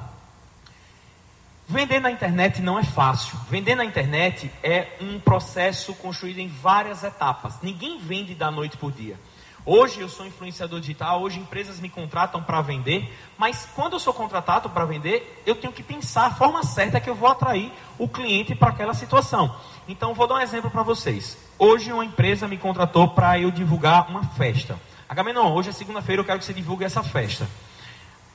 Vender 1.68 1.98
na 1.98 2.12
internet 2.12 2.62
não 2.62 2.78
é 2.78 2.84
fácil. 2.84 3.36
Vender 3.50 3.74
na 3.74 3.84
internet 3.84 4.48
é 4.62 4.86
um 5.00 5.18
processo 5.18 5.92
construído 5.94 6.38
em 6.38 6.46
várias 6.46 7.02
etapas. 7.02 7.54
Ninguém 7.60 7.98
vende 7.98 8.36
da 8.36 8.52
noite 8.52 8.76
por 8.76 8.92
dia. 8.92 9.18
Hoje 9.64 10.00
eu 10.00 10.08
sou 10.08 10.24
influenciador 10.24 10.78
digital, 10.78 11.20
hoje 11.20 11.40
empresas 11.40 11.80
me 11.80 11.88
contratam 11.88 12.40
para 12.40 12.62
vender, 12.62 13.12
mas 13.36 13.68
quando 13.74 13.94
eu 13.94 13.98
sou 13.98 14.14
contratado 14.14 14.70
para 14.70 14.84
vender, 14.84 15.42
eu 15.44 15.56
tenho 15.56 15.72
que 15.72 15.82
pensar 15.82 16.26
a 16.26 16.30
forma 16.30 16.62
certa 16.62 17.00
que 17.00 17.10
eu 17.10 17.16
vou 17.16 17.28
atrair 17.28 17.72
o 17.98 18.06
cliente 18.06 18.54
para 18.54 18.70
aquela 18.70 18.94
situação. 18.94 19.52
Então 19.88 20.14
vou 20.14 20.28
dar 20.28 20.36
um 20.36 20.40
exemplo 20.40 20.70
para 20.70 20.84
vocês. 20.84 21.36
Hoje 21.58 21.92
uma 21.92 22.04
empresa 22.04 22.46
me 22.46 22.56
contratou 22.56 23.08
para 23.08 23.40
eu 23.40 23.50
divulgar 23.50 24.08
uma 24.08 24.22
festa. 24.22 24.78
Agamenon, 25.08 25.52
hoje 25.52 25.70
é 25.70 25.72
segunda-feira, 25.72 26.20
eu 26.22 26.24
quero 26.24 26.38
que 26.38 26.44
você 26.44 26.54
divulgue 26.54 26.84
essa 26.84 27.02
festa. 27.02 27.48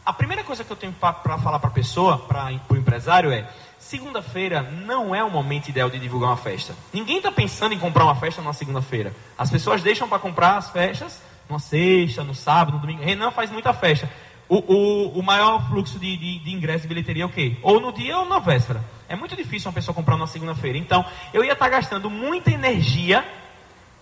A 0.04 0.12
primeira 0.12 0.44
coisa 0.44 0.64
que 0.64 0.72
eu 0.72 0.76
tenho 0.76 0.94
para 0.94 1.38
falar 1.38 1.60
para 1.60 1.70
a 1.70 1.74
pessoa, 1.74 2.18
para 2.18 2.52
o 2.70 2.76
empresário, 2.76 3.32
é: 3.32 3.48
segunda-feira 3.78 4.64
não 4.64 5.14
é 5.14 5.24
o 5.24 5.30
momento 5.30 5.68
ideal 5.68 5.92
de 5.92 6.00
divulgar 6.00 6.32
uma 6.32 6.38
festa. 6.38 6.74
Ninguém 6.92 7.18
está 7.18 7.32
pensando 7.32 7.74
em 7.74 7.80
comprar 7.80 8.04
uma 8.04 8.16
festa 8.16 8.42
na 8.42 8.52
segunda-feira. 8.52 9.14
As 9.38 9.52
pessoas 9.52 9.84
deixam 9.84 10.08
para 10.10 10.18
comprar 10.18 10.58
as 10.58 10.72
festas 10.72 11.22
numa 11.48 11.60
sexta, 11.60 12.24
no 12.24 12.34
sábado, 12.34 12.74
no 12.74 12.80
domingo. 12.80 13.04
Renan 13.04 13.30
faz 13.30 13.52
muita 13.52 13.74
festa. 13.74 14.10
O, 14.50 14.58
o, 14.58 15.20
o 15.20 15.24
maior 15.24 15.70
fluxo 15.70 16.00
de, 16.00 16.18
de, 16.18 16.40
de 16.40 16.52
ingresso 16.52 16.82
de 16.82 16.88
bilheteria 16.88 17.24
é 17.24 17.26
o 17.26 17.30
quê? 17.30 17.58
Ou 17.62 17.80
no 17.80 17.94
dia 17.94 18.18
ou 18.18 18.26
na 18.26 18.40
véspera. 18.40 18.84
É 19.08 19.16
muito 19.16 19.36
difícil 19.36 19.70
uma 19.70 19.74
pessoa 19.74 19.94
comprar 19.94 20.18
na 20.18 20.26
segunda-feira. 20.26 20.80
Então, 20.80 21.06
eu 21.32 21.44
ia 21.46 21.54
estar 21.54 21.66
tá 21.66 21.72
gastando 21.72 22.10
muita 22.10 22.50
energia 22.50 23.24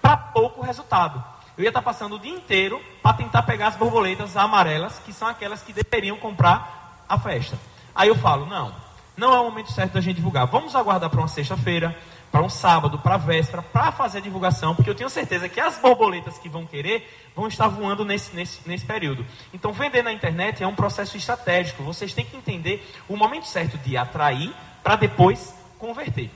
para 0.01 0.15
pouco 0.15 0.61
resultado 0.61 1.21
eu 1.59 1.63
ia 1.63 1.69
estar 1.71 1.81
passando 1.81 2.15
o 2.15 2.19
dia 2.19 2.31
inteiro 2.31 2.81
para 3.03 3.11
tentar 3.17 3.43
pegar 3.43 3.67
as 3.67 3.75
borboletas 3.75 4.37
amarelas, 4.37 4.97
que 5.05 5.11
são 5.11 5.27
aquelas 5.27 5.61
que 5.61 5.73
deveriam 5.73 6.15
comprar 6.15 7.03
a 7.07 7.19
festa. 7.19 7.59
Aí 7.93 8.07
eu 8.07 8.15
falo, 8.15 8.45
não, 8.45 8.73
não 9.17 9.33
é 9.33 9.39
o 9.41 9.43
momento 9.43 9.69
certo 9.73 9.91
da 9.91 9.99
gente 9.99 10.15
divulgar. 10.15 10.47
Vamos 10.47 10.73
aguardar 10.73 11.09
para 11.09 11.19
uma 11.19 11.27
sexta-feira, 11.27 11.93
para 12.31 12.41
um 12.41 12.47
sábado, 12.47 12.97
para 12.99 13.15
a 13.15 13.17
véspera, 13.17 13.61
para 13.61 13.91
fazer 13.91 14.19
a 14.19 14.21
divulgação, 14.21 14.73
porque 14.73 14.89
eu 14.89 14.95
tenho 14.95 15.09
certeza 15.09 15.49
que 15.49 15.59
as 15.59 15.77
borboletas 15.77 16.37
que 16.37 16.47
vão 16.47 16.65
querer 16.65 17.29
vão 17.35 17.49
estar 17.49 17.67
voando 17.67 18.05
nesse, 18.05 18.33
nesse, 18.33 18.61
nesse 18.65 18.85
período. 18.85 19.25
Então, 19.53 19.73
vender 19.73 20.01
na 20.01 20.13
internet 20.13 20.63
é 20.63 20.67
um 20.67 20.75
processo 20.75 21.17
estratégico. 21.17 21.83
Vocês 21.83 22.13
têm 22.13 22.23
que 22.23 22.37
entender 22.37 22.89
o 23.09 23.17
momento 23.17 23.47
certo 23.47 23.77
de 23.79 23.97
atrair 23.97 24.53
para 24.81 24.95
depois 24.95 25.53
converter. 25.77 26.31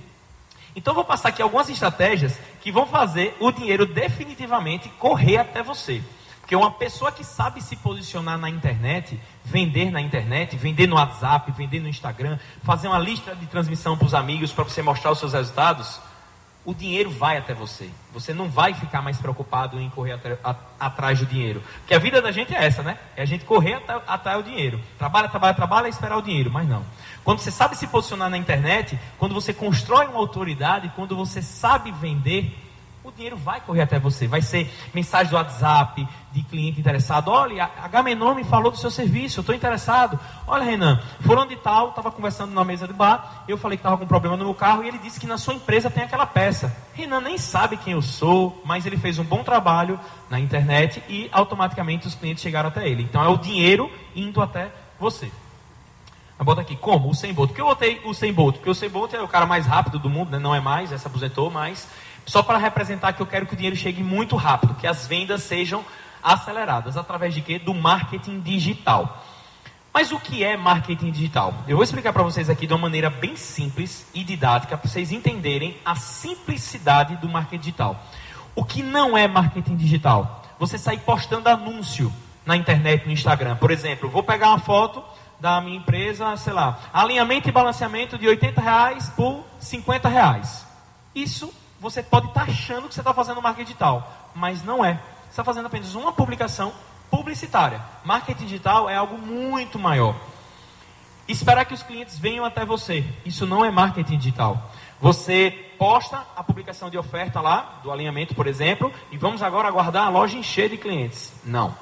Então, 0.76 0.94
vou 0.94 1.04
passar 1.04 1.30
aqui 1.30 1.42
algumas 1.42 1.70
estratégias 1.70 2.38
que 2.62 2.72
vão 2.72 2.86
fazer 2.86 3.36
o 3.40 3.52
dinheiro 3.52 3.86
definitivamente 3.86 4.90
correr 5.00 5.38
até 5.38 5.62
você. 5.62 6.02
Porque 6.40 6.56
uma 6.56 6.72
pessoa 6.72 7.10
que 7.10 7.24
sabe 7.24 7.62
se 7.62 7.76
posicionar 7.78 8.38
na 8.38 8.50
internet, 8.50 9.18
vender 9.46 9.92
na 9.92 10.02
internet, 10.02 10.58
vender 10.58 10.88
no 10.88 10.98
WhatsApp, 10.98 11.50
vender 11.54 11.80
no 11.80 11.88
Instagram, 11.88 12.38
fazer 12.64 12.90
uma 12.90 13.00
lista 13.00 13.34
de 13.34 13.46
transmissão 13.46 13.98
para 13.98 14.08
os 14.08 14.14
amigos 14.14 14.52
para 14.52 14.66
você 14.66 14.82
mostrar 14.82 15.12
os 15.12 15.20
seus 15.20 15.32
resultados, 15.32 16.02
o 16.66 16.74
dinheiro 16.74 17.10
vai 17.10 17.38
até 17.38 17.54
você. 17.54 17.90
Você 18.14 18.34
não 18.34 18.50
vai 18.50 18.74
ficar 18.74 19.02
mais 19.02 19.18
preocupado 19.18 19.80
em 19.80 19.90
correr 19.90 20.18
atrás 20.80 21.20
do 21.20 21.26
dinheiro. 21.26 21.62
Porque 21.80 21.94
a 21.94 22.00
vida 22.00 22.22
da 22.22 22.32
gente 22.32 22.56
é 22.56 22.66
essa, 22.66 22.82
né? 22.82 22.98
É 23.16 23.22
a 23.22 23.26
gente 23.26 23.44
correr 23.44 23.82
atrás 24.08 24.38
do 24.38 24.50
dinheiro. 24.50 24.80
Trabalha, 24.98 25.28
trabalha, 25.28 25.54
trabalha 25.54 25.88
e 25.88 25.90
esperar 25.90 26.18
o 26.18 26.22
dinheiro. 26.22 26.50
Mas 26.50 26.68
não. 26.68 26.86
Quando 27.24 27.40
você 27.40 27.52
sabe 27.52 27.76
se 27.76 27.88
posicionar 27.88 28.30
na 28.30 28.38
internet, 28.38 28.98
quando 29.18 29.34
você 29.34 29.54
constrói 29.54 30.08
uma 30.08 30.20
autoridade, 30.20 30.92
quando 30.96 31.16
você 31.16 31.42
sabe 31.42 31.92
vender, 31.92 32.58
o 33.04 33.12
dinheiro 33.12 33.36
vai 33.36 33.60
correr 33.60 33.82
até 33.82 34.00
você. 34.00 34.28
Vai 34.28 34.42
ser 34.42 34.72
mensagem 34.94 35.30
do 35.30 35.36
WhatsApp, 35.36 36.08
de 36.32 36.44
cliente 36.44 36.80
interessado. 36.80 37.30
Olha, 37.30 37.70
a 37.82 37.88
Gamenon 37.88 38.34
me 38.34 38.44
falou 38.44 38.72
do 38.72 38.78
seu 38.78 38.90
serviço, 38.90 39.40
eu 39.40 39.42
estou 39.42 39.54
interessado. 39.54 40.20
Olha, 40.48 40.64
Renan, 40.64 41.02
fulano 41.22 41.50
de 41.50 41.58
tal, 41.58 41.90
estava 41.90 42.12
conversando 42.12 42.54
na 42.54 42.64
mesa 42.64 42.88
de 42.88 42.94
bar, 42.94 43.44
eu 43.48 43.58
falei 43.58 43.78
que 43.78 43.82
estava 43.82 43.98
com 43.98 44.08
problema 44.08 44.38
no 44.38 44.46
meu 44.46 44.54
carro 44.54 44.84
e 44.84 44.88
ele 44.88 44.98
disse 44.98 45.20
que 45.20 45.28
na 45.28 45.38
sua 45.38 45.54
empresa 45.54 45.90
tem 45.90 46.04
aquela 46.04 46.26
peça. 46.26 46.76
Renan 46.94 47.22
nem 47.22 47.38
sabe 47.38 47.78
quem 47.78 47.94
eu 47.94 48.02
sou, 48.02 48.62
mas 48.66 48.86
ele 48.86 48.98
fez 48.98 49.20
um 49.20 49.24
bom 49.24 49.44
trabalho 49.44 50.00
na 50.30 50.40
internet 50.40 51.04
e 51.10 51.30
automaticamente 51.32 52.08
os 52.08 52.16
clientes 52.16 52.42
chegaram 52.42 52.70
até 52.70 52.88
ele. 52.88 53.04
Então 53.04 53.22
é 53.22 53.28
o 53.28 53.38
dinheiro 53.38 53.92
indo 54.16 54.42
até 54.42 54.72
você. 55.00 55.30
Bota 56.40 56.62
aqui, 56.62 56.76
como? 56.76 57.10
O 57.10 57.16
100 57.16 57.34
Bolt. 57.34 57.50
Por 57.50 57.56
que 57.56 57.62
eu 57.62 57.66
botei 57.66 58.02
o 58.04 58.14
100 58.14 58.34
Bolt? 58.34 58.56
Porque 58.56 58.70
o 58.70 58.76
100 58.76 58.90
Bolt 58.90 59.14
é 59.14 59.22
o 59.22 59.28
cara 59.28 59.46
mais 59.46 59.66
rápido 59.66 59.98
do 59.98 60.10
mundo, 60.10 60.32
né? 60.32 60.40
não 60.40 60.54
é 60.54 60.60
mais, 60.60 60.90
se 60.90 61.08
aposentou, 61.08 61.50
mas 61.50 61.88
só 62.26 62.42
para 62.42 62.58
representar 62.58 63.14
que 63.14 63.22
eu 63.22 63.26
quero 63.26 63.46
que 63.46 63.54
o 63.54 63.58
dinheiro 63.58 63.76
chegue 63.76 64.04
muito 64.04 64.36
rápido, 64.36 64.76
que 64.76 64.88
as 64.88 65.06
vendas 65.08 65.44
sejam 65.44 65.84
aceleradas. 66.22 66.98
Através 66.98 67.34
de 67.34 67.42
quê? 67.42 67.60
Do 67.60 67.74
marketing 67.74 68.40
digital. 68.40 69.24
Mas 69.94 70.12
o 70.12 70.20
que 70.20 70.44
é 70.44 70.58
marketing 70.58 71.12
digital? 71.12 71.54
Eu 71.68 71.76
vou 71.76 71.84
explicar 71.84 72.12
para 72.12 72.24
vocês 72.24 72.50
aqui 72.50 72.66
de 72.66 72.74
uma 72.74 72.80
maneira 72.80 73.12
bem 73.12 73.36
simples 73.36 74.10
e 74.14 74.24
didática, 74.24 74.76
para 74.76 74.90
vocês 74.90 75.12
entenderem 75.12 75.78
a 75.86 75.96
simplicidade 75.96 77.16
do 77.18 77.30
marketing 77.30 77.60
digital. 77.60 78.04
O 78.56 78.64
que 78.64 78.82
não 78.82 79.16
é 79.16 79.28
marketing 79.28 79.76
digital? 79.76 80.44
Você 80.58 80.78
sair 80.80 81.00
postando 81.00 81.48
anúncio 81.48 82.12
na 82.46 82.56
internet, 82.58 83.06
no 83.06 83.12
Instagram. 83.12 83.56
Por 83.58 83.70
exemplo, 83.70 84.10
vou 84.10 84.24
pegar 84.24 84.50
uma 84.50 84.60
foto 84.60 85.04
da 85.40 85.62
minha 85.62 85.78
empresa, 85.78 86.36
sei 86.38 86.54
lá, 86.54 86.80
alinhamento 86.94 87.50
e 87.50 87.52
balanceamento 87.52 88.18
de 88.18 88.28
80 88.28 88.62
reais 88.62 89.10
por 89.10 89.44
50 89.60 90.10
reais. 90.10 90.66
Isso 91.14 91.54
você 91.84 92.02
pode 92.02 92.28
estar 92.28 92.44
achando 92.44 92.88
que 92.88 92.94
você 92.94 93.02
está 93.02 93.14
fazendo 93.14 93.42
marketing 93.42 93.66
digital, 93.66 94.32
mas 94.34 94.64
não 94.64 94.84
é. 94.84 94.94
Você 95.24 95.32
está 95.32 95.44
fazendo 95.44 95.66
apenas 95.66 95.94
uma 95.96 96.14
publicação 96.14 96.72
publicitária. 97.12 97.82
Marketing 98.06 98.46
digital 98.46 98.90
é 98.90 98.96
algo 98.96 99.18
muito 99.18 99.78
maior. 99.78 100.16
Esperar 101.28 101.66
que 101.66 101.74
os 101.74 101.84
clientes 101.84 102.18
venham 102.18 102.46
até 102.46 102.66
você. 102.66 103.04
Isso 103.26 103.46
não 103.46 103.66
é 103.66 103.70
marketing 103.70 104.18
digital. 104.18 104.72
Você 105.02 105.52
posta 105.78 106.26
a 106.36 106.42
publicação 106.42 106.90
de 106.90 106.98
oferta 106.98 107.42
lá, 107.42 107.82
do 107.84 107.92
alinhamento, 107.92 108.34
por 108.34 108.48
exemplo, 108.48 108.90
e 109.12 109.18
vamos 109.18 109.44
agora 109.44 109.68
aguardar 109.68 110.08
a 110.08 110.10
loja 110.10 110.38
encher 110.38 110.70
de 110.70 110.78
clientes. 110.78 111.34
Não. 111.44 111.76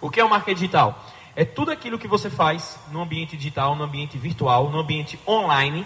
O 0.00 0.08
que 0.08 0.20
é 0.20 0.24
o 0.24 0.30
marketing 0.30 0.54
digital? 0.60 1.04
É 1.34 1.44
tudo 1.44 1.72
aquilo 1.72 1.98
que 1.98 2.06
você 2.06 2.30
faz 2.30 2.78
no 2.92 3.02
ambiente 3.02 3.36
digital, 3.36 3.74
no 3.74 3.82
ambiente 3.82 4.16
virtual, 4.16 4.68
no 4.70 4.78
ambiente 4.78 5.18
online, 5.26 5.84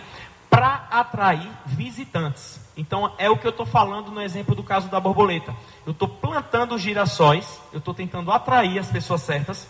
para 0.52 0.86
atrair 0.90 1.48
visitantes. 1.64 2.60
Então, 2.76 3.14
é 3.16 3.30
o 3.30 3.38
que 3.38 3.46
eu 3.46 3.50
estou 3.50 3.64
falando 3.64 4.10
no 4.10 4.20
exemplo 4.20 4.54
do 4.54 4.62
caso 4.62 4.86
da 4.90 5.00
borboleta. 5.00 5.56
Eu 5.86 5.92
estou 5.92 6.06
plantando 6.06 6.76
girassóis, 6.76 7.58
eu 7.72 7.78
estou 7.78 7.94
tentando 7.94 8.30
atrair 8.30 8.78
as 8.78 8.88
pessoas 8.88 9.22
certas 9.22 9.66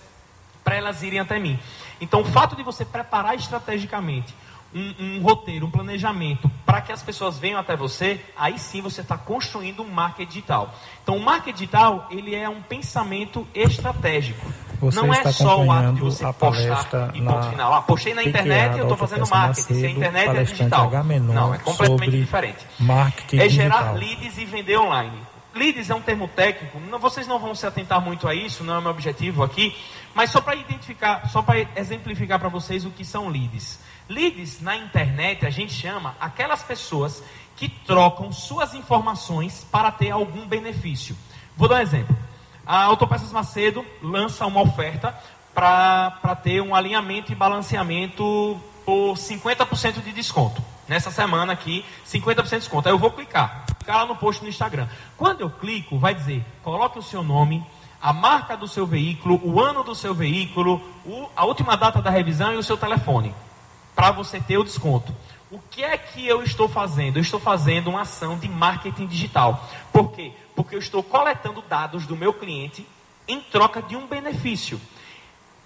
para 0.64 0.74
elas 0.74 1.00
irem 1.04 1.20
até 1.20 1.38
mim. 1.38 1.56
Então, 2.00 2.22
o 2.22 2.24
fato 2.24 2.56
de 2.56 2.64
você 2.64 2.84
preparar 2.84 3.36
estrategicamente 3.36 4.34
um, 4.74 5.18
um 5.18 5.22
roteiro, 5.22 5.66
um 5.66 5.70
planejamento 5.70 6.50
para 6.66 6.80
que 6.80 6.90
as 6.90 7.02
pessoas 7.02 7.38
venham 7.38 7.60
até 7.60 7.76
você, 7.76 8.20
aí 8.36 8.58
sim 8.58 8.80
você 8.80 9.02
está 9.02 9.16
construindo 9.16 9.84
um 9.84 9.88
marketing 9.88 10.28
digital. 10.28 10.74
Então, 11.00 11.16
o 11.16 11.20
marketing 11.22 11.58
digital 11.58 12.08
ele 12.10 12.34
é 12.34 12.48
um 12.48 12.60
pensamento 12.60 13.46
estratégico. 13.54 14.44
Você 14.82 15.00
não 15.00 15.14
é 15.14 15.32
só 15.32 15.62
o 15.62 15.70
ato 15.70 15.92
de 15.92 16.00
você 16.00 16.32
postar 16.32 17.14
e 17.14 17.22
ponto 17.22 17.50
final. 17.50 17.72
Ah, 17.72 17.82
postei 17.82 18.14
na 18.14 18.24
internet 18.24 18.74
e 18.74 18.78
eu 18.80 18.82
estou 18.82 18.96
fazendo 18.96 19.28
marketing. 19.28 19.74
Se 19.74 19.86
a 19.86 19.90
internet 19.90 20.28
é 20.28 20.42
digital. 20.42 20.90
Não, 21.20 21.54
é 21.54 21.58
completamente 21.58 22.10
diferente. 22.10 22.66
Marketing 22.80 23.38
é 23.38 23.48
gerar 23.48 23.94
digital. 23.94 23.96
leads 23.96 24.38
e 24.38 24.44
vender 24.44 24.78
online. 24.78 25.18
Leads 25.54 25.88
é 25.88 25.94
um 25.94 26.00
termo 26.00 26.26
técnico, 26.28 26.80
não, 26.80 26.98
vocês 26.98 27.26
não 27.26 27.38
vão 27.38 27.54
se 27.54 27.66
atentar 27.66 28.00
muito 28.00 28.26
a 28.26 28.34
isso, 28.34 28.64
não 28.64 28.78
é 28.78 28.80
meu 28.80 28.90
objetivo 28.90 29.42
aqui, 29.42 29.76
mas 30.14 30.30
só 30.30 30.40
para 30.40 30.56
identificar, 30.56 31.28
só 31.28 31.42
para 31.42 31.66
exemplificar 31.76 32.38
para 32.38 32.48
vocês 32.48 32.86
o 32.86 32.90
que 32.90 33.04
são 33.04 33.28
leads. 33.28 33.78
Leads 34.08 34.62
na 34.62 34.76
internet 34.76 35.44
a 35.44 35.50
gente 35.50 35.74
chama 35.74 36.16
aquelas 36.18 36.62
pessoas 36.62 37.22
que 37.54 37.68
trocam 37.68 38.32
suas 38.32 38.72
informações 38.72 39.66
para 39.70 39.92
ter 39.92 40.10
algum 40.10 40.46
benefício. 40.46 41.14
Vou 41.54 41.68
dar 41.68 41.76
um 41.76 41.80
exemplo. 41.80 42.16
A 42.66 42.84
Autopeças 42.84 43.32
Macedo 43.32 43.84
lança 44.00 44.46
uma 44.46 44.60
oferta 44.60 45.16
para 45.54 46.36
ter 46.42 46.60
um 46.60 46.74
alinhamento 46.74 47.32
e 47.32 47.34
balanceamento 47.34 48.60
por 48.84 49.14
50% 49.14 50.02
de 50.02 50.12
desconto. 50.12 50.62
Nessa 50.88 51.10
semana 51.10 51.52
aqui, 51.52 51.84
50% 52.06 52.44
de 52.44 52.58
desconto. 52.58 52.88
Aí 52.88 52.94
eu 52.94 52.98
vou 52.98 53.10
clicar. 53.10 53.64
Clicar 53.78 53.98
lá 53.98 54.06
no 54.06 54.16
post 54.16 54.42
no 54.42 54.48
Instagram. 54.48 54.88
Quando 55.16 55.40
eu 55.40 55.50
clico, 55.50 55.98
vai 55.98 56.14
dizer, 56.14 56.44
coloque 56.62 56.98
o 56.98 57.02
seu 57.02 57.22
nome, 57.22 57.64
a 58.00 58.12
marca 58.12 58.56
do 58.56 58.68
seu 58.68 58.86
veículo, 58.86 59.40
o 59.42 59.60
ano 59.60 59.82
do 59.82 59.94
seu 59.94 60.14
veículo, 60.14 60.80
o, 61.04 61.28
a 61.36 61.44
última 61.44 61.76
data 61.76 62.00
da 62.00 62.10
revisão 62.10 62.52
e 62.52 62.56
o 62.56 62.62
seu 62.62 62.76
telefone. 62.76 63.34
Para 63.94 64.10
você 64.10 64.40
ter 64.40 64.58
o 64.58 64.64
desconto. 64.64 65.14
O 65.50 65.58
que 65.70 65.84
é 65.84 65.98
que 65.98 66.26
eu 66.26 66.42
estou 66.42 66.68
fazendo? 66.68 67.18
Eu 67.18 67.22
estou 67.22 67.38
fazendo 67.38 67.90
uma 67.90 68.02
ação 68.02 68.38
de 68.38 68.48
marketing 68.48 69.06
digital. 69.06 69.68
Por 69.92 70.10
quê? 70.12 70.32
Porque 70.54 70.74
eu 70.74 70.78
estou 70.78 71.02
coletando 71.02 71.62
dados 71.62 72.06
do 72.06 72.16
meu 72.16 72.32
cliente 72.32 72.86
em 73.26 73.40
troca 73.40 73.80
de 73.82 73.96
um 73.96 74.06
benefício. 74.06 74.80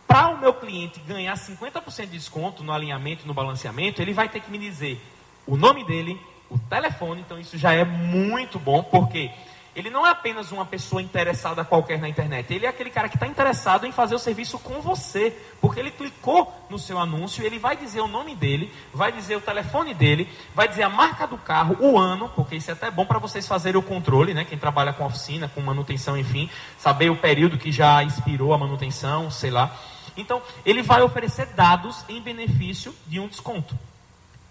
Para 0.07 0.29
o 0.29 0.39
meu 0.39 0.55
cliente 0.55 1.01
ganhar 1.01 1.35
50% 1.35 2.03
de 2.03 2.13
desconto 2.13 2.63
no 2.63 2.73
alinhamento, 2.73 3.27
no 3.27 3.35
balanceamento, 3.35 4.01
ele 4.01 4.13
vai 4.13 4.29
ter 4.29 4.41
que 4.41 4.51
me 4.51 4.59
dizer 4.59 5.01
o 5.47 5.57
nome 5.57 5.85
dele, 5.85 6.21
o 6.49 6.59
telefone, 6.59 7.21
então 7.21 7.39
isso 7.39 7.59
já 7.59 7.73
é 7.73 7.85
muito 7.85 8.59
bom, 8.59 8.83
porque 8.83 9.31
ele 9.77 9.91
não 9.91 10.07
é 10.07 10.11
apenas 10.11 10.51
uma 10.51 10.65
pessoa 10.65 11.03
interessada 11.03 11.63
qualquer 11.63 12.01
na 12.01 12.09
internet, 12.09 12.53
ele 12.53 12.65
é 12.65 12.69
aquele 12.69 12.89
cara 12.89 13.11
que 13.11 13.17
está 13.17 13.27
interessado 13.27 13.87
em 13.87 13.93
fazer 13.93 14.15
o 14.15 14.19
serviço 14.19 14.59
com 14.59 14.81
você, 14.81 15.37
porque 15.61 15.79
ele 15.79 15.91
clicou 15.91 16.51
no 16.71 16.79
seu 16.79 16.99
anúncio, 16.99 17.45
ele 17.45 17.59
vai 17.59 17.77
dizer 17.77 18.01
o 18.01 18.09
nome 18.09 18.35
dele, 18.35 18.73
vai 18.93 19.13
dizer 19.13 19.37
o 19.37 19.41
telefone 19.41 19.93
dele, 19.93 20.27
vai 20.55 20.67
dizer 20.67 20.83
a 20.83 20.89
marca 20.89 21.27
do 21.27 21.37
carro, 21.37 21.77
o 21.79 21.99
ano, 21.99 22.31
porque 22.31 22.57
isso 22.57 22.71
é 22.71 22.73
até 22.73 22.91
bom 22.91 23.05
para 23.05 23.19
vocês 23.19 23.47
fazerem 23.47 23.79
o 23.79 23.83
controle, 23.83 24.33
né? 24.33 24.47
Quem 24.47 24.57
trabalha 24.57 24.95
com 24.95 25.05
oficina, 25.05 25.47
com 25.47 25.61
manutenção, 25.61 26.17
enfim, 26.17 26.49
saber 26.79 27.11
o 27.11 27.17
período 27.17 27.59
que 27.59 27.71
já 27.71 28.03
expirou 28.03 28.55
a 28.55 28.59
manutenção, 28.59 29.31
sei 29.31 29.51
lá. 29.51 29.77
Então, 30.17 30.41
ele 30.65 30.83
vai 30.83 31.03
oferecer 31.03 31.49
dados 31.49 32.03
em 32.09 32.19
benefício 32.23 32.95
de 33.07 33.21
um 33.21 33.29
desconto. 33.29 33.79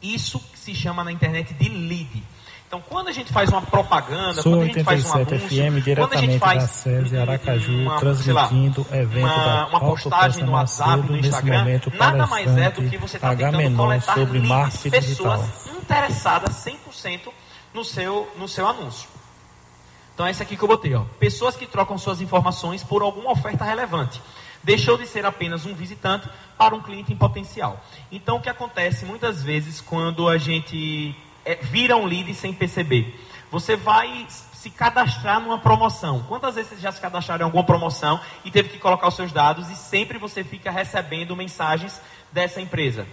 Isso 0.01 0.39
se 0.53 0.75
chama 0.75 1.03
na 1.03 1.11
internet 1.11 1.51
de 1.55 1.67
lead. 1.67 2.23
Então, 2.75 2.83
quando 2.89 3.07
a 3.07 3.11
gente 3.13 3.31
faz 3.31 3.49
uma 3.49 3.61
propaganda, 3.61 4.41
Sou 4.41 4.51
quando 4.51 4.63
a 4.63 4.65
gente 4.65 4.83
faz 4.83 5.05
um 5.05 5.17
87 5.17 5.33
anúncio, 5.33 5.47
FM, 5.47 5.95
quando 5.95 6.13
a 6.13 6.17
gente 6.17 6.29
diretamente 6.29 6.39
da 6.39 6.45
faz 6.45 6.63
SESI 6.71 7.17
Aracaju, 7.17 7.73
uma, 7.73 7.99
transmitindo 7.99 8.85
lá, 8.89 8.97
evento 8.97 9.25
uma, 9.25 9.67
uma 9.67 9.79
postagem 9.79 10.43
no 10.43 10.51
WhatsApp, 10.51 11.09
no 11.09 11.17
Instagram, 11.17 11.59
momento, 11.59 11.93
nada 11.95 12.27
mais 12.27 12.57
é 12.57 12.71
do 12.71 12.89
que 12.89 12.97
você 12.97 13.15
está 13.15 13.33
tentando 13.33 13.77
coletar 13.77 14.15
sobre 14.15 14.39
leads, 14.39 14.77
pessoas 14.81 15.05
digital. 15.05 15.49
interessadas 15.77 16.65
100% 16.65 17.31
no 17.73 17.85
seu, 17.85 18.29
no 18.37 18.47
seu 18.47 18.67
anúncio. 18.67 19.07
Então 20.13 20.27
é 20.27 20.31
esse 20.31 20.43
aqui 20.43 20.57
que 20.57 20.63
eu 20.63 20.67
botei, 20.67 20.93
ó. 20.95 21.05
Pessoas 21.17 21.55
que 21.55 21.65
trocam 21.65 21.97
suas 21.97 22.19
informações 22.19 22.83
por 22.83 23.01
alguma 23.01 23.31
oferta 23.31 23.63
relevante. 23.63 24.21
Deixou 24.61 24.97
de 24.97 25.07
ser 25.07 25.25
apenas 25.25 25.65
um 25.65 25.73
visitante 25.73 26.27
para 26.57 26.75
um 26.75 26.81
cliente 26.81 27.13
em 27.13 27.15
potencial. 27.15 27.79
Então 28.11 28.35
o 28.35 28.41
que 28.41 28.49
acontece 28.49 29.05
muitas 29.05 29.41
vezes 29.41 29.79
quando 29.79 30.27
a 30.27 30.37
gente 30.37 31.15
é, 31.45 31.55
vira 31.55 31.95
um 31.95 32.05
lead 32.05 32.33
sem 32.33 32.51
perceber? 32.51 33.19
Você 33.51 33.75
vai 33.75 34.25
se 34.29 34.69
cadastrar 34.71 35.39
numa 35.39 35.59
promoção. 35.59 36.23
Quantas 36.27 36.55
vezes 36.55 36.71
você 36.71 36.77
já 36.77 36.91
se 36.91 36.99
cadastraram 36.99 37.43
em 37.43 37.45
alguma 37.45 37.63
promoção 37.63 38.19
e 38.43 38.49
teve 38.49 38.69
que 38.69 38.79
colocar 38.79 39.07
os 39.07 39.15
seus 39.15 39.31
dados 39.31 39.69
e 39.69 39.75
sempre 39.75 40.17
você 40.17 40.43
fica 40.43 40.71
recebendo 40.71 41.35
mensagens 41.35 42.01
dessa 42.31 42.59
empresa? 42.59 43.05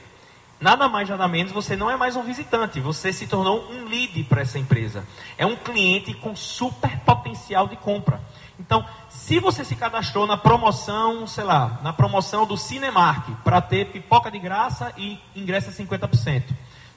Nada 0.59 0.89
mais, 0.89 1.09
nada 1.09 1.27
menos, 1.27 1.53
você 1.53 1.75
não 1.77 1.91
é 1.91 1.97
mais 1.97 2.15
um 2.15 2.23
visitante, 2.23 2.81
você 2.81 3.13
se 3.13 3.27
tornou 3.27 3.69
um 3.71 3.85
lead 3.85 4.23
para 4.25 4.43
essa 4.43 4.59
empresa. 4.59 5.05
É 5.37 5.45
um 5.45 5.57
cliente 5.57 6.15
com 6.15 6.35
super 6.35 7.01
potencial 7.01 7.67
de 7.67 7.77
compra. 7.77 8.21
Então, 8.59 8.87
se 9.09 9.41
você 9.41 9.65
se 9.65 9.75
cadastrou 9.75 10.25
na 10.25 10.37
promoção, 10.37 11.27
sei 11.27 11.43
lá, 11.43 11.81
na 11.83 11.93
promoção 11.93 12.47
do 12.47 12.57
Cinemark, 12.57 13.29
para 13.43 13.61
ter 13.61 13.87
pipoca 13.87 14.31
de 14.31 14.39
graça 14.39 14.93
e 14.97 15.19
ingresso 15.35 15.69
a 15.69 15.73
50%. 15.73 16.45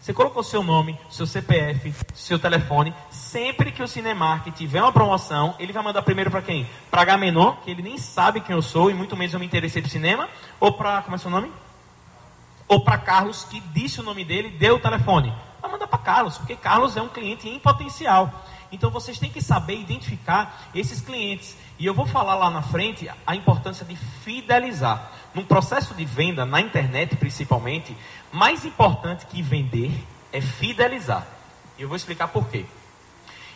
Você 0.06 0.14
colocou 0.14 0.44
seu 0.44 0.62
nome, 0.62 1.00
seu 1.10 1.26
CPF, 1.26 1.92
seu 2.14 2.38
telefone. 2.38 2.94
Sempre 3.10 3.72
que 3.72 3.82
o 3.82 3.88
Cinemark 3.88 4.46
tiver 4.52 4.80
uma 4.80 4.92
promoção, 4.92 5.56
ele 5.58 5.74
vai 5.74 5.82
mandar 5.82 6.04
primeiro 6.04 6.30
para 6.30 6.44
quem? 6.44 6.70
Para 6.92 7.02
H 7.02 7.18
menor, 7.18 7.62
que 7.64 7.72
ele 7.72 7.82
nem 7.82 7.98
sabe 7.98 8.40
quem 8.40 8.56
eu 8.56 8.62
sou 8.62 8.92
e 8.92 8.94
muito 8.94 9.18
menos 9.18 9.34
eu 9.34 9.40
me 9.40 9.48
interessei 9.48 9.82
por 9.82 9.90
cinema. 9.90 10.30
Ou 10.60 10.74
para, 10.74 11.02
como 11.02 11.16
é 11.16 11.18
seu 11.18 11.32
nome? 11.32 11.52
Ou 12.68 12.82
para 12.82 13.00
Carlos, 13.00 13.46
que 13.46 13.60
disse 13.60 14.00
o 14.00 14.04
nome 14.04 14.24
dele, 14.24 14.50
deu 14.50 14.76
o 14.76 14.80
telefone. 14.80 15.34
Vai 15.60 15.72
mandar 15.72 15.88
para 15.88 15.98
Carlos, 15.98 16.38
porque 16.38 16.56
Carlos 16.56 16.96
é 16.96 17.02
um 17.02 17.10
cliente 17.10 17.50
em 17.50 17.58
potencial. 17.58 18.32
Então 18.72 18.92
vocês 18.92 19.18
têm 19.18 19.32
que 19.32 19.42
saber 19.42 19.80
identificar 19.80 20.70
esses 20.76 21.02
clientes. 21.02 21.58
E 21.80 21.86
eu 21.86 21.96
vou 21.96 22.06
falar 22.06 22.36
lá 22.36 22.52
na 22.52 22.62
frente 22.62 23.10
a 23.26 23.36
importância 23.36 23.86
de 23.86 23.96
fidelizar. 23.96 25.12
Num 25.34 25.44
processo 25.44 25.94
de 25.94 26.06
venda, 26.06 26.46
na 26.46 26.62
internet 26.62 27.16
principalmente, 27.16 27.96
mais 28.36 28.66
importante 28.66 29.26
que 29.26 29.42
vender 29.42 29.92
é 30.32 30.42
fidelizar. 30.42 31.26
E 31.78 31.82
eu 31.82 31.88
vou 31.88 31.96
explicar 31.96 32.28
por 32.28 32.48
quê. 32.50 32.66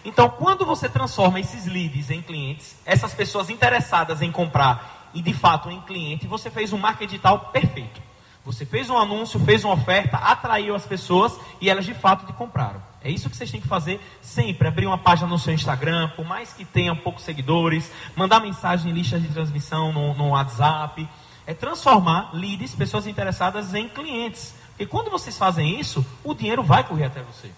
Então, 0.05 0.29
quando 0.29 0.65
você 0.65 0.87
transforma 0.87 1.39
esses 1.39 1.65
leads 1.65 2.09
em 2.09 2.21
clientes, 2.21 2.77
essas 2.85 3.13
pessoas 3.13 3.49
interessadas 3.49 4.21
em 4.21 4.31
comprar 4.31 5.09
e 5.13 5.21
de 5.21 5.33
fato 5.33 5.69
em 5.69 5.81
cliente, 5.81 6.27
você 6.27 6.49
fez 6.49 6.71
um 6.71 6.77
marketing 6.77 7.07
digital 7.07 7.39
perfeito. 7.51 8.01
Você 8.45 8.65
fez 8.65 8.89
um 8.89 8.97
anúncio, 8.97 9.37
fez 9.41 9.65
uma 9.65 9.73
oferta, 9.73 10.15
atraiu 10.15 10.73
as 10.73 10.85
pessoas 10.85 11.37
e 11.59 11.69
elas 11.69 11.85
de 11.85 11.93
fato 11.93 12.25
te 12.25 12.31
compraram. 12.31 12.81
É 13.03 13.11
isso 13.11 13.29
que 13.29 13.35
vocês 13.35 13.51
têm 13.51 13.59
que 13.59 13.67
fazer 13.67 13.99
sempre. 14.21 14.67
Abrir 14.67 14.87
uma 14.87 14.97
página 14.97 15.27
no 15.27 15.37
seu 15.37 15.53
Instagram, 15.53 16.09
por 16.15 16.25
mais 16.25 16.53
que 16.53 16.63
tenha 16.63 16.95
poucos 16.95 17.23
seguidores, 17.23 17.91
mandar 18.15 18.39
mensagem 18.39 18.91
em 18.91 18.93
listas 18.93 19.21
de 19.21 19.27
transmissão 19.27 19.91
no, 19.91 20.13
no 20.13 20.29
WhatsApp. 20.29 21.07
É 21.45 21.53
transformar 21.53 22.29
leads, 22.33 22.73
pessoas 22.75 23.07
interessadas, 23.07 23.73
em 23.73 23.89
clientes. 23.89 24.55
Porque 24.79 24.89
quando 24.89 25.11
vocês 25.11 25.37
fazem 25.37 25.77
isso, 25.77 26.05
o 26.23 26.33
dinheiro 26.33 26.63
vai 26.63 26.85
correr 26.85 27.03
até 27.03 27.21
você. 27.21 27.51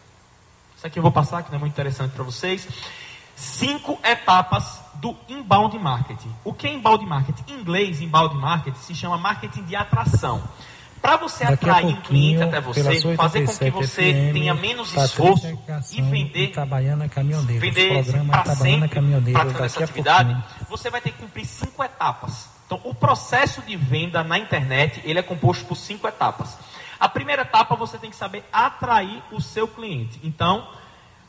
Isso 0.75 0.87
aqui 0.87 0.97
eu 0.97 1.03
vou 1.03 1.11
passar, 1.11 1.43
que 1.43 1.51
não 1.51 1.57
é 1.57 1.59
muito 1.59 1.73
interessante 1.73 2.13
para 2.13 2.23
vocês. 2.23 2.67
Cinco 3.35 3.99
etapas 4.03 4.81
do 4.95 5.15
inbound 5.29 5.77
marketing. 5.77 6.33
O 6.43 6.51
que 6.51 6.65
é 6.65 6.73
inbound 6.73 7.05
marketing? 7.05 7.43
Em 7.47 7.59
inglês, 7.59 8.01
inbound 8.01 8.33
marketing 8.37 8.79
se 8.79 8.95
chama 8.95 9.19
marketing 9.19 9.61
de 9.65 9.75
atração. 9.75 10.41
Para 10.99 11.17
você 11.17 11.45
Daqui 11.45 11.69
atrair 11.69 11.85
um 11.85 12.01
cliente 12.01 12.41
até 12.41 12.59
você, 12.59 12.83
fazer 13.13 13.45
com 13.45 13.55
que 13.55 13.65
87 13.65 13.71
você 13.71 14.13
FM, 14.13 14.33
tenha 14.33 14.55
menos 14.55 14.91
esforço 14.91 15.59
e 15.91 16.01
vender 16.01 16.45
Itabaiana 16.45 17.07
Caminhoneiro. 17.07 17.61
vender 17.61 17.99
Os 17.99 18.07
programas 18.07 18.41
para 18.41 18.55
sempre 18.55 18.89
Caminhoneiro 18.89 19.39
praticando 19.39 19.65
essa 19.65 19.83
atividade, 19.83 20.43
você 20.67 20.89
vai 20.89 21.01
ter 21.01 21.11
que 21.11 21.19
cumprir 21.19 21.45
cinco 21.45 21.83
etapas. 21.83 22.49
Então, 22.65 22.81
o 22.83 22.95
processo 22.95 23.61
de 23.61 23.75
venda 23.75 24.23
na 24.23 24.39
internet, 24.39 25.01
ele 25.03 25.19
é 25.19 25.21
composto 25.21 25.65
por 25.65 25.75
cinco 25.75 26.07
etapas. 26.07 26.57
A 27.01 27.09
primeira 27.09 27.41
etapa, 27.41 27.75
você 27.75 27.97
tem 27.97 28.11
que 28.11 28.15
saber 28.15 28.43
atrair 28.53 29.23
o 29.31 29.41
seu 29.41 29.67
cliente. 29.67 30.19
Então, 30.23 30.67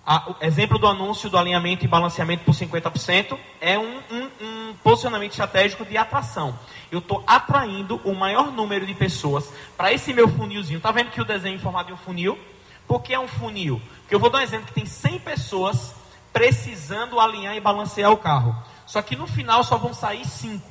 a, 0.05 0.31
o 0.31 0.36
exemplo 0.43 0.78
do 0.78 0.86
anúncio 0.86 1.31
do 1.31 1.39
alinhamento 1.39 1.82
e 1.82 1.89
balanceamento 1.89 2.44
por 2.44 2.55
50% 2.55 3.39
é 3.59 3.78
um, 3.78 4.03
um, 4.11 4.31
um 4.43 4.74
posicionamento 4.85 5.31
estratégico 5.31 5.86
de 5.86 5.97
atração. 5.97 6.59
Eu 6.90 6.99
estou 6.99 7.24
atraindo 7.27 7.99
o 8.05 8.15
maior 8.15 8.53
número 8.53 8.85
de 8.85 8.93
pessoas 8.93 9.51
para 9.74 9.90
esse 9.90 10.12
meu 10.12 10.28
funilzinho. 10.28 10.77
Está 10.77 10.93
vendo 10.93 11.11
que 11.11 11.23
o 11.23 11.24
desenho 11.24 11.59
formado 11.59 11.89
em 11.89 11.94
um 11.94 11.97
funil? 11.97 12.39
Por 12.86 13.01
que 13.01 13.15
é 13.15 13.19
um 13.19 13.27
funil? 13.27 13.81
Porque 14.03 14.15
eu 14.15 14.20
vou 14.20 14.28
dar 14.28 14.40
um 14.40 14.43
exemplo 14.43 14.66
que 14.66 14.74
tem 14.74 14.85
100 14.85 15.20
pessoas 15.20 15.94
precisando 16.35 17.19
alinhar 17.19 17.57
e 17.57 17.61
balancear 17.61 18.12
o 18.12 18.19
carro. 18.19 18.55
Só 18.85 19.01
que 19.01 19.16
no 19.16 19.27
final 19.27 19.65
só 19.65 19.78
vão 19.78 19.94
sair 19.94 20.27
5. 20.27 20.70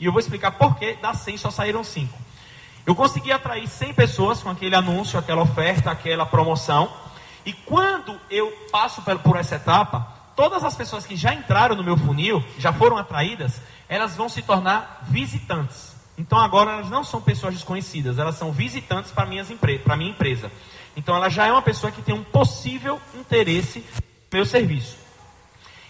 E 0.00 0.06
eu 0.06 0.12
vou 0.12 0.20
explicar 0.20 0.52
por 0.52 0.78
que 0.78 0.94
das 0.94 1.18
100 1.18 1.36
só 1.36 1.50
saíram 1.50 1.84
5. 1.84 2.27
Eu 2.88 2.94
consegui 2.94 3.30
atrair 3.30 3.68
100 3.68 3.92
pessoas 3.92 4.42
com 4.42 4.48
aquele 4.48 4.74
anúncio, 4.74 5.18
aquela 5.18 5.42
oferta, 5.42 5.90
aquela 5.90 6.24
promoção. 6.24 6.90
E 7.44 7.52
quando 7.52 8.18
eu 8.30 8.50
passo 8.72 9.02
por 9.02 9.36
essa 9.36 9.56
etapa, 9.56 10.10
todas 10.34 10.64
as 10.64 10.74
pessoas 10.74 11.04
que 11.04 11.14
já 11.14 11.34
entraram 11.34 11.76
no 11.76 11.84
meu 11.84 11.98
funil, 11.98 12.42
já 12.56 12.72
foram 12.72 12.96
atraídas, 12.96 13.60
elas 13.90 14.16
vão 14.16 14.26
se 14.26 14.40
tornar 14.40 15.02
visitantes. 15.02 15.94
Então 16.16 16.38
agora 16.38 16.70
elas 16.70 16.88
não 16.88 17.04
são 17.04 17.20
pessoas 17.20 17.52
desconhecidas, 17.52 18.18
elas 18.18 18.36
são 18.36 18.52
visitantes 18.52 19.10
para 19.10 19.26
minha 19.26 20.10
empresa. 20.10 20.50
Então 20.96 21.14
ela 21.14 21.28
já 21.28 21.46
é 21.46 21.52
uma 21.52 21.60
pessoa 21.60 21.92
que 21.92 22.00
tem 22.00 22.14
um 22.14 22.24
possível 22.24 22.98
interesse 23.14 23.80
no 24.32 24.38
meu 24.38 24.46
serviço. 24.46 24.96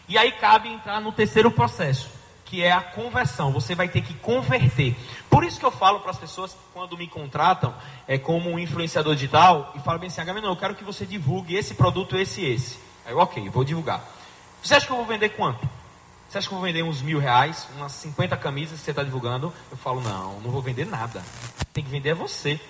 E 0.08 0.18
aí 0.18 0.32
cabe 0.32 0.68
entrar 0.68 1.00
no 1.00 1.12
terceiro 1.12 1.48
processo, 1.48 2.10
que 2.48 2.62
é 2.62 2.72
a 2.72 2.80
conversão. 2.80 3.52
Você 3.52 3.74
vai 3.74 3.88
ter 3.88 4.00
que 4.00 4.14
converter. 4.14 4.96
Por 5.28 5.44
isso 5.44 5.60
que 5.60 5.66
eu 5.66 5.70
falo 5.70 6.00
para 6.00 6.10
as 6.10 6.18
pessoas 6.18 6.56
quando 6.72 6.96
me 6.96 7.06
contratam 7.06 7.74
é, 8.06 8.16
como 8.16 8.50
um 8.50 8.58
influenciador 8.58 9.14
digital 9.14 9.72
e 9.76 9.80
falo 9.80 9.98
bem 9.98 10.08
assim, 10.08 10.24
não, 10.24 10.50
eu 10.50 10.56
quero 10.56 10.74
que 10.74 10.82
você 10.82 11.04
divulgue 11.04 11.54
esse 11.54 11.74
produto, 11.74 12.16
esse 12.16 12.40
e 12.40 12.54
esse. 12.54 12.78
Aí 13.04 13.12
ok, 13.12 13.48
vou 13.50 13.64
divulgar. 13.64 14.02
Você 14.62 14.74
acha 14.74 14.86
que 14.86 14.92
eu 14.92 14.96
vou 14.96 15.04
vender 15.04 15.28
quanto? 15.30 15.68
Você 16.28 16.38
acha 16.38 16.48
que 16.48 16.54
eu 16.54 16.58
vou 16.58 16.66
vender 16.66 16.82
uns 16.82 17.00
mil 17.00 17.18
reais, 17.18 17.68
umas 17.76 17.92
50 17.92 18.36
camisas 18.36 18.78
que 18.78 18.84
você 18.84 18.90
está 18.90 19.02
divulgando? 19.02 19.52
Eu 19.70 19.76
falo, 19.76 20.00
não, 20.00 20.40
não 20.40 20.50
vou 20.50 20.62
vender 20.62 20.86
nada. 20.86 21.22
Tem 21.72 21.84
que 21.84 21.90
vender 21.90 22.14
você. 22.14 22.60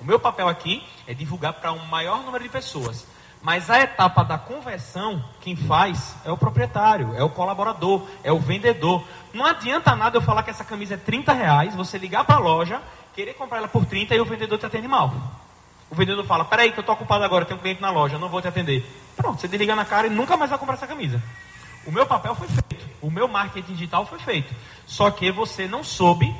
O 0.00 0.04
meu 0.04 0.18
papel 0.18 0.48
aqui 0.48 0.82
é 1.06 1.12
divulgar 1.12 1.54
para 1.54 1.72
um 1.72 1.84
maior 1.86 2.22
número 2.22 2.44
de 2.44 2.50
pessoas. 2.50 3.06
Mas 3.40 3.70
a 3.70 3.80
etapa 3.80 4.24
da 4.24 4.36
conversão, 4.36 5.24
quem 5.40 5.54
faz 5.54 6.14
é 6.24 6.30
o 6.30 6.36
proprietário, 6.36 7.14
é 7.16 7.22
o 7.22 7.30
colaborador, 7.30 8.06
é 8.24 8.32
o 8.32 8.38
vendedor. 8.38 9.04
Não 9.32 9.46
adianta 9.46 9.94
nada 9.94 10.16
eu 10.16 10.22
falar 10.22 10.42
que 10.42 10.50
essa 10.50 10.64
camisa 10.64 10.94
é 10.94 10.96
30 10.96 11.32
reais, 11.32 11.74
você 11.74 11.98
ligar 11.98 12.24
para 12.24 12.36
a 12.36 12.40
loja, 12.40 12.80
querer 13.14 13.34
comprar 13.34 13.58
ela 13.58 13.68
por 13.68 13.84
30 13.84 14.14
e 14.14 14.20
o 14.20 14.24
vendedor 14.24 14.58
te 14.58 14.66
atende 14.66 14.88
mal. 14.88 15.14
O 15.90 15.94
vendedor 15.94 16.24
fala, 16.24 16.44
peraí 16.44 16.72
que 16.72 16.78
eu 16.78 16.82
estou 16.82 16.94
ocupado 16.94 17.24
agora, 17.24 17.44
tem 17.44 17.56
um 17.56 17.60
cliente 17.60 17.80
na 17.80 17.90
loja, 17.90 18.18
não 18.18 18.28
vou 18.28 18.42
te 18.42 18.48
atender. 18.48 18.84
Pronto, 19.16 19.40
você 19.40 19.48
desliga 19.48 19.74
na 19.74 19.84
cara 19.84 20.06
e 20.06 20.10
nunca 20.10 20.36
mais 20.36 20.50
vai 20.50 20.58
comprar 20.58 20.74
essa 20.74 20.86
camisa. 20.86 21.22
O 21.86 21.92
meu 21.92 22.06
papel 22.06 22.34
foi 22.34 22.48
feito, 22.48 22.86
o 23.00 23.10
meu 23.10 23.26
marketing 23.26 23.72
digital 23.72 24.04
foi 24.04 24.18
feito. 24.18 24.54
Só 24.86 25.10
que 25.10 25.30
você 25.30 25.66
não 25.66 25.82
soube 25.82 26.34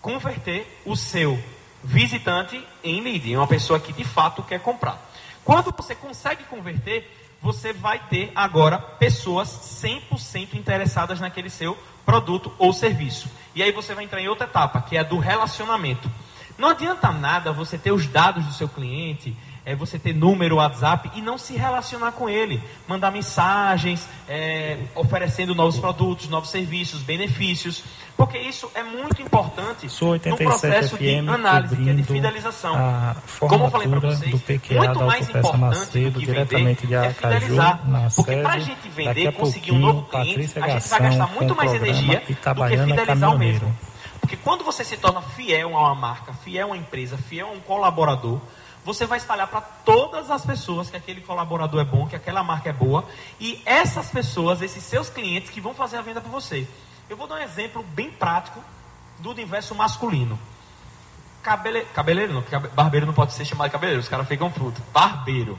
converter 0.00 0.80
o 0.84 0.94
seu 0.94 1.42
visitante 1.82 2.62
em 2.82 3.02
lead, 3.02 3.30
em 3.30 3.36
uma 3.36 3.46
pessoa 3.46 3.80
que 3.80 3.92
de 3.92 4.04
fato 4.04 4.42
quer 4.42 4.60
comprar. 4.60 5.00
Quando 5.44 5.74
você 5.76 5.94
consegue 5.94 6.44
converter, 6.44 7.10
você 7.42 7.72
vai 7.72 7.98
ter 8.08 8.32
agora 8.34 8.78
pessoas 8.78 9.48
100% 9.82 10.54
interessadas 10.54 11.20
naquele 11.20 11.50
seu 11.50 11.76
produto 12.04 12.50
ou 12.58 12.72
serviço. 12.72 13.28
E 13.54 13.62
aí 13.62 13.70
você 13.70 13.94
vai 13.94 14.04
entrar 14.04 14.20
em 14.20 14.28
outra 14.28 14.46
etapa, 14.46 14.80
que 14.80 14.96
é 14.96 15.00
a 15.00 15.02
do 15.02 15.18
relacionamento. 15.18 16.10
Não 16.56 16.70
adianta 16.70 17.12
nada 17.12 17.52
você 17.52 17.76
ter 17.76 17.92
os 17.92 18.06
dados 18.06 18.44
do 18.46 18.52
seu 18.52 18.68
cliente, 18.68 19.36
é 19.66 19.74
você 19.74 19.98
ter 19.98 20.14
número, 20.14 20.56
WhatsApp 20.56 21.10
e 21.14 21.22
não 21.22 21.38
se 21.38 21.54
relacionar 21.54 22.12
com 22.12 22.28
ele, 22.28 22.62
mandar 22.86 23.10
mensagens, 23.10 24.06
é, 24.28 24.78
oferecendo 24.94 25.54
novos 25.54 25.78
produtos, 25.78 26.28
novos 26.28 26.50
serviços, 26.50 27.00
benefícios, 27.00 27.82
porque 28.16 28.38
isso 28.38 28.70
é 28.74 28.82
muito 28.82 29.22
importante 29.22 29.88
no 30.26 30.36
processo 30.36 30.98
de 30.98 31.16
análise, 31.16 31.76
que 31.76 31.88
é 31.88 31.92
de 31.94 32.02
fidelização. 32.04 32.76
Como 33.40 33.64
eu 33.64 33.70
falei 33.70 33.88
para 33.88 34.00
vocês, 34.00 34.30
muito 34.70 35.00
mais 35.02 35.28
importante 35.28 35.58
Macedo, 35.58 36.10
do 36.10 36.20
que 36.20 36.26
vender 36.26 36.76
de 36.86 36.94
é 36.94 37.12
fidelizar, 37.12 37.80
porque 38.14 38.36
para 38.36 38.52
a 38.52 38.58
gente 38.58 38.88
vender, 38.88 39.32
conseguir 39.32 39.72
um 39.72 39.78
novo 39.78 40.02
cliente, 40.02 40.58
a 40.58 40.68
gente 40.68 40.88
vai 40.88 41.00
gastar 41.02 41.28
muito 41.34 41.54
mais 41.56 41.72
energia 41.72 42.20
do 42.20 42.26
que 42.26 42.34
fidelizar 42.34 43.34
o 43.34 43.38
mesmo. 43.38 43.76
Porque 44.20 44.36
quando 44.36 44.64
você 44.64 44.84
se 44.84 44.96
torna 44.96 45.20
fiel 45.20 45.76
a 45.76 45.80
uma 45.80 45.94
marca, 45.94 46.32
fiel 46.32 46.68
a 46.68 46.70
uma 46.70 46.76
empresa, 46.76 47.18
fiel 47.18 47.48
a 47.48 47.50
um 47.50 47.60
colaborador, 47.60 48.40
você 48.84 49.06
vai 49.06 49.18
espalhar 49.18 49.48
para 49.48 49.60
todas 49.60 50.30
as 50.30 50.44
pessoas 50.44 50.90
que 50.90 50.96
aquele 50.96 51.20
colaborador 51.22 51.80
é 51.80 51.84
bom, 51.84 52.06
que 52.06 52.14
aquela 52.14 52.42
marca 52.42 52.68
é 52.68 52.72
boa, 52.72 53.04
e 53.40 53.62
essas 53.64 54.10
pessoas, 54.10 54.60
esses 54.60 54.84
seus 54.84 55.08
clientes 55.08 55.50
que 55.50 55.60
vão 55.60 55.74
fazer 55.74 55.96
a 55.96 56.02
venda 56.02 56.20
para 56.20 56.30
você. 56.30 56.68
Eu 57.08 57.16
vou 57.16 57.26
dar 57.26 57.36
um 57.36 57.42
exemplo 57.42 57.82
bem 57.82 58.10
prático 58.10 58.62
do 59.18 59.30
universo 59.30 59.74
masculino. 59.74 60.38
Cabele... 61.42 61.82
Cabeleiro 61.94 62.34
não, 62.34 62.42
porque 62.42 62.58
barbeiro 62.68 63.06
não 63.06 63.14
pode 63.14 63.32
ser 63.32 63.44
chamado 63.44 63.68
de 63.68 63.72
cabeleiro, 63.72 64.00
os 64.00 64.08
caras 64.08 64.28
ficam 64.28 64.50
fruto. 64.50 64.82
Barbeiro. 64.92 65.58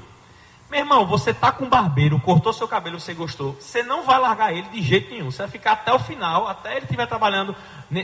Meu 0.70 0.80
irmão, 0.80 1.06
você 1.06 1.34
tá 1.34 1.52
com 1.52 1.70
barbeiro, 1.70 2.20
cortou 2.20 2.52
seu 2.52 2.68
cabelo, 2.68 3.00
você 3.00 3.14
gostou, 3.14 3.56
você 3.60 3.84
não 3.84 4.04
vai 4.04 4.20
largar 4.20 4.52
ele 4.52 4.68
de 4.70 4.82
jeito 4.82 5.12
nenhum. 5.12 5.30
Você 5.30 5.44
vai 5.44 5.48
ficar 5.48 5.74
até 5.74 5.94
o 5.94 6.00
final, 6.00 6.48
até 6.48 6.76
ele 6.76 6.86
estiver 6.86 7.06
trabalhando 7.06 7.56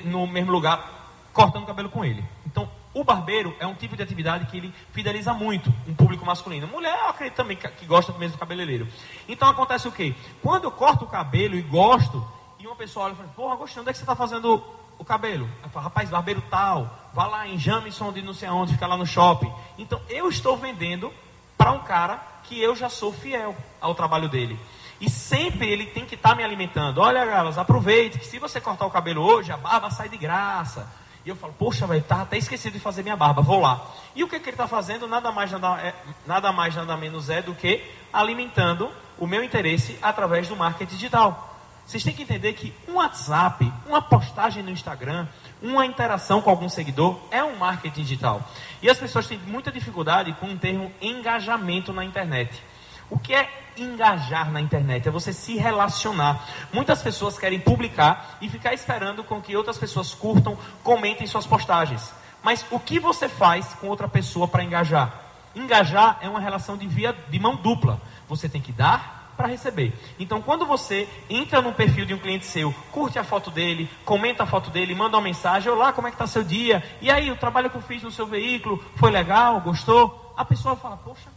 no 0.06 0.28
mesmo 0.28 0.52
lugar, 0.52 1.10
cortando 1.34 1.64
o 1.64 1.68
cabelo 1.68 1.90
com 1.90 2.06
ele. 2.06 2.24
Então, 2.46 2.70
o 2.94 3.04
barbeiro 3.04 3.56
é 3.60 3.66
um 3.66 3.74
tipo 3.74 3.96
de 3.96 4.04
atividade 4.04 4.46
que 4.48 4.58
ele 4.58 4.74
fideliza 4.92 5.34
muito 5.34 5.74
um 5.88 5.94
público 5.94 6.26
masculino. 6.26 6.68
Mulher, 6.68 6.98
eu 7.00 7.10
acredito 7.10 7.36
também 7.36 7.56
que, 7.56 7.86
gosta 7.86 8.12
mesmo 8.14 8.36
do 8.36 8.40
cabeleireiro. 8.40 8.88
Então 9.28 9.48
acontece 9.48 9.88
o 9.88 9.92
quê? 9.92 10.14
Quando 10.42 10.66
eu 10.66 10.72
corto 10.72 11.06
o 11.06 11.08
cabelo 11.08 11.56
e 11.56 11.62
gosto, 11.62 12.26
e 12.60 12.68
uma 12.68 12.76
pessoa 12.76 13.06
olha 13.06 13.14
e 13.14 13.16
fala, 13.16 13.30
porra, 13.30 13.54
Agostinho, 13.54 13.82
onde 13.82 13.90
é 13.90 13.94
que 13.94 13.98
você 13.98 14.04
está 14.04 14.16
fazendo 14.16 14.64
o 15.00 15.06
cabelo? 15.06 15.50
Eu 15.64 15.70
falo, 15.70 15.86
rapaz, 15.86 16.10
barbeiro 16.10 16.44
tal, 16.50 17.10
vá 17.14 17.28
lá 17.28 17.48
em 17.48 17.58
Jamison 17.58 18.12
de 18.12 18.22
não 18.22 18.34
sei 18.34 18.50
aonde, 18.50 18.74
fica 18.74 18.88
lá 18.88 18.98
no 18.98 19.06
shopping. 19.06 19.52
Então 19.78 20.02
eu 20.10 20.28
estou 20.28 20.58
vendendo 20.58 21.14
para 21.58 21.72
um 21.72 21.80
cara 21.80 22.22
que 22.44 22.60
eu 22.60 22.76
já 22.76 22.90
sou 22.90 23.14
fiel 23.14 23.56
ao 23.80 23.96
trabalho 23.96 24.28
dele. 24.28 24.60
E 25.00 25.10
sempre 25.10 25.68
ele 25.68 25.88
tem 25.88 26.06
que 26.06 26.16
estar 26.16 26.30
tá 26.30 26.36
me 26.36 26.44
alimentando. 26.44 27.00
Olha, 27.00 27.26
galas, 27.26 27.58
aproveite 27.58 28.20
que 28.20 28.26
se 28.26 28.38
você 28.38 28.60
cortar 28.60 28.86
o 28.86 28.92
cabelo 28.92 29.24
hoje, 29.24 29.52
a 29.52 29.58
barba 29.58 29.90
sai 29.90 30.10
de 30.10 30.18
graça. 30.18 30.88
E 31.26 31.30
eu 31.30 31.36
falo, 31.36 31.54
poxa, 31.54 31.86
velho, 31.86 32.02
tá 32.02 32.22
até 32.22 32.38
esquecido 32.38 32.74
de 32.74 32.80
fazer 32.80 33.04
minha 33.04 33.16
barba, 33.16 33.42
vou 33.42 33.62
lá. 33.62 33.86
E 34.16 34.24
o 34.24 34.28
que, 34.28 34.40
que 34.40 34.46
ele 34.50 34.56
está 34.56 34.68
fazendo? 34.68 35.08
Nada 35.08 35.32
mais 35.32 35.52
nada, 35.52 35.80
é, 35.80 35.94
nada 36.26 36.52
mais, 36.52 36.76
nada 36.76 36.98
menos 36.98 37.30
é 37.30 37.42
do 37.42 37.54
que 37.54 37.84
alimentando 38.12 38.90
o 39.20 39.28
meu 39.28 39.44
interesse 39.44 39.98
através 40.02 40.48
do 40.48 40.56
marketing 40.56 40.96
digital. 40.96 41.48
Vocês 41.86 42.04
têm 42.04 42.14
que 42.14 42.24
entender 42.24 42.54
que 42.54 42.74
um 42.88 42.96
WhatsApp, 42.96 43.72
uma 43.86 44.02
postagem 44.02 44.64
no 44.64 44.72
Instagram, 44.72 45.28
uma 45.62 45.86
interação 45.86 46.42
com 46.42 46.50
algum 46.50 46.70
seguidor 46.70 47.20
é 47.30 47.44
um 47.44 47.56
marketing 47.56 48.02
digital. 48.02 48.42
E 48.82 48.90
as 48.90 48.98
pessoas 48.98 49.28
têm 49.28 49.38
muita 49.40 49.72
dificuldade 49.72 50.34
com 50.34 50.48
o 50.48 50.58
termo 50.58 50.92
engajamento 51.02 51.94
na 51.94 52.04
internet. 52.04 52.64
O 53.10 53.20
que 53.20 53.34
é 53.34 53.61
engajar 53.78 54.52
na 54.52 54.62
internet? 54.62 55.08
É 55.08 55.12
você 55.12 55.34
se 55.34 55.58
relacionar. 55.58 56.48
Muitas 56.72 57.02
pessoas 57.02 57.38
querem 57.38 57.60
publicar 57.60 58.38
e 58.42 58.50
ficar 58.50 58.74
esperando 58.74 59.24
com 59.24 59.42
que 59.42 59.56
outras 59.56 59.78
pessoas 59.78 60.14
curtam, 60.14 60.58
comentem 60.84 61.28
suas 61.28 61.46
postagens. 61.46 62.14
Mas 62.44 62.66
o 62.72 62.80
que 62.80 63.00
você 63.00 63.30
faz 63.30 63.74
com 63.76 63.88
outra 63.88 64.08
pessoa 64.08 64.48
para 64.48 64.64
engajar? 64.64 65.14
Engajar 65.56 66.18
é 66.22 66.30
uma 66.30 66.40
relação 66.40 66.78
de 66.78 66.88
via 66.88 67.16
de 67.30 67.40
mão 67.40 67.56
dupla. 67.56 68.02
Você 68.28 68.48
tem 68.48 68.62
que 68.62 68.72
dar 68.72 69.34
para 69.36 69.48
receber. 69.48 69.94
Então, 70.20 70.42
quando 70.42 70.66
você 70.66 71.08
entra 71.30 71.62
no 71.62 71.74
perfil 71.74 72.06
de 72.06 72.14
um 72.14 72.18
cliente 72.18 72.46
seu, 72.46 72.74
curte 72.92 73.18
a 73.18 73.24
foto 73.24 73.50
dele, 73.50 73.90
comenta 74.06 74.44
a 74.44 74.46
foto 74.46 74.70
dele, 74.70 74.94
manda 74.94 75.18
uma 75.18 75.24
mensagem, 75.24 75.72
olá, 75.72 75.92
como 75.92 76.08
é 76.08 76.12
que 76.12 76.16
está 76.16 76.28
seu 76.28 76.44
dia? 76.44 76.84
E 77.02 77.10
aí, 77.10 77.32
o 77.32 77.36
trabalho 77.36 77.70
que 77.70 77.76
eu 77.76 77.82
fiz 77.82 78.04
no 78.04 78.12
seu 78.12 78.26
veículo 78.26 78.84
foi 78.96 79.10
legal, 79.10 79.60
gostou? 79.62 80.34
A 80.38 80.46
pessoa 80.46 80.76
fala, 80.76 80.98
poxa, 80.98 81.30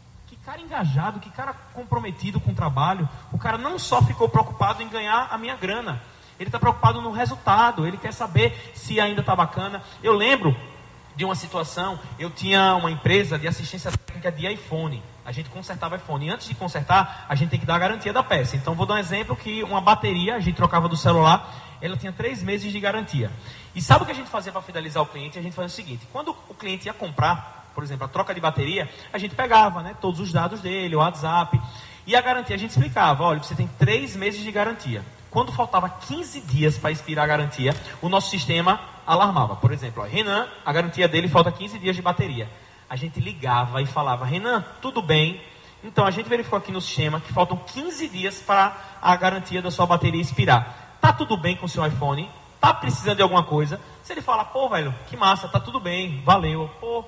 cara 0.45 0.61
engajado, 0.61 1.21
que 1.21 1.31
cara 1.31 1.55
comprometido 1.73 2.39
com 2.39 2.53
o 2.53 2.55
trabalho. 2.55 3.09
O 3.33 3.39
cara 3.39 3.57
não 3.57 3.79
só 3.79 4.03
ficou 4.03 4.29
preocupado 4.29 4.83
em 4.83 4.89
ganhar 4.89 5.29
a 5.31 5.39
minha 5.39 5.57
grana, 5.57 6.03
ele 6.39 6.49
está 6.49 6.59
preocupado 6.59 7.01
no 7.01 7.13
resultado, 7.13 7.87
ele 7.87 7.97
quer 7.97 8.13
saber 8.13 8.73
se 8.75 9.01
ainda 9.01 9.21
está 9.21 9.35
bacana. 9.35 9.83
Eu 10.03 10.15
lembro 10.15 10.55
de 11.17 11.25
uma 11.25 11.35
situação, 11.35 11.99
eu 12.19 12.29
tinha 12.29 12.75
uma 12.75 12.91
empresa 12.91 13.39
de 13.39 13.47
assistência 13.47 13.91
técnica 13.91 14.33
de 14.33 14.47
iPhone. 14.53 15.03
A 15.25 15.33
gente 15.33 15.49
consertava 15.49 15.97
iPhone. 15.97 16.27
E 16.27 16.31
antes 16.31 16.49
de 16.49 16.55
consertar, 16.55 17.25
a 17.29 17.35
gente 17.35 17.51
tem 17.51 17.61
que 17.61 17.65
dar 17.65 17.77
a 17.77 17.79
garantia 17.79 18.13
da 18.13 18.23
peça. 18.23 18.57
Então, 18.57 18.75
vou 18.75 18.85
dar 18.85 18.95
um 18.95 18.99
exemplo 18.99 19.37
que 19.37 19.63
uma 19.63 19.81
bateria, 19.81 20.35
a 20.35 20.41
gente 20.41 20.57
trocava 20.57 20.89
do 20.89 20.97
celular, 20.97 21.55
ela 21.81 21.97
tinha 21.97 22.13
três 22.13 22.43
meses 22.43 22.73
de 22.73 22.81
garantia. 22.81 23.31
E 23.75 23.81
sabe 23.81 24.03
o 24.03 24.07
que 24.07 24.13
a 24.13 24.15
gente 24.15 24.29
fazia 24.29 24.51
para 24.51 24.61
fidelizar 24.61 25.03
o 25.03 25.07
cliente? 25.07 25.39
A 25.39 25.43
gente 25.43 25.55
fazia 25.55 25.69
o 25.69 25.71
seguinte, 25.71 26.07
quando 26.13 26.37
o 26.49 26.55
cliente 26.55 26.87
ia 26.87 26.95
comprar 26.95 27.64
por 27.75 27.83
exemplo, 27.83 28.05
a 28.05 28.09
troca 28.09 28.35
de 28.35 28.41
bateria, 28.41 28.89
a 29.13 29.19
gente 29.19 29.35
pegava 29.35 29.83
né, 29.83 29.95
todos 30.01 30.21
os 30.21 30.33
dados 30.33 30.61
dele, 30.61 30.95
o 30.95 30.99
WhatsApp, 30.99 31.61
e 32.07 32.15
a 32.15 32.21
garantia 32.21 32.55
a 32.55 32.59
gente 32.59 32.71
explicava, 32.71 33.25
olha, 33.25 33.43
você 33.43 33.55
tem 33.55 33.69
três 33.79 34.15
meses 34.15 34.43
de 34.43 34.53
garantia. 34.53 35.03
quando 35.31 35.51
faltava 35.51 35.89
15 35.89 36.43
dias 36.43 36.79
para 36.79 36.93
expirar 36.93 37.25
a 37.25 37.29
garantia, 37.29 37.75
o 38.01 38.09
nosso 38.09 38.31
sistema 38.31 38.79
alarmava. 39.05 39.57
Por 39.57 39.73
exemplo, 39.73 40.03
ó, 40.03 40.07
Renan, 40.07 40.47
a 40.65 40.73
garantia 40.73 41.09
dele 41.09 41.29
falta 41.29 41.51
15 41.51 41.77
dias 41.81 41.97
de 41.97 42.03
bateria. 42.03 42.49
A 42.89 42.95
gente 42.95 43.19
ligava 43.19 43.83
e 43.83 43.87
falava, 43.87 44.25
Renan, 44.25 44.65
tudo 44.81 45.03
bem? 45.03 45.41
Então 45.83 46.07
a 46.07 46.11
gente 46.11 46.29
verificou 46.29 46.59
aqui 46.59 46.71
no 46.71 46.81
sistema 46.81 47.21
que 47.21 47.33
faltam 47.33 47.57
15 47.57 48.09
dias 48.09 48.41
para 48.41 48.77
a 49.03 49.17
garantia 49.17 49.61
da 49.61 49.71
sua 49.71 49.87
bateria 49.87 50.21
expirar. 50.21 50.97
Tá 51.01 51.13
tudo 51.13 51.37
bem 51.37 51.57
com 51.57 51.67
o 51.67 51.69
seu 51.69 51.85
iPhone? 51.85 52.31
Tá 52.61 52.73
precisando 52.73 53.17
de 53.17 53.23
alguma 53.23 53.43
coisa? 53.43 53.81
Se 54.03 54.13
ele 54.13 54.23
fala, 54.23 54.45
pô, 54.45 54.69
velho, 54.69 54.95
que 55.09 55.17
massa, 55.17 55.49
tá 55.49 55.61
tudo 55.61 55.79
bem, 55.79 56.23
valeu. 56.25 56.71
Pô, 56.81 57.05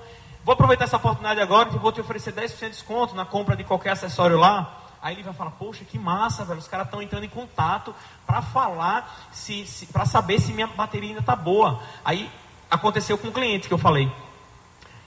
vou 0.47 0.53
aproveitar 0.53 0.85
essa 0.85 0.97
oportunidade 0.97 1.41
agora 1.41 1.71
e 1.75 1.77
vou 1.77 1.91
te 1.91 2.01
oferecer 2.01 2.33
10% 2.33 2.57
de 2.57 2.71
desconto 2.71 3.17
na 3.17 3.25
compra 3.25 3.57
de 3.57 3.65
qualquer 3.65 3.91
acessório 3.91 4.39
lá. 4.39 4.81
Aí 5.03 5.17
ele 5.17 5.25
vai 5.25 5.35
falar, 5.35 5.51
poxa, 5.51 5.85
que 5.85 5.99
massa, 5.99 6.45
velho, 6.45 6.61
os 6.61 6.69
caras 6.69 6.87
estão 6.87 7.03
entrando 7.03 7.25
em 7.25 7.29
contato 7.29 7.93
para 8.25 8.41
falar, 8.41 9.29
se, 9.33 9.67
se 9.67 9.87
para 9.87 10.07
saber 10.07 10.41
se 10.41 10.53
minha 10.53 10.69
bateria 10.69 11.11
ainda 11.11 11.23
tá 11.23 11.35
boa. 11.35 11.81
Aí 12.05 12.31
aconteceu 12.71 13.19
com 13.19 13.27
o 13.27 13.33
cliente 13.33 13.67
que 13.67 13.75
eu 13.75 13.79
falei. 13.79 14.09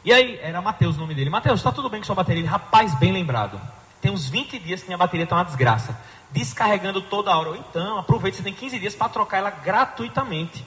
E 0.04 0.12
aí, 0.12 0.38
era 0.42 0.62
Matheus 0.62 0.98
o 0.98 1.00
nome 1.00 1.16
dele. 1.16 1.30
Matheus, 1.30 1.62
está 1.62 1.72
tudo 1.72 1.90
bem 1.90 2.02
com 2.02 2.06
sua 2.06 2.16
bateria? 2.16 2.42
Ele, 2.42 2.48
rapaz, 2.48 2.94
bem 2.96 3.14
lembrado. 3.14 3.62
Tem 4.02 4.12
uns 4.12 4.28
20 4.28 4.60
dias 4.60 4.82
que 4.82 4.88
minha 4.88 4.98
bateria 4.98 5.24
está 5.24 5.38
uma 5.38 5.46
desgraça. 5.46 5.98
Descarregando 6.32 7.02
toda 7.02 7.36
hora. 7.36 7.58
Então, 7.58 7.98
aproveite, 7.98 8.36
você 8.36 8.44
tem 8.44 8.54
15 8.54 8.78
dias 8.78 8.94
para 8.94 9.08
trocar 9.08 9.38
ela 9.38 9.52
gratuitamente. 9.52 10.66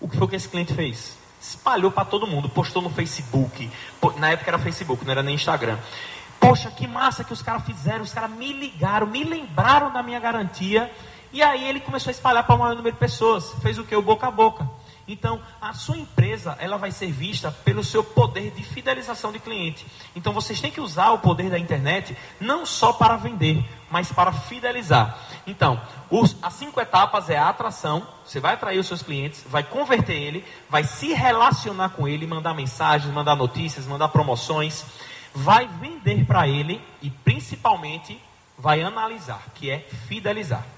O 0.00 0.08
que 0.08 0.16
foi 0.16 0.28
que 0.28 0.36
esse 0.36 0.48
cliente 0.48 0.74
fez? 0.74 1.25
Espalhou 1.48 1.92
para 1.92 2.04
todo 2.04 2.26
mundo, 2.26 2.48
postou 2.48 2.82
no 2.82 2.90
Facebook. 2.90 3.70
Na 4.16 4.30
época 4.30 4.50
era 4.50 4.58
Facebook, 4.58 5.04
não 5.04 5.12
era 5.12 5.22
nem 5.22 5.36
Instagram. 5.36 5.78
Poxa, 6.40 6.70
que 6.70 6.86
massa 6.86 7.22
que 7.22 7.32
os 7.32 7.40
caras 7.40 7.64
fizeram. 7.64 8.02
Os 8.02 8.12
caras 8.12 8.30
me 8.30 8.52
ligaram, 8.52 9.06
me 9.06 9.22
lembraram 9.22 9.92
da 9.92 10.02
minha 10.02 10.18
garantia. 10.18 10.90
E 11.32 11.42
aí 11.42 11.68
ele 11.68 11.80
começou 11.80 12.10
a 12.10 12.12
espalhar 12.12 12.44
para 12.44 12.54
o 12.54 12.58
maior 12.58 12.74
número 12.74 12.94
de 12.94 12.98
pessoas. 12.98 13.52
Fez 13.62 13.78
o 13.78 13.84
que? 13.84 13.94
O 13.94 14.02
boca 14.02 14.26
a 14.26 14.30
boca. 14.30 14.68
Então, 15.08 15.40
a 15.60 15.72
sua 15.72 15.96
empresa, 15.96 16.56
ela 16.58 16.76
vai 16.76 16.90
ser 16.90 17.12
vista 17.12 17.50
pelo 17.50 17.84
seu 17.84 18.02
poder 18.02 18.50
de 18.50 18.62
fidelização 18.62 19.30
de 19.30 19.38
cliente. 19.38 19.86
Então, 20.16 20.32
vocês 20.32 20.60
têm 20.60 20.70
que 20.70 20.80
usar 20.80 21.10
o 21.10 21.18
poder 21.18 21.48
da 21.48 21.58
internet 21.58 22.16
não 22.40 22.66
só 22.66 22.92
para 22.92 23.16
vender, 23.16 23.64
mas 23.90 24.10
para 24.10 24.32
fidelizar. 24.32 25.16
Então, 25.46 25.80
os, 26.10 26.36
as 26.42 26.54
cinco 26.54 26.80
etapas 26.80 27.30
é 27.30 27.36
a 27.36 27.48
atração, 27.48 28.06
você 28.24 28.40
vai 28.40 28.54
atrair 28.54 28.78
os 28.78 28.86
seus 28.86 29.02
clientes, 29.02 29.44
vai 29.48 29.62
converter 29.62 30.16
ele, 30.16 30.44
vai 30.68 30.82
se 30.82 31.12
relacionar 31.12 31.90
com 31.90 32.08
ele, 32.08 32.26
mandar 32.26 32.54
mensagens, 32.54 33.12
mandar 33.12 33.36
notícias, 33.36 33.86
mandar 33.86 34.08
promoções, 34.08 34.84
vai 35.32 35.68
vender 35.80 36.24
para 36.24 36.48
ele 36.48 36.82
e 37.00 37.10
principalmente 37.10 38.20
vai 38.58 38.82
analisar, 38.82 39.42
que 39.54 39.70
é 39.70 39.80
fidelizar. 40.08 40.75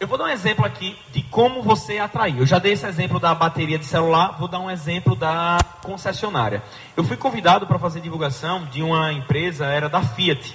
Eu 0.00 0.06
vou 0.06 0.16
dar 0.16 0.26
um 0.26 0.28
exemplo 0.28 0.64
aqui 0.64 0.96
de 1.10 1.24
como 1.24 1.60
você 1.60 1.98
atrair. 1.98 2.38
Eu 2.38 2.46
já 2.46 2.60
dei 2.60 2.74
esse 2.74 2.86
exemplo 2.86 3.18
da 3.18 3.34
bateria 3.34 3.76
de 3.76 3.84
celular, 3.84 4.36
vou 4.38 4.46
dar 4.46 4.60
um 4.60 4.70
exemplo 4.70 5.16
da 5.16 5.58
concessionária. 5.82 6.62
Eu 6.96 7.02
fui 7.02 7.16
convidado 7.16 7.66
para 7.66 7.80
fazer 7.80 8.00
divulgação 8.00 8.64
de 8.66 8.80
uma 8.80 9.12
empresa, 9.12 9.66
era 9.66 9.88
da 9.88 10.00
Fiat. 10.00 10.54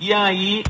E 0.00 0.12
aí, 0.12 0.64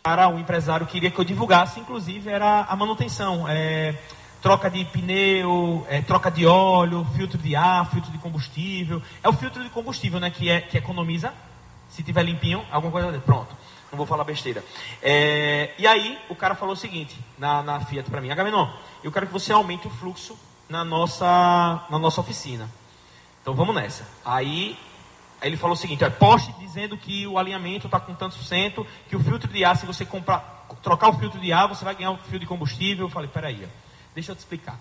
para 0.00 0.28
o 0.28 0.38
empresário 0.38 0.86
queria 0.86 1.10
que 1.10 1.18
eu 1.18 1.24
divulgasse, 1.24 1.80
inclusive, 1.80 2.30
era 2.30 2.60
a 2.68 2.76
manutenção. 2.76 3.48
É, 3.48 3.96
troca 4.40 4.70
de 4.70 4.84
pneu, 4.84 5.84
é, 5.90 6.00
troca 6.00 6.30
de 6.30 6.46
óleo, 6.46 7.04
filtro 7.16 7.36
de 7.36 7.56
ar, 7.56 7.90
filtro 7.90 8.12
de 8.12 8.18
combustível. 8.18 9.02
É 9.24 9.28
o 9.28 9.32
filtro 9.32 9.64
de 9.64 9.70
combustível, 9.70 10.20
né, 10.20 10.30
que, 10.30 10.48
é, 10.48 10.60
que 10.60 10.78
economiza, 10.78 11.34
se 11.88 12.04
tiver 12.04 12.22
limpinho, 12.22 12.64
alguma 12.70 12.92
coisa. 12.92 13.18
Pronto. 13.18 13.56
Não 13.90 13.96
vou 13.96 14.06
falar 14.06 14.24
besteira. 14.24 14.64
É, 15.02 15.74
e 15.78 15.86
aí, 15.86 16.18
o 16.28 16.34
cara 16.34 16.54
falou 16.54 16.74
o 16.74 16.76
seguinte, 16.76 17.16
na, 17.38 17.62
na 17.62 17.80
Fiat 17.80 18.10
para 18.10 18.20
mim, 18.20 18.30
Agamenon, 18.30 18.68
eu 19.02 19.12
quero 19.12 19.26
que 19.26 19.32
você 19.32 19.52
aumente 19.52 19.86
o 19.86 19.90
fluxo 19.90 20.36
na 20.68 20.84
nossa, 20.84 21.84
na 21.88 21.98
nossa 21.98 22.20
oficina. 22.20 22.68
Então 23.40 23.54
vamos 23.54 23.74
nessa. 23.74 24.06
Aí, 24.24 24.76
ele 25.40 25.56
falou 25.56 25.74
o 25.74 25.78
seguinte, 25.78 26.08
poste 26.10 26.52
dizendo 26.58 26.96
que 26.96 27.26
o 27.26 27.38
alinhamento 27.38 27.86
está 27.86 28.00
com 28.00 28.14
tantos 28.14 28.36
por 28.36 28.44
cento, 28.44 28.86
que 29.08 29.14
o 29.14 29.20
filtro 29.20 29.52
de 29.52 29.64
ar, 29.64 29.76
se 29.76 29.86
você 29.86 30.04
comprar, 30.04 30.66
trocar 30.82 31.08
o 31.08 31.18
filtro 31.18 31.38
de 31.38 31.52
ar, 31.52 31.68
você 31.68 31.84
vai 31.84 31.94
ganhar 31.94 32.10
um 32.10 32.16
fio 32.16 32.38
de 32.38 32.46
combustível. 32.46 33.06
Eu 33.06 33.10
falei, 33.10 33.28
peraí, 33.28 33.68
deixa 34.14 34.32
eu 34.32 34.36
te 34.36 34.40
explicar. 34.40 34.78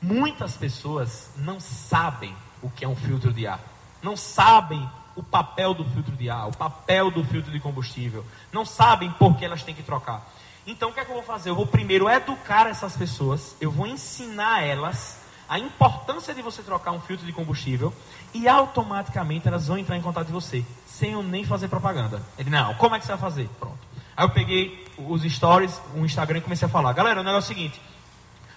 Muitas 0.00 0.56
pessoas 0.56 1.30
não 1.36 1.60
sabem 1.60 2.34
o 2.60 2.68
que 2.68 2.84
é 2.84 2.88
um 2.88 2.96
filtro 2.96 3.32
de 3.32 3.46
ar. 3.46 3.60
Não 4.02 4.16
sabem 4.16 4.90
o 5.16 5.22
papel 5.22 5.74
do 5.74 5.84
filtro 5.84 6.16
de 6.16 6.30
ar, 6.30 6.48
o 6.48 6.56
papel 6.56 7.10
do 7.10 7.24
filtro 7.24 7.50
de 7.50 7.60
combustível. 7.60 8.24
Não 8.52 8.64
sabem 8.64 9.10
por 9.12 9.36
que 9.36 9.44
elas 9.44 9.62
têm 9.62 9.74
que 9.74 9.82
trocar. 9.82 10.26
Então 10.66 10.90
o 10.90 10.92
que 10.92 11.00
é 11.00 11.04
que 11.04 11.10
eu 11.10 11.14
vou 11.14 11.24
fazer? 11.24 11.50
Eu 11.50 11.54
vou 11.54 11.66
primeiro 11.66 12.08
educar 12.08 12.66
essas 12.66 12.96
pessoas, 12.96 13.56
eu 13.60 13.70
vou 13.70 13.86
ensinar 13.86 14.62
elas 14.62 15.20
a 15.48 15.58
importância 15.58 16.32
de 16.32 16.40
você 16.40 16.62
trocar 16.62 16.92
um 16.92 17.00
filtro 17.00 17.26
de 17.26 17.32
combustível 17.32 17.92
e 18.32 18.48
automaticamente 18.48 19.46
elas 19.46 19.66
vão 19.66 19.76
entrar 19.76 19.96
em 19.96 20.00
contato 20.00 20.28
com 20.28 20.32
você, 20.32 20.64
sem 20.86 21.12
eu 21.12 21.22
nem 21.22 21.44
fazer 21.44 21.68
propaganda. 21.68 22.22
Ele, 22.38 22.48
não, 22.48 22.72
como 22.74 22.94
é 22.94 22.98
que 22.98 23.04
você 23.04 23.12
vai 23.12 23.20
fazer? 23.20 23.50
Pronto. 23.58 23.78
Aí 24.16 24.24
eu 24.24 24.30
peguei 24.30 24.86
os 24.96 25.22
stories, 25.22 25.80
o 25.94 26.04
Instagram 26.04 26.38
e 26.38 26.42
comecei 26.42 26.66
a 26.66 26.70
falar, 26.70 26.92
galera, 26.92 27.20
o 27.20 27.24
negócio 27.24 27.50
é 27.50 27.52
o 27.52 27.56
seguinte, 27.56 27.80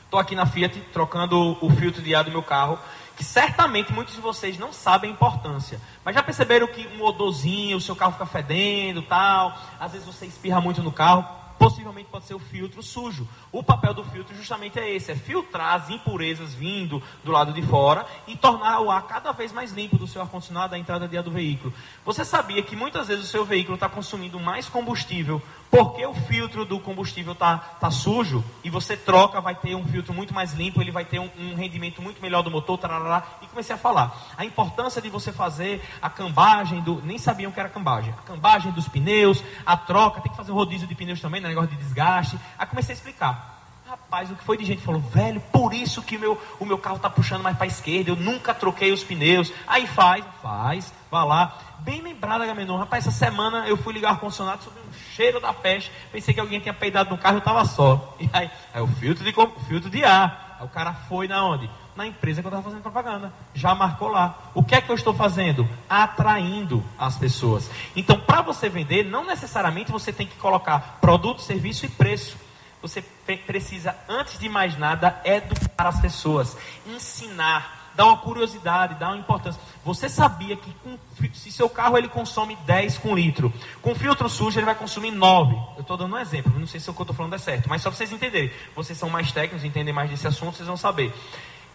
estou 0.03 0.19
aqui 0.19 0.35
na 0.35 0.45
Fiat 0.45 0.79
trocando 0.93 1.57
o 1.59 1.69
filtro 1.71 2.01
de 2.01 2.13
ar 2.13 2.23
do 2.23 2.31
meu 2.31 2.43
carro 2.43 2.79
que 3.15 3.23
certamente 3.23 3.93
muitos 3.93 4.15
de 4.15 4.21
vocês 4.21 4.57
não 4.57 4.73
sabem 4.73 5.09
a 5.09 5.13
importância. 5.13 5.79
Mas 6.03 6.15
já 6.15 6.21
perceberam 6.21 6.67
que 6.67 6.87
um 6.87 7.03
odorzinho, 7.03 7.77
o 7.77 7.81
seu 7.81 7.95
carro 7.95 8.13
fica 8.13 8.25
fedendo, 8.25 9.01
tal, 9.01 9.57
às 9.79 9.91
vezes 9.93 10.05
você 10.05 10.25
espirra 10.25 10.59
muito 10.59 10.83
no 10.83 10.91
carro, 10.91 11.25
possivelmente 11.57 12.09
pode 12.09 12.25
ser 12.25 12.33
o 12.33 12.39
filtro 12.39 12.83
sujo. 12.83 13.27
O 13.51 13.63
papel 13.63 13.93
do 13.93 14.03
filtro 14.03 14.35
justamente 14.35 14.79
é 14.79 14.93
esse, 14.93 15.11
é 15.11 15.15
filtrar 15.15 15.75
as 15.75 15.89
impurezas 15.89 16.53
vindo 16.53 17.01
do 17.23 17.31
lado 17.31 17.53
de 17.53 17.61
fora 17.63 18.05
e 18.27 18.35
tornar 18.35 18.81
o 18.81 18.91
ar 18.91 19.03
cada 19.03 19.31
vez 19.31 19.51
mais 19.51 19.71
limpo 19.71 19.97
do 19.97 20.07
seu 20.07 20.21
ar-condicionado 20.21 20.71
da 20.71 20.77
entrada 20.77 21.07
de 21.07 21.17
ar 21.17 21.23
do 21.23 21.31
veículo. 21.31 21.73
Você 22.03 22.25
sabia 22.25 22.61
que 22.61 22.75
muitas 22.75 23.07
vezes 23.07 23.25
o 23.25 23.27
seu 23.27 23.45
veículo 23.45 23.75
está 23.75 23.89
consumindo 23.89 24.39
mais 24.39 24.67
combustível 24.67 25.41
porque 25.69 26.05
o 26.05 26.13
filtro 26.13 26.65
do 26.65 26.79
combustível 26.79 27.33
está 27.33 27.57
tá 27.57 27.91
sujo 27.91 28.43
e 28.63 28.69
você 28.69 28.95
troca, 28.95 29.41
vai 29.41 29.55
ter 29.55 29.75
um 29.75 29.85
filtro 29.85 30.13
muito 30.13 30.33
mais 30.33 30.53
limpo, 30.53 30.81
ele 30.81 30.91
vai 30.91 31.05
ter 31.05 31.19
um, 31.19 31.29
um 31.37 31.55
rendimento 31.55 32.01
muito 32.01 32.21
melhor 32.21 32.41
do 32.41 32.51
motor, 32.51 32.77
tarará, 32.77 33.23
e 33.41 33.47
comecei 33.47 33.75
a 33.75 33.77
falar. 33.77 34.15
A 34.37 34.45
importância 34.45 35.01
de 35.01 35.09
você 35.09 35.31
fazer 35.31 35.83
a 36.01 36.09
cambagem 36.09 36.81
do. 36.81 37.01
Nem 37.01 37.17
sabiam 37.17 37.51
que 37.51 37.59
era 37.59 37.69
cambagem. 37.69 38.13
A 38.17 38.21
cambagem 38.21 38.71
dos 38.71 38.87
pneus, 38.87 39.43
a 39.65 39.75
troca, 39.75 40.21
tem 40.21 40.31
que 40.31 40.37
fazer 40.37 40.51
um 40.51 40.55
rodízio 40.55 40.87
de 40.87 40.95
pneus 40.95 41.21
também, 41.21 41.41
né, 41.41 41.49
negócio 41.49 41.69
de 41.69 41.77
desgaste. 41.77 42.39
Aí 42.57 42.67
comecei 42.67 42.93
a 42.93 42.97
explicar. 42.97 43.55
Rapaz, 43.87 44.31
o 44.31 44.35
que 44.35 44.43
foi 44.43 44.57
de 44.57 44.65
gente 44.65 44.81
falou, 44.81 44.99
velho, 44.99 45.39
por 45.51 45.71
isso 45.71 46.01
que 46.01 46.17
meu, 46.17 46.41
o 46.59 46.65
meu 46.65 46.77
carro 46.77 46.95
está 46.95 47.07
puxando 47.07 47.43
mais 47.43 47.55
para 47.55 47.65
a 47.65 47.67
esquerda, 47.67 48.09
eu 48.09 48.15
nunca 48.15 48.51
troquei 48.51 48.91
os 48.91 49.03
pneus. 49.03 49.53
Aí 49.67 49.85
faz, 49.85 50.25
faz, 50.41 50.91
vá 51.11 51.23
lá. 51.23 51.57
Bem 51.79 52.01
lembrado, 52.01 52.41
Agamenon. 52.41 52.77
Rapaz, 52.77 53.05
essa 53.05 53.15
semana 53.15 53.67
eu 53.67 53.77
fui 53.77 53.93
ligar 53.93 54.09
o 54.09 54.11
ar-condicionado, 54.13 54.63
subiu 54.63 54.81
cheiro 55.15 55.39
da 55.39 55.53
peste. 55.53 55.91
Pensei 56.11 56.33
que 56.33 56.39
alguém 56.39 56.59
tinha 56.59 56.73
peidado 56.73 57.09
no 57.09 57.17
carro 57.17 57.37
eu 57.37 57.39
estava 57.39 57.63
só. 57.65 58.15
E 58.19 58.29
aí, 58.33 58.49
aí 58.73 58.81
o 58.81 58.87
filtro 58.87 59.23
de, 59.23 59.33
filtro 59.67 59.89
de 59.89 60.03
ar. 60.03 60.57
Aí 60.59 60.65
o 60.65 60.69
cara 60.69 60.93
foi 60.93 61.27
na 61.27 61.43
onde? 61.45 61.69
Na 61.95 62.05
empresa 62.05 62.41
que 62.41 62.47
eu 62.47 62.49
estava 62.49 62.63
fazendo 62.63 62.81
propaganda. 62.81 63.31
Já 63.53 63.73
marcou 63.73 64.09
lá. 64.09 64.51
O 64.53 64.63
que 64.63 64.75
é 64.75 64.81
que 64.81 64.89
eu 64.89 64.95
estou 64.95 65.13
fazendo? 65.13 65.67
Atraindo 65.89 66.83
as 66.97 67.17
pessoas. 67.17 67.69
Então, 67.95 68.19
para 68.19 68.41
você 68.41 68.67
vender, 68.67 69.03
não 69.03 69.25
necessariamente 69.25 69.91
você 69.91 70.11
tem 70.11 70.27
que 70.27 70.35
colocar 70.35 70.97
produto, 70.99 71.41
serviço 71.41 71.85
e 71.85 71.89
preço 71.89 72.45
você 72.87 73.01
precisa, 73.47 73.95
antes 74.07 74.37
de 74.37 74.47
mais 74.47 74.77
nada, 74.77 75.19
educar 75.25 75.87
as 75.87 75.99
pessoas, 75.99 76.55
ensinar, 76.85 77.74
dar 77.95 78.05
uma 78.05 78.17
curiosidade, 78.17 78.95
dar 78.95 79.09
uma 79.09 79.17
importância. 79.17 79.59
Você 79.83 80.09
sabia 80.09 80.55
que 80.55 80.73
com, 80.83 80.97
se 81.33 81.51
seu 81.51 81.69
carro 81.69 81.97
ele 81.97 82.07
consome 82.07 82.55
10 82.65 82.97
com 82.97 83.15
litro, 83.15 83.51
com 83.81 83.95
filtro 83.95 84.29
sujo 84.29 84.59
ele 84.59 84.65
vai 84.65 84.75
consumir 84.75 85.11
9. 85.11 85.55
Eu 85.75 85.81
estou 85.81 85.97
dando 85.97 86.15
um 86.15 86.19
exemplo, 86.19 86.57
não 86.57 86.67
sei 86.67 86.79
se 86.79 86.89
o 86.89 86.93
que 86.93 87.01
eu 87.01 87.03
estou 87.03 87.15
falando 87.15 87.35
é 87.35 87.37
certo, 87.37 87.69
mas 87.69 87.81
só 87.81 87.89
para 87.89 87.97
vocês 87.97 88.11
entenderem. 88.11 88.51
Vocês 88.75 88.97
são 88.97 89.09
mais 89.09 89.31
técnicos, 89.31 89.63
entendem 89.63 89.93
mais 89.93 90.09
desse 90.09 90.27
assunto, 90.27 90.55
vocês 90.55 90.67
vão 90.67 90.77
saber. 90.77 91.13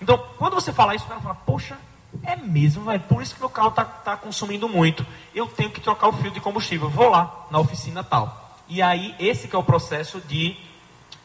Então, 0.00 0.18
quando 0.38 0.54
você 0.54 0.72
fala 0.72 0.94
isso, 0.94 1.04
o 1.04 1.08
cara 1.08 1.20
fala, 1.20 1.34
poxa, 1.34 1.76
é 2.22 2.36
mesmo, 2.36 2.84
velho, 2.84 3.00
por 3.00 3.22
isso 3.22 3.34
que 3.34 3.40
meu 3.40 3.50
carro 3.50 3.68
está 3.68 3.84
tá 3.84 4.16
consumindo 4.16 4.68
muito. 4.68 5.06
Eu 5.34 5.46
tenho 5.46 5.70
que 5.70 5.80
trocar 5.80 6.08
o 6.08 6.12
filtro 6.12 6.32
de 6.34 6.40
combustível. 6.40 6.88
Vou 6.88 7.10
lá 7.10 7.46
na 7.50 7.58
oficina 7.58 8.02
tal. 8.02 8.58
E 8.68 8.80
aí, 8.82 9.14
esse 9.18 9.48
que 9.48 9.54
é 9.54 9.58
o 9.58 9.62
processo 9.62 10.20
de 10.20 10.56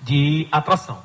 de 0.05 0.47
atração. 0.51 1.03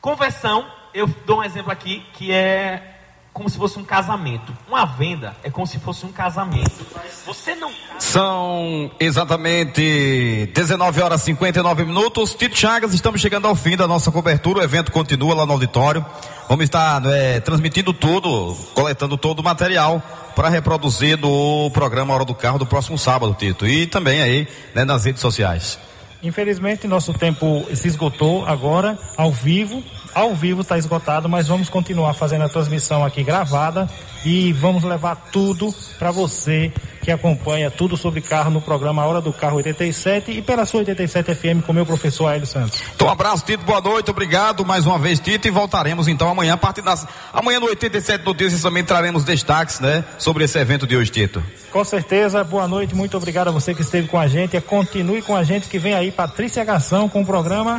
Conversão, 0.00 0.66
eu 0.94 1.08
dou 1.26 1.38
um 1.38 1.44
exemplo 1.44 1.70
aqui 1.70 2.04
que 2.14 2.32
é 2.32 2.94
como 3.38 3.48
se 3.48 3.56
fosse 3.56 3.78
um 3.78 3.84
casamento. 3.84 4.52
Uma 4.66 4.84
venda 4.84 5.36
é 5.44 5.50
como 5.50 5.64
se 5.64 5.78
fosse 5.78 6.04
um 6.04 6.10
casamento. 6.10 6.84
Você 7.24 7.54
não. 7.54 7.70
São 8.00 8.90
exatamente 8.98 10.50
19 10.52 11.00
horas 11.00 11.22
e 11.22 11.26
59 11.26 11.84
minutos. 11.84 12.34
Tito 12.34 12.58
Chagas, 12.58 12.92
estamos 12.92 13.20
chegando 13.20 13.46
ao 13.46 13.54
fim 13.54 13.76
da 13.76 13.86
nossa 13.86 14.10
cobertura. 14.10 14.58
O 14.58 14.62
evento 14.62 14.90
continua 14.90 15.36
lá 15.36 15.46
no 15.46 15.52
auditório. 15.52 16.04
Vamos 16.48 16.64
estar 16.64 17.00
é, 17.06 17.38
transmitindo 17.38 17.92
tudo, 17.92 18.56
coletando 18.74 19.16
todo 19.16 19.38
o 19.38 19.44
material 19.44 20.02
para 20.34 20.48
reproduzir 20.48 21.16
no 21.16 21.70
programa 21.70 22.14
Hora 22.14 22.24
do 22.24 22.34
Carro 22.34 22.58
do 22.58 22.66
próximo 22.66 22.98
sábado, 22.98 23.36
Tito. 23.38 23.66
E 23.68 23.86
também 23.86 24.20
aí 24.20 24.48
né, 24.74 24.84
nas 24.84 25.04
redes 25.04 25.20
sociais. 25.20 25.78
Infelizmente, 26.22 26.88
nosso 26.88 27.14
tempo 27.14 27.64
se 27.72 27.86
esgotou 27.86 28.44
agora, 28.44 28.98
ao 29.16 29.30
vivo. 29.30 29.82
Ao 30.18 30.34
vivo 30.34 30.62
está 30.62 30.76
esgotado, 30.76 31.28
mas 31.28 31.46
vamos 31.46 31.68
continuar 31.68 32.12
fazendo 32.12 32.42
a 32.42 32.48
transmissão 32.48 33.04
aqui 33.04 33.22
gravada 33.22 33.88
e 34.24 34.52
vamos 34.52 34.82
levar 34.82 35.14
tudo 35.30 35.72
para 35.96 36.10
você 36.10 36.72
que 37.04 37.12
acompanha 37.12 37.70
tudo 37.70 37.96
sobre 37.96 38.20
carro 38.20 38.50
no 38.50 38.60
programa 38.60 39.06
Hora 39.06 39.20
do 39.20 39.32
Carro 39.32 39.58
87 39.58 40.32
e 40.32 40.42
pela 40.42 40.66
sua 40.66 40.80
87 40.80 41.34
FM 41.36 41.64
com 41.64 41.72
meu 41.72 41.86
professor 41.86 42.26
Aélio 42.26 42.48
Santos. 42.48 42.82
Então, 42.96 43.06
um 43.06 43.10
abraço, 43.10 43.44
Tito, 43.44 43.64
boa 43.64 43.80
noite, 43.80 44.10
obrigado 44.10 44.66
mais 44.66 44.86
uma 44.86 44.98
vez, 44.98 45.20
Tito, 45.20 45.46
e 45.46 45.50
voltaremos 45.52 46.08
então 46.08 46.28
amanhã, 46.28 46.54
a 46.54 46.56
partir 46.56 46.82
das. 46.82 47.06
Amanhã 47.32 47.60
no 47.60 47.66
87 47.66 48.24
Notícias 48.24 48.60
também 48.60 48.82
traremos 48.82 49.22
destaques, 49.22 49.78
né, 49.78 50.04
sobre 50.18 50.44
esse 50.44 50.58
evento 50.58 50.84
de 50.84 50.96
hoje, 50.96 51.12
Tito. 51.12 51.40
Com 51.70 51.84
certeza, 51.84 52.42
boa 52.42 52.66
noite, 52.66 52.92
muito 52.94 53.16
obrigado 53.16 53.48
a 53.48 53.52
você 53.52 53.72
que 53.72 53.82
esteve 53.82 54.08
com 54.08 54.18
a 54.18 54.26
gente. 54.26 54.60
Continue 54.60 55.22
com 55.22 55.36
a 55.36 55.44
gente 55.44 55.68
que 55.68 55.78
vem 55.78 55.94
aí 55.94 56.10
Patrícia 56.10 56.64
Gação 56.64 57.08
com 57.08 57.22
o 57.22 57.26
programa 57.26 57.76